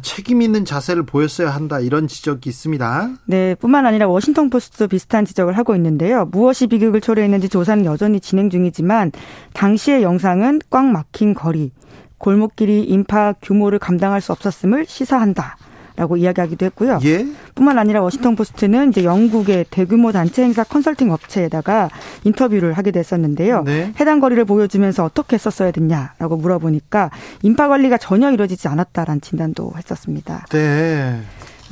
책임 0.00 0.42
있는 0.42 0.64
자세를 0.64 1.04
보였어야 1.04 1.50
한다 1.50 1.80
이런 1.80 2.08
지적이 2.08 2.50
있습니다. 2.50 3.10
네, 3.26 3.54
뿐만 3.56 3.84
아니라 3.84 4.08
워싱턴 4.08 4.48
포스트도 4.48 4.88
비슷한 4.88 5.24
지적을 5.24 5.58
하고 5.58 5.74
있는데요. 5.76 6.24
무엇이 6.26 6.68
비극을 6.68 7.00
초래했는지 7.00 7.48
조사는 7.48 7.84
여전히 7.84 8.20
진행 8.20 8.48
중이지만 8.48 9.12
당시의 9.54 10.02
영상은 10.02 10.60
꽉 10.70 10.86
막힌 10.86 11.34
거리, 11.34 11.72
골목길이 12.18 12.84
인파 12.84 13.34
규모를 13.42 13.78
감당할 13.78 14.20
수 14.20 14.32
없었음을 14.32 14.86
시사한다. 14.86 15.56
라고 15.96 16.16
이야기하기도 16.16 16.66
했고요. 16.66 16.98
예? 17.04 17.26
뿐만 17.54 17.78
아니라 17.78 18.00
워싱턴 18.00 18.34
포스트는 18.34 18.90
이제 18.90 19.04
영국의 19.04 19.66
대규모 19.70 20.10
단체 20.12 20.42
행사 20.42 20.64
컨설팅 20.64 21.12
업체에다가 21.12 21.90
인터뷰를 22.24 22.72
하게 22.72 22.90
됐었는데요. 22.90 23.62
네. 23.64 23.92
해당 24.00 24.20
거리를 24.20 24.42
보여주면서 24.44 25.04
어떻게 25.04 25.34
했었어야 25.34 25.70
됐냐라고 25.70 26.36
물어보니까 26.36 27.10
인파 27.42 27.68
관리가 27.68 27.98
전혀 27.98 28.30
이루어지지 28.32 28.68
않았다라는 28.68 29.20
진단도 29.20 29.72
했었습니다. 29.76 30.46
네. 30.50 31.20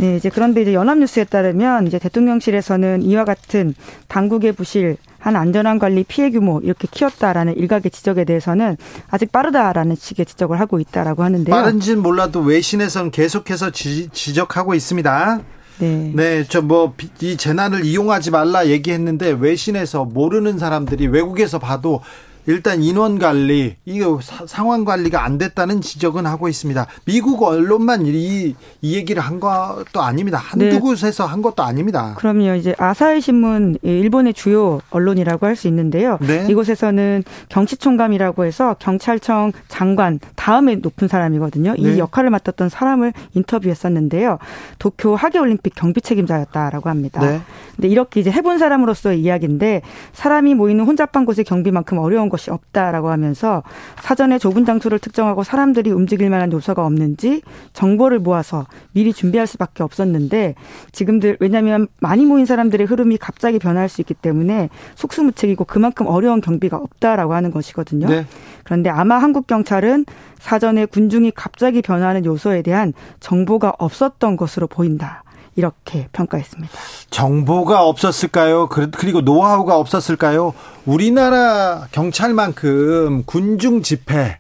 네, 0.01 0.17
이제 0.17 0.31
그런데 0.31 0.63
이제 0.63 0.73
연합뉴스에 0.73 1.25
따르면 1.25 1.87
이제 1.87 1.99
대통령실에서는 1.99 3.03
이와 3.03 3.25
같은 3.25 3.75
당국의 4.09 4.53
부실, 4.53 4.97
한 5.19 5.37
안전한 5.37 5.79
관리 5.79 6.03
피해 6.05 6.31
규모 6.31 6.61
이렇게 6.61 6.89
키웠다라는 6.91 7.57
일각의 7.59 7.91
지적에 7.91 8.25
대해서는 8.25 8.79
아직 9.11 9.31
빠르다라는 9.31 9.97
식의 9.97 10.25
지적을 10.25 10.59
하고 10.59 10.81
있다라고 10.81 11.23
하는데요. 11.23 11.55
빠른지는 11.55 12.03
몰라도 12.03 12.41
외신에서는 12.41 13.11
계속해서 13.11 13.71
지, 13.71 14.09
적하고 14.09 14.75
있습니다. 14.75 15.41
네. 15.81 16.13
네, 16.15 16.45
저 16.45 16.63
뭐 16.63 16.93
이 17.21 17.37
재난을 17.37 17.85
이용하지 17.85 18.31
말라 18.31 18.67
얘기했는데 18.69 19.31
외신에서 19.33 20.07
모르는 20.07 20.59
사람들이 20.59 21.07
외국에서 21.09 21.59
봐도 21.59 22.01
일단 22.47 22.83
인원 22.83 23.19
관리, 23.19 23.77
이 23.85 24.01
상황 24.47 24.85
관리가 24.85 25.25
안 25.25 25.39
됐다는 25.39 25.81
지적은 25.81 26.27
하고 26.27 26.49
있습니다. 26.49 26.87
미국 27.05 27.43
언론만 27.43 28.07
이, 28.07 28.55
이 28.81 28.97
얘기를 28.97 29.23
한 29.23 29.39
것도 29.39 30.01
아닙니다. 30.01 30.39
한두 30.39 30.65
네. 30.65 30.79
곳에서 30.79 31.27
한 31.27 31.43
것도 31.43 31.63
아닙니다. 31.63 32.15
그럼요. 32.17 32.55
이제 32.55 32.75
아사히 32.79 33.21
신문 33.21 33.77
일본의 33.83 34.35
주요 34.35 34.81
언론이라고 34.91 35.47
할 35.47 35.61
수 35.61 35.69
있는데요. 35.69 36.17
네. 36.23 36.47
이곳에서는 36.49 37.23
경치총감이라고 37.51 38.47
해서 38.47 38.77
경찰청 38.79 39.53
장관 39.69 40.19
다음에 40.37 40.77
높은 40.77 41.07
사람이거든요. 41.07 41.75
이 41.77 41.83
네. 41.83 41.99
역할을 41.99 42.31
맡았던 42.31 42.71
사람을 42.71 43.13
인터뷰했었는데요. 43.35 44.39
도쿄 44.79 45.15
하계 45.17 45.39
올림픽 45.39 45.75
경비 45.75 46.01
책임자였다라고 46.01 46.89
합니다. 46.89 47.21
네. 47.21 47.43
근데 47.77 47.89
이렇게 47.89 48.21
이제 48.21 48.31
해본 48.31 48.59
사람으로서의 48.59 49.21
이야기인데 49.21 49.83
사람이 50.15 50.55
모이는 50.55 50.85
혼잡한 50.87 51.27
곳의 51.27 51.45
경비만큼 51.45 51.99
어려운 51.99 52.30
것이 52.31 52.51
없다라고 52.51 53.11
하면서 53.11 53.63
사전에 54.01 54.39
좁은 54.39 54.65
장소를 54.65 54.99
특정하고 54.99 55.43
사람들이 55.43 55.91
움직일 55.91 56.31
만한 56.31 56.51
요소가 56.53 56.87
없는지 56.87 57.43
정보를 57.75 58.19
모아서 58.19 58.67
미리 58.93 59.13
준비할 59.13 59.47
수밖에 59.47 59.83
없었는데 59.83 60.55
지금들 60.93 61.37
왜냐하면 61.41 61.89
많이 62.01 62.25
모인 62.25 62.47
사람들의 62.47 62.87
흐름이 62.87 63.19
갑자기 63.19 63.59
변할 63.59 63.89
수 63.89 64.01
있기 64.01 64.15
때문에 64.15 64.71
속수무책이고 64.95 65.65
그만큼 65.65 66.07
어려운 66.07 66.41
경비가 66.41 66.77
없다라고 66.79 67.35
하는 67.35 67.51
것이거든요. 67.51 68.09
네. 68.09 68.27
그런데 68.65 68.89
아마 68.89 69.19
한국 69.19 69.47
경찰은 69.47 70.07
사전에 70.39 70.87
군중이 70.87 71.33
갑자기 71.35 71.83
변하는 71.83 72.25
요소에 72.25 72.63
대한 72.63 72.93
정보가 73.21 73.75
없었던 73.79 74.37
것으로 74.37 74.67
보인다. 74.67 75.23
이렇게 75.57 76.09
평가했습니다. 76.13 76.73
정보가 77.11 77.85
없었을까요? 77.85 78.69
그리고 78.69 79.21
노하우가 79.21 79.77
없었을까요? 79.77 80.55
우리나라 80.87 81.89
경찰만큼 81.93 83.25
군중 83.27 83.83
집회에 83.83 84.37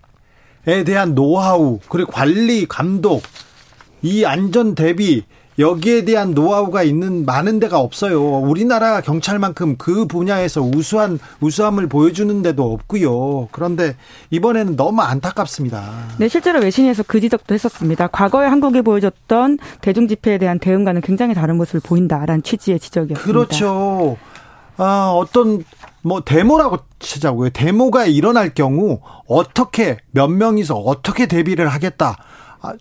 대한 0.87 1.15
노하우, 1.15 1.81
그리고 1.89 2.13
관리, 2.13 2.67
감독, 2.67 3.23
이 4.03 4.25
안전 4.25 4.75
대비 4.75 5.25
여기에 5.61 6.07
대한 6.07 6.33
노하우가 6.33 6.83
있는 6.83 7.25
많은 7.27 7.61
데가 7.61 7.79
없어요. 7.79 8.21
우리나라 8.41 9.01
경찰만큼 9.01 9.77
그 9.77 10.07
분야에서 10.07 10.63
우수한 10.63 11.19
우수함을 11.41 11.87
보여주는 11.87 12.43
데도 12.43 12.73
없고요. 12.73 13.49
그런데 13.53 13.95
이번에는 14.31 14.77
너무 14.77 15.03
안타깝습니다. 15.03 15.85
네, 16.19 16.29
실제로 16.29 16.61
외신에서 16.61 17.05
그 17.07 17.21
지적도 17.21 17.55
했었습니다. 17.55 18.07
과거에 18.07 18.47
한국이 18.47 18.81
보여줬던 18.83 19.59
대중 19.83 20.09
집회에 20.09 20.39
대한 20.39 20.59
대응과는 20.59 21.03
굉장히 21.03 21.35
다른 21.35 21.57
모습을 21.57 21.81
보인다라는 21.81 22.43
취지의 22.43 22.81
지적이었습니다. 22.81 23.23
그렇죠. 23.23 24.17
아, 24.79 25.13
어떤 25.15 25.63
뭐 26.01 26.23
데모라고 26.23 26.79
치자고요. 26.99 27.51
데모가 27.51 28.07
일어날 28.07 28.55
경우 28.55 29.01
어떻게 29.29 29.99
몇 30.11 30.29
명이서 30.29 30.75
어떻게 30.75 31.27
대비를 31.27 31.69
하겠다. 31.69 32.17
아, 32.63 32.73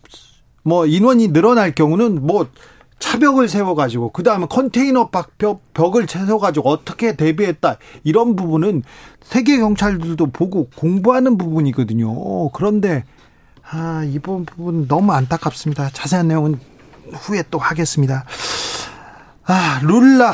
뭐 0.64 0.86
인원이 0.86 1.30
늘어날 1.30 1.74
경우는 1.74 2.26
뭐 2.26 2.48
차벽을 3.00 3.48
세워가지고 3.48 4.12
그 4.12 4.24
다음에 4.24 4.46
컨테이너 4.50 5.10
박 5.10 5.38
벽, 5.38 5.62
벽을 5.74 6.06
세워가지고 6.08 6.70
어떻게 6.70 7.16
대비했다 7.16 7.78
이런 8.04 8.36
부분은 8.36 8.84
세계 9.24 9.58
경찰들도 9.58 10.28
보고 10.28 10.70
공부하는 10.76 11.38
부분이거든요. 11.38 12.50
그런데 12.50 13.06
아 13.72 14.04
이번 14.04 14.46
부분 14.46 14.88
너무 14.88 15.14
안타깝습니다. 15.14 15.90
자세한 15.92 16.28
내용은 16.28 16.60
후에 17.14 17.44
또 17.50 17.58
하겠습니다. 17.58 18.26
아 19.46 19.80
룰라 19.84 20.34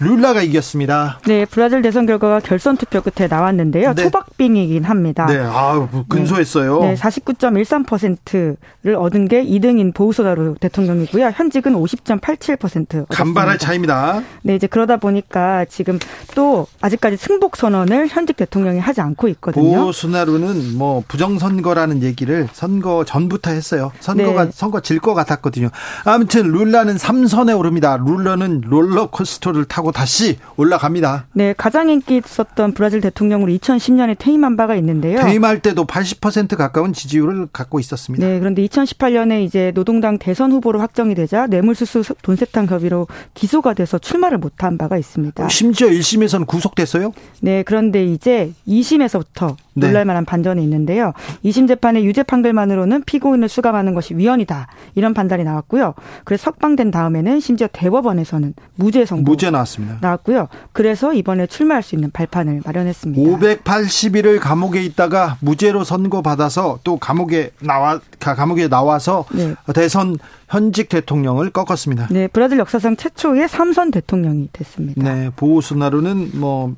룰라가 0.00 0.42
이겼습니다. 0.42 1.20
네, 1.26 1.44
브라질 1.44 1.82
대선 1.82 2.06
결과가 2.06 2.40
결선 2.40 2.76
투표 2.76 3.00
끝에 3.00 3.28
나왔는데요. 3.28 3.94
네. 3.94 4.02
초박빙이긴 4.02 4.84
합니다. 4.84 5.26
네, 5.26 5.38
아 5.38 5.88
근소했어요. 6.08 6.80
네, 6.80 6.88
네 6.88 6.94
49.13%를 6.96 8.96
얻은 8.96 9.28
게 9.28 9.44
2등인 9.44 9.94
보우소나루 9.94 10.56
대통령이고요. 10.60 11.30
현직은 11.34 11.74
50.87%. 11.74 13.06
간발의 13.08 13.58
차이입니다. 13.58 14.22
네, 14.42 14.56
이제 14.56 14.66
그러다 14.66 14.96
보니까 14.96 15.64
지금 15.66 15.98
또 16.34 16.66
아직까지 16.80 17.16
승복 17.16 17.56
선언을 17.56 18.08
현직 18.08 18.36
대통령이 18.36 18.80
하지 18.80 19.00
않고 19.00 19.28
있거든요. 19.28 19.76
보우소나루는 19.76 20.76
뭐 20.76 21.04
부정선거라는 21.06 22.02
얘기를 22.02 22.48
선거 22.52 23.04
전부터 23.04 23.50
했어요. 23.50 23.92
선거가 24.00 24.46
네. 24.46 24.50
선거 24.52 24.80
질 24.80 25.04
것 25.04 25.12
같았거든요. 25.12 25.68
아무튼 26.04 26.50
룰라는 26.50 26.96
3선에 26.96 27.58
오릅니다. 27.58 27.98
룰라는 28.02 28.62
롤러코스터를 28.64 29.66
타고 29.66 29.83
다시 29.92 30.38
올라갑니다. 30.56 31.26
네, 31.32 31.54
가장 31.56 31.88
인기 31.88 32.16
있었던 32.24 32.72
브라질 32.72 33.00
대통령으로 33.00 33.52
2010년에 33.52 34.16
퇴임한 34.18 34.56
바가 34.56 34.74
있는데요. 34.76 35.20
퇴임할 35.20 35.60
때도 35.60 35.84
80% 35.86 36.56
가까운 36.56 36.92
지지율을 36.92 37.48
갖고 37.52 37.80
있었습니다. 37.80 38.26
네, 38.26 38.38
그런데 38.38 38.64
2018년에 38.66 39.44
이제 39.44 39.72
노동당 39.74 40.18
대선 40.18 40.52
후보로 40.52 40.80
확정이 40.80 41.14
되자 41.14 41.46
뇌물수수 41.46 42.14
돈세탁 42.22 42.70
혐의로 42.70 43.06
기소가 43.34 43.74
돼서 43.74 43.98
출마를 43.98 44.38
못한 44.38 44.78
바가 44.78 44.96
있습니다. 44.96 45.48
심지어 45.48 45.88
1심에서는 45.88 46.46
구속됐어요? 46.46 47.12
네, 47.40 47.62
그런데 47.62 48.04
이제 48.04 48.52
2심에서부터 48.66 49.56
네. 49.74 49.88
놀랄만한 49.88 50.24
반전이 50.24 50.62
있는데요. 50.62 51.12
2심 51.44 51.68
재판의 51.68 52.04
유죄 52.06 52.22
판결만으로는 52.22 53.02
피고인을 53.04 53.48
수감하는 53.48 53.94
것이 53.94 54.14
위헌이다 54.14 54.68
이런 54.94 55.14
판단이 55.14 55.44
나왔고요. 55.44 55.94
그래서 56.24 56.44
석방된 56.44 56.90
다음에는 56.90 57.40
심지어 57.40 57.68
대법원에서는 57.72 58.54
무죄 58.76 59.04
선고 59.04 59.24
무죄 59.24 59.50
나왔습니다. 59.74 59.98
나왔고요. 60.00 60.48
그래서 60.72 61.12
이번에 61.12 61.46
출마할 61.46 61.82
수 61.82 61.94
있는 61.94 62.10
발판을 62.10 62.62
마련했습니다. 62.64 63.22
580일을 63.22 64.40
감옥에 64.40 64.82
있다가 64.82 65.36
무죄로 65.40 65.84
선고받아서 65.84 66.80
또 66.84 66.98
감옥에 66.98 67.50
나와 67.60 68.00
감옥에 68.18 68.68
나와서 68.68 69.24
네. 69.32 69.54
대선 69.74 70.16
현직 70.48 70.88
대통령을 70.88 71.50
꺾었습니다. 71.50 72.08
네, 72.10 72.28
브라질 72.28 72.58
역사상 72.58 72.96
최초의 72.96 73.48
삼선 73.48 73.90
대통령이 73.90 74.48
됐습니다. 74.52 75.02
네, 75.02 75.30
보우스나루는 75.36 76.30
뭐 76.34 76.74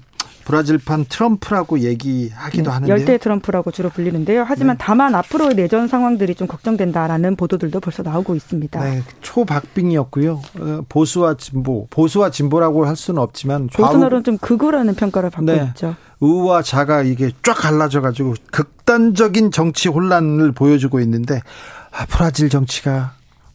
브라질판 0.46 1.06
트럼프라고 1.08 1.80
얘기하기도 1.80 2.62
네, 2.62 2.70
하는데요. 2.70 2.96
열대 2.96 3.18
트럼프라고 3.18 3.72
주로 3.72 3.90
불리는데요. 3.90 4.44
하지만 4.46 4.76
네. 4.78 4.84
다만 4.84 5.14
앞으로의 5.16 5.56
내전 5.56 5.88
상황들이 5.88 6.36
좀 6.36 6.46
걱정된다라는 6.46 7.34
보도들도 7.34 7.80
벌써 7.80 8.02
나오고 8.04 8.36
있습니다. 8.36 8.82
네, 8.82 9.02
초박빙이었고요. 9.22 10.40
어, 10.60 10.80
보수와 10.88 11.34
진보, 11.36 11.88
보수와 11.90 12.30
진보라고 12.30 12.86
할 12.86 12.94
수는 12.94 13.20
없지만 13.20 13.66
보수나로는 13.66 14.22
좀 14.22 14.38
극우라는 14.38 14.94
평가를 14.94 15.30
받고 15.30 15.46
네, 15.46 15.66
있죠. 15.70 15.96
우와 16.20 16.62
자가 16.62 17.02
이게 17.02 17.30
쫙 17.42 17.54
갈라져 17.54 18.00
가지고 18.00 18.34
극단적인 18.52 19.50
정치 19.50 19.88
혼란을 19.88 20.52
보여주고 20.52 21.00
있는데 21.00 21.42
아, 21.90 22.06
브라질 22.08 22.48
정치가 22.48 23.12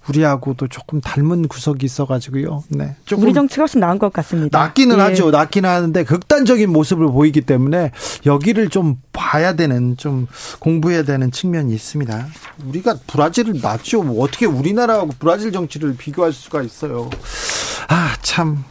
우리하고도 0.10 0.68
조금 0.68 1.00
닮은 1.00 1.48
구석이 1.48 1.86
있어가지고요. 1.86 2.64
네. 2.70 2.96
조금 3.06 3.26
우리 3.26 3.34
정치가 3.34 3.62
훨씬 3.62 3.80
나은 3.80 4.00
것 4.00 4.12
같습니다. 4.14 4.58
낫기는 4.58 4.98
예. 4.98 5.02
하죠. 5.02 5.32
낫기는 5.32 5.70
하는데 5.70 6.04
극단적인 6.04 6.72
모습을 6.72 7.08
보이기 7.08 7.42
때문에 7.42 7.92
여기를 8.26 8.70
좀 8.70 8.98
봐야 9.14 9.54
되는 9.54 9.96
좀 9.98 10.28
공부해야 10.60 11.04
되는 11.04 11.32
측면이 11.32 11.74
있습니다. 11.74 12.28
우리가 12.68 12.96
브라질을 13.08 13.60
낫죠. 13.62 14.04
뭐 14.04 14.24
어떻게 14.24 14.46
우리나라하고 14.46 15.12
브라질 15.20 15.52
정치를 15.52 15.96
비교할 15.96 16.34
수가 16.34 16.62
있어요. 16.64 17.10
아, 17.88 18.16
참. 18.22 18.64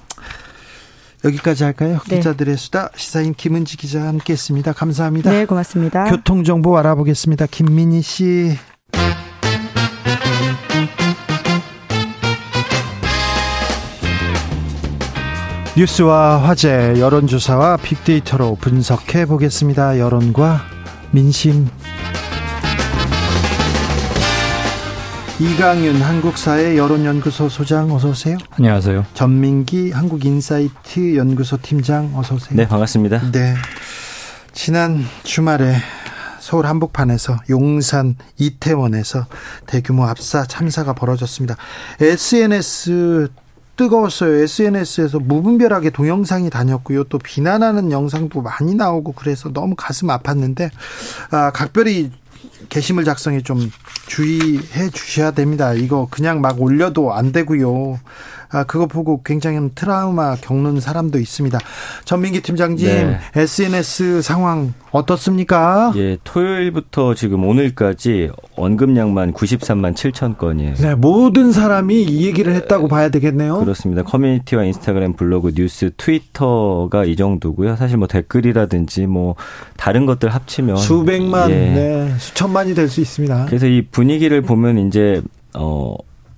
여기까지 1.25 1.65
할까요? 1.65 2.01
네. 2.09 2.17
기자들의 2.17 2.57
수다 2.57 2.91
시사인 2.97 3.35
김은지 3.35 3.77
기자 3.77 4.03
함께했습니다. 4.07 4.73
감사합니다. 4.73 5.31
네, 5.31 5.45
고맙습니다. 5.45 6.05
교통 6.05 6.45
정보 6.45 6.79
알아보겠습니다. 6.79 7.47
김민희 7.47 8.01
씨. 8.03 8.57
뉴스와 15.77 16.43
화제, 16.43 16.99
여론조사와 16.99 17.77
빅데이터로 17.77 18.57
분석해 18.57 19.25
보겠습니다. 19.27 19.99
여론과 20.01 20.63
민심. 21.13 21.69
이강윤 25.39 26.03
한국사회 26.03 26.77
여론연구소 26.77 27.49
소장 27.49 27.91
어서 27.93 28.11
오세요. 28.11 28.37
안녕하세요. 28.51 29.07
전민기 29.15 29.93
한국인사이트 29.93 31.17
연구소 31.17 31.57
팀장 31.63 32.13
어서 32.17 32.35
오세요. 32.35 32.57
네, 32.57 32.67
반갑습니다. 32.67 33.31
네. 33.31 33.55
지난 34.53 35.05
주말에 35.23 35.77
서울 36.41 36.67
한복판에서 36.67 37.39
용산 37.49 38.17
이태원에서 38.39 39.27
대규모 39.67 40.05
압사 40.05 40.45
참사가 40.45 40.93
벌어졌습니다. 40.93 41.57
SNS 42.01 43.29
뜨거웠어요. 43.81 44.43
SNS에서 44.43 45.21
무분별하게 45.21 45.89
동영상이 45.89 46.51
다녔고요. 46.51 47.05
또 47.05 47.17
비난하는 47.17 47.91
영상도 47.91 48.43
많이 48.43 48.75
나오고 48.75 49.13
그래서 49.13 49.51
너무 49.51 49.75
가슴 49.75 50.09
아팠는데 50.09 50.69
아, 51.31 51.51
각별히 51.51 52.11
게시물 52.69 53.05
작성에 53.05 53.41
좀 53.41 53.71
주의해 54.07 54.91
주셔야 54.93 55.31
됩니다. 55.31 55.73
이거 55.73 56.09
그냥 56.11 56.43
막 56.43 56.61
올려도 56.61 57.15
안 57.15 57.33
되고요. 57.33 57.99
아, 58.53 58.65
그거 58.65 58.87
보고 58.87 59.23
굉장히 59.23 59.59
트라우마 59.75 60.37
겪는 60.37 60.81
사람도 60.81 61.19
있습니다. 61.19 61.59
전민기 62.05 62.43
팀장님, 62.43 62.87
네. 62.87 63.19
SNS 63.35 64.23
상황 64.23 64.75
어떻습니까? 64.91 65.93
예, 65.97 66.19
토요일부터 66.25 67.15
지금 67.15 67.45
오늘까지 67.45 68.31
언급량만 68.57 69.33
93만 69.33 69.95
7천 69.95 70.37
건이에요. 70.37 70.75
네, 70.75 70.95
모든 70.97 71.53
사람이 71.53 72.03
이 72.03 72.27
얘기를 72.27 72.53
했다고 72.55 72.89
봐야 72.89 73.09
되겠네요. 73.09 73.61
그렇습니다. 73.61 74.03
커뮤니티와 74.03 74.65
인스타그램, 74.65 75.15
블로그, 75.15 75.53
뉴스, 75.55 75.91
트위터가 75.97 77.05
이 77.05 77.15
정도고요. 77.17 77.77
사실 77.77 77.97
뭐 77.99 78.09
댓글이라든지 78.09 79.07
뭐 79.07 79.37
다른 79.77 80.07
것들 80.07 80.29
합치면 80.29 80.77
수백만, 80.77 81.51
예. 81.51 81.55
네, 81.55 82.15
수천만이 82.19 82.75
될 82.75 82.91
수 82.91 83.01
있습니다. 83.01 83.47
그래서 83.47 83.67
이 83.67 83.83
분위기를 83.83 84.43
보면 84.43 84.89
이제 84.89 85.23
어 85.55 85.95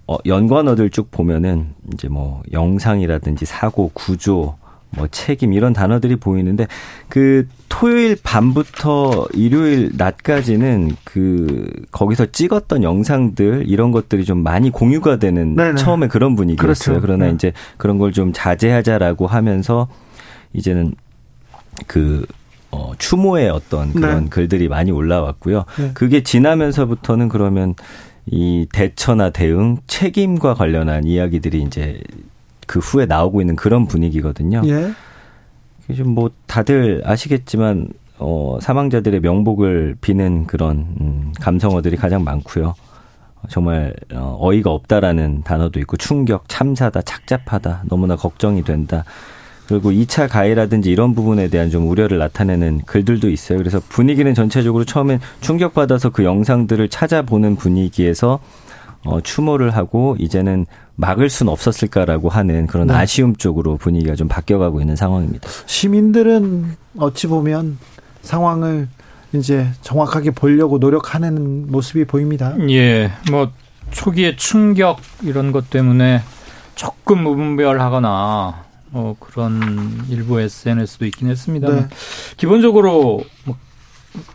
어, 0.07 0.16
연관어들 0.27 0.91
쭉 0.91 1.11
보면은 1.11 1.74
이제 1.93 2.09
뭐 2.09 2.43
영상이라든지 2.53 3.45
사고, 3.45 3.91
구조, 3.95 4.57
뭐 4.95 5.09
책임 5.11 5.53
이런 5.55 5.73
단어들이 5.73 6.16
보이는데 6.16 6.66
그 7.09 7.49
토요일 7.69 8.16
밤부터 8.23 9.27
일요일 9.33 9.91
낮까지는 9.97 10.97
그 11.05 11.66
거기서 11.91 12.27
찍었던 12.27 12.83
영상들 12.83 13.65
이런 13.69 13.91
것들이 13.91 14.24
좀 14.24 14.43
많이 14.43 14.70
공유가 14.70 15.16
되는 15.16 15.57
네네. 15.57 15.77
처음에 15.77 16.09
그런 16.09 16.37
분위기였어요. 16.37 16.97
그렇죠. 16.97 17.01
그러나 17.01 17.27
네. 17.27 17.33
이제 17.33 17.53
그런 17.79 17.99
걸 17.99 18.12
좀 18.12 18.33
자제하자라고 18.35 19.27
하면서 19.27 19.89
이제는 20.53 20.95
그 21.87 22.27
어, 22.70 22.93
추모의 22.99 23.49
어떤 23.49 23.93
그런 23.95 24.24
네. 24.24 24.31
글들이 24.31 24.69
많이 24.69 24.91
올라왔고요. 24.91 25.65
네. 25.79 25.91
그게 25.95 26.23
지나면서부터는 26.23 27.31
그러면 27.31 27.74
이 28.27 28.66
대처나 28.73 29.31
대응, 29.31 29.78
책임과 29.86 30.55
관련한 30.55 31.05
이야기들이 31.05 31.62
이제 31.62 32.01
그 32.66 32.78
후에 32.78 33.07
나오고 33.07 33.40
있는 33.40 33.57
그런 33.57 33.86
분위기거든요. 33.86 34.62
예. 34.66 34.93
좀뭐 35.94 36.31
다들 36.47 37.03
아시겠지만 37.05 37.89
어 38.19 38.59
사망자들의 38.62 39.20
명복을 39.20 39.97
비는 40.01 40.47
그런 40.47 40.94
음 41.01 41.32
감성어들이 41.40 41.97
가장 41.97 42.23
많고요. 42.24 42.74
정말 43.49 43.94
어, 44.15 44.39
어이가 44.40 44.70
없다라는 44.70 45.43
단어도 45.43 45.81
있고 45.81 45.97
충격, 45.97 46.49
참사다, 46.49 47.03
착잡하다, 47.03 47.85
너무나 47.89 48.15
걱정이 48.15 48.62
된다. 48.62 49.05
그리고 49.81 49.90
2차 49.90 50.28
가해라든지 50.28 50.90
이런 50.90 51.15
부분에 51.15 51.49
대한 51.49 51.70
좀 51.70 51.89
우려를 51.89 52.19
나타내는 52.19 52.82
글들도 52.86 53.31
있어요. 53.31 53.59
그래서 53.59 53.81
분위기는 53.89 54.32
전체적으로 54.35 54.85
처음엔 54.85 55.20
충격받아서 55.40 56.11
그 56.11 56.24
영상들을 56.24 56.89
찾아보는 56.89 57.57
분위기에서 57.57 58.40
어, 59.05 59.20
추모를 59.20 59.70
하고 59.70 60.16
이제는 60.19 60.66
막을 60.94 61.28
수는 61.28 61.53
없었을까라고 61.53 62.28
하는 62.28 62.66
그런 62.66 62.86
네. 62.89 62.94
아쉬움 62.94 63.35
쪽으로 63.35 63.77
분위기가 63.77 64.15
좀 64.15 64.28
바뀌어가고 64.28 64.81
있는 64.81 64.94
상황입니다. 64.94 65.49
시민들은 65.66 66.77
어찌 66.99 67.27
보면 67.27 67.78
상황을 68.23 68.89
이제 69.32 69.66
정확하게 69.81 70.32
보려고 70.32 70.78
노력하는 70.78 71.70
모습이 71.70 72.05
보입니다. 72.05 72.55
예, 72.69 73.11
뭐 73.31 73.51
초기에 73.90 74.36
충격 74.36 74.99
이런 75.23 75.53
것 75.53 75.70
때문에 75.70 76.20
조금 76.74 77.23
무분별하거나 77.23 78.72
뭐 78.93 79.16
그런 79.19 80.05
일부 80.10 80.40
SNS도 80.40 81.06
있긴 81.06 81.28
했습니다. 81.28 81.69
네. 81.69 81.86
기본적으로 82.36 83.24
뭐 83.44 83.56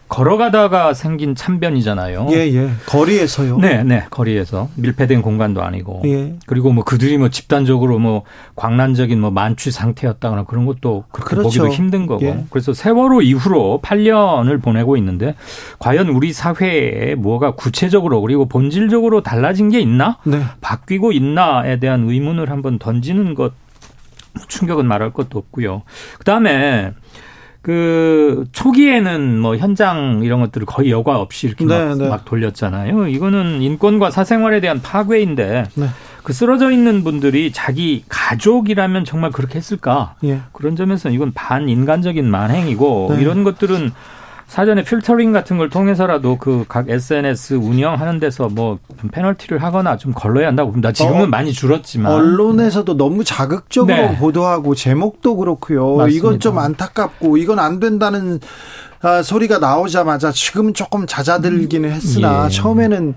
걸어가다가 0.07 0.95
생긴 0.95 1.35
참변이잖아요. 1.35 2.29
예, 2.31 2.38
예. 2.51 2.71
거리에서요. 2.88 3.57
네, 3.59 3.84
네. 3.84 4.05
거리에서 4.09 4.69
밀폐된 4.75 5.21
공간도 5.21 5.61
아니고. 5.61 6.01
예. 6.05 6.35
그리고 6.47 6.71
뭐 6.71 6.84
그들이 6.84 7.17
뭐 7.19 7.29
집단적으로 7.29 7.99
뭐 7.99 8.23
광란적인 8.55 9.19
뭐 9.19 9.29
만취 9.29 9.69
상태였다거나 9.69 10.45
그런 10.45 10.65
것도 10.65 11.03
그렇게 11.11 11.35
그렇죠. 11.35 11.43
보기도 11.43 11.69
힘든 11.69 12.07
거고. 12.07 12.25
예. 12.25 12.45
그래서 12.49 12.73
세월호 12.73 13.21
이후로 13.21 13.81
8년을 13.84 14.63
보내고 14.63 14.97
있는데 14.97 15.35
과연 15.77 16.07
우리 16.07 16.34
사회에 16.34 17.13
뭐가 17.15 17.51
구체적으로 17.51 18.21
그리고 18.21 18.47
본질적으로 18.47 19.21
달라진 19.21 19.69
게 19.69 19.79
있나? 19.79 20.17
네. 20.23 20.41
바뀌고 20.61 21.11
있나에 21.11 21.79
대한 21.79 22.09
의문을 22.09 22.49
한번 22.49 22.79
던지는 22.79 23.35
것 23.35 23.53
충격은 24.47 24.88
말할 24.88 25.14
것도 25.14 25.38
없고요. 25.38 25.84
그 26.18 26.26
다음에 26.26 26.93
그 27.61 28.45
초기에는 28.53 29.39
뭐 29.39 29.57
현장 29.57 30.22
이런 30.23 30.39
것들을 30.39 30.65
거의 30.65 30.89
여과 30.89 31.19
없이 31.19 31.47
이렇게 31.47 31.65
네, 31.65 31.85
막, 31.85 31.97
네. 31.97 32.07
막, 32.07 32.23
돌렸잖아요. 32.23 33.07
이거는 33.07 33.61
인권과 33.61 34.09
사생활에 34.09 34.61
대한 34.61 34.81
파괴인데 34.81 35.65
네. 35.76 35.88
그 36.23 36.31
쓰러져 36.31 36.72
있는 36.72 37.03
분들이 37.03 37.51
자기 37.51 38.05
가족이라면 38.07 39.03
정말 39.03 39.31
그렇게 39.31 39.57
했을까? 39.57 40.15
예. 40.23 40.39
그런 40.53 40.77
점에서 40.77 41.09
이건 41.09 41.34
반인간적인 41.34 42.30
만행이고 42.30 43.15
네. 43.15 43.22
이런 43.22 43.43
것들은 43.43 43.91
사전에 44.47 44.83
필터링 44.83 45.33
같은 45.33 45.57
걸 45.57 45.69
통해서라도 45.69 46.37
그 46.37 46.65
각 46.67 46.89
SNS 46.89 47.55
운영하는 47.55 48.19
데서 48.19 48.49
뭐 48.49 48.79
페널티를 49.11 49.61
하거나 49.61 49.97
좀 49.97 50.13
걸러야 50.13 50.47
한다고 50.47 50.71
봅니다. 50.71 50.91
지금은 50.91 51.23
어, 51.23 51.27
많이 51.27 51.53
줄었지만 51.53 52.11
언론에서도 52.11 52.95
너무 52.97 53.23
자극적으로 53.23 53.95
네. 53.95 54.17
보도하고 54.17 54.73
제목도 54.75 55.35
그렇고요. 55.37 55.97
맞습니다. 55.97 56.17
이건 56.17 56.39
좀 56.39 56.57
안타깝고 56.59 57.37
이건 57.37 57.59
안 57.59 57.79
된다는 57.79 58.39
아, 59.01 59.21
소리가 59.21 59.59
나오자마자 59.59 60.31
지금 60.31 60.73
조금 60.73 61.05
잦아들기는 61.05 61.89
했으나 61.91 62.45
예. 62.45 62.49
처음에는 62.49 63.13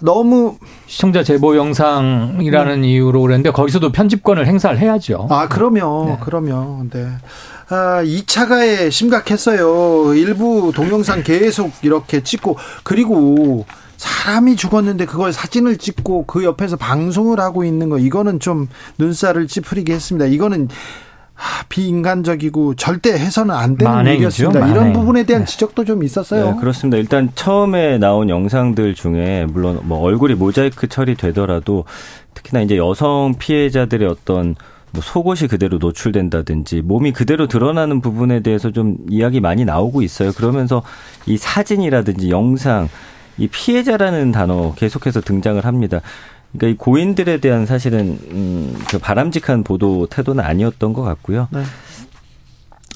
너무 0.00 0.56
시청자 0.86 1.22
제보 1.22 1.56
영상이라는 1.56 2.80
네. 2.82 2.88
이유로 2.88 3.22
그랬는데 3.22 3.50
거기서도 3.50 3.92
편집권을 3.92 4.46
행사를 4.46 4.78
해야죠. 4.78 5.26
아, 5.30 5.48
그러면 5.48 6.06
네. 6.06 6.18
그러면 6.20 6.90
네. 6.90 7.06
아, 7.68 8.02
2차 8.04 8.48
가해 8.48 8.90
심각했어요. 8.90 10.14
일부 10.14 10.72
동영상 10.74 11.22
계속 11.22 11.72
이렇게 11.82 12.22
찍고 12.22 12.56
그리고 12.84 13.66
사람이 13.96 14.56
죽었는데 14.56 15.06
그걸 15.06 15.32
사진을 15.32 15.78
찍고 15.78 16.26
그 16.26 16.44
옆에서 16.44 16.76
방송을 16.76 17.40
하고 17.40 17.64
있는 17.64 17.88
거 17.88 17.98
이거는 17.98 18.40
좀 18.40 18.68
눈살을 18.98 19.48
찌푸리게 19.48 19.94
했습니다. 19.94 20.26
이거는 20.26 20.68
비인간적이고 21.68 22.76
절대 22.76 23.12
해서는 23.12 23.54
안 23.54 23.76
되는 23.76 23.92
만행이죠, 23.92 24.18
일이었습니다. 24.18 24.60
만행. 24.60 24.74
이런 24.74 24.92
부분에 24.92 25.24
대한 25.24 25.44
네. 25.44 25.50
지적도 25.50 25.84
좀 25.84 26.02
있었어요. 26.02 26.52
네, 26.52 26.60
그렇습니다. 26.60 26.96
일단 26.96 27.30
처음에 27.34 27.98
나온 27.98 28.28
영상들 28.28 28.94
중에 28.94 29.46
물론 29.48 29.80
뭐 29.82 30.00
얼굴이 30.00 30.34
모자이크 30.34 30.88
처리되더라도 30.88 31.84
특히나 32.34 32.62
이제 32.62 32.76
여성 32.76 33.34
피해자들의 33.38 34.08
어떤 34.08 34.54
뭐 34.92 35.02
속옷이 35.02 35.48
그대로 35.48 35.78
노출된다든지 35.78 36.82
몸이 36.82 37.12
그대로 37.12 37.46
드러나는 37.46 38.00
부분에 38.00 38.40
대해서 38.40 38.70
좀 38.70 38.96
이야기 39.10 39.40
많이 39.40 39.64
나오고 39.64 40.02
있어요. 40.02 40.32
그러면서 40.32 40.82
이 41.26 41.36
사진이라든지 41.36 42.30
영상, 42.30 42.88
이 43.38 43.48
피해자라는 43.48 44.32
단어 44.32 44.74
계속해서 44.74 45.20
등장을 45.20 45.64
합니다. 45.64 46.00
그러니까 46.52 46.74
이 46.74 46.76
고인들에 46.76 47.38
대한 47.38 47.66
사실은 47.66 48.18
음, 48.30 48.78
그 48.88 48.98
바람직한 48.98 49.64
보도 49.64 50.06
태도는 50.06 50.42
아니었던 50.42 50.92
것 50.92 51.02
같고요. 51.02 51.48
네. 51.50 51.62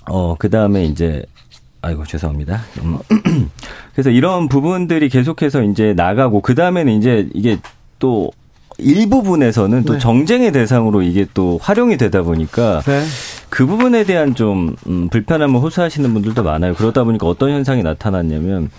어, 0.06 0.34
그 0.38 0.48
다음에 0.48 0.84
이제 0.84 1.24
아이고 1.82 2.04
죄송합니다. 2.04 2.60
음, 2.82 2.98
그래서 3.92 4.10
이런 4.10 4.48
부분들이 4.48 5.08
계속해서 5.08 5.62
이제 5.64 5.94
나가고 5.94 6.40
그 6.40 6.54
다음에는 6.54 6.92
이제 6.92 7.28
이게 7.34 7.58
또 7.98 8.30
일부분에서는 8.80 9.84
또 9.84 9.94
네. 9.94 9.98
정쟁의 9.98 10.52
대상으로 10.52 11.02
이게 11.02 11.26
또 11.34 11.58
활용이 11.60 11.96
되다 11.96 12.22
보니까 12.22 12.82
네. 12.82 13.02
그 13.48 13.66
부분에 13.66 14.04
대한 14.04 14.34
좀 14.34 14.74
음, 14.86 15.08
불편함을 15.08 15.60
호소하시는 15.60 16.12
분들도 16.12 16.42
많아요. 16.42 16.74
그러다 16.74 17.04
보니까 17.04 17.26
어떤 17.26 17.50
현상이 17.50 17.82
나타났냐면 17.82 18.70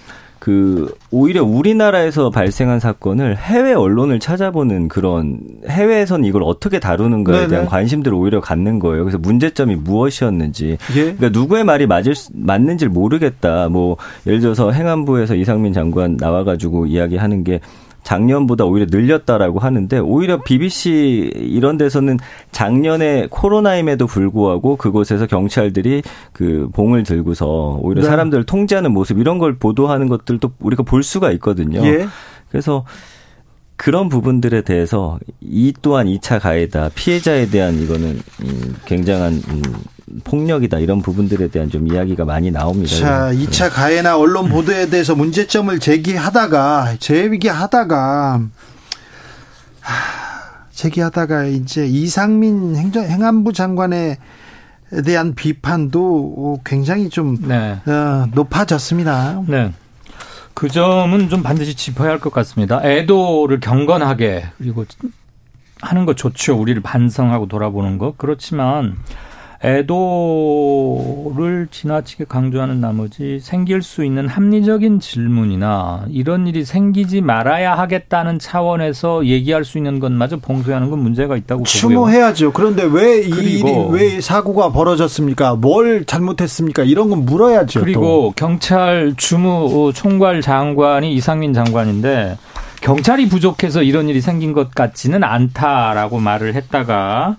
그 0.41 0.91
오히려 1.11 1.43
우리나라에서 1.43 2.31
발생한 2.31 2.79
사건을 2.79 3.37
해외 3.37 3.73
언론을 3.73 4.19
찾아보는 4.19 4.87
그런 4.87 5.37
해외에선 5.69 6.25
이걸 6.25 6.41
어떻게 6.41 6.79
다루는가에 6.79 7.41
네네. 7.41 7.47
대한 7.47 7.65
관심들을 7.67 8.17
오히려 8.17 8.41
갖는 8.41 8.79
거예요. 8.79 9.03
그래서 9.03 9.19
문제점이 9.19 9.75
무엇이었는지, 9.75 10.79
예. 10.95 11.01
그러니까 11.13 11.29
누구의 11.29 11.63
말이 11.63 11.85
맞을 11.85 12.15
맞는지를 12.33 12.91
모르겠다. 12.91 13.69
뭐 13.69 13.97
예를 14.25 14.39
들어서 14.39 14.71
행안부에서 14.71 15.35
이상민 15.35 15.73
장관 15.73 16.17
나와가지고 16.17 16.87
이야기하는 16.87 17.43
게 17.43 17.59
작년보다 18.03 18.65
오히려 18.65 18.87
늘렸다라고 18.89 19.59
하는데 19.59 19.99
오히려 19.99 20.41
BBC 20.41 21.31
이런 21.35 21.77
데서는 21.77 22.17
작년에 22.51 23.27
코로나임에도 23.29 24.07
불구하고 24.07 24.75
그곳에서 24.75 25.27
경찰들이 25.27 26.01
그 26.33 26.69
봉을 26.73 27.03
들고서 27.03 27.79
오히려 27.81 28.01
네. 28.01 28.07
사람들을 28.07 28.45
통제하는 28.45 28.91
모습 28.91 29.19
이런 29.19 29.37
걸 29.37 29.57
보도하는 29.57 30.07
것들도 30.07 30.51
우리가 30.59 30.83
볼 30.83 31.03
수가 31.03 31.31
있거든요. 31.33 31.85
예. 31.85 32.07
그래서 32.49 32.85
그런 33.81 34.09
부분들에 34.09 34.61
대해서 34.61 35.17
이 35.39 35.73
또한 35.81 36.05
2차 36.05 36.39
가해다 36.39 36.89
피해자에 36.93 37.47
대한 37.47 37.81
이거는 37.81 38.21
음, 38.43 38.75
굉장한 38.85 39.33
음, 39.33 39.61
폭력이다 40.23 40.79
이런 40.79 41.01
부분들에 41.01 41.47
대한 41.49 41.69
좀 41.69 41.87
이야기가 41.91 42.25
많이 42.25 42.51
나옵니다. 42.51 42.95
자, 42.95 43.31
2차 43.33 43.71
가해나 43.71 44.17
언론 44.17 44.49
보도에 44.49 44.89
대해서 44.89 45.15
문제점을 45.15 45.79
제기하다가 45.79 46.95
제기하다가 46.99 48.41
제기하다가 50.71 51.45
이제 51.45 51.85
이상민 51.85 52.75
행정 52.75 53.03
행안부 53.05 53.53
장관의 53.53 54.17
대한 55.05 55.35
비판도 55.35 56.61
굉장히 56.65 57.09
좀 57.09 57.37
네. 57.47 57.79
어, 57.85 58.25
높아졌습니다. 58.33 59.41
네. 59.47 59.71
그 60.53 60.67
점은 60.69 61.29
좀 61.29 61.43
반드시 61.43 61.75
짚어야 61.75 62.09
할 62.09 62.19
것 62.19 62.33
같습니다. 62.33 62.81
애도를 62.83 63.59
경건하게 63.61 64.45
그리고 64.57 64.85
하는 65.81 66.05
것 66.05 66.17
좋죠. 66.17 66.59
우리를 66.59 66.81
반성하고 66.81 67.47
돌아보는 67.47 67.97
것. 67.97 68.17
그렇지만 68.17 68.97
애도를 69.63 71.67
지나치게 71.69 72.25
강조하는 72.25 72.81
나머지 72.81 73.39
생길 73.39 73.81
수 73.81 74.03
있는 74.03 74.27
합리적인 74.27 74.99
질문이나 74.99 76.05
이런 76.09 76.47
일이 76.47 76.65
생기지 76.65 77.21
말아야 77.21 77.77
하겠다는 77.77 78.39
차원에서 78.39 79.25
얘기할 79.25 79.63
수 79.63 79.77
있는 79.77 79.99
것마저 79.99 80.37
봉쇄하는 80.37 80.89
건 80.89 80.99
문제가 80.99 81.37
있다고 81.37 81.63
추모해야죠. 81.63 82.51
그런데 82.53 82.83
왜 82.83 83.21
이 83.21 83.27
일이 83.29 83.63
왜 83.91 84.19
사고가 84.21 84.71
벌어졌습니까? 84.71 85.55
뭘 85.55 86.05
잘못했습니까? 86.05 86.83
이런 86.83 87.09
건 87.09 87.25
물어야죠. 87.25 87.81
그리고 87.81 88.01
또. 88.01 88.33
경찰 88.35 89.13
주무 89.17 89.91
총괄 89.93 90.41
장관이 90.41 91.13
이상민 91.13 91.53
장관인데 91.53 92.37
경찰이 92.81 93.29
부족해서 93.29 93.83
이런 93.83 94.09
일이 94.09 94.21
생긴 94.21 94.53
것 94.53 94.73
같지는 94.73 95.23
않다라고 95.23 96.19
말을 96.19 96.55
했다가 96.55 97.37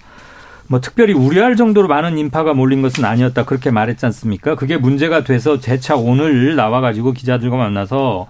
뭐 0.72 0.80
특별히 0.80 1.12
우려할 1.12 1.54
정도로 1.54 1.86
많은 1.86 2.16
인파가 2.16 2.54
몰린 2.54 2.80
것은 2.80 3.04
아니었다 3.04 3.44
그렇게 3.44 3.70
말했지 3.70 4.06
않습니까? 4.06 4.54
그게 4.54 4.78
문제가 4.78 5.22
돼서 5.22 5.60
재차 5.60 5.96
오늘 5.96 6.56
나와가지고 6.56 7.12
기자들과 7.12 7.58
만나서 7.58 8.26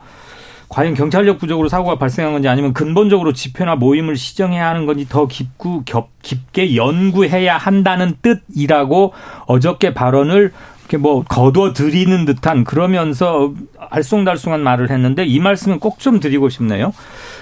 과연 0.68 0.94
경찰력 0.94 1.38
부족으로 1.38 1.68
사고가 1.68 1.98
발생한 1.98 2.32
건지 2.32 2.48
아니면 2.48 2.72
근본적으로 2.72 3.32
집회나 3.32 3.76
모임을 3.76 4.16
시정해야 4.16 4.68
하는 4.68 4.86
건지 4.86 5.06
더 5.08 5.28
깊고 5.28 5.84
겹, 5.84 6.08
깊게 6.22 6.74
연구해야 6.74 7.56
한다는 7.56 8.16
뜻이라고 8.20 9.12
어저께 9.46 9.94
발언을 9.94 10.52
이렇게 10.92 10.98
뭐 10.98 11.24
거둬 11.24 11.72
들이는 11.72 12.26
듯한 12.26 12.64
그러면서 12.64 13.54
알쏭달쏭한 13.90 14.60
말을 14.60 14.90
했는데 14.90 15.24
이 15.24 15.40
말씀은 15.40 15.80
꼭 15.80 16.02
좀 16.02 16.18
드리고 16.20 16.48
싶네요. 16.48 16.92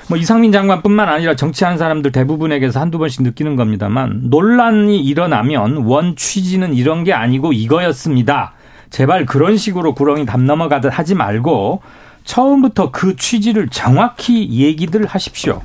뭐 0.09 0.19
이상민 0.19 0.53
장관뿐만 0.53 1.09
아니라 1.09 1.35
정치하는 1.35 1.79
사람들 1.79 2.13
대부분에게서 2.13 2.79
한두 2.79 2.99
번씩 2.99 3.23
느끼는 3.23 3.57
겁니다만 3.57 4.25
논란이 4.25 5.01
일어나면 5.01 5.79
원 5.87 6.15
취지는 6.15 6.75
이런 6.75 7.05
게 7.05 7.15
아니고 7.15 7.55
이거였습니다. 7.55 8.53
제발 8.91 9.25
그런 9.25 9.57
식으로 9.57 9.95
구렁이 9.95 10.27
담 10.27 10.45
넘어가듯 10.45 10.97
하지 10.97 11.15
말고 11.15 11.81
처음부터 12.25 12.91
그 12.91 13.17
취지를 13.17 13.69
정확히 13.71 14.47
얘기들 14.51 15.07
하십시오. 15.07 15.63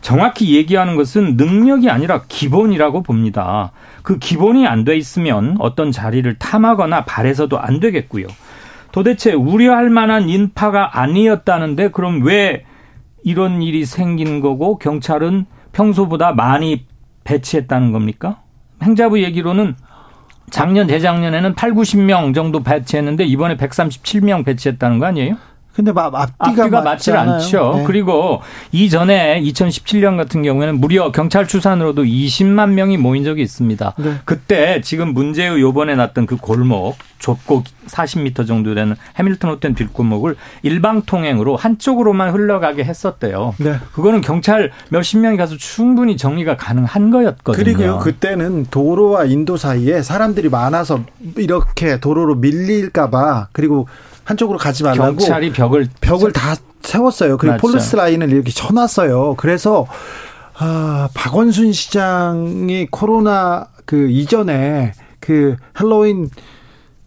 정확히 0.00 0.56
얘기하는 0.56 0.96
것은 0.96 1.36
능력이 1.36 1.90
아니라 1.90 2.22
기본이라고 2.28 3.02
봅니다. 3.02 3.72
그 4.02 4.18
기본이 4.18 4.66
안 4.66 4.84
돼 4.84 4.96
있으면 4.96 5.56
어떤 5.60 5.92
자리를 5.92 6.38
탐하거나 6.38 7.04
바래서도 7.04 7.58
안 7.58 7.80
되겠고요. 7.80 8.26
도대체 8.92 9.32
우려할 9.32 9.90
만한 9.90 10.28
인파가 10.28 10.98
아니었다는데 11.00 11.90
그럼 11.90 12.22
왜 12.24 12.64
이런 13.22 13.62
일이 13.62 13.84
생긴 13.84 14.40
거고 14.40 14.78
경찰은 14.78 15.46
평소보다 15.72 16.32
많이 16.32 16.86
배치했다는 17.24 17.92
겁니까? 17.92 18.40
행자부 18.82 19.22
얘기로는 19.22 19.76
작년 20.48 20.88
재작년에는 20.88 21.54
8, 21.54 21.72
90명 21.74 22.34
정도 22.34 22.62
배치했는데 22.62 23.24
이번에 23.24 23.56
137명 23.56 24.44
배치했다는 24.44 24.98
거 24.98 25.06
아니에요? 25.06 25.36
근데 25.74 25.92
앞뒤가, 25.94 26.28
앞뒤가 26.38 26.82
맞지 26.82 27.12
않죠. 27.12 27.74
네. 27.76 27.84
그리고 27.84 28.42
이전에 28.72 29.40
2017년 29.42 30.16
같은 30.16 30.42
경우에는 30.42 30.80
무려 30.80 31.12
경찰 31.12 31.46
추산으로도 31.46 32.02
20만 32.02 32.70
명이 32.70 32.96
모인 32.96 33.24
적이 33.24 33.42
있습니다. 33.42 33.94
네. 33.98 34.14
그때 34.24 34.80
지금 34.82 35.14
문제의 35.14 35.60
요번에 35.60 35.94
났던 35.94 36.26
그 36.26 36.36
골목 36.36 36.96
좁고 37.20 37.64
40m 37.86 38.46
정도 38.46 38.74
되는 38.74 38.96
해밀턴 39.16 39.50
호텔 39.50 39.74
뒷골목을 39.74 40.36
일방 40.62 41.02
통행으로 41.02 41.56
한쪽으로만 41.56 42.30
흘러가게 42.30 42.84
했었대요. 42.84 43.54
네. 43.58 43.76
그거는 43.92 44.22
경찰 44.22 44.72
몇십 44.88 45.20
명이 45.20 45.36
가서 45.36 45.56
충분히 45.56 46.16
정리가 46.16 46.56
가능한 46.56 47.10
거였거든요. 47.10 47.64
그리고요, 47.64 47.98
그때는 47.98 48.66
도로와 48.70 49.24
인도 49.24 49.56
사이에 49.56 50.02
사람들이 50.02 50.48
많아서 50.48 51.00
이렇게 51.36 52.00
도로로 52.00 52.36
밀릴까 52.36 53.10
봐 53.10 53.48
그리고 53.52 53.86
한쪽으로 54.24 54.58
가지 54.58 54.82
말라고 54.82 55.16
경찰이 55.16 55.52
벽을 55.52 55.88
벽을 56.00 56.32
다 56.32 56.54
세웠어요. 56.82 57.36
그리고 57.36 57.54
맞죠. 57.54 57.62
폴리스 57.62 57.96
라인을 57.96 58.30
이렇게 58.30 58.50
쳐놨어요. 58.50 59.34
그래서 59.36 59.86
아, 60.54 61.08
박원순 61.14 61.72
시장이 61.72 62.88
코로나 62.90 63.68
그 63.84 64.08
이전에 64.10 64.92
그 65.20 65.56
헬로윈 65.80 66.30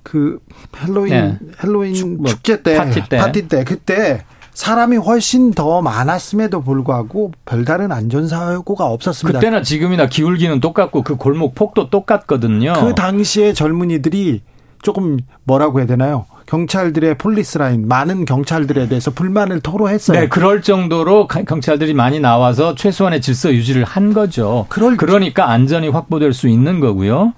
그 0.04 0.40
헬로윈 0.82 1.10
네. 1.10 1.40
헬로윈 1.64 1.94
축, 1.94 2.08
뭐, 2.22 2.28
축제 2.28 2.62
때 2.62 2.78
파티 2.78 3.08
때 3.08 3.18
파티 3.18 3.48
때 3.48 3.64
그때 3.64 4.26
사람이 4.54 4.98
훨씬 4.98 5.52
더 5.52 5.82
많았음에도 5.82 6.62
불구하고 6.62 7.32
별다른 7.46 7.92
안전사고가 7.92 8.86
없었습니다. 8.86 9.40
그때나 9.40 9.62
지금이나 9.64 10.08
기울기는 10.08 10.60
똑같고 10.60 11.02
그 11.02 11.16
골목 11.16 11.56
폭도 11.56 11.90
똑같거든요. 11.90 12.74
그 12.74 12.94
당시에 12.94 13.54
젊은이들이 13.54 14.42
조금 14.84 15.18
뭐라고 15.46 15.80
해야 15.80 15.88
되나요? 15.88 16.26
경찰들의 16.46 17.18
폴리스 17.18 17.58
라인 17.58 17.88
많은 17.88 18.26
경찰들에 18.26 18.88
대해서 18.88 19.12
불만을 19.12 19.62
토로했어요. 19.62 20.20
네, 20.20 20.28
그럴 20.28 20.62
정도로 20.62 21.28
경찰들이 21.28 21.94
많이 21.94 22.20
나와서 22.20 22.76
최소한의 22.76 23.22
질서 23.22 23.52
유지를 23.54 23.86
한 23.86 24.14
거죠. 24.14 24.66
그럴 24.70 24.98
그러니까 24.98 25.50
안전이 25.50 25.90
확보될 25.90 26.34
수 26.34 26.48
있는 26.48 26.80
거고요. 26.80 27.34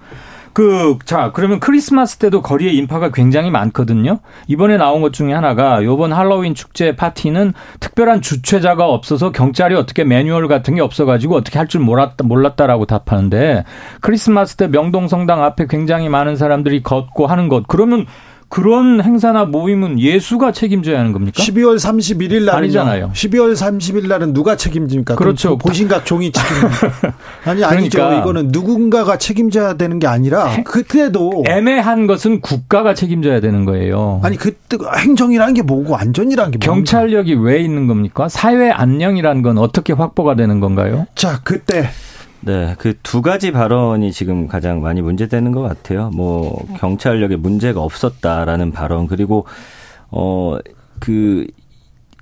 그, 0.55 0.97
자, 1.03 1.33
그러면 1.33 1.59
크리스마스 1.59 2.15
때도 2.15 2.41
거리에 2.41 2.71
인파가 2.71 3.11
굉장히 3.11 3.51
많거든요. 3.51 4.19
이번에 4.47 4.77
나온 4.77 5.01
것 5.01 5.11
중에 5.11 5.33
하나가 5.33 5.83
요번 5.83 6.13
할로윈 6.13 6.55
축제 6.55 6.95
파티는 6.95 7.53
특별한 7.81 8.21
주최자가 8.21 8.87
없어서 8.87 9.33
경찰이 9.33 9.75
어떻게 9.75 10.05
매뉴얼 10.05 10.47
같은 10.47 10.75
게 10.75 10.81
없어가지고 10.81 11.35
어떻게 11.35 11.59
할 11.59 11.67
줄 11.67 11.81
몰랐다, 11.81 12.23
몰랐다라고 12.23 12.85
답하는데 12.85 13.65
크리스마스 13.99 14.55
때 14.55 14.67
명동성당 14.67 15.43
앞에 15.43 15.65
굉장히 15.67 16.07
많은 16.07 16.37
사람들이 16.37 16.83
걷고 16.83 17.27
하는 17.27 17.49
것. 17.49 17.67
그러면 17.67 18.05
그런 18.49 19.01
행사나 19.01 19.45
모임은 19.45 19.99
예수가 19.99 20.51
책임져야 20.51 20.99
하는 20.99 21.11
겁니까? 21.11 21.41
12월 21.41 21.75
31일 21.77 22.45
날은 22.45 22.59
아니잖아요. 22.59 23.11
12월 23.13 23.53
30일 23.53 24.07
날은 24.07 24.33
누가 24.33 24.55
책임집니까? 24.55 25.15
그렇죠. 25.15 25.57
보신각 25.57 26.05
종이 26.05 26.31
책임. 26.31 26.53
아니 27.45 27.63
아니죠. 27.63 27.97
그러니까 27.97 28.21
이거는 28.21 28.49
누군가가 28.49 29.17
책임져야 29.17 29.73
되는 29.75 29.99
게 29.99 30.07
아니라 30.07 30.63
그때도 30.63 31.43
애매한 31.47 32.07
것은 32.07 32.41
국가가 32.41 32.93
책임져야 32.93 33.39
되는 33.41 33.65
거예요. 33.65 34.21
아니 34.23 34.37
그때 34.37 34.77
행정이라는 34.97 35.53
게 35.53 35.61
뭐고 35.61 35.95
안전이라는 35.95 36.51
게 36.51 36.59
경찰력이 36.59 37.35
왜 37.35 37.59
있는 37.61 37.87
겁니까? 37.87 38.29
사회 38.29 38.69
안녕이라는 38.69 39.41
건 39.41 39.57
어떻게 39.57 39.93
확보가 39.93 40.35
되는 40.35 40.59
건가요? 40.59 41.07
자, 41.15 41.41
그때 41.43 41.89
네, 42.45 42.75
그 42.77 42.93
두 43.01 43.21
가지 43.23 43.51
발언이 43.51 44.11
지금 44.11 44.47
가장 44.47 44.81
많이 44.81 45.01
문제되는 45.01 45.51
것 45.51 45.61
같아요. 45.61 46.11
뭐 46.13 46.65
경찰력에 46.77 47.37
문제가 47.37 47.81
없었다라는 47.81 48.71
발언 48.71 49.07
그리고 49.07 49.47
어그그 50.11 51.47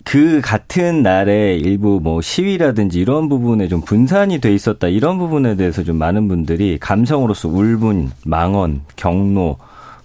그 0.05 0.41
같은 0.41 1.03
날에 1.03 1.55
일부 1.55 1.99
뭐 2.01 2.21
시위라든지 2.21 2.99
이런 2.99 3.27
부분에 3.27 3.67
좀 3.67 3.81
분산이 3.81 4.39
돼 4.39 4.53
있었다 4.53 4.87
이런 4.87 5.17
부분에 5.17 5.55
대해서 5.55 5.83
좀 5.83 5.97
많은 5.97 6.27
분들이 6.29 6.77
감성으로서 6.79 7.49
울분, 7.49 8.11
망언, 8.25 8.81
경로, 8.95 9.57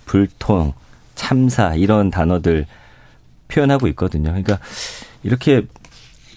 불통, 0.05 0.73
참사 1.15 1.75
이런 1.75 2.11
단어들 2.11 2.67
표현하고 3.49 3.87
있거든요. 3.89 4.31
그러니까 4.31 4.59
이렇게 5.23 5.67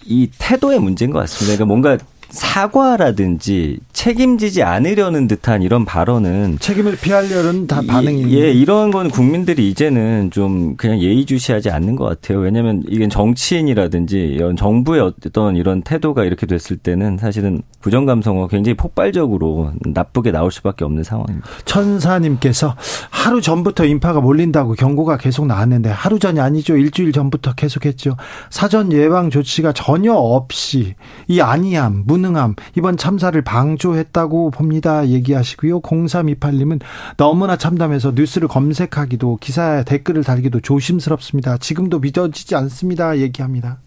이 0.04 0.30
태도의 0.38 0.78
문제인 0.78 1.10
것 1.10 1.18
같습니다. 1.20 1.56
그러니까 1.56 1.64
뭔가 1.66 1.98
사과라든지 2.32 3.78
책임지지 3.92 4.62
않으려는 4.62 5.28
듯한 5.28 5.62
이런 5.62 5.84
발언은 5.84 6.56
책임을 6.60 6.96
피하려는 6.96 7.66
다 7.66 7.82
반응이 7.86 8.34
예 8.34 8.50
이런 8.50 8.90
건 8.90 9.10
국민들이 9.10 9.68
이제는 9.68 10.30
좀 10.30 10.74
그냥 10.76 10.98
예의주시하지 10.98 11.70
않는 11.70 11.94
것 11.94 12.06
같아요. 12.06 12.38
왜냐하면 12.38 12.82
이게 12.88 13.06
정치인이라든지 13.06 14.16
이런 14.18 14.56
정부의 14.56 15.02
어떤 15.02 15.56
이런 15.56 15.82
태도가 15.82 16.24
이렇게 16.24 16.46
됐을 16.46 16.78
때는 16.78 17.18
사실은 17.18 17.62
부정 17.80 18.06
감성어 18.06 18.48
굉장히 18.48 18.76
폭발적으로 18.76 19.72
나쁘게 19.80 20.32
나올 20.32 20.50
수밖에 20.50 20.86
없는 20.86 21.04
상황입니다. 21.04 21.46
천사님께서 21.66 22.76
하루 23.10 23.42
전부터 23.42 23.84
인파가 23.84 24.20
몰린다고 24.20 24.72
경고가 24.72 25.18
계속 25.18 25.46
나왔는데 25.46 25.90
하루 25.90 26.18
전이 26.18 26.40
아니죠 26.40 26.78
일주일 26.78 27.12
전부터 27.12 27.52
계속했죠. 27.54 28.16
사전 28.48 28.90
예방 28.92 29.28
조치가 29.28 29.72
전혀 29.72 30.14
없이 30.14 30.94
이 31.28 31.40
안이함 31.42 32.04
문 32.06 32.21
무능함 32.22 32.54
이번 32.76 32.96
참사를 32.96 33.40
방조했다고 33.42 34.50
봅니다. 34.50 35.06
얘기하시고요. 35.08 35.80
0328님은 35.80 36.80
너무나 37.16 37.56
참담해서 37.56 38.12
뉴스를 38.14 38.48
검색하기도 38.48 39.38
기사에 39.40 39.84
댓글을 39.84 40.24
달기도 40.24 40.60
조심스럽습니다. 40.60 41.58
지금도 41.58 41.98
믿어지지 41.98 42.54
않습니다. 42.54 43.18
얘기합니다. 43.18 43.78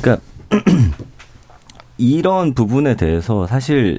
그러니까 0.00 0.22
이런 1.98 2.54
부분에 2.54 2.96
대해서 2.96 3.46
사실 3.46 3.98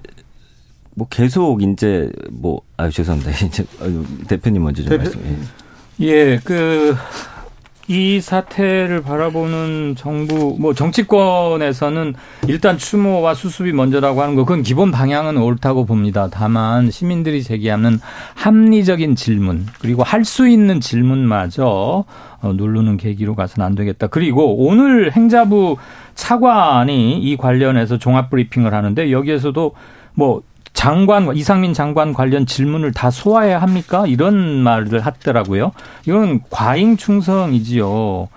뭐 0.93 1.07
계속 1.09 1.61
이제 1.63 2.11
뭐 2.31 2.61
아 2.77 2.89
죄송합니다. 2.89 3.31
이제 3.45 3.65
대표님 4.27 4.63
먼저 4.63 4.83
좀 4.83 4.89
대표... 4.89 5.03
말씀해. 5.03 5.35
예, 6.01 6.39
그 6.43 6.95
이 7.87 8.19
사태를 8.19 9.03
바라보는 9.03 9.95
정부, 9.95 10.55
뭐 10.59 10.73
정치권에서는 10.73 12.15
일단 12.47 12.79
추모와 12.79 13.35
수습이 13.35 13.73
먼저라고 13.73 14.23
하는 14.23 14.33
거, 14.33 14.43
그건 14.43 14.63
기본 14.63 14.91
방향은 14.91 15.37
옳다고 15.37 15.85
봅니다. 15.85 16.27
다만 16.31 16.89
시민들이 16.89 17.43
제기하는 17.43 17.99
합리적인 18.33 19.15
질문, 19.15 19.67
그리고 19.79 20.01
할 20.03 20.25
수 20.25 20.47
있는 20.47 20.81
질문마저 20.81 22.03
어, 22.41 22.53
누르는 22.53 22.97
계기로 22.97 23.35
가서는 23.35 23.63
안 23.63 23.75
되겠다. 23.75 24.07
그리고 24.07 24.65
오늘 24.65 25.11
행자부 25.11 25.77
차관이 26.15 27.19
이 27.19 27.37
관련해서 27.37 27.99
종합 27.99 28.31
브리핑을 28.31 28.73
하는데 28.73 29.11
여기에서도 29.11 29.73
뭐 30.15 30.41
장관 30.75 31.35
이상민 31.35 31.73
장관 31.73 32.13
관련 32.13 32.45
질문을 32.45 32.91
다 32.91 33.09
소화해야 33.09 33.59
합니까? 33.59 34.05
이런 34.05 34.61
말을 34.61 34.99
하더라고요. 34.99 35.71
이건 36.05 36.41
과잉 36.51 36.97
충성이지요. 36.97 38.27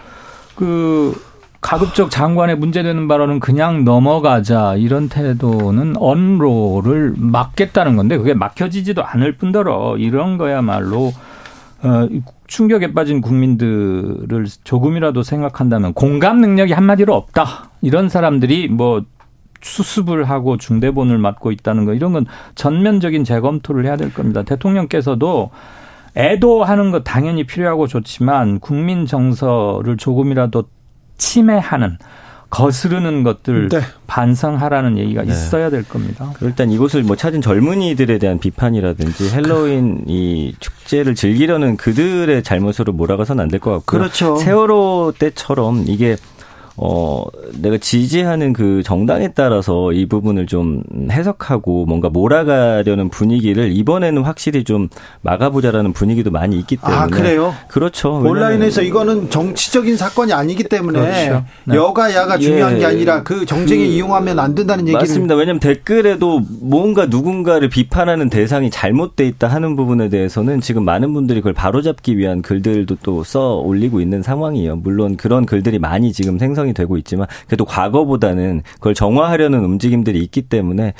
그 0.55 1.15
가급적 1.60 2.10
장관의 2.10 2.56
문제되는 2.56 3.09
발언은 3.09 3.40
그냥 3.40 3.85
넘어가자 3.85 4.77
이런 4.77 5.09
태도는 5.09 5.97
언로를 5.98 7.15
막겠다는 7.16 7.97
건데 7.97 8.16
그게 8.16 8.32
막혀지지도 8.32 9.05
않을 9.05 9.36
뿐더러 9.36 9.97
이런 9.98 10.39
거야말로 10.39 11.12
어, 11.82 12.09
충격에 12.47 12.94
빠진 12.94 13.20
국민들을 13.20 14.47
조금이라도 14.65 15.23
생각한다면 15.23 15.93
공감 15.93 16.40
능력이 16.40 16.73
한마디로 16.73 17.15
없다. 17.15 17.70
이런 17.82 18.09
사람들이 18.09 18.69
뭐 18.69 19.05
수습을 19.60 20.24
하고 20.24 20.56
중대본을 20.56 21.18
맡고 21.18 21.52
있다는 21.52 21.85
거 21.85 21.94
이런 21.94 22.12
건 22.12 22.26
전면적인 22.55 23.24
재검토를 23.24 23.86
해야 23.86 23.97
될 23.97 24.12
겁니다. 24.12 24.43
대통령께서도 24.43 25.51
애도하는 26.16 26.90
것 26.90 27.05
당연히 27.05 27.44
필요하고 27.44 27.86
좋지만 27.86 28.60
국민 28.60 29.06
정서를 29.06 29.97
조금이라도 29.97 30.64
침해하는 31.16 31.98
거스르는 32.51 33.24
것들 33.24 33.68
네. 33.68 33.80
반성하라는 34.06 34.97
얘기가 34.97 35.22
네. 35.22 35.28
있어야 35.28 35.68
될 35.68 35.82
겁니다. 35.82 36.32
일단 36.40 36.70
이곳을 36.70 37.02
뭐 37.02 37.14
찾은 37.14 37.43
젊은이들에 37.43 38.18
대한 38.18 38.39
비판이라든지 38.39 39.30
헬로윈 39.35 40.05
이 40.06 40.55
축제를 40.59 41.14
즐기려는 41.14 41.76
그들의 41.76 42.43
잘못으로 42.43 42.94
몰아가서는 42.94 43.44
안될 43.44 43.60
것 43.60 43.70
같고 43.72 43.85
그렇죠. 43.85 44.36
세월호 44.36 45.12
때처럼 45.18 45.85
이게 45.86 46.16
어 46.80 47.24
내가 47.60 47.76
지지하는 47.78 48.52
그 48.52 48.82
정당에 48.82 49.28
따라서 49.34 49.92
이 49.92 50.06
부분을 50.06 50.46
좀 50.46 50.82
해석하고 51.10 51.86
뭔가 51.86 52.09
몰아가려는 52.09 53.09
분위기를 53.10 53.70
이번에는 53.72 54.22
확실히 54.22 54.64
좀 54.64 54.88
막아보자라는 55.22 55.92
분위기도 55.92 56.30
많이 56.30 56.59
있기 56.59 56.78
아, 56.82 56.88
때문에 56.88 57.02
아 57.02 57.06
그래요? 57.06 57.55
그렇죠. 57.68 58.14
온라인에서 58.18 58.82
이거는 58.82 59.30
정치적인 59.30 59.96
사건이 59.96 60.32
아니기 60.32 60.64
때문에 60.64 61.00
그렇죠. 61.00 61.44
네. 61.64 61.76
여가 61.76 62.14
야가 62.14 62.38
중요한 62.38 62.74
예. 62.74 62.78
게 62.80 62.86
아니라 62.86 63.22
그 63.22 63.44
정쟁에 63.44 63.86
그, 63.86 63.92
이용하면 63.92 64.38
안 64.38 64.55
된다는 64.55 64.84
얘기를 64.88 65.00
맞습니다. 65.00 65.34
왜냐하면 65.34 65.60
댓글에도 65.60 66.40
뭔가 66.60 67.06
누군가를 67.06 67.68
비판하는 67.68 68.28
대상이 68.30 68.70
잘못돼 68.70 69.26
있다 69.26 69.48
하는 69.48 69.76
부분에 69.76 70.09
대해서는 70.09 70.60
지금 70.60 70.84
많은 70.84 71.12
분들이 71.12 71.40
그걸 71.40 71.52
바로잡기 71.52 72.16
위한 72.16 72.42
글들도 72.42 72.96
또 73.02 73.18
써 73.28 73.56
올리고 73.56 74.00
있는 74.00 74.22
상황이에요. 74.22 74.76
물론 74.76 75.16
그런 75.16 75.44
글들이 75.44 75.78
많이 75.78 76.12
지금 76.12 76.38
생성 76.38 76.67
이 76.68 76.72
되고 76.72 76.96
있지만 76.98 77.26
그래도 77.46 77.64
과거보다는 77.64 78.62
그걸 78.74 78.94
정화하려는 78.94 79.64
움직임들이 79.64 80.22
있기 80.24 80.42
때문에 80.42 80.94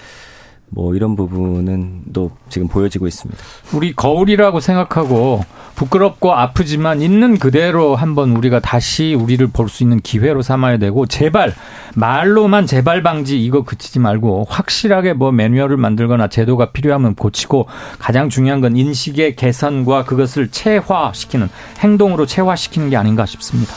뭐 0.70 0.94
이런 0.94 1.16
부분은 1.16 2.02
또 2.12 2.30
지금 2.50 2.68
보여지고 2.68 3.06
있습니다. 3.06 3.42
우리 3.72 3.94
거울이라고 3.94 4.60
생각하고 4.60 5.42
부끄럽고 5.76 6.34
아프지만 6.34 7.00
있는 7.00 7.38
그대로 7.38 7.96
한번 7.96 8.36
우리가 8.36 8.60
다시 8.60 9.14
우리를 9.14 9.46
볼 9.46 9.68
수 9.68 9.82
있는 9.82 9.98
기회로 10.00 10.42
삼아야 10.42 10.76
되고 10.78 11.06
제발 11.06 11.54
말로만 11.94 12.66
재발 12.66 13.02
방지 13.02 13.42
이거 13.42 13.64
그치지 13.64 13.98
말고 13.98 14.46
확실하게 14.48 15.14
뭐 15.14 15.32
매뉴얼을 15.32 15.76
만들거나 15.78 16.28
제도가 16.28 16.72
필요하면 16.72 17.14
고치고 17.14 17.66
가장 17.98 18.28
중요한 18.28 18.60
건 18.60 18.76
인식의 18.76 19.36
개선과 19.36 20.04
그것을 20.04 20.48
체화시키는 20.48 21.48
행동으로 21.78 22.26
체화시키는 22.26 22.90
게 22.90 22.96
아닌가 22.96 23.24
싶습니다. 23.24 23.72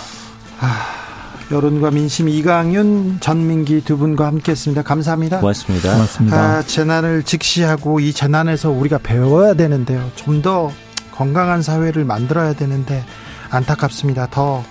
아. 0.60 1.11
여론과 1.52 1.92
민심 1.92 2.30
이강윤 2.30 3.18
전민기 3.20 3.84
두 3.84 3.98
분과 3.98 4.26
함께했습니다. 4.28 4.84
감사합니다. 4.84 5.40
고맙습니다. 5.40 5.92
고맙습니다. 5.94 6.38
아, 6.38 6.62
재난을 6.64 7.24
직시하고 7.24 8.00
이 8.00 8.14
재난에서 8.14 8.70
우리가 8.72 8.98
배워야 9.00 9.54
되는데요. 9.54 10.10
좀 10.16 10.42
더 10.42 10.72
건강한 11.14 11.62
사회를 11.62 12.04
만들어야 12.04 12.54
되는데 12.54 13.04
안타깝습니다. 13.52 14.28
더 14.32 14.64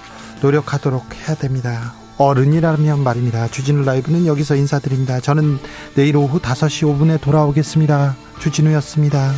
노력하도록 0.42 1.04
해야 1.14 1.36
됩니다. 1.36 1.92
어른이라면 2.16 3.04
말입니다. 3.04 3.46
주진우 3.48 3.84
라이브는 3.84 4.26
여기서 4.26 4.56
인사드립니다. 4.56 5.20
저는 5.20 5.58
내일 5.94 6.16
오후 6.16 6.40
5시 6.40 6.98
5분에 6.98 7.20
돌아오겠습니다. 7.20 8.16
주진우였습니다. 8.40 9.30